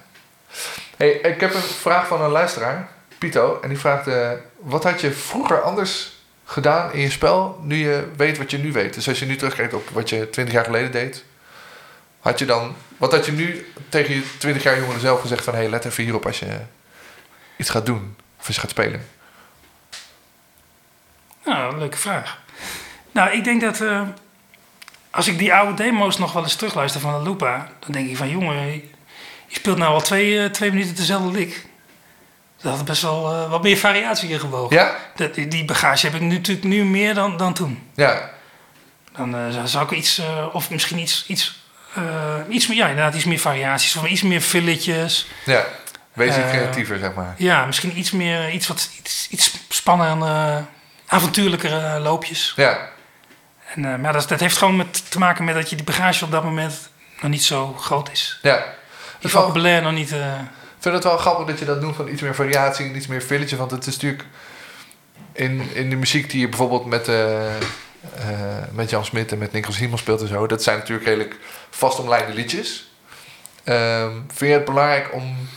Hey, 0.96 1.10
ik 1.10 1.40
heb 1.40 1.54
een 1.54 1.60
vraag 1.60 2.06
van 2.06 2.22
een 2.22 2.30
luisteraar, 2.30 2.88
Pito. 3.18 3.58
En 3.62 3.68
die 3.68 3.78
vraagt: 3.78 4.06
eh, 4.06 4.30
Wat 4.58 4.84
had 4.84 5.00
je 5.00 5.12
vroeger 5.12 5.62
anders 5.62 6.20
gedaan 6.44 6.92
in 6.92 7.00
je 7.00 7.10
spel 7.10 7.60
nu 7.62 7.76
je 7.76 8.08
weet 8.16 8.38
wat 8.38 8.50
je 8.50 8.58
nu 8.58 8.72
weet? 8.72 8.94
Dus 8.94 9.08
als 9.08 9.18
je 9.18 9.26
nu 9.26 9.36
terugkijkt 9.36 9.74
op 9.74 9.88
wat 9.88 10.08
je 10.08 10.30
20 10.30 10.54
jaar 10.54 10.64
geleden 10.64 10.92
deed, 10.92 11.24
had 12.20 12.38
je 12.38 12.44
dan. 12.44 12.74
Wat 12.96 13.12
had 13.12 13.26
je 13.26 13.32
nu 13.32 13.72
tegen 13.88 14.14
je 14.14 14.36
20 14.38 14.62
jaar 14.62 14.78
jongeren 14.78 15.00
zelf 15.00 15.20
gezegd 15.20 15.44
van 15.44 15.54
hé, 15.54 15.60
hey, 15.60 15.68
let 15.68 15.84
even 15.84 16.04
hierop 16.04 16.26
als 16.26 16.38
je 16.38 16.58
iets 17.56 17.70
gaat 17.70 17.86
doen 17.86 18.16
of 18.38 18.46
als 18.46 18.54
je 18.54 18.60
gaat 18.60 18.70
spelen? 18.70 19.06
Nou, 21.44 21.78
leuke 21.78 21.98
vraag. 21.98 22.38
Nou, 23.12 23.30
ik 23.30 23.44
denk 23.44 23.60
dat 23.60 23.80
eh, 23.80 24.02
als 25.12 25.26
ik 25.28 25.38
die 25.38 25.54
oude 25.54 25.74
demo's 25.82 26.18
nog 26.18 26.32
wel 26.32 26.42
eens 26.42 26.54
terugluister 26.56 27.00
van 27.00 27.22
de 27.24 27.30
Lupa, 27.30 27.68
dan 27.78 27.92
denk 27.92 28.08
ik 28.10 28.16
van 28.16 28.28
jongen, 28.28 28.66
je 28.72 28.82
speelt 29.48 29.78
nou 29.78 29.92
al 29.92 30.00
twee, 30.00 30.42
eh, 30.42 30.50
twee 30.50 30.70
minuten 30.70 30.94
dezelfde 30.94 31.30
lik. 31.38 31.66
Dat 32.60 32.76
had 32.76 32.84
best 32.84 33.02
wel 33.02 33.32
eh, 33.32 33.50
wat 33.50 33.62
meer 33.62 33.76
variatie 33.76 34.28
in 34.28 34.40
gewogen. 34.40 34.76
Ja? 34.76 34.96
Dat, 35.16 35.34
die- 35.34 35.48
die 35.48 35.64
bagage 35.64 36.06
heb 36.06 36.14
ik 36.14 36.20
nu, 36.20 36.34
natuurlijk 36.34 36.66
nu 36.66 36.84
meer 36.84 37.14
dan, 37.14 37.36
dan 37.36 37.54
toen. 37.54 37.82
Ja. 37.94 38.30
Dan 39.16 39.34
eh, 39.36 39.64
zou- 39.64 39.84
ik 39.84 39.90
iets, 39.90 40.20
of 40.52 40.70
misschien 40.70 40.98
iets, 40.98 41.24
iets, 41.28 41.60
iets 42.48 42.66
meer, 42.66 42.76
ja, 42.76 42.88
inderdaad, 42.88 43.14
iets 43.14 43.24
meer 43.24 43.38
variaties, 43.38 43.96
of 43.96 44.06
iets 44.06 44.22
meer 44.22 44.40
filletjes. 44.40 45.26
Ja. 45.44 45.64
Wees 46.12 46.36
iets 46.36 46.50
creatiever, 46.50 46.98
zeg 46.98 47.14
maar. 47.14 47.34
Ja, 47.38 47.64
misschien 47.66 47.98
iets 47.98 48.10
meer, 48.10 48.50
iets 48.50 48.66
wat, 48.66 48.90
iets, 48.98 49.26
iets 49.30 49.54
spannender, 49.68 50.64
avontuurlijkere 51.06 51.98
loopjes. 51.98 52.52
Ja. 52.56 52.88
En, 53.74 53.92
eh, 53.92 53.98
maar 53.98 54.12
dat, 54.12 54.28
dat 54.28 54.40
heeft 54.40 54.56
gewoon 54.56 54.76
met, 54.76 55.10
te 55.10 55.18
maken 55.18 55.44
met 55.44 55.54
dat 55.54 55.70
je 55.70 55.76
die 55.76 55.84
bagage 55.84 56.24
op 56.24 56.30
dat 56.30 56.44
moment 56.44 56.88
nog 57.20 57.30
niet 57.30 57.42
zo 57.44 57.72
groot 57.72 58.10
is. 58.12 58.38
Ja. 58.42 58.64
Die 59.20 59.30
vocabulaire 59.30 59.84
nog 59.84 59.92
niet... 59.92 60.12
eh, 60.12 60.34
Ik 60.76 60.88
vind 60.88 60.94
het 60.94 61.04
wel 61.04 61.16
grappig 61.18 61.46
dat 61.46 61.58
je 61.58 61.64
dat 61.64 61.80
noemt 61.80 61.96
van 61.96 62.08
iets 62.08 62.22
meer 62.22 62.34
variatie 62.34 62.86
en 62.86 62.96
iets 62.96 63.06
meer 63.06 63.22
village. 63.22 63.56
Want 63.56 63.70
het 63.70 63.86
is 63.86 63.94
natuurlijk 63.94 64.24
in, 65.32 65.70
in 65.74 65.90
de 65.90 65.96
muziek 65.96 66.30
die 66.30 66.40
je 66.40 66.48
bijvoorbeeld 66.48 66.86
met, 66.86 67.08
eh, 67.08 67.40
met 68.72 68.90
Jan 68.90 69.04
Smit 69.04 69.32
en 69.32 69.38
met 69.38 69.52
Nicolas 69.52 69.78
Hiemel 69.78 69.98
speelt 69.98 70.20
en 70.20 70.28
zo. 70.28 70.46
Dat 70.46 70.62
zijn 70.62 70.78
natuurlijk 70.78 71.06
redelijk 71.06 71.36
vastomlijnde 71.70 72.34
liedjes. 72.34 72.90
Ehm, 73.64 74.10
vind 74.12 74.50
je 74.50 74.56
het 74.56 74.64
belangrijk 74.64 75.14
om 75.14 75.48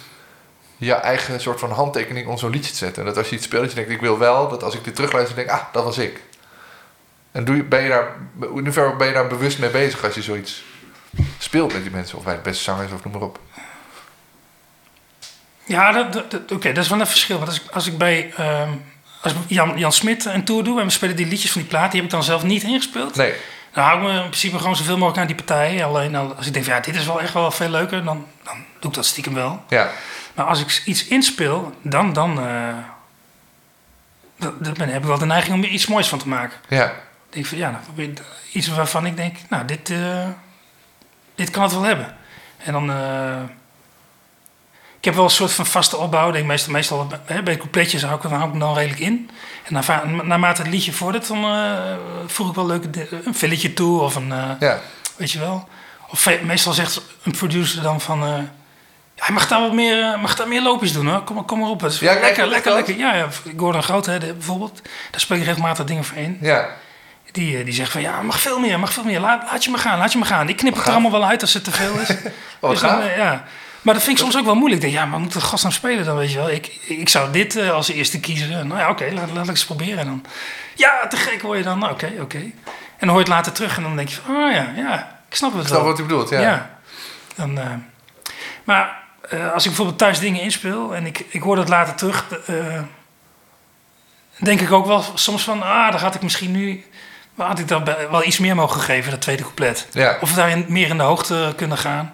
je 0.78 0.94
eigen 0.94 1.42
soort 1.42 1.60
van 1.60 1.72
handtekening 1.72 2.28
op 2.28 2.40
zo'n 2.40 2.50
liedje 2.50 2.72
te 2.72 2.78
zetten? 2.78 3.06
Dat 3.06 3.18
als 3.18 3.30
je 3.30 3.36
iets 3.36 3.46
speelt, 3.46 3.62
dat 3.62 3.70
je 3.72 3.76
denkt, 3.78 3.92
ik 3.92 4.00
wil 4.00 4.18
wel 4.18 4.50
dat 4.50 4.64
als 4.64 4.76
ik 4.76 4.84
dit 4.84 4.96
terugluister, 4.96 5.36
denk 5.36 5.48
ik, 5.48 5.54
ah, 5.54 5.64
dat 5.72 5.84
was 5.84 5.98
ik. 5.98 6.22
En 7.36 7.44
doe 7.46 7.56
je, 7.56 7.64
ben 7.64 7.84
je 7.84 7.90
daar, 7.90 8.08
in 8.42 8.64
hoeverre 8.64 8.96
ben 8.96 9.08
je 9.08 9.14
daar 9.14 9.28
bewust 9.28 9.60
mee 9.60 9.70
bezig 9.70 10.04
als 10.04 10.16
je 10.16 10.22
zoiets 10.22 10.64
speelt 11.38 11.74
met 11.74 11.82
die 11.82 11.92
mensen? 11.92 12.18
Of 12.18 12.24
bij 12.24 12.36
de 12.36 12.42
beste 12.42 12.64
zangers 12.64 12.92
of 12.92 13.04
noem 13.04 13.14
maar 13.14 13.22
op. 13.22 13.40
Ja, 15.66 15.92
dat, 15.92 16.34
oké, 16.52 16.72
dat 16.74 16.84
is 16.84 16.90
wel 16.90 17.00
een 17.00 17.08
verschil. 17.08 17.38
Want 17.38 17.50
als 17.50 17.62
ik, 17.62 17.72
als 17.72 17.88
ik 17.88 17.98
bij 17.98 18.34
ehm, 18.38 18.70
als 19.22 19.34
Jan, 19.48 19.78
Jan 19.78 19.92
Smit 19.92 20.26
een 20.26 20.44
tour 20.44 20.64
doe 20.64 20.80
en 20.80 20.86
we 20.86 20.92
spelen 20.92 21.16
die 21.16 21.26
liedjes 21.26 21.52
van 21.52 21.62
die 21.62 21.70
plaat, 21.70 21.92
die 21.92 21.96
heb 22.02 22.10
ik 22.10 22.16
dan 22.16 22.24
zelf 22.24 22.44
niet 22.44 22.64
ingespeeld. 22.64 23.16
Nee. 23.16 23.34
Dan 23.74 23.84
hou 23.84 23.98
ik 23.98 24.04
me 24.04 24.14
in 24.14 24.20
principe 24.20 24.58
gewoon 24.60 24.76
zoveel 24.76 24.98
mogelijk 24.98 25.20
aan 25.20 25.28
die 25.28 25.36
partij. 25.46 25.86
Alleen 25.86 26.16
al- 26.16 26.36
als 26.36 26.48
ik 26.48 26.54
denk, 26.54 26.66
van, 26.66 26.74
ja, 26.74 26.80
dit 26.80 26.96
is 26.96 27.06
wel 27.06 27.22
echt 27.22 27.34
wel 27.34 27.52
veel 27.52 27.70
leuker, 27.70 28.04
dan, 28.04 28.28
dan 28.44 28.66
doe 28.80 28.90
ik 28.90 28.96
dat 28.96 29.06
stiekem 29.06 29.34
wel. 29.34 29.64
Ja. 29.70 29.90
Maar 30.34 30.46
als 30.46 30.60
ik 30.62 30.82
iets 30.86 31.06
inspeel, 31.08 31.74
dan, 31.82 32.14
dan, 32.14 32.40
eh, 32.40 32.74
dan, 34.38 34.76
heb 34.78 35.02
ik 35.02 35.08
wel 35.08 35.18
de 35.18 35.26
neiging 35.26 35.56
om 35.56 35.64
er 35.64 35.70
iets 35.70 35.88
moois 35.88 36.08
van 36.08 36.20
te 36.20 36.28
maken. 36.28 36.58
Ja. 36.70 36.94
Denk 37.36 37.46
van 37.46 37.58
ja, 37.58 37.72
dan 37.72 37.82
probeer 37.82 38.10
ik 38.10 38.22
iets 38.52 38.68
waarvan 38.68 39.06
ik 39.06 39.18
denk, 39.18 39.38
nou, 39.50 39.66
dit, 39.66 39.90
eh, 39.90 40.28
dit 41.36 41.50
kan 41.50 41.64
het 41.64 41.72
wel 41.74 41.82
hebben. 41.84 42.16
En 42.58 42.72
dan. 42.74 42.92
eh, 42.92 43.42
ik 45.00 45.12
heb 45.12 45.20
wel 45.20 45.24
een 45.30 45.36
soort 45.36 45.52
van 45.54 45.66
vaste 45.66 45.98
opbouw. 45.98 46.28
Ik 46.28 46.34
Denk 46.34 46.46
meestal, 46.46 46.72
meestal 46.74 47.08
hè, 47.26 47.44
bij 47.44 47.58
coupletjes 47.58 48.04
hou 48.04 48.16
ik, 48.16 48.22
dan 48.22 48.32
hou 48.32 48.44
ik 48.44 48.50
hem 48.50 48.60
dan 48.60 48.74
redelijk 48.74 49.00
in. 49.00 49.30
En 49.64 49.74
na, 49.74 50.04
naarmate 50.24 50.62
het 50.62 50.72
liedje 50.72 50.92
vordert, 50.94 51.28
dan 51.28 51.44
eh, 51.44 51.96
voeg 52.28 52.50
ik 52.50 52.56
wel 52.56 52.66
leuke 52.66 52.90
di- 52.90 53.08
een 53.26 53.36
filletje 53.36 53.74
toe 53.74 54.02
of 54.02 54.16
een. 54.16 54.32
eh, 54.32 54.50
Ja, 54.60 54.80
Weet 55.16 55.32
je 55.32 55.40
wel? 55.40 55.68
Of 56.10 56.42
meestal 56.44 56.74
zegt 56.74 57.02
een 57.24 57.32
producer 57.32 57.82
dan 57.82 58.02
van... 58.02 58.20
ja, 59.16 59.26
je 59.28 59.32
mag 59.34 59.48
daar 59.48 59.62
wat 59.62 59.74
meer, 59.74 60.20
mag 60.20 60.36
daar 60.36 60.48
meer 60.48 60.62
loopjes 60.62 60.94
doen 60.94 61.08
hoor. 61.08 61.22
Kom, 61.24 61.36
maar- 61.36 61.44
kom 61.46 61.60
maar 61.60 61.70
op. 61.70 61.82
Het 61.82 61.94
is 61.94 62.00
Ja, 62.00 62.14
lekker, 62.20 62.48
lekker, 62.48 62.74
lekker. 62.74 62.98
Ja, 62.98 63.16
ja, 63.16 63.28
Gordon 63.58 63.84
Groot 63.84 64.06
hè, 64.06 64.18
bijvoorbeeld. 64.20 64.82
Daar 65.12 65.20
spreek 65.20 65.40
ik 65.40 65.46
regelmatig 65.46 65.86
dingen 65.86 66.04
voor 66.04 66.18
in. 66.18 66.38
ja. 66.42 66.68
Die, 67.36 67.58
eh, 67.58 67.66
die 67.66 67.74
zegt 67.74 67.92
van 67.92 68.02
ja, 68.02 68.22
mag 68.22 68.40
veel 68.40 68.60
meer, 68.60 68.80
mag 68.80 68.94
veel 68.94 69.04
meer. 69.04 69.20
Laat, 69.20 69.44
laat 69.52 69.64
je 69.64 69.70
maar 69.70 69.80
gaan, 69.80 69.98
laat 69.98 70.12
je 70.12 70.18
maar 70.18 70.28
gaan. 70.28 70.50
Ik 70.50 70.58
knip 70.58 70.76
het 70.76 70.86
er 70.86 70.92
allemaal 70.92 71.12
wel 71.12 71.26
uit 71.26 71.42
als 71.42 71.54
het 71.54 71.64
te 71.64 71.72
veel 71.72 72.00
is. 72.00 72.08
wat 72.60 72.72
Dus 72.72 72.80
dan, 72.80 73.02
eh, 73.02 73.18
ja. 73.18 73.44
Maar 73.82 73.94
dat 73.94 74.04
vind 74.04 74.18
ik 74.18 74.24
soms 74.24 74.38
ook 74.38 74.46
wel 74.46 74.56
moeilijk. 74.56 74.84
Ik 74.84 74.90
denk, 74.90 75.02
ja, 75.04 75.10
maar 75.10 75.20
moet 75.20 75.34
de 75.34 75.42
gast 75.42 75.64
nou 75.64 75.76
spelen 75.76 76.06
dan, 76.06 76.18
weet 76.18 76.32
je 76.32 76.38
wel? 76.38 76.50
Ik, 76.50 76.68
ik 76.88 77.10
zou 77.10 77.32
dit 77.32 77.56
eh, 77.56 77.72
als 77.72 77.90
eerste 77.90 78.20
kiezen. 78.20 78.68
Nou 78.68 78.80
ja, 78.80 78.90
oké, 78.90 79.12
laat, 79.14 79.32
laat 79.32 79.44
ik 79.44 79.50
eens 79.50 79.66
proberen. 79.66 79.98
En 79.98 80.06
dan, 80.06 80.26
ja, 80.76 81.08
te 81.08 81.18
gek 81.18 81.42
word 81.42 81.58
je 81.58 81.64
dan. 81.64 81.80
Nou, 81.80 81.92
Oké, 81.92 82.14
oké. 82.20 82.38
En 82.38 82.52
dan 83.00 83.10
hoor 83.10 83.18
je 83.18 83.24
het 83.24 83.34
later 83.34 83.52
terug 83.52 83.78
en 83.78 83.84
dan 83.84 83.96
denk 83.96 84.10
je 84.10 84.16
van, 84.16 84.36
oh 84.36 84.52
ja, 84.52 84.72
ja, 84.76 85.20
ik 85.30 85.36
snap 85.36 85.54
het 85.54 85.62
Ik 85.62 85.68
wel. 85.68 85.78
snap 85.80 85.90
wat 85.90 86.00
u 86.00 86.04
bedoelt, 86.04 86.30
ja. 86.30 86.42
Ja. 86.42 86.80
Dan, 87.36 87.60
maar 88.64 89.04
als 89.54 89.64
ik 89.64 89.70
bijvoorbeeld 89.70 89.98
thuis 89.98 90.20
dingen 90.20 90.42
inspeel 90.42 90.96
en 90.96 91.06
ik, 91.06 91.26
ik 91.30 91.42
hoor 91.42 91.56
dat 91.56 91.70
later 91.70 91.96
terug, 91.96 92.26
denk 94.38 94.62
ik 94.62 94.72
ook 94.72 94.86
wel 94.86 95.04
soms 95.14 95.44
van, 95.44 95.62
ah, 95.62 95.92
daar 95.92 96.02
had 96.02 96.16
ik 96.16 96.22
misschien 96.22 96.52
nu, 96.52 96.86
waar 97.36 97.48
had 97.48 97.60
ik 97.60 97.84
bij- 97.84 98.08
wel 98.12 98.24
iets 98.24 98.38
meer 98.40 98.56
mogen 98.56 98.82
geven, 98.82 99.12
dat 99.12 99.22
tweede 99.22 99.44
couplet. 99.44 99.88
Ja. 99.92 100.18
Of 100.22 100.34
daarin 100.34 100.66
meer 100.68 100.88
in 100.90 100.98
de 100.98 101.04
hoogte 101.04 101.54
kunnen 101.56 101.78
gaan. 101.78 102.14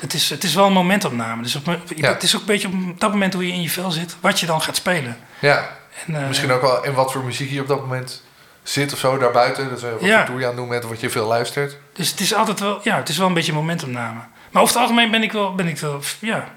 Het 0.00 0.14
is, 0.14 0.30
het 0.30 0.44
is 0.44 0.54
wel 0.54 0.66
een 0.66 0.72
momentopname. 0.72 1.42
Dus 1.42 1.54
op, 1.54 1.78
Ja. 1.96 2.08
het 2.12 2.22
is 2.22 2.34
ook 2.34 2.40
een 2.40 2.46
beetje 2.46 2.68
op 2.68 3.00
dat 3.00 3.10
moment 3.10 3.34
hoe 3.34 3.46
je 3.46 3.52
in 3.52 3.62
je 3.62 3.70
vel 3.70 3.90
zit, 3.90 4.16
wat 4.20 4.40
je 4.40 4.46
dan 4.46 4.62
gaat 4.62 4.76
spelen. 4.76 5.16
Ja, 5.38 5.68
En, 6.06 6.14
eh, 6.22 6.28
misschien 6.28 6.50
ook 6.52 6.60
wel 6.62 6.84
in 6.84 6.92
wat 6.94 7.12
voor 7.12 7.24
muziek 7.24 7.50
je 7.50 7.60
op 7.60 7.68
dat 7.68 7.80
moment 7.80 8.22
zit 8.62 8.92
of 8.92 8.98
zo 8.98 9.18
daarbuiten. 9.18 9.68
Dus, 9.68 9.82
eh, 9.82 9.90
wat 9.90 10.00
Ja. 10.00 10.26
je 10.26 10.32
aan 10.32 10.40
het 10.42 10.56
doen 10.56 10.76
of 10.76 10.88
wat 10.88 11.00
je 11.00 11.10
veel 11.10 11.26
luistert. 11.26 11.76
Dus 11.92 12.10
het 12.10 12.20
is 12.20 12.34
altijd 12.34 12.60
wel, 12.60 12.80
ja, 12.82 12.96
het 12.96 13.08
is 13.08 13.18
wel 13.18 13.26
een 13.26 13.34
beetje 13.34 13.52
een 13.52 13.58
momentopname. 13.58 14.20
Maar 14.50 14.62
over 14.62 14.74
het 14.74 14.82
algemeen 14.82 15.10
ben 15.10 15.22
ik 15.22 15.32
wel, 15.32 15.54
ben 15.54 15.66
ik 15.68 15.78
wel, 15.78 16.00
ja, 16.18 16.48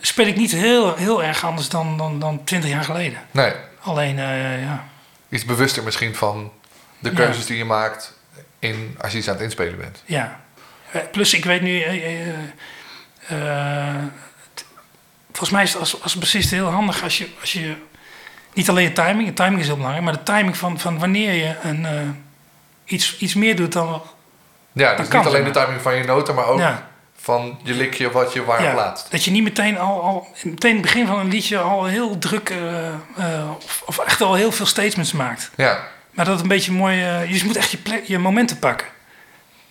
speel 0.00 0.26
ik 0.26 0.36
niet 0.36 0.52
heel, 0.52 0.94
heel 0.94 1.22
erg 1.22 1.44
anders 1.44 1.68
dan, 1.68 1.96
dan, 1.96 2.18
dan 2.18 2.44
20 2.44 2.70
jaar 2.70 2.84
geleden. 2.84 3.18
Nee, 3.30 3.52
Alleen, 3.80 4.18
eh, 4.18 4.62
ja, 4.62 4.84
iets 5.28 5.44
bewuster 5.44 5.82
misschien 5.82 6.14
van 6.14 6.52
de 6.98 7.08
Ja. 7.08 7.14
keuzes 7.14 7.46
die 7.46 7.56
je 7.56 7.64
maakt 7.64 8.16
in, 8.58 8.96
als 9.00 9.12
je 9.12 9.18
iets 9.18 9.28
aan 9.28 9.34
het 9.34 9.42
inspelen 9.42 9.78
bent. 9.78 10.02
ja. 10.04 10.40
Eh, 10.92 11.00
Plus, 11.12 11.34
ik 11.34 11.44
weet 11.44 11.62
nu, 11.62 11.80
eh, 11.80 12.28
eh, 13.28 13.94
t- 14.54 14.64
volgens 15.26 15.50
mij 15.50 15.62
is 15.62 15.70
het 15.72 15.80
als, 15.80 16.02
als 16.02 16.14
bassist 16.14 16.50
heel 16.50 16.66
handig 16.66 17.02
als 17.02 17.18
je, 17.18 17.28
als 17.40 17.52
je, 17.52 17.74
niet 18.52 18.68
alleen 18.68 18.84
je 18.84 18.92
timing, 18.92 19.28
de 19.28 19.34
timing 19.34 19.60
is 19.60 19.66
heel 19.66 19.76
belangrijk, 19.76 20.04
maar 20.04 20.14
de 20.16 20.22
timing 20.22 20.56
van, 20.56 20.78
van 20.80 20.98
wanneer 20.98 21.32
je 21.32 21.54
een, 21.62 21.86
iets, 22.84 23.18
iets 23.18 23.34
meer 23.34 23.56
doet 23.56 23.72
dan, 23.72 24.02
Ja, 24.72 24.94
dus 24.94 25.08
kan, 25.08 25.18
niet 25.20 25.28
alleen 25.28 25.44
de 25.44 25.50
timing 25.50 25.80
van 25.82 25.94
je 25.96 26.04
noten, 26.04 26.34
maar 26.34 26.46
ook 26.46 26.58
ja. 26.58 26.88
van 27.16 27.58
je 27.62 27.72
likje 27.74 28.10
wat 28.10 28.32
je 28.32 28.44
waar 28.44 28.62
Ja, 28.62 28.72
plaatst. 28.72 29.10
Dat 29.10 29.24
je 29.24 29.30
niet 29.30 29.42
meteen 29.42 29.78
al, 29.78 30.02
al 30.02 30.26
meteen 30.44 30.70
in 30.70 30.76
het 30.76 30.84
begin 30.86 31.06
van 31.06 31.18
een 31.18 31.28
liedje 31.28 31.58
al 31.58 31.84
heel 31.84 32.18
druk 32.18 32.52
of, 33.56 33.82
of 33.86 33.98
echt 33.98 34.20
al 34.20 34.34
heel 34.34 34.52
veel 34.52 34.66
statements 34.66 35.12
maakt. 35.12 35.50
Ja, 35.56 35.86
Maar 36.18 36.26
dat 36.26 36.36
het 36.36 36.44
een 36.44 36.56
beetje 36.56 36.72
mooi. 36.72 37.02
eh, 37.02 37.32
je 37.32 37.44
moet 37.44 37.56
echt 37.56 37.70
je, 37.70 37.76
plek, 37.76 38.04
je 38.04 38.18
momenten 38.18 38.58
pakken. 38.58 38.86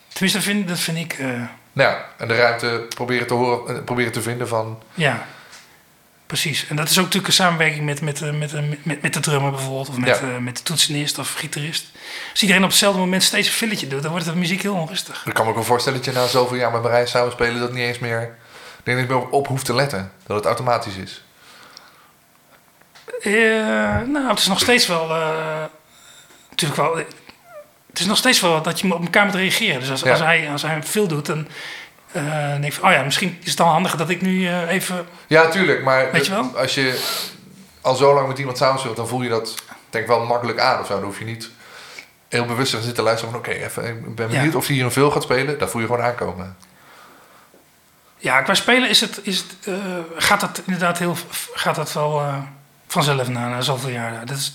Tenminste, 0.07 0.37
dat 0.39 0.47
vind, 0.47 0.67
dat 0.67 0.79
vind 0.79 0.97
ik. 0.97 1.17
nou 1.19 1.47
ja, 1.73 2.05
en 2.17 2.27
de 2.27 2.35
ruimte 2.35 2.85
proberen 2.95 3.27
te, 3.27 3.33
horen, 3.33 3.75
eh, 3.75 3.83
proberen 3.83 4.11
te 4.11 4.21
vinden 4.21 4.47
van... 4.47 4.83
ja, 4.93 5.25
precies. 6.25 6.67
En 6.67 6.75
dat 6.75 6.89
is 6.89 6.97
ook 6.97 7.03
natuurlijk 7.03 7.27
een 7.27 7.33
samenwerking 7.33 7.85
met, 7.85 8.01
met, 8.01 8.37
met, 8.37 8.85
met, 8.85 9.01
met 9.01 9.13
de 9.13 9.19
drummer 9.19 9.51
bijvoorbeeld. 9.51 9.89
Of 9.89 9.97
met, 9.97 10.19
Ja. 10.21 10.39
met 10.39 10.57
de 10.57 10.63
toetsenist 10.63 11.17
of 11.19 11.33
gitarist. 11.33 11.85
Als 12.31 12.41
iedereen 12.41 12.63
op 12.63 12.69
hetzelfde 12.69 12.99
moment 12.99 13.23
steeds 13.23 13.47
een 13.47 13.53
filletje 13.53 13.87
doet, 13.87 14.01
dan 14.01 14.11
wordt 14.11 14.25
de 14.25 14.35
muziek 14.35 14.61
heel 14.61 14.75
onrustig. 14.75 15.25
Ik 15.25 15.33
kan 15.33 15.43
me 15.43 15.49
ook 15.49 15.55
wel 15.55 15.65
voorstellen 15.65 15.97
dat 16.03 16.13
je 16.13 16.19
na 16.19 16.27
zoveel 16.27 16.57
jaar 16.57 16.71
met 16.71 16.81
Marijn 16.81 17.07
samenspelen... 17.07 17.59
dat 17.59 17.71
niet 17.73 17.83
eens 17.83 17.99
meer, 17.99 18.19
er 18.19 18.37
niet 18.83 18.97
eens 18.97 19.07
meer 19.07 19.29
op 19.29 19.47
hoeft 19.47 19.65
te 19.65 19.73
letten. 19.73 20.11
Dat 20.25 20.37
het 20.37 20.45
automatisch 20.45 20.95
is. 20.95 21.23
Eh, 23.21 23.31
nou, 24.07 24.27
het 24.29 24.39
is 24.39 24.47
nog 24.47 24.59
steeds 24.59 24.87
wel. 24.87 25.09
Natuurlijk 26.61 26.81
wel. 26.89 26.95
Het 27.89 27.99
is 27.99 28.05
nog 28.05 28.17
steeds 28.17 28.39
wel 28.41 28.61
dat 28.61 28.79
je 28.79 28.93
op 28.93 29.01
elkaar 29.03 29.25
moet 29.25 29.35
reageren. 29.35 29.79
Dus 29.79 29.89
als, 29.91 30.01
Ja. 30.01 30.11
als, 30.11 30.19
hij, 30.19 30.49
als 30.51 30.61
hij 30.61 30.83
veel 30.83 31.07
doet, 31.07 31.25
dan 31.25 31.47
eh, 32.11 32.51
denk 32.51 32.63
ik 32.63 32.73
van, 32.73 32.89
oh 32.89 32.95
ja, 32.95 33.03
misschien 33.03 33.37
is 33.41 33.47
het 33.47 33.57
dan 33.57 33.67
handiger 33.67 33.97
dat 33.97 34.09
ik 34.09 34.21
nu 34.21 34.47
eh, 34.47 34.69
even. 34.71 35.05
Ja, 35.27 35.49
tuurlijk. 35.49 35.83
Maar 35.83 36.11
Weet 36.11 36.25
je 36.25 36.31
wel? 36.31 36.51
als 36.57 36.75
je 36.75 37.15
al 37.81 37.95
zo 37.95 38.13
lang 38.13 38.27
met 38.27 38.37
iemand 38.39 38.57
samenspeelt... 38.57 38.95
dan 38.95 39.07
voel 39.07 39.21
je 39.21 39.29
dat 39.29 39.55
denk 39.89 40.03
ik 40.03 40.09
wel 40.09 40.25
makkelijk 40.25 40.59
aan 40.59 40.79
of 40.79 40.87
zo. 40.87 40.93
Dan 40.93 41.03
hoef 41.03 41.19
je 41.19 41.25
niet 41.25 41.49
heel 42.29 42.45
bewust 42.45 42.71
te 42.71 42.81
zitten 42.81 43.03
luisteren 43.03 43.31
van... 43.31 43.39
oké, 43.41 43.51
even, 43.51 43.85
ik 43.87 44.15
ben 44.15 44.27
benieuwd 44.29 44.51
Ja. 44.51 44.57
of 44.57 44.67
hij 44.67 44.75
hier 44.75 44.85
een 44.85 44.91
veel 44.91 45.11
gaat 45.11 45.23
spelen. 45.23 45.59
Dat 45.59 45.69
voel 45.69 45.81
je 45.81 45.87
gewoon 45.87 46.01
aankomen. 46.01 46.57
Ja, 48.17 48.41
qua 48.41 48.53
spelen 48.53 48.89
is 48.89 49.01
het, 49.01 49.19
is 49.23 49.37
het, 49.37 49.55
eh, 49.67 49.73
gaat 50.17 50.39
dat 50.39 50.61
inderdaad 50.65 50.97
heel, 50.97 51.17
gaat 51.53 51.75
dat 51.75 51.93
wel 51.93 52.23
vanzelf 52.87 53.27
na, 53.27 53.47
na 53.49 53.61
zoveel 53.61 53.89
jaar. 53.89 54.25
Dat 54.25 54.37
is, 54.37 54.51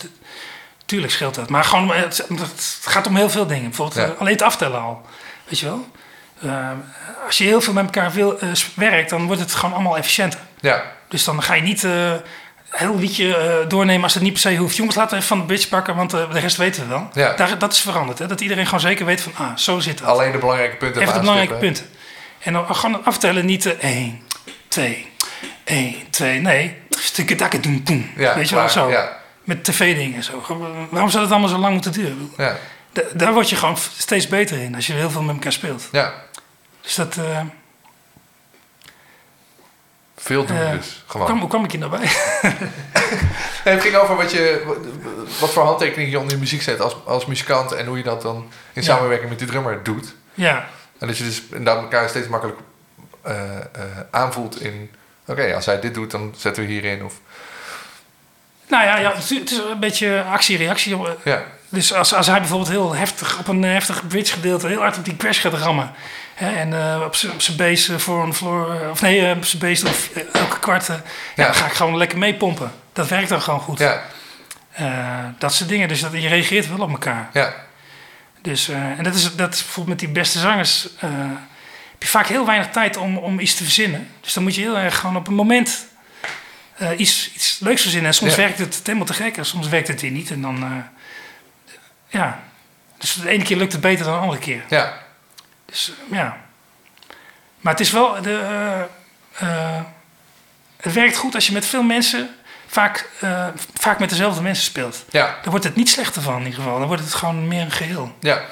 tuurlijk 0.92 1.12
scheelt 1.12 1.34
dat. 1.34 1.48
Maar 1.48 1.64
gewoon, 1.64 1.92
het, 1.92 2.24
het 2.28 2.78
gaat 2.80 3.06
om 3.06 3.16
heel 3.16 3.30
veel 3.30 3.46
dingen. 3.46 3.62
Bijvoorbeeld 3.68 3.98
Ja. 3.98 4.12
eh, 4.12 4.20
alleen 4.20 4.32
het 4.32 4.42
aftellen 4.42 4.80
al. 4.80 5.02
Weet 5.48 5.58
je 5.58 5.66
wel? 5.66 5.86
Eh, 6.42 6.70
als 7.26 7.38
je 7.38 7.44
heel 7.44 7.60
veel 7.60 7.72
met 7.72 7.84
elkaar 7.84 8.12
wil, 8.12 8.38
eh, 8.38 8.48
werkt, 8.74 9.10
dan 9.10 9.26
wordt 9.26 9.40
het 9.40 9.54
gewoon 9.54 9.74
allemaal 9.74 9.96
efficiënter. 9.96 10.40
Ja, 10.60 10.82
Dus 11.08 11.24
dan 11.24 11.42
ga 11.42 11.54
je 11.54 11.62
niet 11.62 11.82
een 11.82 12.20
heel 12.70 12.98
liedje 12.98 13.64
doornemen 13.68 14.02
als 14.02 14.14
het 14.14 14.22
niet 14.22 14.32
per 14.32 14.40
se 14.40 14.56
hoeft. 14.56 14.76
Jongens, 14.76 14.96
laten 14.96 15.10
we 15.10 15.16
even 15.16 15.28
van 15.28 15.38
de 15.38 15.44
bridge 15.44 15.68
pakken, 15.68 15.94
want 15.96 16.10
de 16.10 16.26
rest 16.32 16.56
weten 16.56 16.82
we 16.82 16.88
wel. 16.88 17.08
Ja. 17.12 17.32
Daar, 17.36 17.58
dat 17.58 17.72
is 17.72 17.80
veranderd. 17.80 18.18
Hè? 18.18 18.26
Dat 18.26 18.40
iedereen 18.40 18.64
gewoon 18.64 18.80
zeker 18.80 19.06
weet 19.06 19.20
van, 19.20 19.32
ah, 19.36 19.56
zo 19.56 19.80
zit 19.80 19.98
het. 19.98 20.08
alleen 20.08 20.32
de 20.32 20.38
belangrijke 20.38 20.76
punten 20.76 21.02
Even 21.02 21.14
de 21.14 21.20
belangrijke 21.20 21.54
punten. 21.54 21.86
En 22.38 22.52
dan 22.52 22.74
gewoon 22.74 23.04
aftellen, 23.04 23.44
niet 23.46 23.66
eh 23.78 23.90
1, 23.96 24.20
2, 24.68 25.10
1, 25.64 25.94
2, 26.10 26.40
nee. 26.40 26.76
Stukken 26.88 27.36
dakken 27.36 27.60
doen, 27.62 27.80
doen. 27.84 28.10
Ja, 28.16 28.34
Weet 28.34 28.48
je 28.48 28.54
wel, 28.54 28.68
zo. 28.68 28.90
Ja, 28.90 29.20
Met 29.44 29.64
tv-dingen 29.64 30.16
en 30.16 30.22
zo. 30.24 30.42
Waarom 30.90 31.10
zou 31.10 31.22
het 31.22 31.32
allemaal 31.32 31.48
zo 31.48 31.58
lang 31.58 31.72
moeten 31.72 31.92
duren? 31.92 32.32
ja, 32.36 32.56
Da- 32.92 33.02
daar 33.14 33.32
word 33.32 33.50
je 33.50 33.56
gewoon 33.56 33.76
steeds 33.76 34.28
beter 34.28 34.58
in 34.58 34.74
als 34.74 34.86
je 34.86 34.92
heel 34.92 35.10
veel 35.10 35.22
met 35.22 35.34
elkaar 35.34 35.52
speelt. 35.52 35.88
ja. 35.92 36.14
Dus 36.80 36.94
dat... 36.94 37.16
eh, 37.16 37.40
Veel 40.16 40.44
doen 40.46 40.56
eh, 40.56 40.70
dus. 40.70 40.86
hoe, 40.86 41.10
Gewoon. 41.10 41.26
kwam, 41.26 41.38
hoe 41.40 41.48
kwam 41.48 41.64
ik 41.64 41.70
hier 41.70 41.80
nou 41.80 41.90
bij? 41.98 42.10
Nee, 43.64 43.74
het 43.74 43.82
ging 43.82 43.94
over 43.96 44.16
wat, 44.16 44.30
je, 44.30 44.62
wat 45.40 45.50
voor 45.52 45.64
handtekening 45.64 46.10
je 46.10 46.18
onder 46.18 46.32
je 46.34 46.38
muziek 46.40 46.62
zet 46.62 46.80
als, 46.80 46.96
als 47.04 47.26
muzikant 47.26 47.72
en 47.72 47.86
hoe 47.86 47.96
je 47.96 48.02
dat 48.02 48.22
dan 48.22 48.36
in 48.72 48.82
Ja. 48.82 48.94
samenwerking 48.94 49.28
met 49.28 49.38
die 49.38 49.48
drummer 49.48 49.82
doet. 49.82 50.14
ja, 50.34 50.68
En 50.98 51.06
dat 51.06 51.18
je 51.18 51.24
dus 51.24 51.42
inderdaad 51.42 51.82
elkaar 51.82 52.08
steeds 52.08 52.28
makkelijk 52.28 52.58
eh, 53.22 53.56
eh, 53.58 53.62
aanvoelt 54.10 54.60
in... 54.60 54.90
Oké, 55.26 55.54
als 55.54 55.66
hij 55.66 55.80
dit 55.80 55.94
doet, 55.94 56.10
dan 56.10 56.34
zetten 56.36 56.64
we 56.66 56.70
hierin. 56.70 57.04
Of, 57.04 57.14
nou 58.72 58.84
ja, 58.84 58.98
ja 58.98 59.12
het 59.14 59.30
is- 59.30 59.58
een 59.70 59.78
beetje 59.80 60.22
actie-reactie. 60.32 60.96
ja, 61.24 61.42
Dus 61.68 61.92
als, 61.94 62.14
als 62.14 62.26
hij 62.26 62.38
bijvoorbeeld 62.38 62.70
heel 62.70 62.94
heftig 62.94 63.38
op 63.38 63.48
een 63.48 63.62
heftig 63.62 64.06
bridge 64.06 64.32
gedeelte 64.32 64.66
heel 64.66 64.80
hard 64.80 64.96
op 64.96 65.04
die 65.04 65.16
crash 65.16 65.40
gaat 65.40 65.52
rammen. 65.54 65.90
Hè, 66.34 66.50
en 66.56 66.72
eh, 66.72 67.02
op 67.04 67.14
zijn 67.14 67.32
op 67.32 67.42
zijn 67.42 67.56
base 67.56 67.98
voor 67.98 68.22
een 68.22 68.34
floor, 68.34 68.74
eh, 68.80 68.90
of 68.90 69.00
nee, 69.00 69.26
eh, 69.30 69.36
op 69.36 69.44
zijn 69.44 69.62
base 69.62 69.86
of 69.88 70.08
eh, 70.14 70.22
elke 70.40 70.58
kwart, 70.58 70.88
eh, 70.88 70.94
ja. 70.96 71.02
Ja. 71.36 71.44
dan 71.44 71.54
ga 71.54 71.66
ik 71.66 71.72
gewoon 71.72 71.96
lekker 71.96 72.18
meepompen. 72.18 72.72
Dat 72.92 73.08
werkt 73.08 73.28
dan 73.28 73.42
gewoon 73.42 73.60
goed. 73.60 73.78
ja, 73.78 74.02
Eh, 74.72 74.86
dat 75.38 75.54
soort 75.54 75.68
dingen, 75.68 75.88
dus 75.88 76.00
dat, 76.00 76.12
je 76.12 76.28
reageert 76.28 76.68
wel 76.68 76.78
op 76.80 76.90
elkaar. 76.90 77.28
ja, 77.32 77.52
Dus, 78.42 78.68
eh, 78.68 78.76
en 78.76 79.04
dat 79.04 79.14
is, 79.14 79.34
dat 79.36 79.54
is 79.54 79.60
bijvoorbeeld 79.62 79.88
met 79.88 79.98
die 79.98 80.08
beste 80.20 80.38
zangers, 80.38 80.88
eh, 80.98 81.10
heb 81.92 82.02
je 82.02 82.08
vaak 82.08 82.26
heel 82.26 82.46
weinig 82.46 82.68
tijd 82.68 82.96
om, 82.96 83.16
om 83.16 83.38
iets 83.40 83.54
te 83.54 83.62
verzinnen. 83.62 84.08
Dus 84.20 84.32
dan 84.32 84.42
moet 84.42 84.54
je 84.54 84.60
heel 84.60 84.76
erg 84.78 84.98
gewoon 84.98 85.16
op 85.16 85.28
een 85.28 85.34
moment 85.34 85.86
eh, 86.82 86.98
iets, 86.98 87.30
iets 87.34 87.58
leuks 87.60 87.82
verzinnen. 87.82 88.08
En 88.08 88.14
soms 88.16 88.30
Ja. 88.30 88.36
werkt 88.36 88.58
het 88.58 88.80
helemaal 88.84 89.06
te 89.06 89.14
gek 89.14 89.36
en 89.36 89.46
soms 89.46 89.68
werkt 89.68 89.88
het 89.88 90.00
weer 90.00 90.10
niet. 90.10 90.30
En 90.30 90.42
dan, 90.42 90.62
eh, 90.62 90.70
ja. 92.08 92.42
Dus 92.98 93.14
de 93.14 93.28
ene 93.28 93.44
keer 93.44 93.56
lukt 93.56 93.72
het 93.72 93.80
beter 93.80 94.04
dan 94.04 94.14
de 94.14 94.20
andere 94.20 94.40
keer. 94.40 94.62
ja, 94.68 94.98
Dus 95.64 95.92
eh, 96.10 96.16
ja. 96.18 96.36
Maar 97.60 97.72
het 97.72 97.80
is 97.82 97.90
wel, 97.90 98.22
de, 98.22 98.86
het 100.76 100.92
werkt 100.92 101.16
goed 101.16 101.34
als 101.34 101.46
je 101.46 101.52
met 101.52 101.66
veel 101.66 101.82
mensen, 101.82 102.30
vaak, 102.66 103.08
vaak 103.74 103.98
met 103.98 104.08
dezelfde 104.10 104.42
mensen 104.42 104.64
speelt. 104.64 105.04
ja, 105.10 105.38
Dan 105.42 105.50
wordt 105.50 105.64
het 105.64 105.74
niet 105.76 105.90
slechter 105.90 106.22
van 106.22 106.34
in 106.38 106.44
ieder 106.46 106.54
geval. 106.62 106.78
Dan 106.78 106.86
wordt 106.88 107.02
het 107.02 107.14
gewoon 107.14 107.48
meer 107.48 107.62
een 107.62 107.70
geheel. 107.72 108.16
ja. 108.20 108.42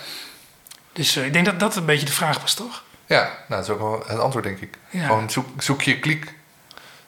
Dus 0.92 1.16
ik 1.16 1.32
denk 1.32 1.44
dat 1.44 1.60
dat 1.60 1.76
een 1.76 1.84
beetje 1.84 2.06
de 2.06 2.12
vraag 2.12 2.40
was, 2.40 2.54
toch? 2.54 2.82
Ja, 3.06 3.20
nou, 3.22 3.32
dat 3.48 3.62
is 3.62 3.68
ook 3.68 3.78
wel 3.78 4.04
het 4.06 4.18
antwoord, 4.18 4.44
denk 4.44 4.60
ik. 4.60 4.74
Ja. 4.90 5.06
Gewoon 5.06 5.30
zoek, 5.30 5.62
zoek 5.62 5.82
je 5.82 5.98
kliek. 5.98 6.34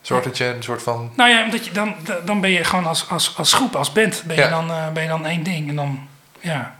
Zorg 0.03 0.25
dat 0.25 0.37
je 0.37 0.45
een 0.45 0.63
soort 0.63 0.83
van... 0.83 1.13
Nou 1.17 1.31
ja, 1.31 1.45
omdat 1.45 1.65
je 1.65 1.73
dan, 1.73 1.95
dan 2.25 2.41
ben 2.41 2.51
je 2.51 2.65
gewoon 2.65 2.87
als, 2.87 3.09
als, 3.09 3.35
als 3.37 3.53
groep, 3.53 3.77
als 3.77 3.93
band, 3.93 4.23
ben 4.27 4.37
je, 4.37 4.49
dan, 4.49 4.71
eh, 4.71 4.89
ben 4.93 5.03
je 5.03 5.09
dan 5.09 5.27
één 5.27 5.43
ding. 5.43 5.69
En 5.69 5.77
dan, 5.77 6.09
ja. 6.41 6.75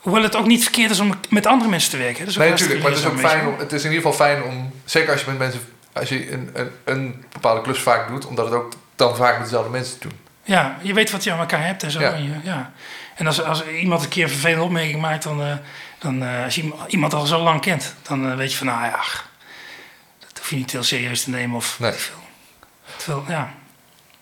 hoewel 0.00 0.22
het 0.22 0.36
ook 0.36 0.46
niet 0.46 0.62
verkeerd 0.62 0.90
is 0.90 1.00
om 1.00 1.14
met 1.28 1.46
andere 1.46 1.70
mensen 1.70 1.90
te 1.90 1.96
werken. 1.96 2.26
Nee, 2.38 2.50
natuurlijk. 2.50 2.82
Maar 2.82 2.90
het 2.90 3.00
is 3.00 3.06
ook 3.06 3.18
fijn 3.18 3.46
om, 3.46 3.58
het 3.58 3.72
is 3.72 3.84
in 3.84 3.90
ieder 3.92 4.04
geval 4.10 4.26
fijn 4.26 4.42
om, 4.42 4.72
zeker 4.84 5.12
als 5.12 5.20
je 5.20 5.26
met 5.30 5.38
mensen, 5.38 5.60
als 5.92 6.08
je 6.08 6.32
een, 6.32 6.50
een, 6.52 6.70
een 6.84 7.24
bepaalde 7.32 7.60
klus 7.62 7.78
vaak 7.78 8.08
doet, 8.08 8.26
omdat 8.26 8.44
het 8.44 8.54
ook 8.54 8.72
dan 8.96 9.16
vaak 9.16 9.34
met 9.34 9.44
dezelfde 9.44 9.70
mensen 9.70 9.98
te 9.98 10.08
doen. 10.08 10.18
Ja, 10.42 10.76
je 10.82 10.94
weet 10.94 11.10
wat 11.10 11.24
je 11.24 11.32
aan 11.32 11.38
elkaar 11.38 11.66
hebt 11.66 11.82
en 11.82 11.90
zo. 11.90 12.00
Ja. 12.00 12.12
En, 12.12 12.22
je- 12.22 12.40
ja. 12.42 12.72
en 13.14 13.26
als, 13.26 13.42
als 13.42 13.66
iemand 13.66 14.02
een 14.02 14.08
keer 14.08 14.22
een 14.24 14.30
vervelende 14.30 14.64
opmerking 14.64 15.00
maakt, 15.00 15.22
dan, 15.22 15.42
eh, 15.42 15.52
dan 15.98 16.22
eh, 16.22 16.44
als 16.44 16.54
je 16.54 16.72
iemand- 16.86 17.14
al 17.14 17.26
zo 17.26 17.42
lang 17.42 17.60
kent, 17.60 17.94
dan 18.02 18.30
eh, 18.30 18.36
weet 18.36 18.50
je 18.50 18.56
van, 18.58 18.66
nou 18.66 18.84
ja, 18.84 18.90
ach, 18.90 19.28
hoef 20.46 20.54
je 20.54 20.60
niet 20.64 20.72
heel 20.72 20.82
serieus 20.82 21.22
te 21.22 21.30
nemen 21.30 21.56
of 21.56 21.78
Nee. 21.80 21.92
veel. 21.92 22.14
Terwijl, 22.96 23.24
ja. 23.28 23.52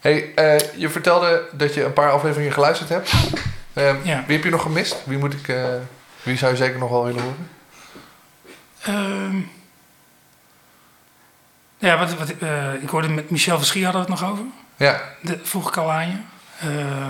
Hey, 0.01 0.35
eh, 0.35 0.59
je 0.77 0.89
vertelde 0.91 1.49
dat 1.53 1.75
je 1.75 1.85
een 1.85 1.93
paar 1.93 2.11
afleveringen 2.11 2.53
geluisterd 2.53 2.89
hebt. 2.89 3.13
Ehm, 3.73 3.97
Ja. 4.03 4.25
Wie 4.27 4.37
heb 4.37 4.45
je 4.45 4.51
nog 4.51 4.63
gemist? 4.63 4.97
Wie, 5.05 5.19
moet 5.19 5.33
ik, 5.33 5.49
eh, 5.49 5.65
wie 6.23 6.37
zou 6.37 6.51
je 6.53 6.57
zeker 6.57 6.79
nog 6.79 6.91
wel 6.91 7.05
willen 7.05 7.23
horen? 7.23 7.49
Ehm, 8.83 9.37
ja, 11.79 11.99
wat, 11.99 12.15
wat, 12.15 12.31
eh, 12.39 12.75
ik 12.83 12.89
hoorde 12.89 13.09
met 13.09 13.31
Michel 13.31 13.59
Verschier 13.59 13.85
hadden 13.85 14.05
we 14.05 14.11
het 14.11 14.21
nog 14.21 14.31
over. 14.31 14.45
Ja, 14.77 15.03
Dat 15.23 15.39
vroeg 15.43 15.69
ik 15.69 15.77
al 15.77 15.93
aan 15.93 16.09
je. 16.09 16.17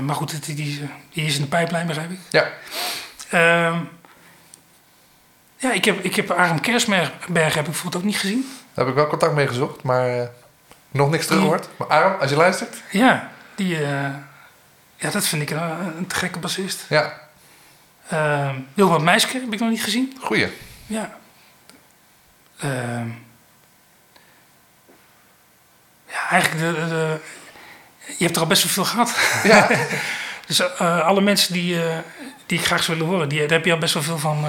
Maar 0.02 0.14
goed, 0.14 0.44
die, 0.46 0.54
die, 0.54 0.88
die 1.12 1.24
is 1.26 1.34
in 1.36 1.42
de 1.42 1.48
pijplijn, 1.48 1.86
begrijp 1.86 2.10
ik. 2.10 2.18
ja. 2.30 2.48
Ehm, 3.30 3.78
ja, 5.56 5.72
ik 5.72 5.84
heb, 5.84 6.04
ik 6.04 6.14
heb 6.14 6.30
Arend 6.30 6.60
Kersberg 6.60 7.10
heb 7.34 7.56
ik 7.56 7.64
bijvoorbeeld 7.64 7.96
ook 7.96 8.02
niet 8.08 8.18
gezien. 8.18 8.50
Daar 8.74 8.84
heb 8.84 8.88
ik 8.88 8.94
wel 8.94 9.06
contact 9.06 9.34
mee 9.34 9.46
gezocht, 9.46 9.82
maar 9.82 10.08
eh, 10.20 10.26
nog 10.90 11.10
niks 11.10 11.26
teruggehoord. 11.26 11.68
Maar 11.76 11.88
Aram, 11.88 12.20
als 12.20 12.30
je 12.30 12.36
luistert. 12.36 12.76
Ja, 12.90 13.30
die, 13.54 13.76
eh, 13.76 14.08
ja 14.96 15.10
dat 15.10 15.26
vind 15.26 15.42
ik 15.42 15.50
een, 15.50 15.62
een 15.96 16.06
te 16.06 16.14
gekke 16.14 16.38
bassist. 16.38 16.84
Ja, 16.88 17.22
Ehm 18.08 18.54
Wilbert 18.74 19.02
Meisker 19.02 19.40
heb 19.40 19.52
ik 19.52 19.60
nog 19.60 19.70
niet 19.70 19.82
gezien. 19.82 20.16
goeie. 20.20 20.48
Ja. 20.86 21.18
Ehm, 22.58 23.08
ja, 26.08 26.28
eigenlijk, 26.30 26.60
de, 26.76 26.88
de, 26.88 27.18
je 28.18 28.24
hebt 28.24 28.36
er 28.36 28.42
al 28.42 28.48
best 28.48 28.62
wel 28.62 28.72
veel 28.72 28.84
gehad. 28.84 29.16
Ja, 29.52 29.68
Dus 30.46 30.60
eh, 30.60 31.00
alle 31.06 31.20
mensen 31.20 31.52
die, 31.52 31.80
die 32.46 32.58
ik 32.58 32.64
graag 32.66 32.82
zou 32.82 32.98
willen 32.98 33.12
horen, 33.12 33.28
die, 33.28 33.38
daar 33.40 33.48
heb 33.48 33.64
je 33.64 33.72
al 33.72 33.78
best 33.78 33.94
wel 33.94 34.02
veel 34.02 34.18
van. 34.18 34.44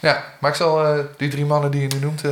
ja. 0.00 0.24
maar 0.40 0.50
ik 0.50 0.56
zal 0.56 1.04
die 1.16 1.28
drie 1.28 1.44
mannen 1.46 1.70
die 1.70 1.80
je 1.80 1.86
nu 1.94 1.98
noemt... 1.98 2.22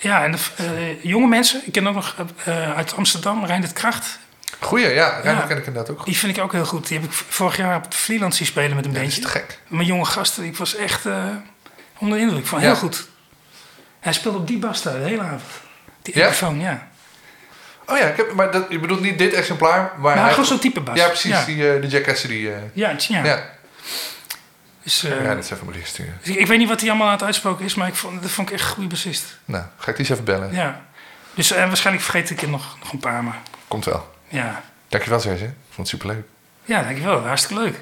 ja, 0.00 0.24
en 0.24 0.32
de, 0.32 0.38
eh, 0.56 1.02
jonge 1.04 1.26
mensen, 1.26 1.60
ik 1.64 1.72
ken 1.72 1.86
ook 1.86 1.94
nog 1.94 2.14
eh, 2.44 2.72
uit 2.76 2.94
Amsterdam, 2.94 3.44
Reindert 3.44 3.72
Kracht. 3.72 4.18
goeie, 4.60 4.88
ja. 4.88 5.20
Ja. 5.24 5.40
ken 5.46 5.56
ik 5.56 5.66
inderdaad 5.66 5.90
ook 5.90 5.96
goed. 5.96 6.06
Die 6.06 6.16
vind 6.18 6.36
ik 6.36 6.42
ook 6.42 6.52
heel 6.52 6.64
goed. 6.64 6.88
Die 6.88 6.98
heb 6.98 7.06
ik 7.08 7.12
vorig 7.12 7.56
jaar 7.56 7.76
op 7.76 7.82
het 7.84 7.94
zien 8.34 8.46
spelen 8.46 8.76
met 8.76 8.84
een 8.84 8.92
Ja, 8.92 8.98
dat 8.98 9.08
is 9.08 9.14
beetje. 9.14 9.32
te 9.32 9.38
gek. 9.38 9.58
Mijn 9.68 9.86
jonge 9.86 10.04
gasten, 10.04 10.44
ik 10.44 10.56
was 10.56 10.76
echt 10.76 11.06
eh, 11.06 11.24
onder 11.98 12.18
de 12.18 12.24
indruk. 12.24 12.46
Van 12.46 12.58
Ja. 12.60 12.64
heel 12.66 12.76
goed. 12.76 13.08
Hij 14.00 14.12
speelde 14.12 14.38
op 14.38 14.46
die 14.46 14.58
bas 14.58 14.82
daar 14.82 14.98
de 14.98 15.04
hele 15.04 15.22
avond. 15.22 15.42
Die 16.02 16.18
Ja? 16.18 16.32
Ja. 16.60 16.88
Oh 17.86 17.98
ja, 17.98 18.04
ik 18.06 18.16
heb, 18.16 18.32
maar 18.34 18.50
dat, 18.50 18.66
je 18.68 18.78
bedoelt 18.78 19.00
niet 19.00 19.18
dit 19.18 19.32
exemplaar, 19.32 19.80
maar... 19.80 20.14
Maar 20.14 20.16
hij- 20.24 20.30
gewoon 20.30 20.44
zo'n 20.44 20.58
type 20.58 20.80
bas. 20.80 20.96
Ja, 20.96 21.06
precies. 21.06 21.44
Die, 21.44 21.56
de 21.56 21.86
Jack 21.86 22.02
Cassidy. 22.02 22.48
ja, 22.72 22.94
ja. 23.24 23.50
Ja. 24.80 24.84
Dus, 24.84 25.02
eh, 25.04 25.24
ja, 25.24 25.34
dat 25.34 25.44
is 25.44 25.50
even 25.50 25.66
bericht 25.66 25.88
sturen. 25.88 26.18
dus 26.20 26.28
ik, 26.34 26.40
ik 26.40 26.46
weet 26.46 26.58
niet 26.58 26.68
wat 26.68 26.80
hij 26.80 26.88
allemaal 26.88 27.06
aan 27.06 27.12
het 27.12 27.22
uitspoken 27.22 27.64
is, 27.64 27.74
maar 27.74 27.88
ik 27.88 27.94
vond, 27.94 28.22
dat 28.22 28.30
vond 28.30 28.48
ik 28.48 28.54
echt 28.54 28.64
een 28.64 28.70
goede 28.74 28.88
bassist. 28.88 29.38
Nou, 29.44 29.64
ga 29.76 29.90
ik 29.90 29.96
die 29.96 29.98
eens 29.98 30.08
even 30.08 30.24
bellen. 30.24 30.54
Ja. 30.54 30.84
Dus 31.34 31.50
eh, 31.50 31.66
waarschijnlijk 31.66 32.04
vergeet 32.04 32.30
ik 32.30 32.42
er 32.42 32.48
nog, 32.48 32.76
nog 32.82 32.92
een 32.92 32.98
paar, 32.98 33.24
maar 33.24 33.38
Komt 33.68 33.84
wel. 33.84 34.10
ja. 34.28 34.62
Dankjewel, 34.88 35.20
Serge. 35.20 35.44
Ik 35.44 35.50
vond 35.70 35.76
het 35.76 35.88
superleuk. 35.88 36.24
Ja, 36.64 36.82
dankjewel. 36.82 37.26
Hartstikke 37.26 37.62
leuk. 37.62 37.80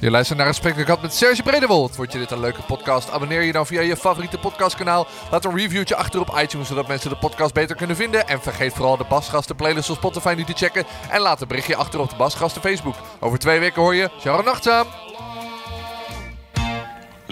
Je 0.00 0.10
luistert 0.10 0.38
naar 0.38 0.46
een 0.46 0.52
gesprek 0.54 0.72
dat 0.74 0.82
ik 0.82 0.88
had 0.88 1.02
met 1.02 1.14
Serge 1.14 1.42
Bredewold. 1.42 1.94
Vond 1.94 2.12
je 2.12 2.18
dit 2.18 2.30
een 2.30 2.40
leuke 2.40 2.62
podcast? 2.62 3.10
Abonneer 3.10 3.42
je 3.42 3.52
dan 3.52 3.66
via 3.66 3.80
je 3.80 3.96
favoriete 3.96 4.38
podcastkanaal. 4.38 5.06
Laat 5.30 5.44
een 5.44 5.56
reviewtje 5.56 5.96
achter 5.96 6.20
op 6.20 6.38
iTunes, 6.38 6.68
zodat 6.68 6.88
mensen 6.88 7.10
de 7.10 7.16
podcast 7.16 7.54
beter 7.54 7.76
kunnen 7.76 7.96
vinden. 7.96 8.28
En 8.28 8.42
vergeet 8.42 8.72
vooral 8.72 8.96
de 8.96 9.04
Basgasten 9.08 9.56
playlist 9.56 9.90
op 9.90 9.96
Spotify 9.96 10.34
niet 10.36 10.46
te 10.46 10.52
checken. 10.52 10.84
En 11.10 11.20
laat 11.20 11.40
een 11.40 11.48
berichtje 11.48 11.76
achter 11.76 12.00
op 12.00 12.10
de 12.10 12.16
Basgasten 12.16 12.62
Facebook. 12.62 12.94
Over 13.18 13.38
twee 13.38 13.58
weken 13.60 13.82
hoor 13.82 13.94
je 13.94 14.10
Sharon 14.20 14.44
Nachtzaam. 14.44 14.86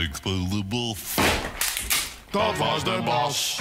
Ik 0.01 0.15
speel 0.15 0.49
de 0.49 0.65
bos. 0.65 0.99
Dat 2.31 2.57
was 2.57 2.85
de 2.85 3.03
bas. 3.05 3.61